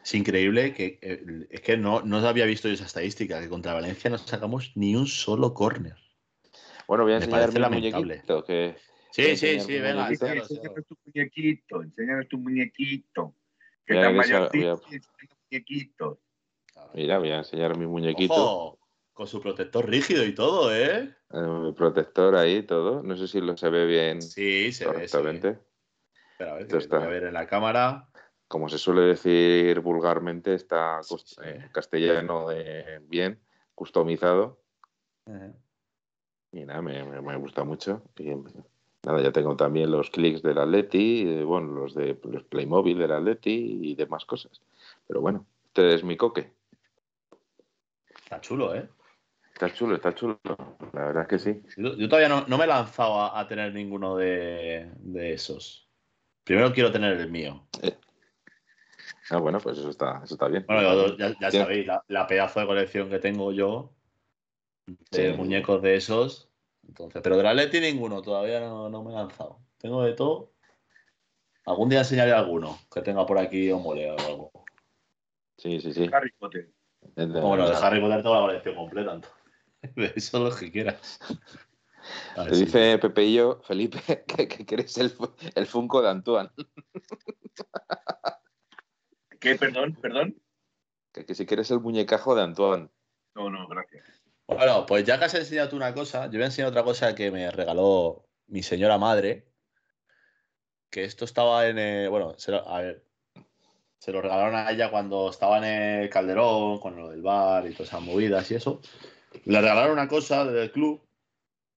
Es 0.03 0.13
increíble 0.15 0.73
que 0.73 0.99
eh, 1.01 1.47
es 1.49 1.61
que 1.61 1.77
no, 1.77 2.01
no 2.01 2.17
había 2.17 2.45
visto 2.45 2.67
esa 2.67 2.85
estadística, 2.85 3.39
que 3.39 3.49
contra 3.49 3.73
Valencia 3.73 4.09
no 4.09 4.17
sacamos 4.17 4.71
ni 4.75 4.95
un 4.95 5.07
solo 5.07 5.53
córner. 5.53 5.95
Bueno, 6.87 7.03
voy 7.03 7.13
a 7.13 7.17
enseñar 7.17 7.53
mi 7.53 7.79
muñequito 7.79 8.43
que 8.43 8.75
Sí, 9.11 9.35
sí, 9.35 9.59
sí, 9.59 9.79
venga. 9.79 10.07
Enséñanos 10.09 10.47
tu 10.87 10.97
muñequito, 11.05 11.83
enséñanos 11.83 12.27
tu 12.27 12.37
muñequito. 12.37 13.35
Que 13.85 13.95
tan 13.95 14.15
mayorcito, 14.15 14.81
muñequito. 15.49 16.19
Mira, 16.93 17.19
voy 17.19 17.31
a 17.31 17.37
enseñar 17.37 17.77
mi 17.77 17.85
muñequito. 17.85 18.77
con 19.13 19.27
su 19.27 19.41
protector 19.41 19.87
rígido 19.87 20.25
y 20.25 20.33
todo, 20.33 20.73
¿eh? 20.73 21.13
Mi 21.31 21.69
eh, 21.69 21.73
protector 21.73 22.35
ahí, 22.35 22.63
todo. 22.63 23.03
No 23.03 23.15
sé 23.17 23.27
si 23.27 23.41
lo 23.41 23.55
se 23.57 23.69
ve 23.69 23.85
bien. 23.85 24.21
Sí, 24.21 24.71
se 24.71 24.87
ve. 24.89 25.03
Espera, 25.03 26.53
a 26.53 26.53
ver, 26.55 26.75
está. 26.75 27.03
a 27.03 27.07
ver 27.07 27.23
en 27.25 27.33
la 27.33 27.47
cámara. 27.47 28.09
Como 28.47 28.67
se 28.67 28.77
suele 28.77 29.01
decir 29.01 29.79
vulgarmente, 29.79 30.53
está 30.53 30.99
castellano 31.71 32.49
de 32.49 32.99
bien, 33.03 33.39
customizado. 33.75 34.61
Y 36.51 36.65
nada, 36.65 36.81
me, 36.81 37.03
me, 37.21 37.37
gusta 37.37 37.63
mucho. 37.63 38.03
Y 38.17 38.33
Nada, 39.03 39.19
ya 39.21 39.31
tengo 39.31 39.55
también 39.55 39.89
los 39.89 40.11
clics 40.11 40.43
del 40.43 40.59
Atleti, 40.59 41.23
eh, 41.27 41.43
bueno, 41.43 41.71
los 41.73 41.95
de 41.95 42.19
los 42.23 42.43
Playmobil 42.43 42.99
del 42.99 43.11
Atleti 43.11 43.79
y 43.81 43.95
demás 43.95 44.25
cosas. 44.25 44.61
Pero 45.07 45.21
bueno, 45.21 45.47
este 45.65 45.95
es 45.95 46.03
mi 46.03 46.15
coque. 46.15 46.53
Está 48.23 48.39
chulo, 48.41 48.75
¿eh? 48.75 48.87
Está 49.53 49.73
chulo, 49.73 49.95
está 49.95 50.13
chulo. 50.13 50.39
La 50.93 51.05
verdad 51.05 51.23
es 51.23 51.27
que 51.29 51.39
sí. 51.39 51.61
Yo, 51.77 52.07
todavía 52.07 52.29
no, 52.29 52.57
me 52.57 52.63
he 52.63 52.67
lanzado 52.67 53.35
a, 53.35 53.47
tener 53.47 53.73
ninguno 53.73 54.17
de, 54.17 54.91
esos. 55.15 55.89
Primero 56.43 56.71
quiero 56.71 56.91
tener 56.91 57.19
el 57.19 57.31
mío. 57.31 57.65
Eh. 57.81 57.97
Ah, 59.31 59.37
bueno, 59.37 59.59
pues 59.59 59.79
eso 59.79 59.89
está, 59.89 60.21
eso 60.23 60.35
está 60.35 60.47
bien. 60.47 60.63
Bueno, 60.67 61.17
ya, 61.17 61.51
sabéis, 61.51 61.87
la, 62.07 62.27
pedazo 62.27 62.59
de 62.59 62.67
colección 62.67 63.09
que 63.09 63.19
tengo 63.19 63.51
yo 63.51 63.93
de 65.09 65.33
muñecos 65.33 65.81
de 65.81 65.95
esos 65.95 66.50
entonces, 66.91 67.21
pero 67.21 67.37
de 67.37 67.43
la 67.43 67.53
Leti 67.53 67.79
ninguno, 67.79 68.21
todavía 68.21 68.59
no, 68.59 68.89
me 69.01 69.11
he 69.11 69.15
lanzado. 69.15 69.59
Tengo 69.77 70.03
de 70.03 70.11
todo. 70.11 70.51
Algún 71.65 71.87
día 71.87 71.99
enseñaré 71.99 72.33
alguno 72.33 72.77
que 72.93 73.01
tenga 73.01 73.25
por 73.25 73.37
aquí 73.39 73.71
o 73.71 73.79
mole 73.79 74.11
o 74.11 74.19
algo. 74.19 74.51
Sí, 75.57 75.79
sí, 75.79 75.93
sí. 75.93 76.09
Harry 76.11 76.33
Potter. 76.33 76.69
Bueno, 77.15 77.69
de 77.69 77.75
Harry 77.77 78.01
Potter 78.01 78.21
tengo 78.21 78.35
la 78.35 78.41
colección 78.41 78.75
completa. 78.75 79.21
De 79.95 80.11
eso 80.17 80.43
lo 80.43 80.53
que 80.53 80.69
quieras. 80.69 81.17
Te 82.35 82.55
dice 82.57 82.97
Pepe 82.97 83.23
y 83.23 83.35
yo, 83.35 83.61
Felipe, 83.61 84.25
que, 84.27 84.49
que 84.49 84.75
eres 84.75 84.97
el, 84.97 85.13
el 85.55 85.65
Funko 85.67 86.01
de 86.01 86.09
Antoine. 86.09 86.49
¿Qué? 89.39 89.55
Perdón, 89.55 89.95
perdón. 90.01 90.35
Que, 91.13 91.25
que 91.25 91.35
si 91.35 91.45
quieres 91.45 91.71
el 91.71 91.79
muñecajo 91.79 92.35
de 92.35 92.41
Antoine. 92.41 92.89
No, 93.35 93.49
no, 93.49 93.65
gracias. 93.69 94.20
Bueno, 94.55 94.85
pues 94.85 95.05
ya 95.05 95.17
que 95.17 95.25
has 95.25 95.33
enseñado 95.33 95.69
tú 95.69 95.75
una 95.77 95.93
cosa, 95.93 96.25
yo 96.25 96.33
voy 96.33 96.43
a 96.43 96.45
enseñar 96.45 96.69
otra 96.69 96.83
cosa 96.83 97.15
que 97.15 97.31
me 97.31 97.49
regaló 97.51 98.27
mi 98.47 98.61
señora 98.61 98.97
madre. 98.97 99.47
Que 100.89 101.05
esto 101.05 101.25
estaba 101.25 101.67
en. 101.67 101.79
Eh, 101.79 102.07
bueno, 102.09 102.35
se 102.37 102.51
lo, 102.51 102.67
a 102.67 102.81
ver. 102.81 103.03
Se 103.97 104.11
lo 104.11 104.21
regalaron 104.21 104.55
a 104.55 104.69
ella 104.71 104.91
cuando 104.91 105.29
estaba 105.29 105.57
en 105.59 105.63
el 105.63 106.09
Calderón, 106.09 106.79
con 106.79 106.97
lo 106.97 107.09
del 107.09 107.21
bar 107.21 107.65
y 107.65 107.71
todas 107.71 107.89
esas 107.89 108.01
movidas 108.01 108.49
y 108.51 108.55
eso. 108.55 108.81
Le 109.45 109.61
regalaron 109.61 109.93
una 109.93 110.07
cosa 110.07 110.43
del 110.43 110.71
club. 110.71 111.01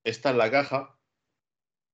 Esta 0.03 0.31
es 0.31 0.37
la 0.37 0.51
caja. 0.51 0.97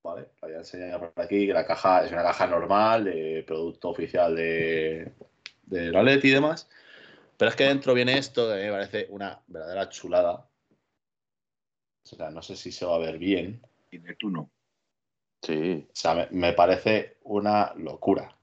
Vale, 0.03 0.29
la 0.41 0.49
voy 0.49 0.55
a 0.55 0.59
enseñar 0.59 1.13
por 1.13 1.25
aquí. 1.25 1.47
La 1.49 1.67
caja 1.67 2.05
es 2.05 2.13
una 2.13 2.23
caja 2.23 2.47
normal 2.47 3.05
de 3.05 3.45
producto 3.47 3.91
oficial 3.91 4.35
de, 4.35 5.13
de 5.67 6.21
y 6.23 6.31
demás. 6.31 6.69
Pero 7.37 7.51
es 7.51 7.57
que 7.57 7.65
dentro 7.65 7.93
viene 7.93 8.17
esto 8.17 8.49
que 8.49 8.55
a 8.55 8.57
mí 8.57 8.63
me 8.63 8.73
parece 8.73 9.07
una 9.11 9.41
verdadera 9.47 9.89
chulada. 9.89 10.50
O 12.13 12.17
sea, 12.17 12.31
no 12.31 12.43
sé 12.43 12.57
si 12.57 12.73
se 12.73 12.85
va 12.85 12.97
a 12.97 12.99
ver 12.99 13.19
bien. 13.19 13.61
Y 13.91 13.99
de 13.99 14.15
tú 14.15 14.31
no. 14.31 14.51
Sí. 15.43 15.87
O 15.89 15.97
sea, 15.97 16.15
me, 16.15 16.29
me 16.31 16.53
parece 16.53 17.19
una 17.23 17.73
locura. 17.77 18.37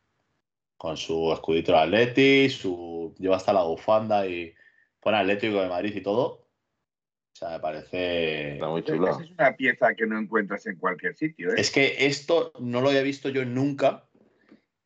Con 0.77 0.95
su 0.95 1.33
escudito 1.33 1.71
de 1.71 1.77
Atleti, 1.79 2.49
su. 2.49 3.15
lleva 3.17 3.37
hasta 3.37 3.53
la 3.53 3.63
bufanda 3.63 4.27
y 4.27 4.53
pone 4.99 5.17
Atlético 5.17 5.61
de 5.61 5.69
Madrid 5.69 5.95
y 5.95 6.01
todo. 6.01 6.23
O 6.23 7.35
sea, 7.39 7.49
me 7.49 7.59
parece. 7.59 8.53
Está 8.53 8.67
muy 8.67 8.83
chulo. 8.83 9.19
es 9.19 9.31
una 9.31 9.55
pieza 9.55 9.93
que 9.95 10.05
no 10.05 10.19
encuentras 10.19 10.65
en 10.67 10.77
cualquier 10.77 11.15
sitio, 11.15 11.51
¿eh? 11.51 11.55
Es 11.57 11.71
que 11.71 12.05
esto 12.05 12.51
no 12.59 12.81
lo 12.81 12.89
había 12.89 13.01
visto 13.01 13.29
yo 13.29 13.43
nunca. 13.45 14.07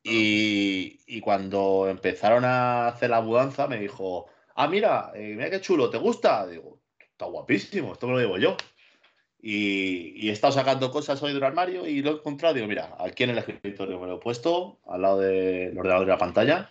Y, 0.04 1.00
y 1.06 1.22
cuando 1.22 1.88
empezaron 1.88 2.44
a 2.46 2.88
hacer 2.88 3.10
la 3.10 3.22
mudanza, 3.22 3.68
me 3.68 3.80
dijo: 3.80 4.28
Ah, 4.56 4.68
mira, 4.68 5.12
eh, 5.14 5.34
mira 5.36 5.50
qué 5.50 5.62
chulo, 5.62 5.90
¿te 5.90 5.98
gusta? 5.98 6.48
Digo, 6.48 6.82
está 7.00 7.26
guapísimo, 7.26 7.94
esto 7.94 8.08
me 8.08 8.14
lo 8.14 8.20
digo 8.20 8.38
yo. 8.38 8.58
Y, 9.44 10.14
y 10.24 10.30
he 10.30 10.32
estado 10.32 10.54
sacando 10.54 10.92
cosas 10.92 11.22
hoy 11.24 11.34
del 11.34 11.44
armario 11.44 11.88
y 11.88 12.02
lo 12.02 12.12
he 12.12 12.14
encontrado. 12.16 12.54
Digo, 12.54 12.68
mira, 12.68 12.96
aquí 13.00 13.24
en 13.24 13.32
el 13.32 13.40
escritorio 13.40 14.00
me 14.00 14.08
lo 14.08 14.16
he 14.18 14.20
puesto, 14.20 14.80
al 14.88 15.02
lado 15.02 15.20
del 15.20 15.78
ordenador 15.78 16.06
de 16.06 16.12
la 16.12 16.18
pantalla. 16.18 16.70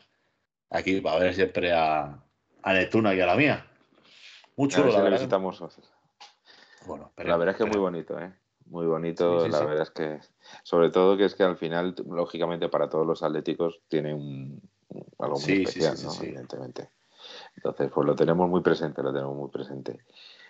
Aquí 0.70 1.00
va 1.00 1.14
a 1.14 1.18
ver 1.18 1.34
siempre 1.34 1.72
a, 1.72 2.22
a 2.62 2.72
Neptuno 2.72 3.12
y 3.12 3.20
a 3.20 3.26
la 3.26 3.34
mía. 3.34 3.66
Muy 4.56 4.68
A 4.68 4.70
chulo, 4.70 4.84
ver 4.84 4.92
si 4.92 4.98
la 4.98 5.02
verdad. 5.04 5.18
visitamos. 5.18 5.62
Bueno, 6.86 7.12
La 7.16 7.36
verdad 7.36 7.52
es 7.54 7.56
que 7.56 7.62
es 7.64 7.68
muy 7.68 7.72
pero- 7.74 7.82
bonito, 7.82 8.18
¿eh? 8.20 8.32
Muy 8.66 8.86
bonito, 8.86 9.40
Sí, 9.40 9.46
sí, 9.46 9.50
la 9.52 9.58
sí. 9.58 9.64
verdad 9.64 9.82
es 9.82 9.90
que, 9.90 10.20
sobre 10.62 10.90
todo 10.90 11.16
que 11.16 11.24
es 11.24 11.34
que 11.34 11.42
al 11.42 11.56
final, 11.56 11.92
lógicamente 12.08 12.68
para 12.68 12.88
todos 12.88 13.04
los 13.04 13.20
atléticos 13.24 13.80
tiene 13.88 14.14
un, 14.14 14.60
un- 14.90 15.06
algo 15.18 15.40
muy 15.40 15.64
especial, 15.64 15.96
¿no? 16.04 16.12
Evidentemente. 16.22 16.88
Entonces, 17.56 17.90
pues 17.92 18.06
lo 18.06 18.14
tenemos 18.14 18.48
muy 18.48 18.60
presente, 18.60 19.02
lo 19.02 19.12
tenemos 19.12 19.34
muy 19.36 19.50
presente. 19.50 19.98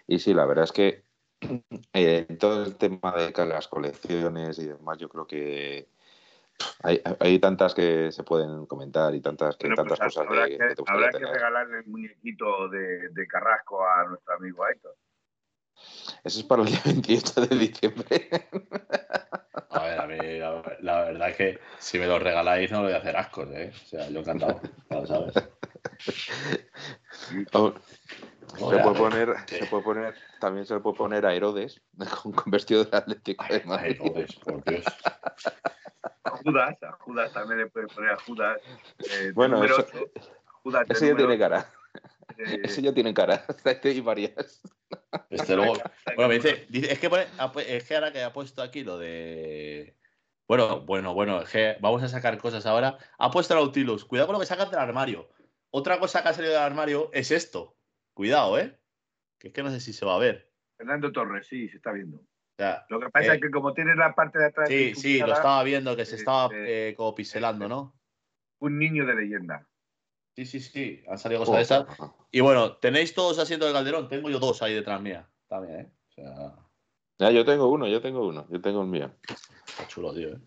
Y 0.07 0.19
sí, 0.19 0.35
la 0.35 0.45
verdad 0.45 0.65
es 0.65 0.73
que 0.73 1.03
eh, 1.93 2.27
todo 2.39 2.65
el 2.65 2.77
tema 2.77 3.15
de 3.17 3.47
las 3.47 3.69
colecciones 3.69 4.59
y 4.59 4.67
demás, 4.67 4.99
yo 4.99 5.09
creo 5.09 5.27
que 5.27 5.89
hay, 6.83 7.01
hay 7.19 7.39
tantas 7.39 7.75
que 7.75 8.13
se 8.13 8.23
pueden 8.23 8.67
comentar 8.67 9.15
y 9.15 9.21
tantas, 9.21 9.57
que, 9.57 9.67
Bueno, 9.69 9.77
tantas 9.83 9.99
pues 9.99 10.15
cosas 10.15 10.29
habrá 10.29 10.47
que, 10.47 10.59
que 10.59 10.75
te 10.75 10.83
habrá 10.87 11.11
que 11.11 11.19
tener. 11.19 11.33
regalarle 11.35 11.79
el 11.79 11.87
muñequito 11.87 12.69
de, 12.69 13.09
de 13.09 13.27
Carrasco 13.27 13.87
a 13.87 14.05
nuestro 14.05 14.35
amigo 14.35 14.65
Aitor. 14.65 14.97
Eso 16.25 16.41
es 16.41 16.45
para 16.45 16.63
el 16.63 16.69
día 16.69 16.81
28 16.85 17.41
de 17.47 17.57
diciembre. 17.57 18.31
A 19.71 19.83
ver, 19.85 20.01
a 20.01 20.07
mí 20.07 20.17
la, 20.39 20.77
la 20.81 21.05
verdad 21.05 21.31
es 21.31 21.37
que 21.37 21.61
si 21.79 21.99
me 21.99 22.07
lo 22.07 22.19
regaláis 22.19 22.71
no 22.71 22.79
lo 22.79 22.85
voy 22.85 22.93
a 22.93 22.99
hacer 22.99 23.17
ascos, 23.17 23.49
¿eh? 23.53 23.73
O 23.75 23.87
sea, 23.87 24.09
yo 24.11 24.21
encantado, 24.21 24.61
ya 24.91 25.01
lo 25.01 25.07
sabes. 25.07 25.35
Se 28.57 28.79
puede 28.79 28.95
poner, 28.95 29.35
se 29.47 29.67
puede 29.67 29.83
poner, 29.83 30.15
también 30.41 30.67
se 30.67 30.75
le 30.75 30.81
puede 30.81 30.97
poner 30.97 31.27
a 31.27 31.35
Herodes 31.35 31.81
con, 32.23 32.33
con 32.33 32.51
vestido 32.51 32.85
de 32.85 32.97
Atlético 32.97 33.45
de 33.49 33.61
Madrid. 33.65 33.97
joder, 34.01 34.27
por 34.45 34.65
Dios. 34.65 34.85
A 36.25 36.31
Judas, 36.31 36.83
a 36.83 36.93
Judas 36.93 37.33
también 37.33 37.59
le 37.61 37.67
puede 37.69 37.87
poner 37.89 38.11
a 38.11 38.19
Judas. 38.19 38.59
eh, 38.99 39.33
Bueno, 39.35 39.57
número 39.57 39.79
eso- 39.79 39.87
ocho, 39.95 40.11
Judas 40.63 40.87
de 40.87 40.95
Ese 40.95 41.09
ya 41.09 41.17
tiene 41.17 41.39
cara. 41.39 41.71
eh, 42.39 42.61
Ese 42.65 42.83
ya 42.83 42.93
tiene 42.93 43.15
cara. 43.15 43.45
Hay 43.85 44.01
varias. 44.01 44.61
Este 45.31 45.57
luego. 45.57 45.75
Bueno, 46.17 46.29
me 46.29 46.35
dice, 46.35 46.67
dice- 46.69 46.93
es 46.93 46.99
que 46.99 47.09
pone- 47.09 47.27
es 47.67 47.85
que 47.85 47.95
ahora 47.95 48.13
que 48.13 48.23
ha 48.23 48.33
puesto 48.33 48.63
aquí 48.63 48.85
lo 48.85 48.99
de. 48.99 49.97
Bueno, 50.47 50.81
bueno, 50.81 51.15
bueno, 51.15 51.43
es 51.43 51.49
que 51.49 51.77
vamos 51.81 52.03
a 52.03 52.09
sacar 52.09 52.37
cosas 52.39 52.67
ahora. 52.67 52.99
Ha 53.19 53.31
puesto 53.31 53.55
el 53.55 53.61
Nautilus. 53.61 54.05
Cuidado 54.05 54.27
con 54.27 54.35
lo 54.35 54.41
que 54.41 54.47
sacas 54.47 54.71
del 54.71 54.81
armario. 54.81 55.29
Otra 55.71 55.99
cosa 56.01 56.23
que 56.23 56.29
ha 56.29 56.33
salido 56.35 56.53
del 56.55 56.63
armario 56.63 57.09
es 57.13 57.31
esto. 57.31 57.77
Cuidado, 58.21 58.59
¿eh? 58.59 58.79
Que 59.39 59.49
es 59.49 59.55
que 59.55 59.63
no 59.63 59.71
sé 59.71 59.81
si 59.81 59.95
se 59.95 60.05
va 60.05 60.17
a 60.17 60.19
ver. 60.19 60.53
Fernando 60.77 61.11
Torres, 61.11 61.47
sí, 61.47 61.71
se 61.71 61.79
está 61.79 61.91
viendo. 61.91 62.19
O 62.19 62.27
sea, 62.59 62.85
Lo 62.91 63.01
que 63.01 63.09
pasa 63.09 63.33
Eh, 63.33 63.37
es 63.37 63.41
que 63.41 63.51
como 63.51 63.73
tienes 63.73 63.97
la 63.97 64.15
parte 64.15 64.39
de 64.39 64.45
atrás 64.45 64.69
sí, 64.69 64.95
sí, 64.95 65.21
lo 65.21 65.33
estaba 65.33 65.63
viendo 65.63 65.97
que 65.97 66.05
se 66.05 66.17
estaba 66.17 66.55
eh, 66.55 66.91
eh, 66.91 66.95
como 66.95 67.15
pincelando, 67.15 67.67
¿no? 67.67 67.99
un 68.59 68.79
niño 68.79 69.07
de 69.07 69.15
leyenda. 69.15 69.67
Sí, 70.37 70.45
sí, 70.45 70.61
sí. 70.61 71.03
Han 71.09 71.17
salido 71.17 71.41
cosas 71.47 71.57
de 71.57 71.63
esas. 71.63 71.87
Y 72.31 72.41
bueno, 72.41 72.77
¿tenéis 72.77 73.15
todos 73.15 73.39
asientos 73.39 73.69
de 73.69 73.73
Calderón? 73.73 74.07
Tengo 74.11 74.29
yo 74.29 74.39
dos 74.39 74.61
ahí 74.61 74.75
detrás 74.75 75.01
mía. 75.01 75.27
También, 75.49 75.81
¿eh? 75.81 75.93
O 76.11 76.13
sea, 76.13 76.57
Ya, 77.21 77.31
yo 77.31 77.47
tengo 77.47 77.69
uno, 77.69 77.89
yo 77.89 78.03
tengo 78.03 78.29
uno, 78.29 78.47
yo 78.51 78.61
tengo 78.61 78.83
el 78.83 78.89
mío. 78.89 79.11
está 79.67 79.89
chulo, 79.89 80.13
tío, 80.13 80.35
¿eh? 80.35 80.41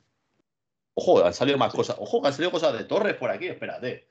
Ojo, 0.93 1.25
han 1.25 1.33
salido 1.33 1.57
más 1.57 1.73
cosas. 1.73 1.95
Ojo, 1.97 2.21
que 2.21 2.27
han 2.27 2.33
salido 2.35 2.51
cosas 2.51 2.77
de 2.77 2.83
Torres 2.83 3.15
por 3.15 3.31
aquí. 3.31 3.47
Espérate. 3.47 4.09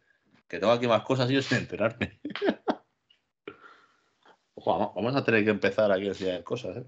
Que 0.48 0.58
tengo 0.58 0.72
aquí 0.72 0.88
más 0.88 1.02
cosas 1.02 1.30
y 1.30 1.34
yo 1.34 1.42
sin 1.42 1.58
enterarme. 1.58 2.20
Ojo, 4.64 4.78
vamos- 4.78 4.94
vamos 4.94 5.16
a 5.16 5.24
tener 5.24 5.42
que 5.44 5.50
empezar 5.50 5.90
aquí 5.90 6.04
a 6.04 6.08
enseñar 6.08 6.44
cosas, 6.44 6.76
¿eh? 6.76 6.84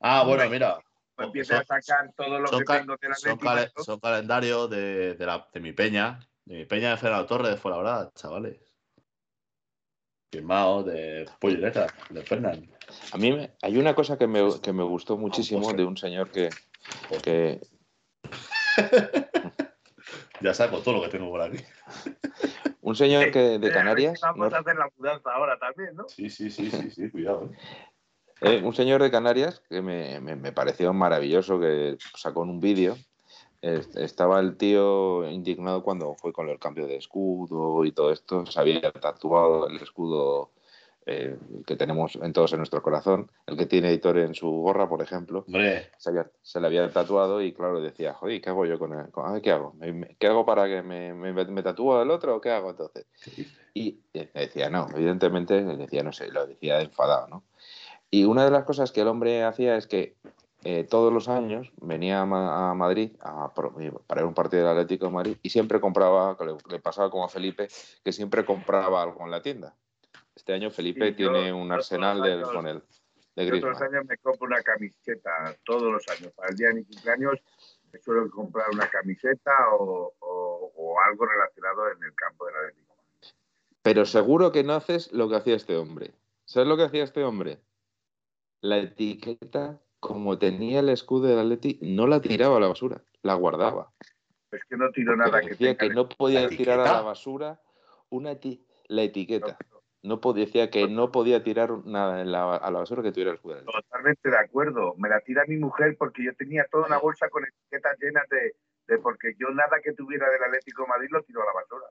Ah, 0.00 0.24
bueno, 0.24 0.50
mira. 0.50 0.78
Pues 1.14 1.26
empieza 1.26 1.58
a 1.60 1.64
sacar 1.64 2.12
todo 2.16 2.40
lo 2.40 2.48
Son, 2.48 2.58
que 2.58 2.64
tengo 2.64 2.96
de 3.00 3.08
la 3.08 3.14
son 3.14 3.84
son 3.84 4.00
calendarios 4.00 4.68
de, 4.68 5.14
de 5.14 5.26
la- 5.26 5.48
de 5.52 5.60
mi 5.60 5.72
peña. 5.72 6.18
De 6.44 6.56
mi 6.56 6.64
peña 6.64 6.90
de 6.90 6.96
Fernando 6.96 7.26
Torres 7.26 7.50
de 7.52 7.56
Fuenlabrada, 7.56 8.10
chavales. 8.14 8.58
Firmado 10.32 10.82
de 10.82 11.28
Pollileta, 11.38 11.86
de 12.08 12.22
Fernand. 12.24 12.68
A 13.12 13.16
mí 13.16 13.30
me- 13.32 13.52
hay 13.62 13.76
una 13.78 13.94
cosa 13.94 14.18
que 14.18 14.26
me, 14.26 14.60
que 14.60 14.72
me 14.72 14.82
gustó 14.82 15.16
muchísimo 15.16 15.72
de 15.72 15.84
un 15.84 15.96
señor 15.96 16.32
que, 16.32 16.50
que 17.22 17.60
Ya 20.40 20.52
saco 20.54 20.80
todo 20.80 20.94
lo 20.94 21.02
que 21.02 21.10
tengo 21.10 21.30
por 21.30 21.42
aquí. 21.42 21.58
un 22.82 22.94
señor 22.96 23.30
que 23.30 23.58
de 23.58 23.72
Canarias, 23.72 24.20
Vamos 24.22 24.50
no- 24.50 24.56
a 24.56 24.60
hacer 24.60 24.76
la 24.76 24.90
mudanza 24.96 25.30
ahora 25.32 25.58
también, 25.58 25.94
¿no? 25.96 26.08
Sí, 26.08 26.30
sí, 26.30 26.50
sí, 26.50 26.70
sí, 26.70 26.90
sí, 26.90 27.10
cuidado. 27.10 27.50
¿eh? 27.52 27.56
Eh, 28.42 28.62
un 28.64 28.72
señor 28.72 29.02
de 29.02 29.10
Canarias 29.10 29.62
que 29.68 29.82
me, 29.82 30.18
me- 30.20 30.34
me 30.34 30.50
pareció 30.50 30.94
maravilloso, 30.94 31.60
que 31.60 31.98
sacó 32.16 32.42
en 32.44 32.48
un 32.50 32.60
vídeo. 32.60 32.96
Es- 33.60 33.94
Estaba 33.96 34.40
el 34.40 34.56
tío 34.56 35.28
indignado 35.28 35.82
cuando 35.82 36.14
fue 36.14 36.32
con 36.32 36.48
el 36.48 36.58
cambio 36.58 36.86
de 36.86 36.96
escudo 36.96 37.84
y 37.84 37.92
todo 37.92 38.10
esto. 38.12 38.46
Se 38.46 38.58
había 38.58 38.80
tatuado 38.92 39.68
el 39.68 39.76
escudo 39.76 40.52
eh, 41.06 41.38
que 41.66 41.76
tenemos 41.76 42.16
en 42.16 42.32
todos 42.32 42.52
en 42.52 42.58
nuestro 42.58 42.82
corazón. 42.82 43.30
El 43.46 43.56
que 43.56 43.66
tiene 43.66 43.88
editor 43.88 44.18
en 44.18 44.34
su 44.34 44.50
gorra, 44.50 44.88
por 44.88 45.02
ejemplo. 45.02 45.44
Se, 45.98 46.10
había- 46.10 46.30
se 46.42 46.60
le 46.60 46.66
había 46.66 46.90
tatuado 46.90 47.40
y 47.42 47.52
claro, 47.52 47.80
decía, 47.80 48.14
joder, 48.14 48.40
¿qué 48.40 48.50
hago 48.50 48.66
yo 48.66 48.78
con 48.78 48.92
él? 48.92 49.06
Ver, 49.14 49.42
¿Qué 49.42 49.50
hago? 49.52 49.72
¿Me- 49.74 49.92
me- 49.92 50.16
¿Qué 50.18 50.26
hago 50.26 50.44
para 50.44 50.66
que 50.66 50.82
me, 50.82 51.12
me, 51.14 51.32
me 51.32 51.62
tatúe 51.62 52.02
el 52.02 52.10
otro 52.10 52.36
o 52.36 52.40
qué 52.40 52.50
hago 52.50 52.70
entonces? 52.70 53.06
Y 53.74 54.00
eh, 54.14 54.30
decía, 54.34 54.68
no, 54.70 54.86
evidentemente, 54.94 55.62
decía, 55.64 56.02
no 56.02 56.12
sé, 56.12 56.28
lo 56.30 56.46
decía 56.46 56.80
enfadado, 56.80 57.28
¿no? 57.28 57.44
Y 58.10 58.24
una 58.24 58.44
de 58.44 58.50
las 58.50 58.64
cosas 58.64 58.90
que 58.92 59.02
el 59.02 59.08
hombre 59.08 59.44
hacía 59.44 59.76
es 59.76 59.86
que 59.86 60.16
eh, 60.64 60.84
todos 60.84 61.12
los 61.12 61.28
años 61.28 61.72
venía 61.80 62.20
a, 62.20 62.26
Ma- 62.26 62.70
a 62.70 62.74
Madrid 62.74 63.12
a 63.20 63.54
pro- 63.54 63.72
para 64.06 64.20
ver 64.22 64.28
un 64.28 64.34
partido 64.34 64.62
del 64.64 64.72
Atlético 64.72 65.06
de 65.06 65.12
Madrid 65.12 65.36
y 65.42 65.50
siempre 65.50 65.80
compraba, 65.80 66.36
le, 66.44 66.56
le 66.68 66.80
pasaba 66.80 67.08
como 67.10 67.24
a 67.24 67.28
Felipe, 67.28 67.68
que 68.04 68.12
siempre 68.12 68.44
compraba 68.44 69.02
algo 69.02 69.24
en 69.24 69.30
la 69.30 69.40
tienda. 69.42 69.74
Este 70.40 70.54
año 70.54 70.70
Felipe 70.70 71.12
Sí, 71.12 71.22
yo- 71.22 71.32
tiene 71.32 71.52
un 71.52 71.70
arsenal 71.70 72.22
años- 72.22 72.50
con 72.50 72.66
el 72.66 72.78
de 73.36 73.44
Yo 73.44 73.50
todos 73.50 73.62
los 73.62 73.78
Griezmann. 73.78 73.94
años 73.94 74.06
me 74.08 74.16
compro 74.16 74.46
una 74.46 74.62
camiseta, 74.62 75.30
todos 75.64 75.92
los 75.92 76.08
años. 76.08 76.32
Para 76.32 76.48
el 76.48 76.56
día 76.56 76.68
de 76.68 76.74
mi 76.76 76.84
cumpleaños 76.84 77.38
me 77.92 77.98
suelo 78.00 78.30
comprar 78.30 78.64
una 78.72 78.88
camiseta 78.88 79.52
o, 79.78 80.14
o- 80.18 80.72
o 80.74 81.00
algo 81.02 81.26
relacionado 81.26 81.90
en 81.90 82.02
el 82.04 82.14
campo 82.14 82.46
del 82.46 82.56
Atlético. 82.56 82.96
Pero 83.82 84.06
seguro 84.06 84.50
que 84.50 84.64
no 84.64 84.72
haces 84.72 85.12
lo 85.12 85.28
que 85.28 85.36
hacía 85.36 85.56
este 85.56 85.76
hombre. 85.76 86.14
¿Sabes 86.46 86.68
lo 86.68 86.78
que 86.78 86.84
hacía 86.84 87.04
este 87.04 87.22
hombre? 87.22 87.60
La 88.62 88.78
etiqueta, 88.78 89.78
como 90.00 90.38
tenía 90.38 90.80
el 90.80 90.88
escudo 90.88 91.26
del 91.28 91.38
Atleti, 91.40 91.78
no 91.82 92.06
la 92.06 92.22
tiraba 92.22 92.56
a 92.56 92.60
la 92.60 92.68
basura, 92.68 93.02
la 93.22 93.34
guardaba. 93.34 93.92
Es 94.50 94.64
que 94.64 94.76
no 94.78 94.86
Porque 94.86 95.04
nada 95.04 95.40
que 95.42 95.48
decía 95.50 95.76
que 95.76 95.90
no 95.90 96.08
podía 96.08 96.40
¿La 96.42 96.48
tirar 96.48 96.80
a 96.80 96.84
la 96.84 97.02
basura 97.02 97.60
una 98.08 98.32
eti- 98.32 98.64
la 98.88 99.02
etiqueta. 99.02 99.56
No, 99.69 99.69
No 100.02 100.20
podía, 100.20 100.46
decía 100.46 100.70
que 100.70 100.88
no 100.88 101.12
podía 101.12 101.42
tirar 101.42 101.70
nada 101.84 102.22
en 102.22 102.32
la- 102.32 102.56
a 102.56 102.70
la 102.70 102.78
basura 102.78 103.02
que 103.02 103.12
tuviera 103.12 103.30
el 103.32 103.36
escudo. 103.36 103.62
Totalmente 103.64 104.30
de 104.30 104.38
acuerdo. 104.38 104.94
Me 104.96 105.08
la 105.10 105.20
tira 105.20 105.44
mi 105.46 105.56
mujer 105.58 105.96
porque 105.98 106.24
yo 106.24 106.34
tenía 106.36 106.64
toda 106.70 106.86
una 106.86 106.98
bolsa 106.98 107.28
con 107.28 107.44
etiquetas 107.44 107.98
llenas 108.00 108.26
de, 108.30 108.54
de 108.86 108.98
porque 108.98 109.34
yo 109.38 109.48
nada 109.50 109.78
que 109.84 109.92
tuviera 109.92 110.28
del 110.30 110.42
Atlético 110.42 110.82
de 110.84 110.88
Madrid 110.88 111.08
lo 111.10 111.22
tiro 111.22 111.42
a 111.42 111.46
la 111.46 111.52
basura. 111.52 111.86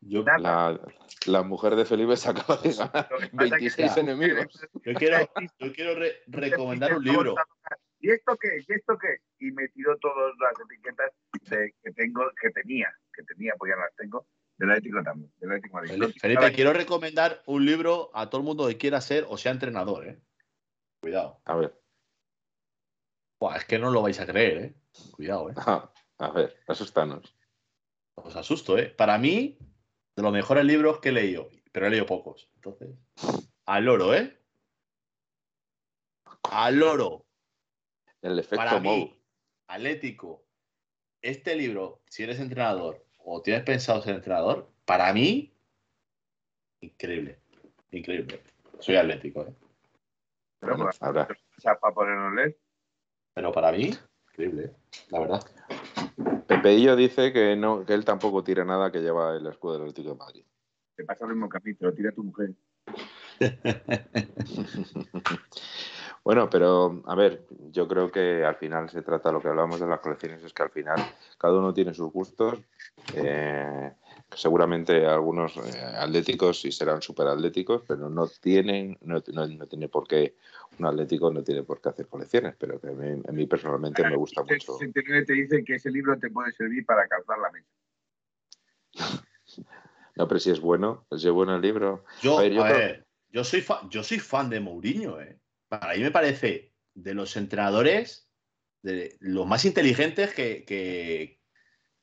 Yo. 0.00 0.22
La, 0.38 0.78
la 1.26 1.42
mujer 1.42 1.74
de 1.74 1.84
Felipe 1.86 2.16
se 2.16 2.28
acaba 2.30 2.58
de 2.60 2.70
ganar 2.72 3.08
Lo 3.10 3.18
que 3.18 3.28
pasa 3.28 3.56
es 3.56 3.74
que 3.74 3.82
26 3.82 3.96
la- 3.96 4.02
enemigos. 4.02 4.68
yo 4.84 4.94
quiero, 4.94 5.16
yo 5.58 5.72
quiero 5.72 5.94
re- 5.94 6.16
recomendar 6.26 6.94
un 6.98 7.02
libro. 7.02 7.34
¿Y 7.98 8.10
esto 8.10 8.36
qué? 8.36 8.58
¿Y 8.68 8.72
esto 8.74 8.98
qué? 8.98 9.16
Y 9.38 9.50
me 9.52 9.66
tiró 9.68 9.96
todas 9.96 10.32
las 10.38 10.52
etiquetas 10.60 11.10
de- 11.48 11.74
que 11.82 11.92
tengo, 11.92 12.30
que 12.40 12.50
tenía, 12.50 12.92
que 13.12 13.22
tenía, 13.22 13.54
pues 13.58 13.70
ya 13.74 13.76
las 13.80 13.94
tengo, 13.96 14.26
del 14.58 14.70
Atlético 14.70 15.02
también. 15.02 15.32
Del 15.38 15.50
Atlético 15.50 15.76
Madrid. 15.76 16.14
Felipe, 16.20 16.52
quiero 16.52 16.72
recomendar 16.72 17.42
un 17.46 17.64
libro 17.64 18.10
a 18.14 18.28
todo 18.30 18.40
el 18.40 18.46
mundo 18.46 18.66
que 18.66 18.78
quiera 18.78 19.00
ser 19.00 19.26
o 19.28 19.36
sea 19.36 19.52
entrenador, 19.52 20.08
¿eh? 20.08 20.20
Cuidado. 21.00 21.40
A 21.44 21.56
ver, 21.56 21.78
Buah, 23.38 23.56
es 23.58 23.64
que 23.66 23.78
no 23.78 23.90
lo 23.90 24.02
vais 24.02 24.18
a 24.18 24.26
creer, 24.26 24.58
¿eh? 24.58 24.74
Cuidado, 25.12 25.50
¿eh? 25.50 25.54
a 26.18 26.30
ver, 26.30 26.58
asustanos. 26.66 27.36
Os 28.14 28.34
asusto, 28.34 28.78
¿eh? 28.78 28.88
Para 28.88 29.18
mí, 29.18 29.58
de 30.16 30.22
los 30.22 30.32
mejores 30.32 30.64
libros 30.64 31.00
que 31.00 31.10
he 31.10 31.12
leído, 31.12 31.50
pero 31.70 31.86
he 31.86 31.90
leído 31.90 32.06
pocos. 32.06 32.50
Entonces, 32.54 32.96
al 33.66 33.84
loro, 33.84 34.14
¿eh? 34.14 34.42
Al 36.44 36.76
loro. 36.76 37.26
El 38.22 38.38
efecto 38.38 38.56
Para 38.56 38.80
Mou. 38.80 38.96
mí, 38.96 39.22
Atlético, 39.66 40.46
este 41.20 41.54
libro, 41.54 42.02
si 42.08 42.22
eres 42.22 42.40
entrenador 42.40 43.05
o 43.28 43.42
tienes 43.42 43.64
pensado 43.64 44.00
ser 44.02 44.14
entrenador, 44.14 44.68
para 44.84 45.12
mí, 45.12 45.52
increíble. 46.80 47.40
Increíble. 47.90 48.40
Soy 48.78 48.96
atlético, 48.96 49.42
¿eh? 49.42 49.52
pero 50.60 50.76
Bueno, 50.76 50.90
para 51.00 51.94
ponernos 51.94 52.34
leer. 52.34 52.56
Pero 53.34 53.52
para 53.52 53.72
mí, 53.72 53.90
increíble, 54.30 54.66
¿eh? 54.66 54.72
la 55.08 55.18
verdad. 55.18 55.40
Pepeillo 56.46 56.94
dice 56.94 57.32
que 57.32 57.56
no, 57.56 57.84
que 57.84 57.94
él 57.94 58.04
tampoco 58.04 58.44
tira 58.44 58.64
nada 58.64 58.92
que 58.92 59.00
lleva 59.00 59.36
el 59.36 59.46
escudo 59.46 59.72
del 59.72 59.82
Atlético 59.82 60.10
de 60.10 60.16
Madrid. 60.16 60.44
Te 60.94 61.04
pasa 61.04 61.24
el 61.24 61.32
mismo 61.32 61.48
capítulo, 61.48 61.92
tira 61.92 62.12
tu 62.12 62.22
mujer. 62.22 62.52
Bueno, 66.26 66.50
pero 66.50 67.02
a 67.06 67.14
ver, 67.14 67.46
yo 67.70 67.86
creo 67.86 68.10
que 68.10 68.44
al 68.44 68.56
final 68.56 68.90
se 68.90 69.00
trata, 69.02 69.30
lo 69.30 69.40
que 69.40 69.46
hablamos 69.46 69.78
de 69.78 69.86
las 69.86 70.00
colecciones 70.00 70.42
es 70.42 70.52
que 70.52 70.64
al 70.64 70.70
final 70.70 70.98
cada 71.38 71.56
uno 71.56 71.72
tiene 71.72 71.94
sus 71.94 72.10
gustos. 72.12 72.58
eh, 73.12 73.92
seguramente 74.34 75.06
algunos 75.06 75.56
eh, 75.56 75.80
atléticos 75.96 76.60
sí 76.60 76.72
serán 76.72 77.00
súper 77.00 77.28
atléticos, 77.28 77.84
pero 77.86 78.10
no 78.10 78.26
tienen, 78.26 78.98
no, 79.02 79.22
no- 79.32 79.46
no 79.46 79.66
tiene 79.68 79.88
por 79.88 80.08
qué, 80.08 80.34
un 80.80 80.86
atlético 80.86 81.32
no 81.32 81.44
tiene 81.44 81.62
por 81.62 81.80
qué 81.80 81.90
hacer 81.90 82.08
colecciones, 82.08 82.56
pero 82.58 82.80
que 82.80 82.88
a 82.88 82.90
mí, 82.90 83.22
a 83.28 83.30
mí 83.30 83.46
personalmente 83.46 84.02
me 84.02 84.16
gusta 84.16 84.40
El 84.40 84.48
mucho. 84.48 84.78
69 84.78 85.24
te 85.26 85.32
dice 85.34 85.62
que 85.62 85.74
ese 85.76 85.90
libro 85.92 86.18
te 86.18 86.28
puede 86.30 86.50
servir 86.50 86.84
para 86.84 87.06
calzar 87.06 87.38
la 87.38 87.50
mesa. 87.52 87.70
No, 90.16 90.26
pero 90.26 90.40
si 90.40 90.50
es 90.50 90.58
bueno, 90.60 91.06
si 91.16 91.28
es 91.28 91.32
bueno 91.32 91.54
el 91.54 91.62
libro. 91.62 92.04
Yo, 92.20 92.38
A 92.38 92.42
ver, 92.42 92.52
yo 92.52 92.62
a 92.64 92.66
creo- 92.66 92.78
ver, 92.78 93.06
yo 93.30 93.44
soy, 93.44 93.60
fa- 93.60 93.82
yo 93.90 94.02
soy 94.02 94.18
fan 94.18 94.50
de 94.50 94.58
Mourinho, 94.60 95.20
¿eh? 95.20 95.38
Para 95.68 95.94
mí 95.94 96.00
me 96.02 96.10
parece 96.10 96.72
de 96.94 97.14
los 97.14 97.36
entrenadores 97.36 98.30
de 98.82 99.16
los 99.20 99.46
más 99.46 99.64
inteligentes 99.64 100.32
que, 100.32 100.64
que- 100.64 101.40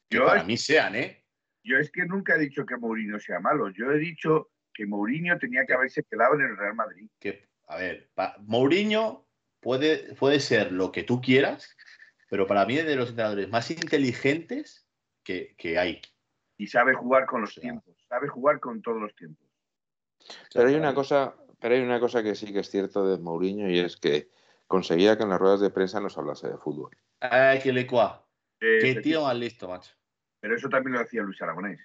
que 0.10 0.18
Yo 0.18 0.26
para 0.26 0.44
mí 0.44 0.58
sean, 0.58 0.96
¿eh? 0.96 1.26
Yo 1.64 1.78
es 1.78 1.90
que 1.92 2.06
nunca 2.06 2.36
he 2.36 2.40
dicho 2.40 2.66
que 2.66 2.76
Mourinho 2.76 3.20
sea 3.20 3.40
malo. 3.40 3.70
Yo 3.70 3.90
he 3.92 3.98
dicho 3.98 4.52
que 4.74 4.86
Mourinho 4.86 5.40
tenía 5.40 5.66
que 5.66 5.74
haberse 5.74 6.04
quedado 6.04 6.36
en 6.36 6.42
el 6.42 6.58
Real 6.58 6.76
Madrid. 6.76 7.08
Que, 7.20 7.48
a 7.68 7.78
ver, 7.78 8.10
pa- 8.14 8.36
Mourinho 8.42 9.26
puede, 9.62 10.14
puede 10.16 10.40
ser 10.42 10.72
lo 10.74 10.92
que 10.92 11.04
tú 11.04 11.22
quieras, 11.22 11.76
pero 12.30 12.46
para 12.48 12.66
mí 12.66 12.78
es 12.78 12.86
de 12.86 12.98
los 12.98 13.10
entrenadores 13.10 13.48
más 13.50 13.72
inteligentes 13.72 14.86
que, 15.24 15.56
que 15.58 15.78
hay. 15.80 16.02
Y 16.58 16.68
sabe 16.68 16.94
jugar 16.94 17.26
con 17.28 17.42
los 17.42 17.52
O 17.52 17.54
sea. 17.54 17.62
tiempos. 17.62 17.96
Sabe 18.10 18.28
jugar 18.28 18.60
con 18.60 18.82
todos 18.82 19.02
los 19.02 19.16
tiempos. 19.16 19.48
Pero 20.54 20.68
hay 20.68 20.76
una 20.76 20.94
cosa, 20.94 21.36
pero 21.64 21.76
hay 21.76 21.82
una 21.82 22.02
cosa 22.02 22.22
que 22.22 22.36
sí 22.36 22.52
que 22.52 22.60
es 22.60 22.70
cierto 22.70 23.08
de 23.08 23.18
Mourinho 23.18 23.70
y 23.70 23.80
es 23.80 23.96
que 23.96 24.30
conseguía 24.68 25.16
que 25.16 25.24
en 25.24 25.30
las 25.30 25.40
ruedas 25.40 25.62
de 25.62 25.70
prensa 25.70 26.02
nos 26.02 26.18
hablase 26.18 26.50
de 26.50 26.58
fútbol. 26.58 26.92
Ay, 27.22 27.62
qué 27.64 27.72
lecua. 27.72 28.28
Eh, 28.60 28.80
Qué 28.82 28.96
tío 28.96 29.22
más 29.24 29.38
listo, 29.38 29.70
macho. 29.70 29.96
Pero 30.42 30.58
eso 30.58 30.68
también 30.68 30.96
lo 30.96 31.00
hacía 31.00 31.22
Luis 31.22 31.42
Aragonés. 31.42 31.80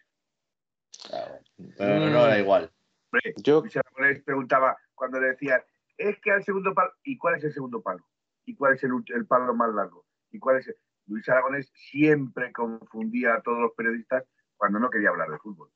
Claro. 1.06 1.38
Pero 1.76 2.10
no 2.10 2.26
era 2.26 2.40
igual. 2.40 2.72
Hombre, 3.12 3.34
Yo, 3.36 3.60
Luis 3.60 3.76
Aragonés 3.76 4.20
preguntaba 4.24 4.76
cuando 4.96 5.20
le 5.20 5.28
decían, 5.28 5.62
es 5.96 6.18
que 6.18 6.32
al 6.32 6.42
segundo 6.42 6.74
palo, 6.74 6.90
¿y 7.05 7.16
cuál 7.16 7.36
es 7.36 7.44
el 7.44 7.52
segundo 7.52 7.80
palo? 7.80 8.05
¿Y 8.46 8.56
cuál 8.56 8.74
es 8.74 8.82
el, 8.82 8.90
el 9.14 9.26
palo 9.28 9.55
más 9.55 9.72
largo? 9.72 10.06
¿Y 10.32 10.40
cuál 10.40 10.59
es 10.59 10.66
el-?". 10.66 10.76
Luis 11.06 11.28
Aragonés 11.28 11.70
siempre 11.72 12.50
confundía 12.50 13.34
a 13.34 13.42
todos 13.42 13.60
los 13.60 13.72
periodistas 13.76 14.24
cuando 14.56 14.80
no 14.80 14.90
quería 14.90 15.10
hablar 15.10 15.30
de 15.30 15.38
fútbol. 15.38 15.70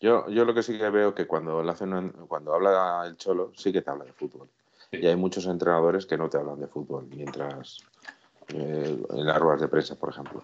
Yo, 0.00 0.28
yo 0.28 0.44
lo 0.44 0.54
que 0.54 0.62
sí 0.62 0.76
que 0.78 0.90
veo 0.90 1.14
que 1.14 1.26
cuando, 1.26 1.62
le 1.62 1.70
hacen 1.70 1.92
un- 1.92 2.10
cuando 2.26 2.54
habla 2.54 3.04
el 3.06 3.16
Cholo, 3.16 3.52
sí 3.54 3.72
que 3.72 3.82
te 3.82 3.90
habla 3.90 4.04
de 4.04 4.12
fútbol. 4.12 4.48
Sí. 4.90 4.98
Y 4.98 5.06
hay 5.06 5.16
muchos 5.16 5.46
entrenadores 5.46 6.06
que 6.06 6.16
no 6.18 6.28
te 6.28 6.38
hablan 6.38 6.58
de 6.60 6.66
fútbol, 6.66 7.06
mientras 7.14 7.78
eh, 8.48 8.98
en 9.10 9.26
las 9.26 9.38
ruedas 9.38 9.60
de 9.60 9.68
prensa, 9.68 9.94
por 9.96 10.10
ejemplo. 10.10 10.42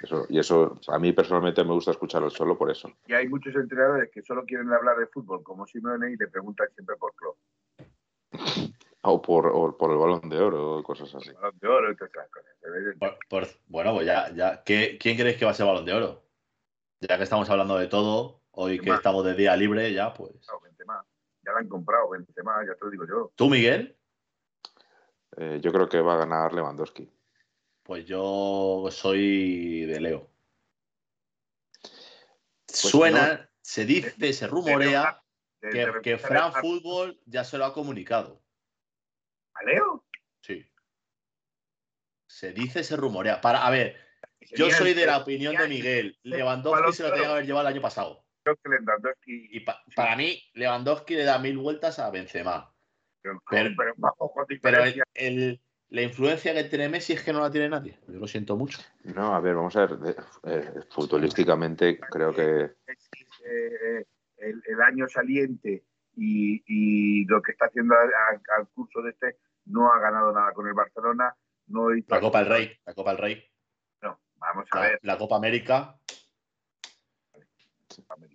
Eso, 0.00 0.26
y 0.28 0.38
eso, 0.38 0.78
a 0.88 0.98
mí 0.98 1.12
personalmente 1.12 1.62
me 1.64 1.72
gusta 1.72 1.90
escucharlo 1.90 2.28
solo 2.30 2.56
por 2.58 2.70
eso. 2.70 2.90
Y 3.06 3.12
hay 3.14 3.28
muchos 3.28 3.54
entrenadores 3.54 4.10
que 4.10 4.22
solo 4.22 4.44
quieren 4.44 4.72
hablar 4.72 4.96
de 4.98 5.06
fútbol, 5.06 5.42
como 5.42 5.66
Simeone, 5.66 6.12
y 6.12 6.16
le 6.16 6.28
preguntan 6.28 6.68
siempre 6.74 6.96
por 6.96 7.14
club. 7.14 7.36
O 9.06 9.20
por, 9.20 9.46
o 9.52 9.76
por 9.76 9.90
el 9.90 9.98
balón 9.98 10.30
de 10.30 10.38
oro 10.40 10.78
o 10.78 10.82
cosas 10.82 11.14
así. 11.14 11.30
Balón 11.34 11.58
de 11.60 11.68
oro 11.68 11.92
y 11.92 11.96
todas 11.96 12.10
esas 12.14 12.28
cosas. 12.30 12.50
Por- 12.98 13.18
por- 13.28 13.48
bueno, 13.68 13.92
pues 13.92 14.06
ya, 14.06 14.32
ya. 14.34 14.62
¿Qué- 14.64 14.96
¿Quién 14.98 15.18
crees 15.18 15.36
que 15.36 15.44
va 15.44 15.50
a 15.50 15.54
ser 15.54 15.66
balón 15.66 15.84
de 15.84 15.92
oro? 15.92 16.22
Ya 17.00 17.18
que 17.18 17.24
estamos 17.24 17.50
hablando 17.50 17.76
de 17.76 17.86
todo, 17.86 18.40
hoy 18.54 18.78
que 18.78 18.90
estamos 18.90 19.24
de 19.24 19.34
día 19.34 19.56
libre, 19.56 19.92
ya 19.92 20.12
pues. 20.12 20.32
No. 20.48 20.60
Ya 21.42 21.52
lo 21.52 21.58
han 21.58 21.68
comprado, 21.68 22.08
Benzema, 22.08 22.64
ya 22.66 22.74
te 22.74 22.84
lo 22.84 22.90
digo 22.90 23.04
yo. 23.06 23.32
¿Tú, 23.36 23.50
Miguel? 23.50 23.96
Eh, 25.36 25.60
yo 25.62 25.72
creo 25.72 25.88
que 25.88 26.00
va 26.00 26.14
a 26.14 26.18
ganar 26.18 26.54
Lewandowski. 26.54 27.10
Pues 27.82 28.06
yo 28.06 28.86
soy 28.90 29.84
de 29.84 30.00
Leo. 30.00 30.30
Pues 32.66 32.78
Suena, 32.80 33.50
se 33.60 33.84
dice, 33.84 34.32
se 34.32 34.46
rumorea 34.46 35.22
De- 35.60 35.70
que, 35.70 35.78
de 35.86 36.00
que 36.02 36.18
Fran 36.18 36.52
Fútbol 36.54 37.20
ya 37.26 37.44
se 37.44 37.58
lo 37.58 37.66
ha 37.66 37.74
comunicado. 37.74 38.40
¿A 39.54 39.64
Leo? 39.64 40.04
Sí. 40.40 40.64
Se 42.26 42.52
dice, 42.52 42.82
se 42.84 42.96
rumorea. 42.96 43.40
Para, 43.40 43.66
a 43.66 43.70
ver, 43.70 43.96
yo 44.40 44.70
soy 44.70 44.94
de 44.94 45.06
la 45.06 45.18
opinión 45.18 45.54
de 45.56 45.68
Miguel. 45.68 46.18
el- 46.24 46.30
Lewandowski 46.30 46.92
se 46.94 47.02
lo 47.02 47.10
tenía 47.10 47.26
que 47.26 47.32
haber 47.32 47.46
llevado 47.46 47.68
el 47.68 47.74
año 47.74 47.82
pasado. 47.82 48.23
Creo 48.44 48.56
que 48.56 48.68
Lewandowski- 48.68 49.48
Y 49.52 49.60
pa- 49.60 49.82
para 49.96 50.16
mí, 50.16 50.38
Lewandowski 50.52 51.14
le 51.14 51.24
da 51.24 51.38
mil 51.38 51.56
vueltas 51.58 51.98
a 51.98 52.10
Benzema. 52.10 52.70
pero, 53.22 53.40
pero- 53.48 53.70
pero 53.76 54.58
Pero 54.60 54.84
el- 55.14 55.60
la 55.88 56.02
influencia 56.02 56.52
que 56.52 56.64
tiene 56.64 56.90
Messi 56.90 57.14
es 57.14 57.22
que 57.22 57.32
no 57.32 57.40
la 57.40 57.50
tiene 57.50 57.70
nadie. 57.70 57.98
Yo 58.06 58.18
lo 58.18 58.26
siento 58.26 58.54
mucho. 58.56 58.80
No, 59.04 59.34
a 59.34 59.40
ver, 59.40 59.54
vamos 59.54 59.74
a 59.76 59.86
ver. 59.86 60.14
eh, 60.44 60.70
futbolísticamente 60.90 61.98
creo 62.10 62.34
que 62.34 62.70
eh, 63.46 64.04
el, 64.36 64.62
el 64.66 64.82
año 64.82 65.08
saliente 65.08 65.84
y, 66.16 66.62
y 66.66 67.24
lo 67.24 67.40
que 67.40 67.52
está 67.52 67.64
haciendo 67.66 67.94
a- 67.94 67.98
a- 67.98 68.58
al 68.58 68.68
curso 68.68 69.00
de 69.00 69.10
este 69.12 69.38
no 69.66 69.90
ha 69.90 69.98
ganado 70.00 70.30
nada 70.32 70.52
con 70.52 70.66
el 70.68 70.74
Barcelona. 70.74 71.34
No 71.68 71.88
La 71.88 72.20
Copa 72.20 72.40
del 72.40 72.48
Rey, 72.50 72.78
la 72.84 72.92
Copa 72.94 73.10
del 73.12 73.18
Rey, 73.22 73.50
No, 74.02 74.20
vamos 74.36 74.66
a 74.70 74.76
la, 74.76 74.82
ver. 74.82 74.98
la 75.02 75.16
Copa 75.16 75.36
América. 75.36 75.98
América. 78.10 78.33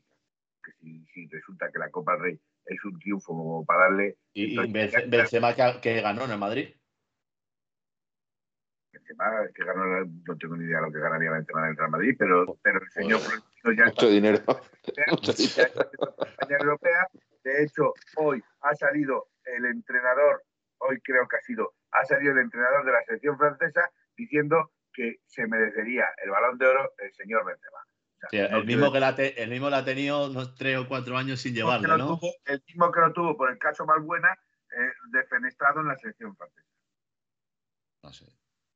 Si, 1.20 1.28
resulta 1.28 1.70
que 1.72 1.80
la 1.80 1.90
Copa 1.90 2.14
del 2.14 2.22
Rey 2.22 2.40
es 2.66 2.86
un 2.86 2.98
triunfo 3.00 3.34
como 3.34 3.66
para 3.66 3.84
darle 3.84 4.18
Y, 4.34 4.56
Benzema 4.72 5.54
que, 5.56 5.80
que 5.82 6.02
ganó 6.02 6.26
en 6.26 6.32
el 6.32 6.38
Madrid. 6.38 6.70
Benzema, 8.94 9.48
que 9.54 9.64
ganó, 9.64 9.84
no 10.06 10.38
tengo 10.38 10.56
ni 10.56 10.66
idea 10.66 10.78
de 10.80 10.88
lo 10.88 10.92
que 10.92 11.00
ganaría 11.00 11.32
Benzema 11.32 11.64
en 11.66 11.72
el 11.72 11.78
Real 11.78 11.92
Madrid, 11.92 12.16
pero, 12.18 12.58
pero 12.62 12.80
el 12.82 12.90
señor 12.92 13.20
Pues- 13.20 13.44
Florentino 13.62 13.72
ya 13.74 13.90
está 13.90 14.02
mucho 14.02 14.10
dinero. 14.10 14.38
ya 14.96 15.04
mucho 15.12 15.32
está 15.32 15.70
campaña 16.40 16.58
europea. 16.62 17.08
De 17.44 17.64
hecho, 17.64 17.94
hoy 18.18 18.42
ha 18.62 18.76
salido 18.76 19.28
el 19.46 19.66
entrenador, 19.66 20.44
hoy 20.80 21.00
creo 21.02 21.28
que 21.28 21.38
ha 21.38 21.42
sido, 21.42 21.74
ha 21.92 22.06
salido 22.06 22.32
el 22.34 22.40
entrenador 22.40 22.86
de 22.86 22.92
la 22.92 23.04
selección 23.04 23.38
francesa 23.38 23.90
diciendo 24.16 24.72
que 24.94 25.18
se 25.26 25.48
merecería 25.48 26.06
el 26.24 26.30
balón 26.30 26.58
de 26.58 26.68
oro 26.68 26.94
el 26.98 27.14
señor 27.14 27.46
Benzema. 27.46 27.80
O 28.22 28.30
sea, 28.30 28.48
Sí, 28.48 28.52
no 28.52 28.58
el, 28.60 28.66
mismo 28.66 28.92
que 28.92 29.00
la 29.00 29.16
te- 29.16 29.42
el 29.42 29.50
mismo 29.50 29.70
la 29.70 29.78
ha 29.78 29.86
tenido 29.86 30.30
unos 30.30 30.56
tres 30.56 30.78
o 30.78 30.88
cuatro 30.88 31.18
años 31.18 31.40
sin 31.40 31.54
lo 31.88 31.98
¿no? 31.98 32.08
tuvo- 32.20 32.34
el 32.46 32.62
mismo 32.68 32.92
que 32.92 33.00
lo 33.00 33.14
tuvo 33.14 33.38
por 33.38 33.50
el 33.52 33.58
caso 33.58 33.86
Malbuena, 33.86 34.38
eh, 34.72 34.92
defenestrado 35.12 35.80
en 35.82 35.88
la 35.88 35.96
selección 35.98 36.36
francesa. 36.36 36.68
No 38.04 38.14
sé. 38.14 38.26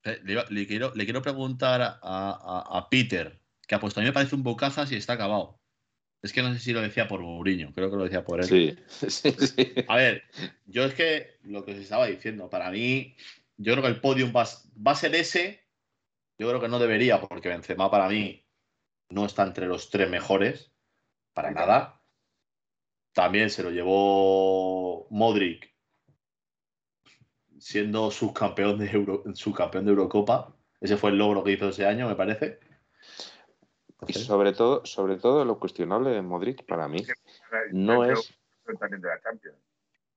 Eh, 0.06 0.22
Le, 0.50 0.68
quiero, 0.68 0.94
le 0.96 1.04
quiero 1.06 1.22
preguntar 1.22 1.82
a, 1.82 2.00
a- 2.02 2.78
a 2.78 2.90
Peter, 2.90 3.40
que 3.68 3.76
ha 3.76 3.80
puesto, 3.80 4.00
a 4.00 4.04
mí 4.04 4.08
me 4.10 4.14
parece 4.14 4.36
un 4.36 4.44
bocazas 4.44 4.92
y 4.92 4.96
está 4.96 5.14
acabado. 5.14 5.60
Es 6.22 6.32
que 6.32 6.42
no 6.42 6.54
sé 6.54 6.60
si 6.60 6.72
lo 6.72 6.82
decía 6.82 7.08
por 7.08 7.20
Mourinho, 7.20 7.74
creo 7.74 7.90
que 7.92 7.98
lo 7.98 8.04
decía 8.04 8.24
por 8.24 8.40
él. 8.40 8.48
Sí, 8.48 8.78
sí, 9.10 9.32
sí. 9.32 9.74
A 9.90 9.98
ver, 9.98 10.24
yo 10.66 10.86
es 10.86 10.94
que 10.94 11.38
lo 11.44 11.66
que 11.66 11.74
os 11.74 11.78
estaba 11.80 12.08
diciendo, 12.08 12.50
para 12.50 12.72
mí, 12.72 13.16
yo 13.58 13.74
creo 13.74 13.84
que 13.84 13.90
el 13.90 14.00
podium 14.02 14.34
va, 14.34 14.46
va 14.86 14.92
a 14.92 14.96
ser 14.96 15.14
ese. 15.16 15.62
Yo 16.40 16.48
creo 16.48 16.60
que 16.62 16.70
no 16.70 16.80
debería, 16.80 17.22
porque 17.22 17.50
Benzema 17.50 17.92
para 17.92 18.10
mí 18.10 18.44
no 19.10 19.26
está 19.26 19.44
entre 19.44 19.68
los 19.68 19.90
tres 19.90 20.10
mejores, 20.10 20.72
para 21.34 21.52
nada. 21.52 22.02
También 23.14 23.50
se 23.50 23.64
lo 23.64 23.70
llevó 23.70 25.08
Modric, 25.10 25.74
siendo 27.60 28.12
subcampeón 28.12 28.80
de, 28.80 28.90
Euro, 28.92 29.24
subcampeón 29.34 29.86
de 29.86 29.92
Eurocopa. 29.92 30.56
Ese 30.82 30.98
fue 30.98 31.12
el 31.12 31.18
logro 31.18 31.44
que 31.44 31.52
hizo 31.52 31.70
ese 31.70 31.86
año, 31.86 32.08
me 32.08 32.16
parece. 32.16 32.60
Y 34.08 34.14
sobre 34.14 34.52
todo, 34.54 34.86
sobre 34.86 35.18
todo 35.18 35.46
lo 35.46 35.60
cuestionable 35.60 36.10
de 36.10 36.22
Modric 36.22 36.66
para 36.66 36.88
mí 36.88 37.06
no 37.72 38.04
es. 38.04 38.34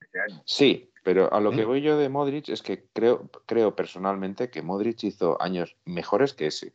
Este 0.00 0.20
año. 0.20 0.42
Sí, 0.44 0.90
pero 1.02 1.32
a 1.32 1.40
lo 1.40 1.50
que 1.50 1.64
¿Mm? 1.64 1.68
voy 1.68 1.82
yo 1.82 1.96
de 1.96 2.08
Modric 2.08 2.48
es 2.48 2.62
que 2.62 2.88
creo, 2.92 3.30
creo 3.46 3.76
personalmente 3.76 4.50
que 4.50 4.62
Modric 4.62 5.04
hizo 5.04 5.40
años 5.40 5.76
mejores 5.84 6.32
que 6.32 6.48
ese. 6.48 6.74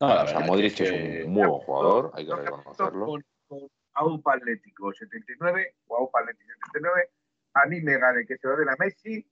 No, 0.00 0.08
la 0.08 0.24
o 0.24 0.26
sea, 0.26 0.40
Modric 0.40 0.74
que- 0.76 0.84
es 0.84 1.24
un 1.24 1.32
muy 1.32 1.46
buen 1.46 1.60
jugador, 1.60 2.10
hay 2.14 2.24
que 2.24 2.30
Lo 2.30 2.36
que 2.38 2.42
reconocerlo. 2.44 3.06
Con, 3.06 3.24
con 3.48 3.68
AUPA 3.94 4.34
Atlético 4.34 4.92
79 4.92 5.76
o 5.86 5.96
AUPA 5.98 6.20
Atlético 6.20 6.50
79, 6.72 7.10
a 7.54 7.66
mí 7.66 7.80
me 7.80 7.98
gane 7.98 8.26
que 8.26 8.36
se 8.36 8.46
lo 8.48 8.56
den 8.56 8.68
a 8.68 8.76
Messi, 8.78 9.24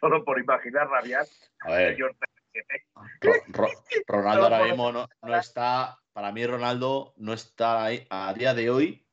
solo 0.00 0.24
por 0.24 0.38
imaginar 0.40 0.88
rabiar. 0.88 1.24
A 1.60 1.70
ver, 1.72 1.94
señor 1.94 2.16
CR7. 2.16 2.84
Ro- 3.20 3.32
Ro- 3.48 3.68
Ronaldo 4.08 4.42
ahora 4.44 4.64
mismo 4.64 4.92
no, 4.92 5.08
no 5.22 5.36
está, 5.36 5.98
para 6.12 6.32
mí 6.32 6.44
Ronaldo 6.46 7.14
no 7.16 7.32
está 7.32 7.84
ahí, 7.84 8.06
a 8.10 8.34
día 8.34 8.52
de 8.54 8.70
hoy, 8.70 9.06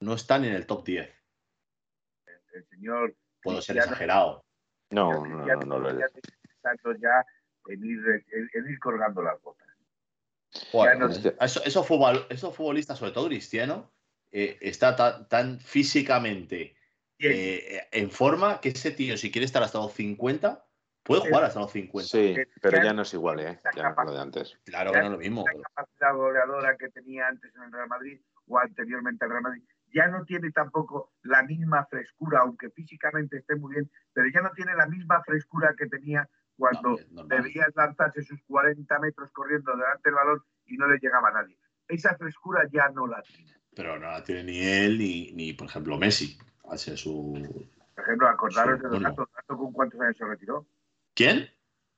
no 0.00 0.14
está 0.14 0.38
ni 0.38 0.48
en 0.48 0.54
el 0.54 0.66
top 0.66 0.84
10. 0.84 1.14
El 2.54 2.66
señor 2.68 3.14
Puedo 3.42 3.60
ser 3.62 3.76
exagerado. 3.78 4.44
No, 4.90 5.24
no, 5.26 5.44
no, 5.44 5.60
no 5.60 5.78
lo 5.78 5.90
es. 5.90 5.96
ya 7.00 7.24
en 7.68 7.84
ir, 7.84 7.98
en, 8.32 8.50
en 8.54 8.70
ir 8.70 8.78
colgando 8.78 9.22
las 9.22 9.40
botas. 9.42 9.63
Bueno, 10.72 11.08
no- 11.08 11.14
eso- 11.14 11.62
esos, 11.64 11.86
futbol- 11.88 12.26
esos 12.30 12.54
futbolistas, 12.54 12.98
sobre 12.98 13.12
todo 13.12 13.26
Cristiano, 13.28 13.90
eh, 14.30 14.58
está 14.60 14.96
tan, 14.96 15.28
tan 15.28 15.60
físicamente 15.60 16.76
eh, 17.18 17.86
en 17.92 18.10
forma 18.10 18.60
que 18.60 18.70
ese 18.70 18.90
tío, 18.90 19.16
si 19.16 19.30
quiere 19.30 19.46
estar 19.46 19.62
hasta 19.62 19.78
los 19.78 19.92
50, 19.94 20.64
puede 21.02 21.22
jugar 21.22 21.44
hasta 21.44 21.60
los 21.60 21.70
50. 21.72 22.08
Sí, 22.08 22.34
pero 22.60 22.82
ya 22.82 22.92
no 22.92 23.02
es 23.02 23.14
igual, 23.14 23.40
¿eh? 23.40 23.60
Ya 23.76 23.82
no 23.84 23.90
es 23.90 24.06
lo 24.06 24.12
de 24.12 24.20
antes. 24.20 24.58
Claro 24.64 24.92
que 24.92 24.98
no 24.98 25.04
es 25.06 25.12
lo 25.12 25.18
mismo. 25.18 25.46
la 25.46 25.62
capacidad 25.74 26.14
goleadora 26.14 26.76
que 26.76 26.88
tenía 26.90 27.28
antes 27.28 27.54
en 27.54 27.62
el 27.62 27.72
Real 27.72 27.88
Madrid 27.88 28.20
o 28.48 28.58
anteriormente 28.58 29.24
al 29.24 29.30
Real 29.30 29.42
Madrid. 29.42 29.62
Ya 29.92 30.08
no 30.08 30.24
tiene 30.24 30.50
tampoco 30.50 31.12
la 31.22 31.44
misma 31.44 31.86
frescura, 31.86 32.40
aunque 32.40 32.68
físicamente 32.70 33.38
esté 33.38 33.54
muy 33.54 33.74
bien, 33.76 33.90
pero 34.12 34.28
ya 34.34 34.40
no 34.40 34.50
tiene 34.50 34.74
la 34.74 34.86
misma 34.86 35.22
frescura 35.22 35.74
que 35.78 35.86
tenía 35.86 36.28
cuando 36.56 36.96
No, 37.10 37.24
debía 37.24 37.66
lanzarse 37.74 38.22
sus 38.22 38.40
40 38.44 38.98
metros 39.00 39.30
corriendo 39.32 39.72
delante 39.72 40.02
del 40.04 40.14
balón 40.14 40.42
y 40.66 40.76
no 40.76 40.86
le 40.88 40.98
llegaba 40.98 41.28
a 41.28 41.32
nadie. 41.32 41.58
Esa 41.88 42.16
frescura 42.16 42.68
ya 42.72 42.88
no 42.90 43.06
la 43.06 43.20
tiene. 43.22 43.52
Pero 43.74 43.98
no 43.98 44.06
la 44.10 44.22
tiene 44.22 44.44
ni 44.44 44.58
él 44.60 44.98
ni, 44.98 45.32
ni, 45.32 45.52
por 45.52 45.66
ejemplo, 45.68 45.98
Messi. 45.98 46.38
Hace 46.70 46.96
su. 46.96 47.66
Por 47.94 48.04
ejemplo, 48.04 48.28
acordaros 48.28 48.80
de 48.80 48.88
bueno. 48.88 49.00
Donato. 49.10 49.28
¿Donato 49.30 49.56
con 49.56 49.72
cuántos 49.72 50.00
años 50.00 50.16
se 50.16 50.24
retiró? 50.24 50.66
¿Quién? 51.14 51.50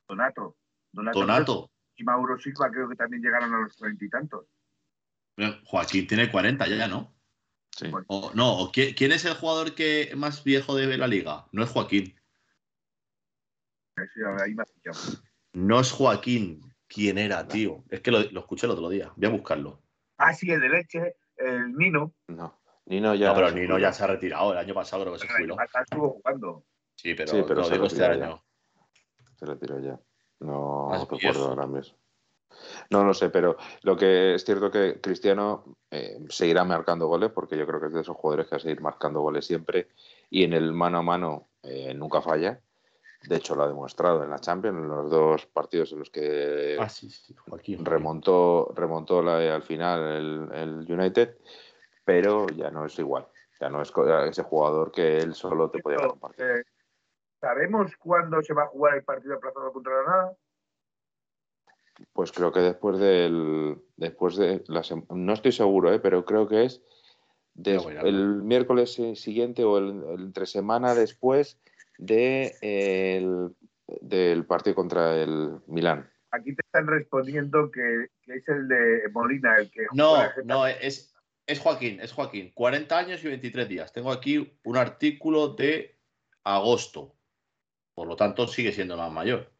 Donato. 0.09 0.57
Donato. 0.93 1.20
Donato. 1.20 1.70
Y 1.97 2.05
Mauro 2.05 2.39
Silva 2.39 2.70
creo 2.70 2.89
que 2.89 2.97
también 2.97 3.23
llegaron 3.23 3.55
a 3.55 3.61
los 3.61 3.77
treinta 3.77 4.05
y 4.05 4.09
tantos. 4.09 4.47
Joaquín 5.65 6.07
tiene 6.07 6.31
40 6.31 6.66
ya, 6.66 6.89
¿no? 6.89 7.15
Sí. 7.70 7.91
O, 8.09 8.33
no, 8.35 8.59
o 8.59 8.73
¿quién, 8.73 8.95
quién 8.95 9.12
es 9.12 9.24
el 9.27 9.35
jugador 9.35 9.74
que 9.74 10.12
más 10.16 10.43
viejo 10.45 10.74
de 10.74 10.97
la 10.97 11.07
liga? 11.07 11.47
No 11.53 11.62
es 11.62 11.70
Joaquín. 11.70 12.15
Eso 12.15 12.15
ya- 12.15 12.16
ahí 12.16 13.35
me 13.35 13.45
has 13.45 13.55
pillado. 13.57 13.85
No 15.52 15.81
es 15.81 15.93
Joaquín. 15.93 16.60
¿Quién 16.89 17.18
era, 17.18 17.47
tío? 17.48 17.85
Es 17.90 18.01
que 18.01 18.10
lo, 18.10 18.20
lo 18.31 18.40
escuché 18.40 18.66
el 18.66 18.73
otro 18.73 18.89
día. 18.89 19.12
Voy 19.16 19.27
a 19.27 19.32
buscarlo. 19.32 19.82
Ah, 20.18 20.32
sí, 20.32 20.51
el 20.51 20.60
de 20.60 20.68
leche, 20.68 21.16
el 21.36 21.73
Nino. 21.73 22.14
No. 22.28 22.60
Nino 22.86 23.14
ya. 23.14 23.28
no, 23.28 23.35
pero 23.35 23.51
Nino 23.51 23.78
ya 23.78 23.93
se 23.93 24.05
ha 24.05 24.06
retirado. 24.06 24.52
El 24.52 24.59
año 24.59 24.74
pasado 24.74 25.02
creo 25.02 25.14
que 25.14 25.20
se 25.20 25.28
jubiló. 25.28 25.56
estuvo 25.60 26.10
jugando. 26.10 26.64
Sí, 26.94 27.14
pero, 27.14 27.31
Sí, 27.31 27.43
pero 27.47 27.60
lo 27.60 27.64
se 27.64 27.73
digo 27.74 27.86
este 27.86 28.05
año. 28.05 28.43
Se 29.35 29.47
retiró 29.47 29.81
ya. 29.81 30.01
No 30.40 30.89
Más 30.90 31.09
recuerdo 31.09 31.48
ahora 31.48 31.66
mismo. 31.66 31.98
No 32.90 33.05
lo 33.05 33.12
sé, 33.12 33.28
pero 33.28 33.56
lo 33.82 33.97
que 33.97 34.35
es 34.35 34.44
cierto 34.44 34.70
que 34.70 35.01
Cristiano 35.01 35.77
eh, 35.90 36.18
seguirá 36.28 36.64
marcando 36.64 37.06
goles 37.06 37.31
porque 37.31 37.59
yo 37.59 37.66
creo 37.66 37.81
que 37.81 37.89
es 37.89 37.93
de 37.93 38.01
esos 38.01 38.16
jugadores 38.16 38.47
que 38.47 38.52
va 38.52 38.56
a 38.56 38.60
seguir 38.60 38.81
marcando 38.81 39.20
goles 39.20 39.47
siempre 39.47 39.89
y 40.31 40.44
en 40.44 40.52
el 40.52 40.73
mano 40.73 40.98
a 40.98 41.02
mano 41.02 41.48
eh, 41.62 41.93
nunca 41.93 42.23
falla. 42.23 42.60
De 43.22 43.36
hecho, 43.36 43.55
lo 43.56 43.64
ha 43.64 43.68
demostrado 43.68 44.22
en 44.22 44.30
la 44.30 44.38
Champions, 44.38 44.78
en 44.78 44.88
los 44.88 45.10
dos 45.10 45.47
partidos 45.47 45.93
en 45.93 45.98
los 46.01 46.10
que 46.10 46.76
Ah, 46.78 46.88
sí, 46.88 47.10
sí, 47.10 47.34
Joaquín. 47.34 47.84
remontó, 47.84 48.72
remontó 48.74 49.22
la- 49.22 49.55
al 49.55 49.62
final 49.62 50.01
el, 50.02 50.48
el 50.52 50.93
United, 50.93 51.36
pero 52.05 52.47
ya 52.48 52.70
no 52.70 52.84
es 52.86 52.98
igual. 52.98 53.26
Ya 53.60 53.68
no 53.68 53.80
es 53.82 53.90
ese 54.28 54.43
jugador 54.43 54.93
que 54.93 55.18
él 55.18 55.34
solo 55.34 55.70
te 55.70 55.80
podía 55.80 55.98
partido. 56.20 56.47
Eh, 56.56 56.62
¿Sabemos 57.40 57.97
cuándo 57.97 58.43
se 58.43 58.55
va 58.55 58.64
a 58.64 58.68
jugar 58.68 58.97
el 58.97 59.02
partido 59.05 59.34
aplazado 59.36 59.72
contra 59.72 59.94
Granada? 60.02 60.36
Pues 62.12 62.30
creo 62.32 62.52
que 62.52 62.60
después 62.60 62.98
del. 62.98 63.82
Después 63.97 64.36
de 64.36 64.62
la 64.68 64.82
No 65.10 65.32
estoy 65.32 65.52
seguro, 65.52 65.93
¿eh? 65.93 65.98
pero 65.98 66.24
creo 66.26 66.47
que 66.47 66.64
es 66.64 66.82
des- 67.55 67.86
el 67.86 68.43
miércoles 68.43 68.93
siguiente 69.14 69.64
o 69.64 69.78
el, 69.78 70.05
el 70.05 70.20
entre 70.26 70.44
semana 70.47 70.94
después 70.94 71.59
de, 71.98 72.55
eh, 72.60 73.16
el- 73.18 73.55
del 74.01 74.44
partido 74.47 74.74
contra 74.74 75.16
el 75.20 75.60
Milán. 75.66 76.10
Aquí 76.32 76.55
te 76.55 76.62
están 76.66 76.86
respondiendo 76.86 77.70
que, 77.70 78.09
que 78.23 78.35
es 78.35 78.48
el 78.48 78.68
de 78.68 79.09
Molina, 79.12 79.56
el 79.56 79.70
que 79.70 79.86
No, 79.93 80.16
no, 80.44 80.66
es, 80.66 81.14
es 81.47 81.60
Joaquín, 81.60 82.01
es 82.01 82.12
Joaquín. 82.12 82.51
40 82.55 82.98
años 82.98 83.24
y 83.24 83.28
23 83.28 83.68
días. 83.68 83.93
Tengo 83.93 84.10
aquí 84.12 84.59
un 84.64 84.77
artículo 84.77 85.48
de 85.55 85.97
agosto. 86.44 87.14
Por 87.94 88.09
lo 88.09 88.16
tanto, 88.16 88.47
sigue 88.47 88.73
siendo 88.73 88.97
más 88.97 89.10
mayor. 89.12 89.51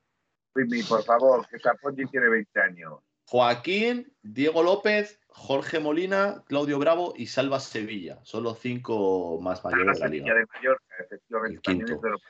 Por 0.89 1.05
favor, 1.05 1.47
que 1.49 1.59
Sapongi 1.59 2.07
tiene 2.07 2.29
20 2.29 2.61
años. 2.61 2.95
Joaquín, 3.29 4.13
Diego 4.23 4.63
López, 4.63 5.21
Jorge 5.29 5.81
Molina, 5.81 6.45
Claudio 6.47 6.79
Bravo 6.79 7.13
y 7.17 7.27
Salva 7.27 7.61
Sevilla. 7.61 8.21
Son 8.23 8.43
los 8.43 8.59
cinco 8.61 9.39
más 9.41 9.65
mayores 9.65 9.99
de 9.99 10.05
la 10.05 10.09
liga. 10.09 10.35
de 10.35 10.47
efectivamente, 10.99 11.61
también 11.63 11.93
es 11.93 12.01
de 12.01 12.11
los. 12.11 12.23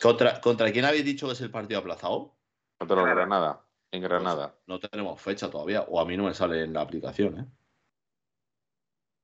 ¿Contra, 0.00 0.40
¿Contra 0.40 0.70
quién 0.72 0.84
habéis 0.84 1.04
dicho 1.04 1.26
que 1.26 1.32
es 1.32 1.40
el 1.40 1.50
partido 1.50 1.80
aplazado? 1.80 2.36
Contra 2.78 2.96
el 3.00 3.06
Granada. 3.06 3.26
Granada. 3.26 3.66
En 3.92 4.02
Granada. 4.02 4.54
No 4.66 4.78
tenemos 4.78 5.20
fecha 5.20 5.50
todavía, 5.50 5.82
o 5.82 6.00
a 6.00 6.06
mí 6.06 6.16
no 6.16 6.24
me 6.24 6.34
sale 6.34 6.62
en 6.62 6.72
la 6.72 6.82
aplicación. 6.82 7.40
¿eh? 7.40 7.46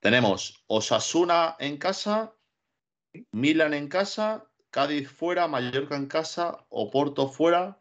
Tenemos 0.01 0.65
Osasuna 0.67 1.57
en 1.59 1.79
casa, 1.79 2.35
Milan 3.33 3.75
en 3.75 3.89
casa, 3.89 4.49
Cádiz 4.71 5.09
fuera, 5.09 5.49
Mallorca 5.49 5.97
en 5.97 6.07
casa, 6.07 6.67
Oporto 6.69 7.29
fuera, 7.29 7.81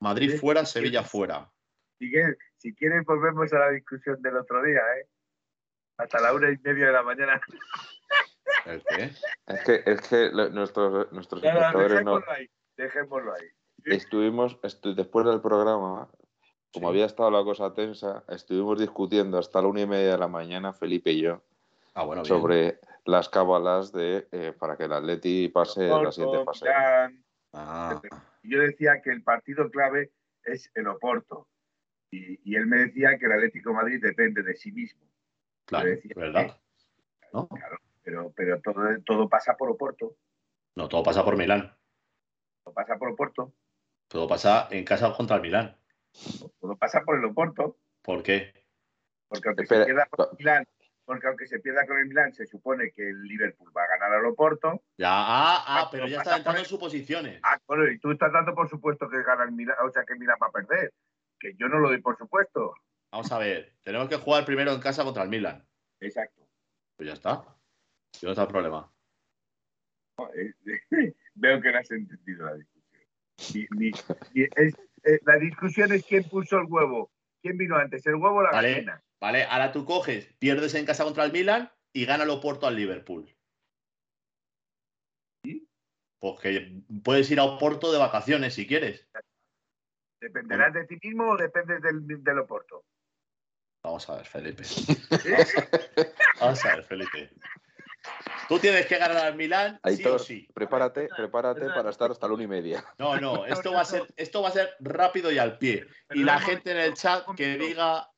Madrid 0.00 0.32
Sí, 0.32 0.38
fuera, 0.38 0.64
Sevilla 0.64 1.02
sí. 1.02 1.08
fuera. 1.10 1.52
Miguel, 1.98 2.36
si 2.56 2.74
quieres 2.74 3.04
volvemos 3.04 3.52
a 3.52 3.58
la 3.58 3.70
discusión 3.70 4.20
del 4.22 4.36
otro 4.36 4.62
día, 4.62 4.80
¿eh? 4.98 5.08
Hasta 5.98 6.20
la 6.20 6.32
una 6.32 6.50
y 6.50 6.56
media 6.58 6.86
de 6.86 6.92
la 6.92 7.02
mañana. 7.02 7.40
¿El 8.66 8.82
qué? 8.84 9.10
Es 9.46 9.60
que, 9.64 9.82
es 9.90 10.00
que 10.08 10.30
lo- 10.30 10.50
nuestros, 10.50 11.10
nuestros 11.12 11.42
Nada, 11.42 11.54
espectadores 11.70 12.04
no. 12.04 12.14
dejémoslo 12.20 12.32
ahí. 12.32 12.50
Dejémoslo 12.76 13.34
ahí. 13.34 13.46
Estuvimos, 13.84 14.60
estu- 14.62 14.94
después 14.94 15.26
del 15.26 15.40
programa, 15.40 16.08
como 16.72 16.86
Sí. 16.88 16.90
había 16.90 17.06
estado 17.06 17.30
la 17.30 17.42
cosa 17.42 17.74
tensa, 17.74 18.24
estuvimos 18.28 18.78
discutiendo 18.78 19.38
hasta 19.38 19.60
la 19.60 19.68
una 19.68 19.80
y 19.80 19.86
media 19.86 20.12
de 20.12 20.18
la 20.18 20.28
mañana, 20.28 20.72
Felipe 20.72 21.10
y 21.10 21.22
yo, 21.22 21.42
Ah, 21.94 22.04
bueno, 22.04 22.22
bien. 22.22 22.28
sobre 22.34 22.78
las 23.04 23.28
cábalas 23.28 23.92
de 23.92 24.28
eh, 24.30 24.52
para 24.58 24.76
que 24.76 24.84
el 24.84 24.92
Atleti 24.92 25.48
pase 25.48 25.90
a 25.90 26.02
la 26.02 26.12
siguiente 26.12 26.38
Oporto, 26.38 26.60
fase. 26.60 26.72
Ah, 27.52 28.00
Yo 28.44 28.60
decía 28.60 29.02
que 29.02 29.10
el 29.10 29.22
partido 29.22 29.70
clave 29.70 30.12
es 30.44 30.70
el 30.74 30.86
Oporto. 30.88 31.48
Y, 32.10 32.38
y 32.50 32.56
él 32.56 32.66
me 32.66 32.78
decía 32.78 33.18
que 33.18 33.26
el 33.26 33.32
Atlético 33.32 33.70
de 33.70 33.76
Madrid 33.76 34.00
depende 34.02 34.42
de 34.42 34.54
sí 34.54 34.70
mismo. 34.72 35.02
claro, 35.66 35.88
decía 35.88 36.12
¿verdad? 36.14 36.60
¿No? 37.32 37.48
Claro, 37.48 37.78
pero, 38.02 38.32
pero 38.34 38.60
todo, 38.60 38.82
todo 39.04 39.28
pasa 39.28 39.56
por 39.56 39.70
Oporto. 39.70 40.16
no, 40.76 40.88
todo 40.88 41.02
pasa 41.02 41.24
por 41.24 41.36
Milán. 41.36 41.74
Todo 42.64 42.74
pasa 42.74 42.96
por 42.98 43.08
Oporto. 43.10 43.52
Todo 44.08 44.28
pasa 44.28 44.68
en 44.70 44.84
casa 44.84 45.12
contra 45.14 45.36
el 45.36 45.42
Milán. 45.42 45.76
Todo 46.60 46.76
pasa 46.76 47.02
por 47.02 47.18
el 47.18 47.24
Oporto. 47.24 47.78
¿Por 48.02 48.22
qué? 48.22 48.52
Porque 49.28 49.48
aunque 49.48 49.62
Espera, 49.62 49.82
se 49.82 49.86
pierda 49.86 50.06
con 50.10 50.28
el 50.30 50.36
Milán, 50.38 50.66
porque 51.04 51.26
aunque 51.26 51.46
se 51.46 51.58
pierda 51.60 51.86
con 51.86 51.98
el 51.98 52.06
Milán, 52.06 52.34
se 52.34 52.46
supone 52.46 52.92
que 52.92 53.08
el 53.08 53.22
Liverpool 53.22 53.72
va 53.76 53.84
a 53.84 53.88
ganar 53.88 54.12
al 54.18 54.26
Oporto. 54.26 54.82
Ya, 54.98 55.08
ah, 55.10 55.64
ah, 55.66 55.80
Ah, 55.80 55.88
pero 55.90 56.06
ya 56.06 56.18
está 56.18 56.36
entrando 56.36 56.60
en 56.60 56.66
suposiciones. 56.66 57.40
Ah, 57.42 57.58
bueno, 57.66 57.90
y 57.90 57.98
tú 57.98 58.10
estás 58.10 58.32
dando 58.32 58.54
por 58.54 58.68
supuesto 58.68 59.08
que 59.08 59.22
gana 59.22 59.44
el 59.44 59.52
Milán, 59.52 59.76
o 59.84 59.90
sea 59.90 60.04
que 60.04 60.12
el 60.12 60.18
Milán 60.18 60.36
va 60.42 60.48
a 60.48 60.52
perder. 60.52 60.92
Que 61.38 61.54
yo 61.54 61.68
no 61.68 61.78
lo 61.78 61.88
doy 61.88 62.00
por 62.00 62.16
supuesto. 62.18 62.74
Vamos 63.10 63.30
a 63.32 63.38
ver, 63.38 63.74
tenemos 63.82 64.08
que 64.08 64.16
jugar 64.16 64.44
primero 64.44 64.72
en 64.72 64.80
casa 64.80 65.04
contra 65.04 65.22
el 65.22 65.28
Milan. 65.28 65.66
Exacto. 66.00 66.48
Pues 66.96 67.08
ya 67.08 67.14
está. 67.14 67.44
¿Y 68.20 68.26
dónde 68.26 68.32
está 68.32 68.42
el 68.42 68.48
problema? 68.48 68.92
Eh, 70.34 70.54
Veo 71.34 71.60
que 71.60 71.72
no 71.72 71.78
has 71.78 71.90
entendido 71.90 72.46
la 72.46 72.54
discusión. 72.54 73.94
Es- 74.56 74.76
eh, 75.04 75.18
la 75.24 75.36
discusión 75.36 75.90
es 75.92 76.04
quién 76.04 76.22
puso 76.24 76.58
el 76.58 76.66
huevo. 76.66 77.10
¿Quién 77.40 77.56
vino 77.58 77.76
antes, 77.76 78.06
el 78.06 78.14
huevo 78.14 78.36
o 78.36 78.42
la 78.42 78.50
Vale. 78.52 78.74
gallina? 78.74 79.02
Vale, 79.20 79.44
ahora 79.44 79.72
tú 79.72 79.84
coges, 79.84 80.26
pierdes 80.38 80.74
en 80.74 80.86
casa 80.86 81.02
contra 81.04 81.24
el 81.24 81.32
Milan 81.32 81.72
y 81.92 82.04
gana 82.04 82.22
el 82.24 82.30
Oporto 82.30 82.66
al 82.66 82.76
Liverpool. 82.76 83.28
Porque 86.20 86.80
puedes 87.02 87.28
ir 87.32 87.40
a 87.40 87.44
Oporto 87.44 87.92
de 87.92 87.98
vacaciones 87.98 88.54
si 88.54 88.66
quieres. 88.66 89.08
¿Dependerás 90.20 90.72
de 90.72 90.86
ti 90.86 90.96
mismo 91.02 91.32
o 91.32 91.36
dependes 91.36 91.82
del, 91.82 92.06
del 92.22 92.38
Oporto? 92.38 92.84
Vamos 93.82 94.08
a 94.08 94.16
ver, 94.18 94.26
Felipe. 94.26 94.62
Vamos 96.40 96.64
a 96.64 96.76
ver, 96.76 96.84
Felipe. 96.84 97.30
Tú 98.52 98.58
tienes 98.58 98.84
que 98.84 98.98
ganar 98.98 99.16
al 99.16 99.34
Milán, 99.34 99.80
sí 99.96 100.04
o 100.04 100.18
sí. 100.18 100.46
Prepárate, 100.52 101.08
prepárate 101.16 101.64
para 101.70 101.88
estar 101.88 102.10
hasta 102.10 102.28
la 102.28 102.34
una 102.34 102.42
y 102.42 102.46
media. 102.46 102.84
No, 102.98 103.18
no, 103.18 103.46
esto 103.46 103.72
va 103.72 103.80
a 103.80 103.84
ser, 103.86 104.02
esto 104.14 104.42
va 104.42 104.48
a 104.48 104.52
ser 104.52 104.76
rápido 104.78 105.32
y 105.32 105.38
al 105.38 105.56
pie. 105.56 105.86
Y 106.10 106.22
la 106.22 106.38
gente 106.38 106.72
en 106.72 106.76
el 106.76 106.92
chat 106.92 107.24
que 107.34 107.56
diga 107.56 108.10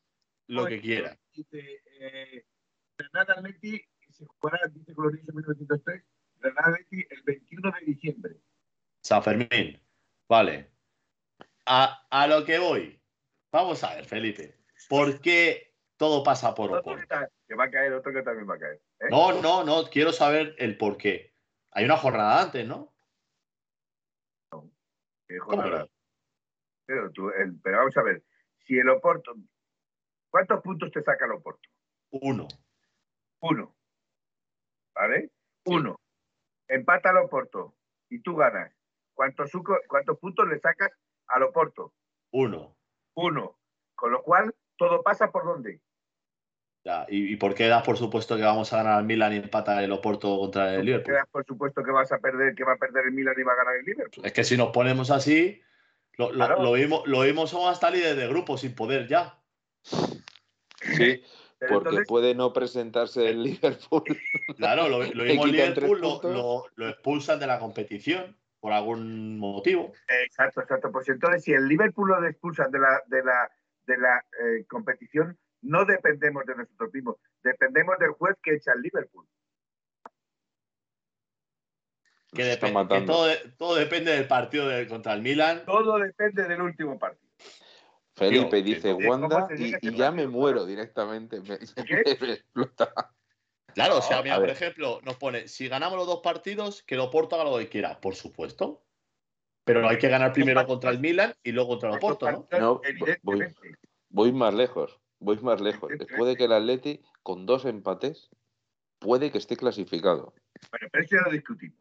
lo 0.48 0.66
que 0.66 0.80
quiera. 0.80 1.16
Dice, 1.32 1.82
eh, 2.00 2.44
Granada 2.98 3.34
Atleti 3.34 3.80
se 4.10 4.24
jugará, 4.24 4.58
dice 4.72 4.92
Glorioso 4.92 5.32
1903, 5.32 6.02
Granada 6.40 6.68
Atleti 6.68 7.06
el 7.10 7.22
21 7.22 7.70
de 7.70 7.86
diciembre. 7.86 8.36
San 9.02 9.22
Fermín. 9.22 9.80
Vale. 10.28 10.68
A, 11.64 12.08
a 12.10 12.26
lo 12.26 12.44
que 12.44 12.58
voy. 12.58 13.00
Vamos 13.52 13.84
a 13.84 13.94
ver, 13.94 14.04
Felipe. 14.04 14.58
¿Por 14.88 15.20
qué 15.20 15.73
todo 16.04 16.22
pasa 16.22 16.54
por 16.54 16.68
Otro 16.70 16.82
que, 16.82 16.90
Oporto? 16.90 17.06
ta- 17.08 17.30
que 17.48 17.54
va 17.54 17.64
a 17.64 17.70
caer, 17.70 17.92
otro 17.94 18.12
que 18.12 18.22
también 18.22 18.48
va 18.48 18.56
a 18.56 18.58
caer. 18.58 18.82
¿eh? 19.00 19.06
No, 19.10 19.40
no, 19.40 19.64
no. 19.64 19.84
Quiero 19.90 20.12
saber 20.12 20.54
el 20.58 20.76
por 20.76 20.98
qué. 20.98 21.32
Hay 21.70 21.86
una 21.86 21.96
jornada 21.96 22.42
antes, 22.42 22.66
¿no? 22.66 22.92
¿Cómo 24.50 24.70
que 25.26 25.38
jornada. 25.38 25.78
no? 25.80 25.88
Pero, 26.86 27.10
tú, 27.12 27.30
el- 27.30 27.58
pero 27.62 27.78
vamos 27.78 27.96
a 27.96 28.02
ver, 28.02 28.22
si 28.66 28.78
el 28.78 28.88
Oporto, 28.90 29.34
¿cuántos 30.28 30.60
puntos 30.62 30.90
te 30.92 31.02
saca 31.02 31.24
el 31.24 31.32
Oporto? 31.32 31.66
Uno. 32.10 32.46
Uno. 33.40 33.74
¿Vale? 34.94 35.30
Uno. 35.64 35.96
Empata 36.68 37.10
al 37.10 37.16
Oporto 37.24 37.74
y 38.10 38.20
tú 38.20 38.36
ganas. 38.36 38.70
¿Cuántos, 39.14 39.50
¿Cuántos 39.88 40.18
puntos 40.18 40.46
le 40.48 40.58
sacas 40.60 40.90
al 41.28 41.44
Oporto? 41.44 41.94
Uno. 42.32 42.76
Uno. 43.14 43.58
Con 43.94 44.12
lo 44.12 44.22
cual, 44.22 44.54
todo 44.76 45.02
pasa 45.02 45.32
por 45.32 45.44
dónde? 45.44 45.80
Ya, 46.84 47.06
¿Y, 47.08 47.32
y 47.32 47.36
por 47.36 47.54
qué 47.54 47.66
das 47.66 47.82
por 47.82 47.96
supuesto 47.96 48.36
que 48.36 48.42
vamos 48.42 48.70
a 48.72 48.76
ganar 48.76 48.98
al 48.98 49.04
Milan 49.04 49.32
y 49.32 49.36
empata 49.36 49.82
el 49.82 49.90
Oporto 49.90 50.38
contra 50.38 50.74
el 50.74 50.84
Liverpool? 50.84 51.14
Quedas, 51.14 51.28
por 51.30 51.44
supuesto 51.46 51.82
que 51.82 51.90
vas 51.90 52.12
a 52.12 52.18
perder, 52.18 52.54
que 52.54 52.62
va 52.62 52.74
a 52.74 52.76
perder 52.76 53.06
el 53.06 53.12
Milan 53.12 53.34
y 53.38 53.42
va 53.42 53.54
a 53.54 53.56
ganar 53.56 53.76
el 53.76 53.86
Liverpool. 53.86 54.24
Es 54.26 54.32
que 54.34 54.44
si 54.44 54.58
nos 54.58 54.68
ponemos 54.68 55.10
así, 55.10 55.62
lo, 56.18 56.30
lo, 56.30 56.46
Claro. 56.46 56.76
lo 57.06 57.46
somos 57.46 57.72
hasta 57.72 57.90
líderes 57.90 58.16
de 58.18 58.28
grupo 58.28 58.58
sin 58.58 58.74
poder 58.74 59.08
ya. 59.08 59.38
Sí, 59.82 61.22
Pero 61.58 61.74
porque 61.74 61.88
entonces, 61.88 62.08
puede 62.08 62.34
no 62.34 62.52
presentarse 62.52 63.30
el 63.30 63.42
Liverpool. 63.44 64.04
Claro, 64.58 64.88
lo, 64.88 65.02
lo 65.02 65.24
mismo 65.24 65.46
Liverpool 65.46 66.00
lo- 66.00 66.66
lo 66.76 66.88
expulsan 66.88 67.38
de 67.40 67.46
la 67.46 67.58
competición 67.58 68.36
por 68.60 68.72
algún 68.72 69.38
motivo. 69.38 69.92
exacto, 70.22 70.60
exacto. 70.60 70.92
Pues 70.92 71.08
entonces, 71.08 71.44
si 71.44 71.52
el 71.54 71.66
Liverpool 71.66 72.10
lo 72.10 72.26
expulsan 72.26 72.70
de 72.70 72.78
la, 72.78 73.02
de 73.06 73.24
la, 73.24 73.50
de 73.86 73.96
la 73.98 74.18
eh, 74.18 74.64
competición, 74.66 75.38
no 75.64 75.84
dependemos 75.84 76.44
de 76.46 76.56
nosotros 76.56 76.92
mismos, 76.92 77.16
dependemos 77.42 77.98
del 77.98 78.10
juez 78.10 78.36
que 78.42 78.54
echa 78.54 78.72
el 78.72 78.82
Liverpool. 78.82 79.26
Que, 82.32 82.56
todo, 83.06 83.26
de- 83.26 83.54
todo 83.56 83.76
depende 83.76 84.10
del 84.12 84.26
partido 84.26 84.66
de- 84.68 84.88
contra 84.88 85.12
el 85.14 85.22
Milan. 85.22 85.64
Todo 85.64 85.98
depende 85.98 86.48
del 86.48 86.60
último 86.62 86.98
partido. 86.98 87.30
Felipe 88.16 88.62
Tío, 88.62 88.74
dice 88.74 88.92
Wanda 88.92 89.28
¿cómo 89.28 89.56
se 89.56 89.78
y, 89.80 89.94
ya 89.96 90.10
me 90.10 90.26
muero 90.26 90.66
directamente. 90.66 91.40
Me, 91.40 91.58
¿Qué? 91.58 91.64
me 92.20 92.32
explota. 92.32 92.92
Claro, 93.72 93.98
o 93.98 94.02
sea, 94.02 94.22
mira, 94.22 94.38
por 94.38 94.50
ejemplo, 94.50 95.00
nos 95.02 95.16
pone, 95.16 95.48
si 95.48 95.68
ganamos 95.68 95.96
los 95.98 96.06
dos 96.06 96.20
partidos, 96.22 96.82
que 96.82 96.94
el 96.94 97.00
Oporto 97.00 97.34
haga 97.34 97.50
lo 97.50 97.58
que 97.58 97.68
quiera, 97.68 98.00
por 98.00 98.14
supuesto. 98.14 98.82
Pero 99.64 99.88
hay 99.88 99.98
que 99.98 100.08
ganar 100.08 100.32
primero 100.32 100.64
contra 100.66 100.90
el 100.90 100.98
Milan 101.00 101.34
y 101.42 101.52
luego 101.52 101.70
contra 101.70 101.90
el 101.90 101.96
Oporto, 101.96 102.30
¿no? 102.30 102.48
No. 102.58 102.80
Voy 104.10 104.32
más 104.32 104.54
lejos, 104.54 105.00
voy 105.18 105.38
más 105.38 105.60
lejos. 105.60 105.90
Puede 106.18 106.36
que 106.36 106.44
el 106.44 106.52
Atleti 106.52 107.00
con 107.22 107.46
dos 107.46 107.64
empates 107.64 108.30
puede 108.98 109.30
que 109.30 109.38
esté 109.38 109.56
clasificado. 109.56 110.34
Bueno, 110.70 110.88
pero 110.90 111.04
eso 111.04 111.16
ya 111.16 111.22
lo 111.22 111.30
discutimos. 111.30 111.78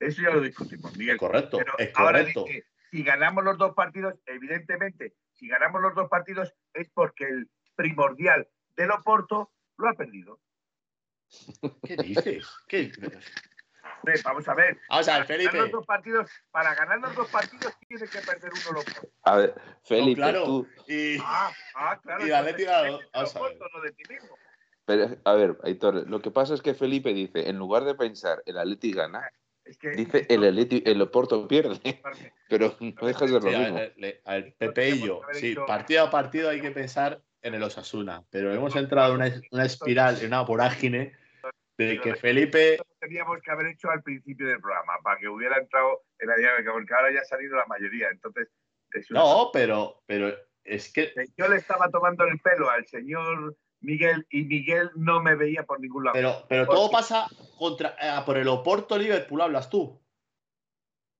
Eso 0.00 0.22
ya 0.22 0.30
lo 0.30 0.40
discutimos, 0.40 0.96
Miguel. 0.96 1.18
Correcto, 1.18 1.58
Pero 1.58 1.78
es 1.78 1.90
ahora 1.94 2.20
correcto. 2.20 2.44
dice, 2.44 2.66
si 2.90 3.02
ganamos 3.02 3.44
los 3.44 3.58
dos 3.58 3.74
partidos, 3.74 4.14
evidentemente, 4.26 5.14
si 5.32 5.48
ganamos 5.48 5.82
los 5.82 5.94
dos 5.94 6.08
partidos 6.08 6.52
es 6.72 6.88
porque 6.90 7.24
el 7.24 7.50
primordial 7.76 8.48
del 8.76 8.90
Oporto 8.90 9.52
lo 9.76 9.88
ha 9.88 9.94
perdido. 9.94 10.40
¿Qué 11.82 11.96
dices? 11.96 12.46
¿Qué? 12.68 12.92
Hombre, 14.04 14.20
Vamos 14.22 14.48
a 14.48 14.54
ver. 14.54 14.78
Vamos 14.88 15.08
a 15.08 15.12
ver, 15.18 15.26
Ganar 15.26 15.26
Felipe. 15.26 15.56
los 15.58 15.70
dos 15.70 15.86
partidos, 15.86 16.30
para 16.50 16.74
ganar 16.74 16.98
los 17.00 17.14
dos 17.16 17.28
partidos 17.30 17.72
tiene 17.88 18.06
que 18.06 18.18
perder 18.18 18.52
uno. 18.70 18.80
A 19.22 19.36
ver, 19.36 19.54
Felipe, 19.82 20.20
claro. 20.20 20.44
tú. 20.44 20.68
Y, 20.86 21.16
Ah, 21.20 21.50
ah, 21.74 21.98
claro. 22.02 22.26
Y 22.26 22.28
depende 22.28 22.64
del 22.66 22.98
vamos 23.14 23.36
a 23.36 23.40
ver. 23.40 23.52
Oporto, 23.52 23.66
no 23.74 23.80
de 23.82 23.92
ti 23.92 24.02
mismo. 24.08 24.38
Pero, 24.84 25.16
a 25.24 25.32
ver, 25.32 25.56
Aitor, 25.62 26.06
lo 26.10 26.20
que 26.20 26.30
pasa 26.30 26.52
es 26.52 26.60
que 26.60 26.74
Felipe 26.74 27.14
dice, 27.14 27.48
en 27.48 27.56
lugar 27.56 27.84
de 27.84 27.94
pensar 27.94 28.42
el 28.44 28.58
Atleti 28.58 28.92
gana, 28.92 29.30
Es 29.64 29.78
que 29.78 29.92
dice 29.92 30.26
el 30.28 30.44
Atleti, 30.44 30.82
el 30.84 31.00
Oporto 31.00 31.48
pierde. 31.48 31.80
Pero 32.48 32.76
no 32.78 33.06
deja 33.06 33.20
de 33.20 33.28
ser 33.32 33.42
lo 33.42 33.48
sí, 33.48 33.54
a 33.54 33.58
mismo. 33.60 33.76
ver, 33.76 33.94
le- 33.96 34.20
a 34.26 34.32
ver, 34.34 34.54
Pepe 34.58 34.90
y 34.90 35.00
yo, 35.06 35.22
sí, 35.32 35.54
partido 35.66 36.04
a 36.04 36.10
partido 36.10 36.50
hay 36.50 36.60
que 36.60 36.70
pensar 36.70 37.22
en 37.40 37.54
el 37.54 37.62
Osasuna, 37.62 38.24
pero 38.30 38.52
hemos 38.54 38.74
entrado 38.76 39.14
en 39.14 39.20
una, 39.22 39.32
una 39.50 39.64
espiral, 39.64 40.18
en 40.20 40.26
una 40.28 40.42
vorágine 40.42 41.14
de 41.76 42.00
que 42.00 42.14
Felipe 42.16 42.78
teníamos 43.04 43.40
que 43.42 43.50
haber 43.50 43.66
hecho 43.66 43.90
al 43.90 44.02
principio 44.02 44.46
del 44.48 44.60
programa, 44.60 44.94
para 45.02 45.18
que 45.20 45.28
hubiera 45.28 45.58
entrado 45.58 46.02
en 46.18 46.28
la 46.28 46.36
dinámica, 46.36 46.72
porque 46.72 46.94
ahora 46.94 47.12
ya 47.12 47.20
ha 47.20 47.24
salido 47.24 47.56
la 47.56 47.66
mayoría. 47.66 48.08
Entonces, 48.10 48.48
es 48.92 49.10
una- 49.10 49.20
No, 49.20 49.50
pero, 49.52 50.02
pero 50.06 50.34
es 50.64 50.92
que. 50.92 51.12
yo 51.36 51.48
le 51.48 51.56
estaba 51.56 51.90
tomando 51.90 52.24
el 52.24 52.38
pelo 52.40 52.70
al 52.70 52.86
señor 52.86 53.56
Miguel 53.80 54.26
y 54.30 54.44
Miguel 54.44 54.90
no 54.94 55.22
me 55.22 55.34
veía 55.34 55.64
por 55.64 55.80
ningún 55.80 56.04
lado. 56.04 56.14
Pero, 56.14 56.46
pero 56.48 56.66
todo 56.66 56.90
pasa 56.90 57.26
contra, 57.58 57.94
eh, 58.00 58.22
por 58.24 58.38
el 58.38 58.48
Oporto 58.48 58.96
Liverpool, 58.96 59.42
hablas 59.42 59.68
tú. 59.68 60.00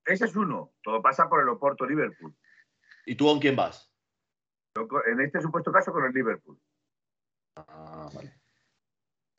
Ese 0.07 0.25
es 0.25 0.37
uno. 0.37 0.73
Todo 0.83 1.03
pasa 1.03 1.29
por 1.29 1.43
el 1.43 1.49
Oporto 1.49 1.85
Liverpool. 1.87 2.35
¿Y 3.05 3.15
tú 3.17 3.27
con 3.27 3.39
quién 3.41 3.57
vas? 3.57 3.91
En 5.07 5.21
este 5.21 5.41
supuesto 5.41 5.71
caso 5.71 5.93
con 5.93 6.05
el 6.05 6.13
Liverpool. 6.13 6.59
Ah, 7.57 8.09
vale. 8.15 8.35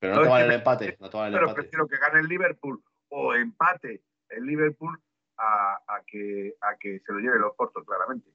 Pero 0.05 0.15
No, 0.15 0.21
no 0.21 0.23
te 0.23 0.29
vale 0.29 0.45
el 0.45 0.51
empate. 0.53 0.97
No 0.99 1.09
te 1.09 1.17
vale 1.17 1.27
el 1.29 1.33
Pero 1.33 1.49
empate. 1.49 1.61
prefiero 1.61 1.87
que 1.87 1.97
gane 1.97 2.19
el 2.19 2.27
Liverpool 2.27 2.83
o 3.09 3.33
empate 3.33 4.03
el 4.29 4.45
Liverpool 4.45 5.01
a, 5.37 5.75
a 5.87 6.01
que, 6.05 6.55
a 6.61 6.75
que 6.77 6.99
se 6.99 7.13
lo 7.13 7.19
lleve 7.19 7.37
el 7.37 7.43
Oporto, 7.43 7.83
claramente. 7.83 8.29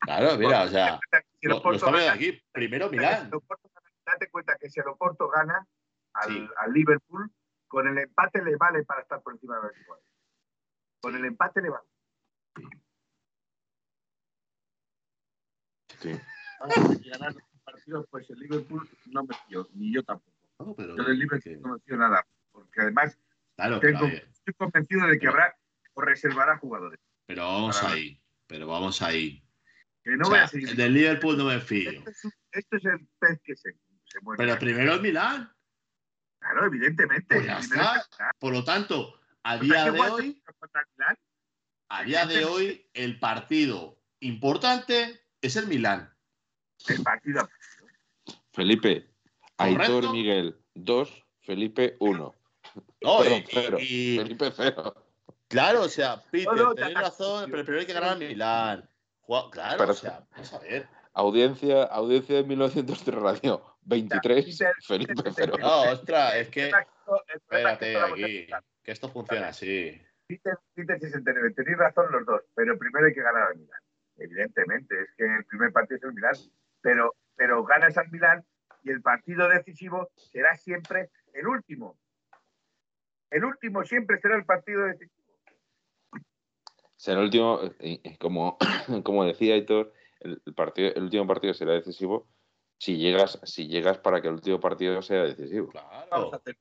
Claro, 0.00 0.36
mira, 0.36 0.62
o 0.64 0.68
sea, 0.68 0.98
Si 1.40 1.46
el 1.46 1.50
lo, 1.50 1.72
estamos 1.72 2.08
aquí. 2.08 2.42
Primero 2.52 2.90
Milán. 2.90 3.30
date 4.04 4.28
cuenta 4.30 4.56
que 4.58 4.68
si 4.68 4.80
el 4.80 4.88
Oporto 4.88 5.28
gana 5.28 5.66
al, 6.14 6.28
Sí. 6.28 6.48
al 6.56 6.72
Liverpool, 6.72 7.30
con 7.68 7.86
el 7.88 7.96
empate 7.98 8.42
le 8.42 8.56
vale 8.56 8.84
para 8.84 9.02
estar 9.02 9.22
por 9.22 9.32
encima 9.34 9.56
de 9.56 9.62
los 9.68 9.76
iguales. 9.80 10.04
Con 11.00 11.14
el 11.16 11.24
empate 11.24 11.62
le 11.62 11.70
vale. 11.70 11.86
Sí. 16.00 16.20
Ahora, 16.60 16.74
si 16.74 17.08
ganar 17.08 17.32
los 17.32 17.42
partidos, 17.64 18.06
pues 18.10 18.28
el 18.30 18.38
Liverpool 18.40 18.88
no 19.06 19.24
me 19.24 19.34
fío, 19.46 19.68
ni 19.74 19.94
yo 19.94 20.02
tampoco. 20.02 20.31
No, 20.66 20.74
pero 20.74 20.96
Yo 20.96 21.04
del 21.04 21.18
Liverpool 21.18 21.60
no 21.60 21.74
me 21.74 21.80
fío 21.80 21.96
nada, 21.96 22.26
porque 22.50 22.80
además 22.80 23.18
Claro, 23.56 23.80
tengo- 23.80 24.00
pero, 24.00 24.26
estoy 24.32 24.54
convencido 24.54 25.06
de 25.06 25.18
que 25.18 25.28
habrá 25.28 25.56
o 25.94 26.00
reservará 26.02 26.56
jugadores. 26.58 26.98
pero 27.26 27.42
vamos 27.46 27.78
Para- 27.80 27.94
ahí. 27.94 28.18
Pero 28.46 28.66
vamos 28.66 29.00
ahí. 29.02 29.42
Que 30.04 30.16
no 30.16 30.26
O 30.26 30.30
voy 30.30 30.38
sea, 30.38 30.44
a 30.44 30.48
seguir. 30.48 30.68
el 30.70 30.76
del 30.76 30.94
Liverpool 30.94 31.38
no 31.38 31.44
me 31.44 31.60
fío. 31.60 31.90
Esto 31.90 32.10
es, 32.10 32.24
esto 32.52 32.76
es 32.76 32.84
el 32.84 33.08
pez 33.18 33.40
que 33.44 33.56
se, 33.56 33.72
se 34.04 34.20
muere. 34.20 34.44
Pero 34.44 34.58
primero 34.58 34.94
el 34.94 35.00
Milán. 35.00 35.50
Claro, 36.40 36.66
evidentemente. 36.66 37.34
Pues 37.36 37.46
ya 37.46 37.58
está. 37.60 38.04
Por 38.38 38.52
lo 38.52 38.64
tanto, 38.64 39.14
a 39.44 39.54
O 39.54 39.58
sea, 39.58 39.62
día 39.62 39.84
¿qué 39.84 39.90
de 39.92 40.00
hoy, 40.00 40.42
a 41.88 42.04
día 42.04 42.26
de 42.26 42.44
hoy, 42.44 42.90
el 42.94 43.18
partido 43.20 44.02
importante 44.20 45.24
es 45.40 45.56
el 45.56 45.66
Milán. 45.68 46.12
El 46.88 47.02
partido. 47.02 47.48
Felipe, 48.52 49.11
Aitor 49.62 49.86
Correcto. 49.86 50.12
Miguel, 50.12 50.56
2, 50.74 51.24
Felipe, 51.40 51.96
1. 52.00 52.34
No, 53.02 53.18
Perdón, 53.18 53.44
cero. 53.50 53.76
y- 53.80 54.16
Felipe, 54.18 54.50
0. 54.54 54.94
claro, 55.48 55.82
o 55.82 55.88
sea, 55.88 56.22
Peter, 56.30 56.52
No, 56.54 56.64
no, 56.64 56.74
tenéis 56.74 56.94
ya- 56.94 57.00
razón, 57.00 57.50
pero 57.50 57.62
primero 57.64 57.80
hay 57.80 57.86
que 57.86 57.92
ganar 57.92 58.10
al 58.10 58.18
Milán. 58.18 58.88
Claro, 59.50 59.76
Pero- 59.78 59.92
o 59.92 59.94
sea, 59.94 60.26
vamos 60.32 60.52
a 60.52 60.58
ver. 60.58 60.86
Audiencia, 61.14 61.82
audiencia 61.84 62.36
de 62.36 62.44
1903 62.44 63.14
Radio, 63.14 63.62
23, 63.82 64.44
Peter, 64.46 64.74
Felipe, 64.86 65.14
Peter, 65.14 65.32
0. 65.34 65.52
Peter. 65.52 65.60
No, 65.60 65.82
ostras, 65.92 66.34
es 66.36 66.48
que. 66.48 66.70
Espérate 67.34 67.96
a 67.96 68.04
aquí, 68.06 68.46
que 68.82 68.92
esto 68.92 69.08
funciona 69.08 69.48
así. 69.48 70.00
Peter, 70.26 70.54
Peter 70.74 70.98
69. 71.00 71.52
Tenéis 71.54 71.76
razón 71.78 72.06
los 72.12 72.24
dos, 72.24 72.40
pero 72.54 72.78
primero 72.78 73.06
hay 73.06 73.12
que 73.14 73.22
ganar 73.22 73.42
al 73.48 73.56
Milán. 73.58 73.80
Evidentemente, 74.16 74.94
es 75.02 75.08
que 75.16 75.24
el 75.24 75.44
primer 75.46 75.72
partido 75.72 75.96
es 75.98 76.02
el 76.04 76.12
Milán, 76.14 76.34
pero, 76.80 77.14
pero 77.36 77.64
ganas 77.64 77.96
al 77.98 78.10
Milán 78.10 78.44
y 78.82 78.90
el 78.90 79.02
partido 79.02 79.48
decisivo 79.48 80.10
será 80.14 80.56
siempre 80.56 81.10
el 81.32 81.46
último. 81.46 81.98
El 83.30 83.44
último 83.44 83.84
siempre 83.84 84.20
será 84.20 84.36
el 84.36 84.44
partido 84.44 84.84
decisivo. 84.84 85.22
Será 86.96 87.18
el 87.18 87.24
último, 87.24 87.60
como, 88.18 88.58
como 89.04 89.24
decía 89.24 89.54
Aitor, 89.54 89.92
el, 90.20 90.40
partido, 90.54 90.92
el 90.94 91.04
último 91.04 91.26
partido 91.26 91.54
será 91.54 91.72
decisivo 91.72 92.28
si 92.78 92.96
llegas, 92.96 93.40
si 93.44 93.68
llegas 93.68 93.98
para 93.98 94.20
que 94.20 94.28
el 94.28 94.34
último 94.34 94.60
partido 94.60 95.00
sea 95.02 95.22
decisivo. 95.22 95.72
Vamos 96.10 96.32
a 96.32 96.36
hacer, 96.36 96.56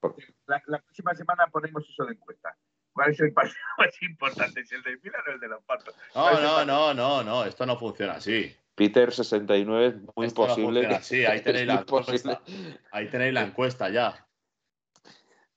la, 0.46 0.62
la, 0.68 0.80
próxima 0.80 1.16
semana 1.16 1.48
ponemos 1.48 1.88
eso 1.88 2.06
de 2.06 2.14
encuesta. 2.14 2.56
¿Cuál 2.94 3.12
es 3.12 3.20
el 3.20 3.34
partido 3.34 3.60
más 3.78 4.02
importante? 4.02 4.62
¿Es 4.62 4.72
el 4.72 4.84
de 4.84 4.98
Milan 4.98 5.22
o 5.28 5.32
el 5.32 5.40
de 5.40 5.48
los 5.48 5.64
Patos? 5.64 5.96
No, 6.16 6.40
no, 6.40 6.66
no, 6.66 6.94
no, 6.94 7.24
no, 7.24 7.44
esto 7.46 7.66
no 7.66 7.78
funciona 7.78 8.14
así. 8.14 8.56
Peter 8.76 9.12
69 9.12 9.88
es 9.88 10.16
muy 10.16 10.28
Esto 10.28 10.48
posible. 10.48 10.82
funciona 10.82 10.96
así, 10.98 11.26
ahí 11.26 11.42
tenéis 11.44 11.68
la 11.68 11.76
encuesta. 11.76 12.42
Ahí 12.92 13.10
tenéis 13.10 13.34
la 13.34 13.42
encuesta 13.44 13.90
ya. 13.90 14.28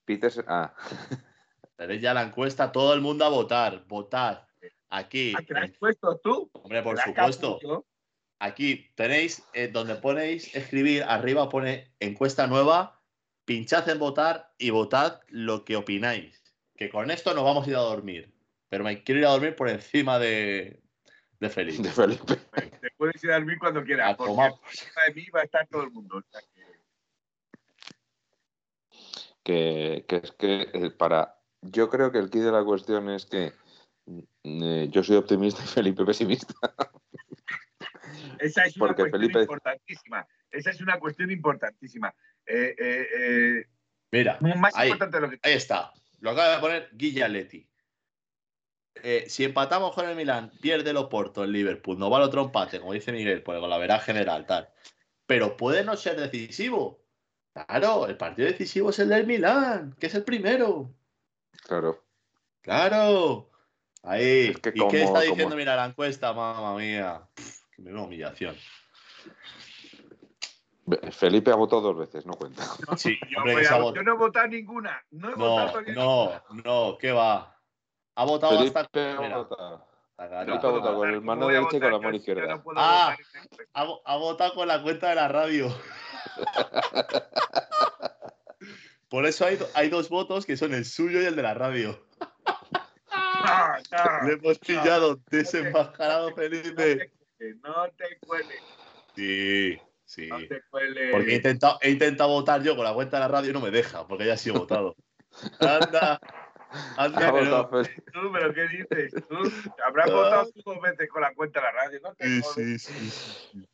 Peter, 0.05 0.32
ah, 0.49 0.74
Tenéis 1.77 2.03
ya 2.03 2.15
la 2.15 2.23
encuesta, 2.23 2.70
todo 2.70 2.95
el 2.95 3.01
mundo 3.01 3.24
a 3.24 3.28
votar. 3.28 3.85
Votad. 3.86 4.47
Aquí. 4.91 5.32
¿A 5.36 5.43
que 5.43 5.55
la 5.55 5.62
has 5.62 5.73
puesto 5.73 6.19
tú? 6.19 6.51
Hombre, 6.53 6.82
por 6.82 6.99
supuesto. 6.99 7.59
Aquí 8.39 8.91
tenéis 8.95 9.43
eh, 9.55 9.69
donde 9.69 9.95
ponéis 9.97 10.55
escribir, 10.55 11.03
arriba 11.05 11.49
pone 11.49 11.93
encuesta 11.99 12.47
nueva, 12.47 13.01
pinchad 13.45 13.89
en 13.89 13.99
votar 13.99 14.53
y 14.59 14.70
votad 14.70 15.20
lo 15.28 15.65
que 15.65 15.77
opináis. 15.77 16.43
Que 16.77 16.91
con 16.91 17.11
esto 17.11 17.35
nos 17.35 17.45
vamos 17.45 17.66
a 17.66 17.70
ir 17.70 17.77
a 17.77 17.81
dormir. 17.81 18.32
Pero 18.69 18.85
me 18.85 19.03
quiero 19.03 19.20
ir 19.20 19.27
a 19.27 19.31
dormir 19.31 19.57
por 19.57 19.69
encima 19.69 20.19
de, 20.19 20.84
de 21.44 21.50
Felipe. 21.50 21.82
de 21.82 21.90
Felipe. 21.90 22.36
Te 22.80 22.90
puedes 22.96 23.22
ir 23.22 23.30
a 23.30 23.34
dormir 23.36 23.58
cuando 23.58 23.84
quieras, 23.84 24.12
A 24.12 24.16
porque 24.16 24.32
tomar 24.32 24.52
encima 24.70 25.02
de 25.08 25.14
mí 25.14 25.26
va 25.34 25.40
a 25.40 25.44
estar 25.44 25.66
todo 25.68 25.82
el 25.82 25.90
mundo. 25.90 26.16
O 26.18 26.22
sea 26.30 26.40
que- 26.40 26.64
que, 29.42 30.04
que 30.08 30.16
es 30.16 30.32
que 30.32 30.68
eh, 30.72 30.90
para 30.90 31.36
yo 31.60 31.88
creo 31.90 32.10
que 32.12 32.18
el 32.18 32.30
key 32.30 32.40
de 32.40 32.52
la 32.52 32.64
cuestión 32.64 33.10
es 33.10 33.26
que 33.26 33.52
mm, 34.06 34.20
eh, 34.62 34.88
yo 34.90 35.02
soy 35.02 35.16
optimista 35.16 35.62
y 35.62 35.66
Felipe 35.66 36.04
pesimista 36.04 36.54
Esa 38.38 38.64
es 38.64 38.76
una 38.76 38.86
Porque 38.86 39.02
cuestión 39.02 39.20
Felipe- 39.22 39.40
importantísima. 39.42 40.26
Esa 40.50 40.70
es 40.70 40.80
una 40.80 40.98
cuestión 40.98 41.30
importantísima. 41.30 42.14
Eh, 42.46 42.74
eh, 42.78 43.06
eh, 43.18 43.64
Mira, 44.12 44.38
más 44.40 44.74
ahí, 44.76 44.88
importante 44.90 45.16
de 45.16 45.20
lo 45.22 45.30
que 45.30 45.38
ahí 45.42 45.54
está. 45.54 45.92
Lo 46.20 46.30
acaba 46.30 46.54
de 46.54 46.60
poner 46.60 46.88
Guillaletti. 46.92 47.66
Eh, 49.02 49.24
si 49.28 49.44
empatamos 49.44 49.94
con 49.94 50.08
el 50.08 50.16
Milan, 50.16 50.50
pierde 50.60 50.90
el 50.90 50.96
Oporto, 50.96 51.44
el 51.44 51.52
Liverpool, 51.52 51.98
no 51.98 52.08
va 52.10 52.18
al 52.18 52.22
otro 52.24 52.42
empate, 52.42 52.80
como 52.80 52.92
dice 52.92 53.12
Miguel, 53.12 53.42
pues 53.42 53.58
con 53.60 53.68
la 53.68 53.78
verá 53.78 53.98
general, 53.98 54.46
tal. 54.46 54.68
Pero 55.26 55.56
puede 55.56 55.84
no 55.84 55.96
ser 55.96 56.18
decisivo. 56.18 57.00
Claro, 57.52 58.06
el 58.06 58.16
partido 58.16 58.48
decisivo 58.48 58.90
es 58.90 58.98
el 58.98 59.08
del 59.08 59.26
Milan, 59.26 59.94
que 59.98 60.06
es 60.06 60.14
el 60.14 60.24
primero. 60.24 60.90
claro 61.66 62.02
Claro. 62.62 63.50
Ahí. 64.02 64.48
Es 64.50 64.58
que 64.60 64.70
¿Y 64.74 64.78
como- 64.78 64.90
qué 64.90 65.02
está 65.02 65.20
como- 65.20 65.30
diciendo? 65.30 65.56
Mira, 65.56 65.76
la 65.76 65.84
encuesta, 65.86 66.32
mamá 66.32 66.74
mía. 66.76 67.22
Qué 67.76 67.82
humillación. 67.82 68.56
Felipe 71.12 71.50
ha 71.50 71.54
votado 71.54 71.80
dos 71.80 71.96
veces 71.98 72.26
no 72.26 72.34
cuenta 72.34 72.62
Sí, 72.98 73.18
yo, 73.30 73.38
hombre, 73.38 73.66
a- 73.66 73.78
no 73.78 74.12
he 74.12 74.16
votado 74.16 74.46
ninguna. 74.48 75.02
No 75.10 75.28
he 75.28 75.32
No, 75.32 75.36
votado 75.48 75.68
todavía 75.70 75.94
no, 75.94 76.42
no, 76.64 76.98
¿qué 76.98 77.12
va? 77.12 77.53
Ha 78.16 78.24
votado 78.24 78.59
Felipe 78.59 78.78
hasta. 78.78 79.12
ha 79.16 79.36
votado 79.36 79.86
Felipe 80.16 80.53
ha 80.53 80.70
con 80.95 81.09
el 81.09 81.15
¿Cómo 81.16 81.27
mano 81.27 81.49
derecha 81.49 81.77
y 81.77 81.81
con 81.81 81.93
la 81.93 81.99
mano 81.99 82.16
izquierda? 82.16 82.47
no 82.57 82.62
Ah. 82.77 83.16
encuesta? 83.19 83.66
ha, 83.74 83.86
ha 84.05 84.16
votado 84.16 84.55
con 84.55 84.69
la 84.69 84.82
cuenta 84.82 85.09
de 85.09 85.15
la 85.16 85.28
radio. 85.28 85.74
Por 89.09 89.27
eso 89.27 89.47
hay, 89.47 89.57
do- 89.57 89.69
hay 89.74 89.89
dos 89.89 90.09
votos 90.09 90.47
que 90.47 90.57
son 90.57 90.74
el 90.74 90.85
suyo 90.85 91.20
y 91.20 91.24
el 91.27 91.36
de 91.36 91.43
la 91.43 91.55
radio. 91.55 92.05
No, 92.24 94.27
Le 94.27 94.32
hemos 94.35 94.59
pillado 94.59 95.20
desenmascarado, 95.31 96.35
Felipe. 96.35 97.12
No 97.62 97.86
te 97.97 98.19
cueles, 98.27 98.59
Sí, 99.15 99.78
sí. 100.05 100.28
no 100.28 100.39
te 100.49 100.62
cueles. 100.70 101.12
Porque 101.12 101.32
he 101.32 101.36
intentado, 101.36 101.78
he 101.82 101.91
intentado 101.91 102.31
votar 102.31 102.62
yo 102.62 102.74
con 102.74 102.85
la 102.85 102.95
cuenta 102.95 103.19
de 103.19 103.20
la 103.20 103.28
radio 103.28 103.51
y 103.51 103.53
no 103.53 103.61
me 103.61 103.70
deja, 103.70 104.07
porque 104.07 104.27
ya 104.27 104.35
ha 104.35 104.39
sido 104.39 104.61
votado. 104.61 104.97
Anda, 105.61 106.19
No. 106.74 107.68
Felipe. 107.68 108.02
Tú, 108.12 108.32
pero 108.32 108.55
¿qué 108.55 108.68
dices? 108.68 109.12
Tú 109.28 109.36
habrás 109.86 110.10
votado 110.10 110.51
tú 110.52 110.62
dos 110.64 110.80
veces 110.80 111.09
con 111.09 111.22
la 111.22 111.34
cuenta 111.34 111.60
de 111.60 111.66
la 111.66 111.72
radio. 111.72 112.01
No 112.02 112.14
te 112.14 112.42
Sí, 112.42 112.78
sí, 112.78 113.10
sí. 113.10 113.68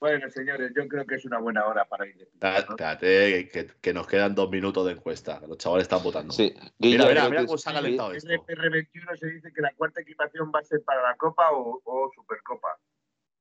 Bueno, 0.00 0.30
señores, 0.30 0.72
yo 0.76 0.86
creo 0.86 1.04
que 1.04 1.16
es 1.16 1.24
una 1.24 1.38
buena 1.38 1.66
hora 1.66 1.84
para 1.84 2.06
ir 2.06 2.16
de 2.16 2.22
Espérate, 2.24 2.70
espérate, 2.70 3.48
que, 3.48 3.66
que 3.80 3.92
nos 3.92 4.06
quedan 4.06 4.34
dos 4.34 4.48
minutos 4.48 4.86
de 4.86 4.92
encuesta. 4.92 5.40
Los 5.46 5.58
chavales 5.58 5.82
están 5.82 6.02
votando. 6.04 6.32
Sí, 6.32 6.54
Mira, 6.78 7.06
mira, 7.06 7.28
mira 7.28 7.40
que 7.40 7.46
cómo 7.46 7.58
se 7.58 7.68
ha 7.68 7.72
calentado 7.72 8.12
esto. 8.12 8.30
R21 8.30 9.18
se 9.18 9.26
dice 9.26 9.52
que 9.52 9.60
la 9.60 9.72
cuarta 9.72 10.00
equipación 10.00 10.52
va 10.54 10.60
a 10.60 10.64
ser 10.64 10.84
para 10.84 11.02
la 11.02 11.16
Copa 11.16 11.50
o, 11.50 11.80
o 11.84 12.10
Supercopa. 12.14 12.78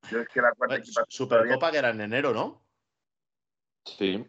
Yo 0.09 0.19
es 0.21 0.29
que 0.29 0.41
la 0.41 0.51
cuarta 0.53 0.73
Bueno, 0.73 0.84
equipación. 0.84 1.05
Supercopa 1.09 1.71
que 1.71 1.77
era 1.77 1.89
en 1.91 2.01
enero, 2.01 2.34
¿no? 2.34 2.63
Sí, 3.85 4.25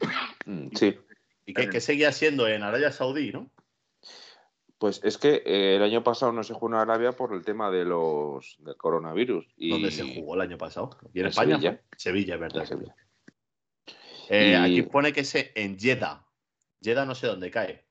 sí. 0.74 0.98
Y 1.46 1.54
que, 1.54 1.70
que 1.70 1.80
seguía 1.80 2.12
siendo 2.12 2.46
en 2.46 2.62
Arabia 2.62 2.92
Saudí, 2.92 3.32
¿no? 3.32 3.50
Pues 4.78 5.00
es 5.02 5.18
que 5.18 5.42
eh, 5.44 5.76
el 5.76 5.82
año 5.82 6.04
pasado 6.04 6.30
no 6.32 6.44
se 6.44 6.54
jugó 6.54 6.68
en 6.68 6.74
Arabia 6.74 7.10
por 7.12 7.34
el 7.34 7.44
tema 7.44 7.68
de 7.70 7.84
los 7.84 8.56
del 8.60 8.76
coronavirus. 8.76 9.46
Y 9.56 9.70
Donde 9.70 9.90
se 9.90 10.14
jugó 10.14 10.36
el 10.36 10.40
año 10.42 10.56
pasado. 10.56 10.90
¿Y 11.12 11.18
en, 11.18 11.24
en 11.26 11.30
España? 11.30 11.54
Sevilla. 11.56 11.82
Sevilla, 11.96 12.34
es 12.34 12.40
verdad. 12.40 12.60
En 12.62 12.66
Sevilla. 12.68 12.96
Eh, 14.28 14.50
Y- 14.50 14.54
Aquí 14.54 14.82
pone 14.82 15.12
que 15.12 15.20
es 15.20 15.34
en 15.34 15.78
Jeddah. 15.78 16.24
Jeddah 16.80 17.04
no 17.04 17.14
sé 17.16 17.26
dónde 17.26 17.50
cae. 17.50 17.86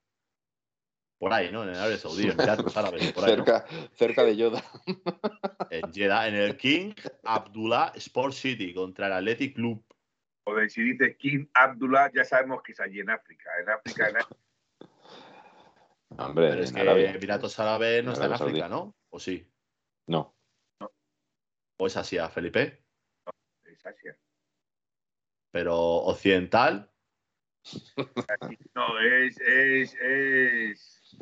Por 1.20 1.34
ahí, 1.34 1.52
¿no? 1.52 1.64
En 1.64 1.70
Arabia 1.70 1.98
Saudí, 1.98 2.24
en 2.26 2.32
Emiratos 2.32 2.78
Árabes, 2.78 3.12
por 3.12 3.26
ahí, 3.26 3.36
¿no? 3.36 3.44
cerca, 3.44 3.66
cerca 3.96 4.24
de 4.24 4.38
Yoda. 4.38 4.64
En 5.72 5.92
Jeddah, 5.92 6.28
en 6.28 6.36
el 6.36 6.56
King 6.58 6.94
Abdullah 7.24 7.92
Sport 7.96 8.34
City 8.34 8.74
contra 8.74 9.08
el 9.08 9.14
Athletic 9.14 9.56
Club. 9.56 9.84
O 10.46 10.54
de 10.56 10.70
si 10.70 10.84
dices 10.84 11.18
King 11.18 11.48
Abdullah, 11.56 12.12
ya 12.14 12.24
sabemos 12.24 12.62
que 12.62 12.72
es 12.74 12.80
allí 12.80 13.00
en 13.00 13.10
África. 13.10 13.50
En 13.62 13.70
África, 13.70 14.10
en 14.10 14.18
África. 14.18 14.38
Hombre, 16.10 16.50
Pero 16.50 16.64
es 16.64 16.70
en 16.70 16.76
que 16.76 16.82
Arabia. 16.82 17.12
Emiratos 17.12 17.60
Árabes 17.60 18.04
no 18.04 18.12
En 18.12 18.14
está 18.14 18.26
en 18.26 18.38
Saudí. 18.38 18.52
África, 18.52 18.70
¿no? 18.70 18.96
¿O 19.10 19.20
sí? 19.20 19.52
No. 20.08 20.36
¿O 21.80 21.88
es 21.88 21.98
Asia, 21.98 22.30
Felipe? 22.30 22.84
es 23.66 23.86
Asia. 23.86 24.18
Pero 25.52 25.78
occidental, 25.78 26.92
No, 28.74 29.00
es. 29.00 29.38
es, 29.42 29.94
es... 29.96 31.18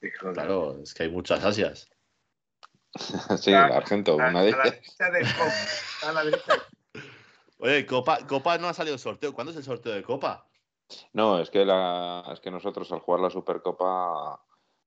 De- 0.00 0.12
claro, 0.12 0.80
es 0.82 0.94
que 0.94 1.04
hay 1.04 1.10
muchas 1.10 1.44
Asias. 1.44 1.88
sí, 3.38 3.52
Argento, 3.52 4.12
A, 4.20 4.28
una 4.28 4.40
a 4.40 4.42
de 4.44 4.50
la 4.52 4.62
ellas. 4.62 4.64
derecha 4.64 5.10
del 5.10 5.26
Copa. 5.34 6.08
A 6.08 6.12
la 6.12 6.24
derecha. 6.24 6.52
Oye, 7.58 7.86
Copa, 7.86 8.26
Copa 8.26 8.58
no 8.58 8.68
ha 8.68 8.74
salido 8.74 8.94
el 8.94 9.00
sorteo. 9.00 9.32
¿Cuándo 9.32 9.52
es 9.52 9.56
el 9.58 9.62
sorteo 9.64 9.92
de 9.92 10.02
Copa? 10.02 10.48
No, 11.12 11.38
es 11.38 11.50
que, 11.50 11.64
la, 11.64 12.24
es 12.32 12.40
que 12.40 12.50
nosotros 12.50 12.90
al 12.92 13.00
jugar 13.00 13.20
la 13.20 13.30
Supercopa 13.30 14.40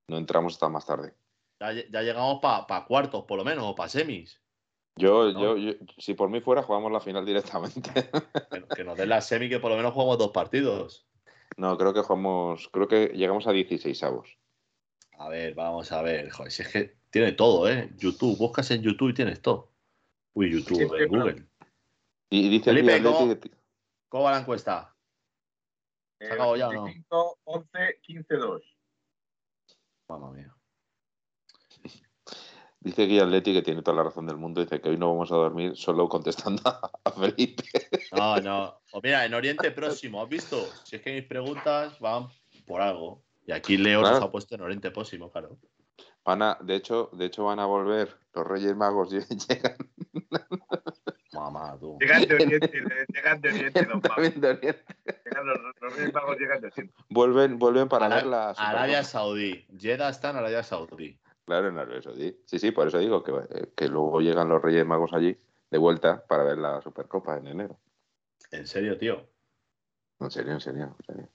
no 0.08 0.18
entramos 0.18 0.54
hasta 0.54 0.70
más 0.70 0.86
tarde. 0.86 1.14
Ya, 1.60 1.72
ya 1.72 2.02
llegamos 2.02 2.40
para 2.42 2.86
cuartos, 2.86 3.24
por 3.26 3.38
lo 3.38 3.46
menos, 3.46 3.66
o 3.66 3.76
para 3.76 3.90
semis. 3.90 4.42
Yo, 4.98 5.32
No. 5.32 5.42
yo, 5.42 5.58
yo, 5.58 5.74
si 5.98 6.14
por 6.14 6.30
mí 6.30 6.40
fuera, 6.42 6.64
jugamos 6.64 6.92
la 6.92 7.00
final 7.02 7.26
directamente. 7.26 7.92
Que, 8.52 8.64
que 8.76 8.84
nos 8.84 8.98
den 8.98 9.10
la 9.10 9.22
semi, 9.22 9.50
que 9.50 9.60
por 9.60 9.72
lo 9.72 9.78
menos 9.78 9.94
jugamos 9.94 10.18
dos 10.18 10.32
partidos. 10.32 11.06
no, 11.58 11.78
creo 11.78 11.94
que 11.94 12.02
jugamos, 12.02 12.70
creo 12.72 12.88
que 12.88 13.08
llegamos 13.08 13.48
a 13.48 13.52
16 13.52 14.02
avos. 14.04 14.38
A 15.18 15.30
ver, 15.30 15.54
vamos 15.54 15.92
a 15.92 16.02
ver. 16.02 16.30
Joder, 16.30 16.52
si 16.52 16.62
es 16.62 16.68
que 16.70 16.98
tiene 17.10 17.32
todo, 17.34 17.70
¿eh? 17.70 17.90
YouTube, 17.98 18.38
buscas 18.38 18.70
en 18.72 18.82
YouTube 18.82 19.10
y 19.10 19.14
tienes 19.14 19.42
todo. 19.42 19.72
Uy, 20.34 20.52
YouTube, 20.52 20.78
Sí, 20.78 21.06
Google. 21.06 21.46
Y 22.30 22.50
dice 22.50 22.66
Felipe, 22.74 23.02
¿cómo? 23.02 23.36
¿Cómo 24.10 24.24
va 24.26 24.32
la 24.32 24.40
encuesta? 24.40 24.95
¿Se 26.20 26.26
ha 26.26 26.34
acabado 26.34 26.56
ya 26.56 26.72
no? 26.72 26.84
25, 26.84 27.40
11, 27.44 28.00
15, 28.02 28.36
2. 28.36 28.62
Mamma 30.08 30.32
mía. 30.32 30.56
Dice 32.80 33.06
aquí 33.06 33.20
Atleti 33.20 33.52
que 33.52 33.64
tiene 33.64 33.82
toda 33.82 33.98
la 33.98 34.04
razón 34.04 34.28
del 34.28 34.38
mundo. 34.38 34.62
Dice 34.62 34.80
que 34.80 34.90
hoy 34.90 34.98
no 34.98 35.10
vamos 35.10 35.32
a 35.32 35.36
dormir 35.36 35.76
solo 35.76 36.08
contestando 36.08 36.62
a, 37.04 37.12
Felipe. 37.12 37.64
No, 38.12 38.38
no. 38.38 38.80
O 38.92 39.02
mira, 39.02 39.26
en 39.26 39.34
Oriente 39.34 39.72
Próximo, 39.72 40.22
¿has 40.22 40.30
visto? 40.30 40.64
Si 40.84 40.98
es 40.98 41.02
que 41.02 41.14
mis 41.14 41.26
preguntas 41.26 42.00
van 42.00 42.28
por 42.68 42.82
algo. 42.82 43.24
Y 43.48 43.54
aquí 43.54 43.78
Leo 43.78 44.02
nos 44.02 44.22
ha 44.22 44.32
puesto 44.32 44.54
en 44.54 44.62
Oriente 44.62 44.92
Próximo, 44.92 45.32
claro. 45.32 45.58
Van 46.24 46.44
a, 46.44 46.58
de 46.62 46.76
hecho, 46.76 47.10
de 47.14 47.26
hecho 47.26 47.46
van 47.46 47.60
a 47.60 47.66
volver 47.66 48.20
los 48.34 48.46
Reyes 48.46 48.76
Magos 48.76 49.10
llegan 49.50 49.78
Tú. 51.80 51.98
Llegan 52.00 52.22
de 52.28 52.36
Oriente, 52.36 52.72
llegan 53.14 53.42
de 53.42 53.50
Oriente 53.50 53.86
los 53.86 54.04
magos. 54.04 54.42
de 54.42 54.48
Oriente. 54.50 54.84
Llegan 55.26 55.48
los, 55.48 55.58
los 55.82 55.96
Reyes 55.96 56.14
Magos 56.14 56.38
llegan 56.40 56.62
de 56.62 56.68
Oriente. 56.68 56.94
Vuelven, 57.10 57.60
vuelven 57.60 57.90
para 57.90 58.06
Ara- 58.06 58.16
ver 58.16 58.26
la. 58.28 58.50
Arabia 58.52 59.04
Saudí. 59.04 59.66
Jeddah 59.78 60.10
está 60.10 60.30
en 60.32 60.38
Arabia 60.38 60.64
Saudí. 60.64 61.20
Claro, 61.46 61.68
en 61.70 61.78
Arabia 61.78 62.02
Saudí. 62.02 62.38
Sí, 62.46 62.60
sí, 62.60 62.72
por 62.72 62.88
eso 62.88 62.98
digo 63.00 63.24
que, 63.24 63.32
eh, 63.32 63.74
que 63.76 63.88
luego 63.88 64.20
llegan 64.22 64.50
los 64.50 64.62
Reyes 64.62 64.86
Magos 64.86 65.14
allí 65.14 65.38
de 65.72 65.78
vuelta 65.78 66.26
para 66.28 66.44
ver 66.44 66.58
la 66.58 66.82
Supercopa 66.82 67.38
en 67.38 67.48
enero. 67.48 67.80
En 68.52 68.66
serio, 68.68 68.98
tío. 68.98 69.28
En 70.20 70.32
serio, 70.32 70.54
en 70.54 70.62
serio, 70.62 70.96
en 71.00 71.06
serio. 71.06 71.30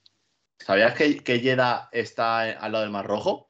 ¿Sabías 0.59 0.93
que, 0.95 1.23
que 1.23 1.39
Jeddah 1.39 1.89
está 1.91 2.49
en- 2.49 2.57
al 2.59 2.71
lado 2.71 2.83
del 2.83 2.91
Mar 2.93 3.05
Rojo? 3.07 3.49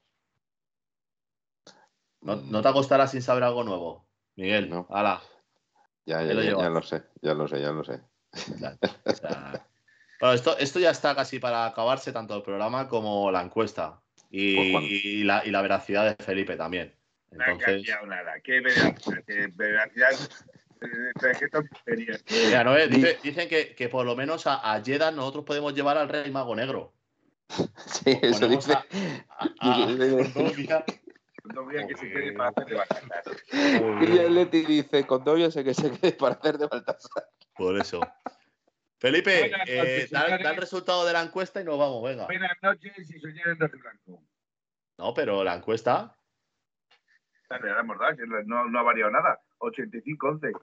¿No, 2.22 2.36
Mm, 2.38 2.52
no 2.52 2.62
te 2.62 2.68
acostarás 2.68 3.12
sin 3.12 3.22
saber 3.22 3.44
algo 3.44 3.64
nuevo? 3.64 4.08
Miguel, 4.36 4.70
No. 4.70 4.88
hala. 4.90 5.22
Ya, 6.06 6.23
ya, 6.23 6.34
lo 6.34 6.41
ya, 6.41 6.49
ya 6.57 6.69
lo 6.69 6.82
sé, 6.82 7.03
ya 7.22 7.34
lo 7.34 7.48
sé, 7.48 7.61
ya 7.61 7.72
lo 7.72 7.84
sé. 7.84 8.02
bueno, 10.19 10.34
esto, 10.34 10.57
esto 10.57 10.80
ya 10.80 10.91
está 10.91 11.15
casi 11.15 11.40
para 11.40 11.65
acabarse 11.65 12.11
tanto 12.11 12.36
el 12.36 12.41
programa 12.41 12.88
como 12.88 13.32
la 13.32 13.41
encuesta 13.41 14.02
y, 14.30 14.72
Pues, 14.72 14.86
y 14.90 15.23
la, 15.23 15.45
y 15.45 15.52
la 15.52 15.61
veracidad 15.61 16.15
de 16.18 16.23
Felipe 16.23 16.56
también. 16.56 16.95
No 17.32 17.44
ha 17.44 17.52
Entonces, 17.52 17.88
nada. 18.07 18.34
¿Qué 18.44 18.60
veracidad? 18.61 19.23
¿Qué 19.26 19.48
veracidad? 19.56 20.11
Eh, 20.82 21.11
pero 21.19 21.40
¿Qué 21.40 21.48
tonterías? 21.48 22.23
mira, 22.30 22.64
¿no 22.64 22.73
ves? 22.73 22.90
Dice- 22.90 23.19
dicen 23.22 23.48
que, 23.48 23.76
que 23.76 23.88
por 23.88 24.06
lo 24.06 24.15
menos 24.15 24.48
a, 24.48 24.73
a 24.73 24.82
Jeddah 24.84 25.11
nosotros 25.11 25.45
podemos 25.45 25.73
llevar 25.76 25.98
al 25.98 26.10
Rey 26.10 26.32
Mago 26.32 26.56
Negro. 26.56 26.94
Sí, 27.86 28.18
eso 28.22 28.48
dice. 28.48 28.73
a- 28.73 28.86
a- 29.60 29.88
a 31.43 31.88
que 31.88 31.97
se 31.97 32.11
quede 32.11 32.34
para 32.34 32.49
hacer 32.49 32.65
de 32.65 32.76
vacatas. 32.76 33.26
Y 33.51 34.18
el 34.18 34.35
Leti 34.35 34.65
dice, 34.65 35.05
con 35.05 35.23
Dobia 35.23 35.51
sé 35.51 35.63
que 35.63 35.73
se 35.73 35.91
quede 35.91 36.13
para 36.13 36.35
hacer 36.35 36.57
de 36.57 36.68
Baltasar. 36.68 37.30
Por 37.55 37.77
eso. 37.77 37.99
Felipe, 38.99 39.51
eh, 39.68 40.07
da, 40.11 40.38
da 40.38 40.51
el 40.51 40.57
resultado 40.57 41.05
de 41.05 41.13
la 41.13 41.23
encuesta 41.23 41.59
y 41.59 41.63
nos 41.63 41.80
vamos, 41.80 42.03
venga. 42.03 42.26
Buenas 42.26 42.55
noches 42.61 42.93
y 42.97 43.19
soñar 43.19 43.47
en 43.47 43.59
Rojo 43.59 43.77
Blanco. 43.80 44.23
No, 44.97 45.13
pero 45.13 45.43
la 45.43 45.55
encuesta. 45.55 46.15
No, 48.45 48.65
no 48.65 48.80
ha 48.80 48.84
variado 48.84 49.11
nada. 49.11 49.41
85-11. 49.59 50.53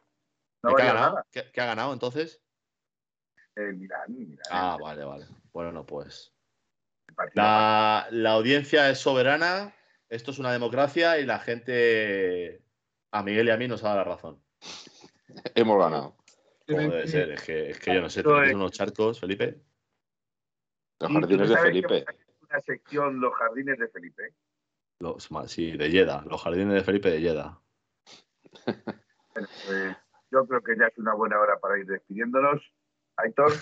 No 0.63 0.75
¿Qué 0.75 0.83
ha 0.83 0.95
nada. 0.95 1.27
¿Qué, 1.31 1.51
qué 1.53 1.61
ha 1.61 1.67
ganado 1.67 1.93
entonces? 1.93 2.41
Eh, 3.57 3.73
Milán, 3.73 4.05
Milán. 4.09 4.39
Ah, 4.51 4.77
vale, 4.81 5.05
vale. 5.05 5.27
Bueno, 5.53 5.85
pues. 5.85 6.33
el 7.09 7.15
La, 7.35 8.07
la 8.11 8.31
audiencia 8.33 8.89
es 8.89 8.99
soberana, 8.99 9.75
esto 10.09 10.31
es 10.31 10.39
una 10.39 10.53
democracia 10.53 11.19
y 11.19 11.27
la 11.27 11.39
gente 11.39 12.63
a 13.11 13.23
Miguel 13.23 13.49
y 13.49 13.51
a 13.51 13.57
mí 13.57 13.69
nos 13.69 13.83
ha 13.85 13.89
dado 13.89 13.99
la 13.99 14.05
razón. 14.05 14.43
Hemos 15.55 15.79
ganado. 15.79 16.17
Como 16.67 16.81
debe 16.91 17.07
ser, 17.09 17.31
es 17.33 17.43
que, 17.43 17.71
es 17.71 17.79
que 17.79 17.95
yo 17.95 18.01
no 18.01 18.11
sé, 18.11 18.23
tenéis 18.23 18.49
es- 18.51 18.55
unos 18.55 18.73
charcos, 18.73 19.21
Felipe. 19.21 19.61
Los 21.01 21.13
jardines 21.13 21.49
de 21.49 21.57
Felipe. 21.57 22.05
Una 22.43 22.61
sección, 22.61 23.21
los 23.21 23.35
jardines 23.35 23.79
de 23.79 23.89
Felipe. 23.89 24.35
Los, 25.01 25.29
sí, 25.47 25.77
de 25.77 25.91
Yeda, 25.91 26.25
los 26.27 26.43
jardines 26.43 26.75
de 26.75 26.85
Felipe 26.85 27.11
de 27.11 27.21
Yeda. 27.21 27.61
Bueno, 28.65 29.49
pues, 29.67 29.97
yo 30.31 30.47
creo 30.47 30.63
que 30.63 30.77
ya 30.77 30.87
es 30.87 30.99
una 30.99 31.15
buena 31.15 31.39
hora 31.39 31.59
para 31.61 31.79
ir 31.79 31.87
despidiéndonos. 31.87 32.61
Aitor, 33.17 33.53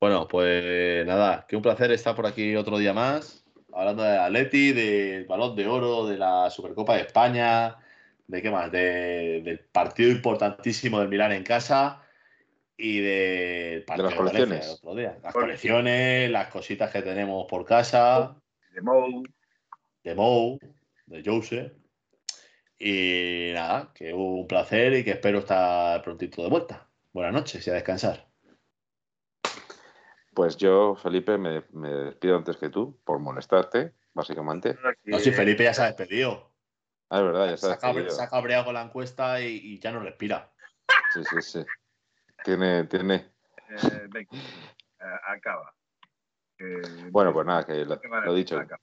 Bueno, 0.00 0.26
pues 0.28 1.06
nada, 1.06 1.46
que 1.46 1.56
un 1.56 1.62
placer 1.62 1.90
estar 1.92 2.14
por 2.16 2.26
aquí 2.26 2.56
otro 2.56 2.78
día 2.78 2.92
más, 2.94 3.44
hablando 3.74 4.02
de 4.02 4.16
Atleti, 4.18 4.72
del 4.72 5.24
balón 5.26 5.54
de 5.56 5.66
oro, 5.66 6.06
de 6.06 6.16
la 6.18 6.50
Supercopa 6.50 6.94
de 6.94 7.02
España, 7.02 7.76
de 8.26 8.42
qué 8.42 8.50
más, 8.50 8.70
De- 8.70 9.42
del 9.42 9.58
partido 9.60 10.10
importantísimo 10.10 11.00
del 11.00 11.08
Milán 11.08 11.32
en 11.32 11.42
casa 11.44 12.02
y 12.76 13.00
del 13.00 13.84
partido 13.84 14.08
las 14.10 14.18
Valencia 14.18 14.38
colecciones. 14.46 14.66
del 14.66 14.74
otro 14.76 14.94
día. 14.94 15.18
Las 15.22 15.32
Cole- 15.32 15.46
colecciones, 15.46 16.30
las 16.30 16.48
cositas 16.48 16.90
que 16.90 17.02
tenemos 17.02 17.46
por 17.46 17.64
casa, 17.64 18.36
de 18.72 18.80
Mou, 18.82 19.22
de 20.04 20.14
Mou, 20.14 20.58
de 21.06 21.22
Jose. 21.24 21.72
Y 22.78 23.50
nada, 23.52 23.92
que 23.94 24.14
un 24.14 24.46
placer 24.46 24.94
y 24.94 25.04
que 25.04 25.10
espero 25.10 25.40
estar 25.40 26.00
prontito 26.02 26.42
de 26.42 26.48
vuelta. 26.48 26.88
Buenas 27.12 27.34
noches 27.34 27.66
y 27.66 27.70
a 27.70 27.74
descansar. 27.74 28.29
Pues 30.34 30.56
yo, 30.56 30.94
Felipe, 30.96 31.36
me, 31.38 31.64
me 31.72 31.90
despido 31.90 32.36
antes 32.36 32.56
que 32.56 32.68
tú, 32.68 32.98
por 33.04 33.18
molestarte, 33.18 33.94
básicamente. 34.14 34.76
No, 35.04 35.18
si 35.18 35.32
Felipe 35.32 35.64
ya 35.64 35.74
se 35.74 35.82
ha 35.82 35.86
despedido. 35.86 36.50
Ah, 37.08 37.18
es 37.18 37.24
verdad, 37.24 37.46
ya 37.50 37.56
Se 37.56 37.66
ha, 37.66 37.70
despedido. 37.70 38.10
se 38.10 38.22
ha 38.22 38.28
cabreado 38.28 38.66
con 38.66 38.74
la 38.74 38.82
encuesta 38.82 39.40
y, 39.40 39.56
y 39.56 39.78
ya 39.80 39.90
no 39.90 40.00
respira. 40.00 40.52
Sí, 41.12 41.22
sí, 41.24 41.42
sí. 41.42 41.64
Tiene, 42.44 42.84
tiene. 42.84 43.14
Eh, 43.68 44.06
venga, 44.08 44.30
eh, 44.32 45.18
acaba. 45.26 45.74
Eh, 46.58 47.08
Bueno, 47.10 47.32
pues 47.32 47.46
nada, 47.46 47.66
que 47.66 47.84
lo, 47.84 47.98
dicho, 48.32 48.56
acaba. 48.58 48.80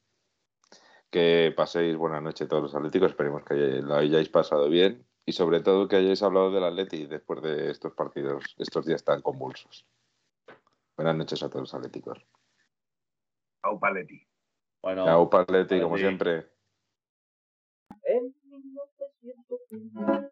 que 1.10 1.54
paséis 1.56 1.96
buena 1.96 2.20
noche 2.20 2.46
todos 2.46 2.64
los 2.64 2.76
atléticos. 2.76 3.12
Esperemos 3.12 3.44
que 3.46 3.56
lo 3.56 3.96
hayáis 3.96 4.28
pasado 4.30 4.70
bien 4.70 5.06
y 5.26 5.32
sobre 5.32 5.62
todo 5.62 5.88
que 5.88 5.96
hayáis 5.96 6.22
hablado 6.24 6.52
del 6.52 6.66
Atleti 6.66 7.06
después 7.06 7.42
de 7.42 7.72
estos 7.72 7.94
partidos, 7.94 8.44
estos 8.58 8.86
días 8.86 9.04
tan 9.04 9.22
convulsos. 9.22 9.86
Buenas 10.98 11.16
noches 11.16 11.44
a 11.44 11.50
todos 11.50 11.62
los 11.62 11.74
atléticos. 11.76 12.18
Au 13.62 13.80
Paletti. 13.80 14.28
Bueno, 14.82 15.06
Chao, 15.06 15.30
Atleti, 15.32 15.80
como 15.80 15.96
siempre. 15.98 16.50
En 18.04 18.34
1903, 18.44 20.32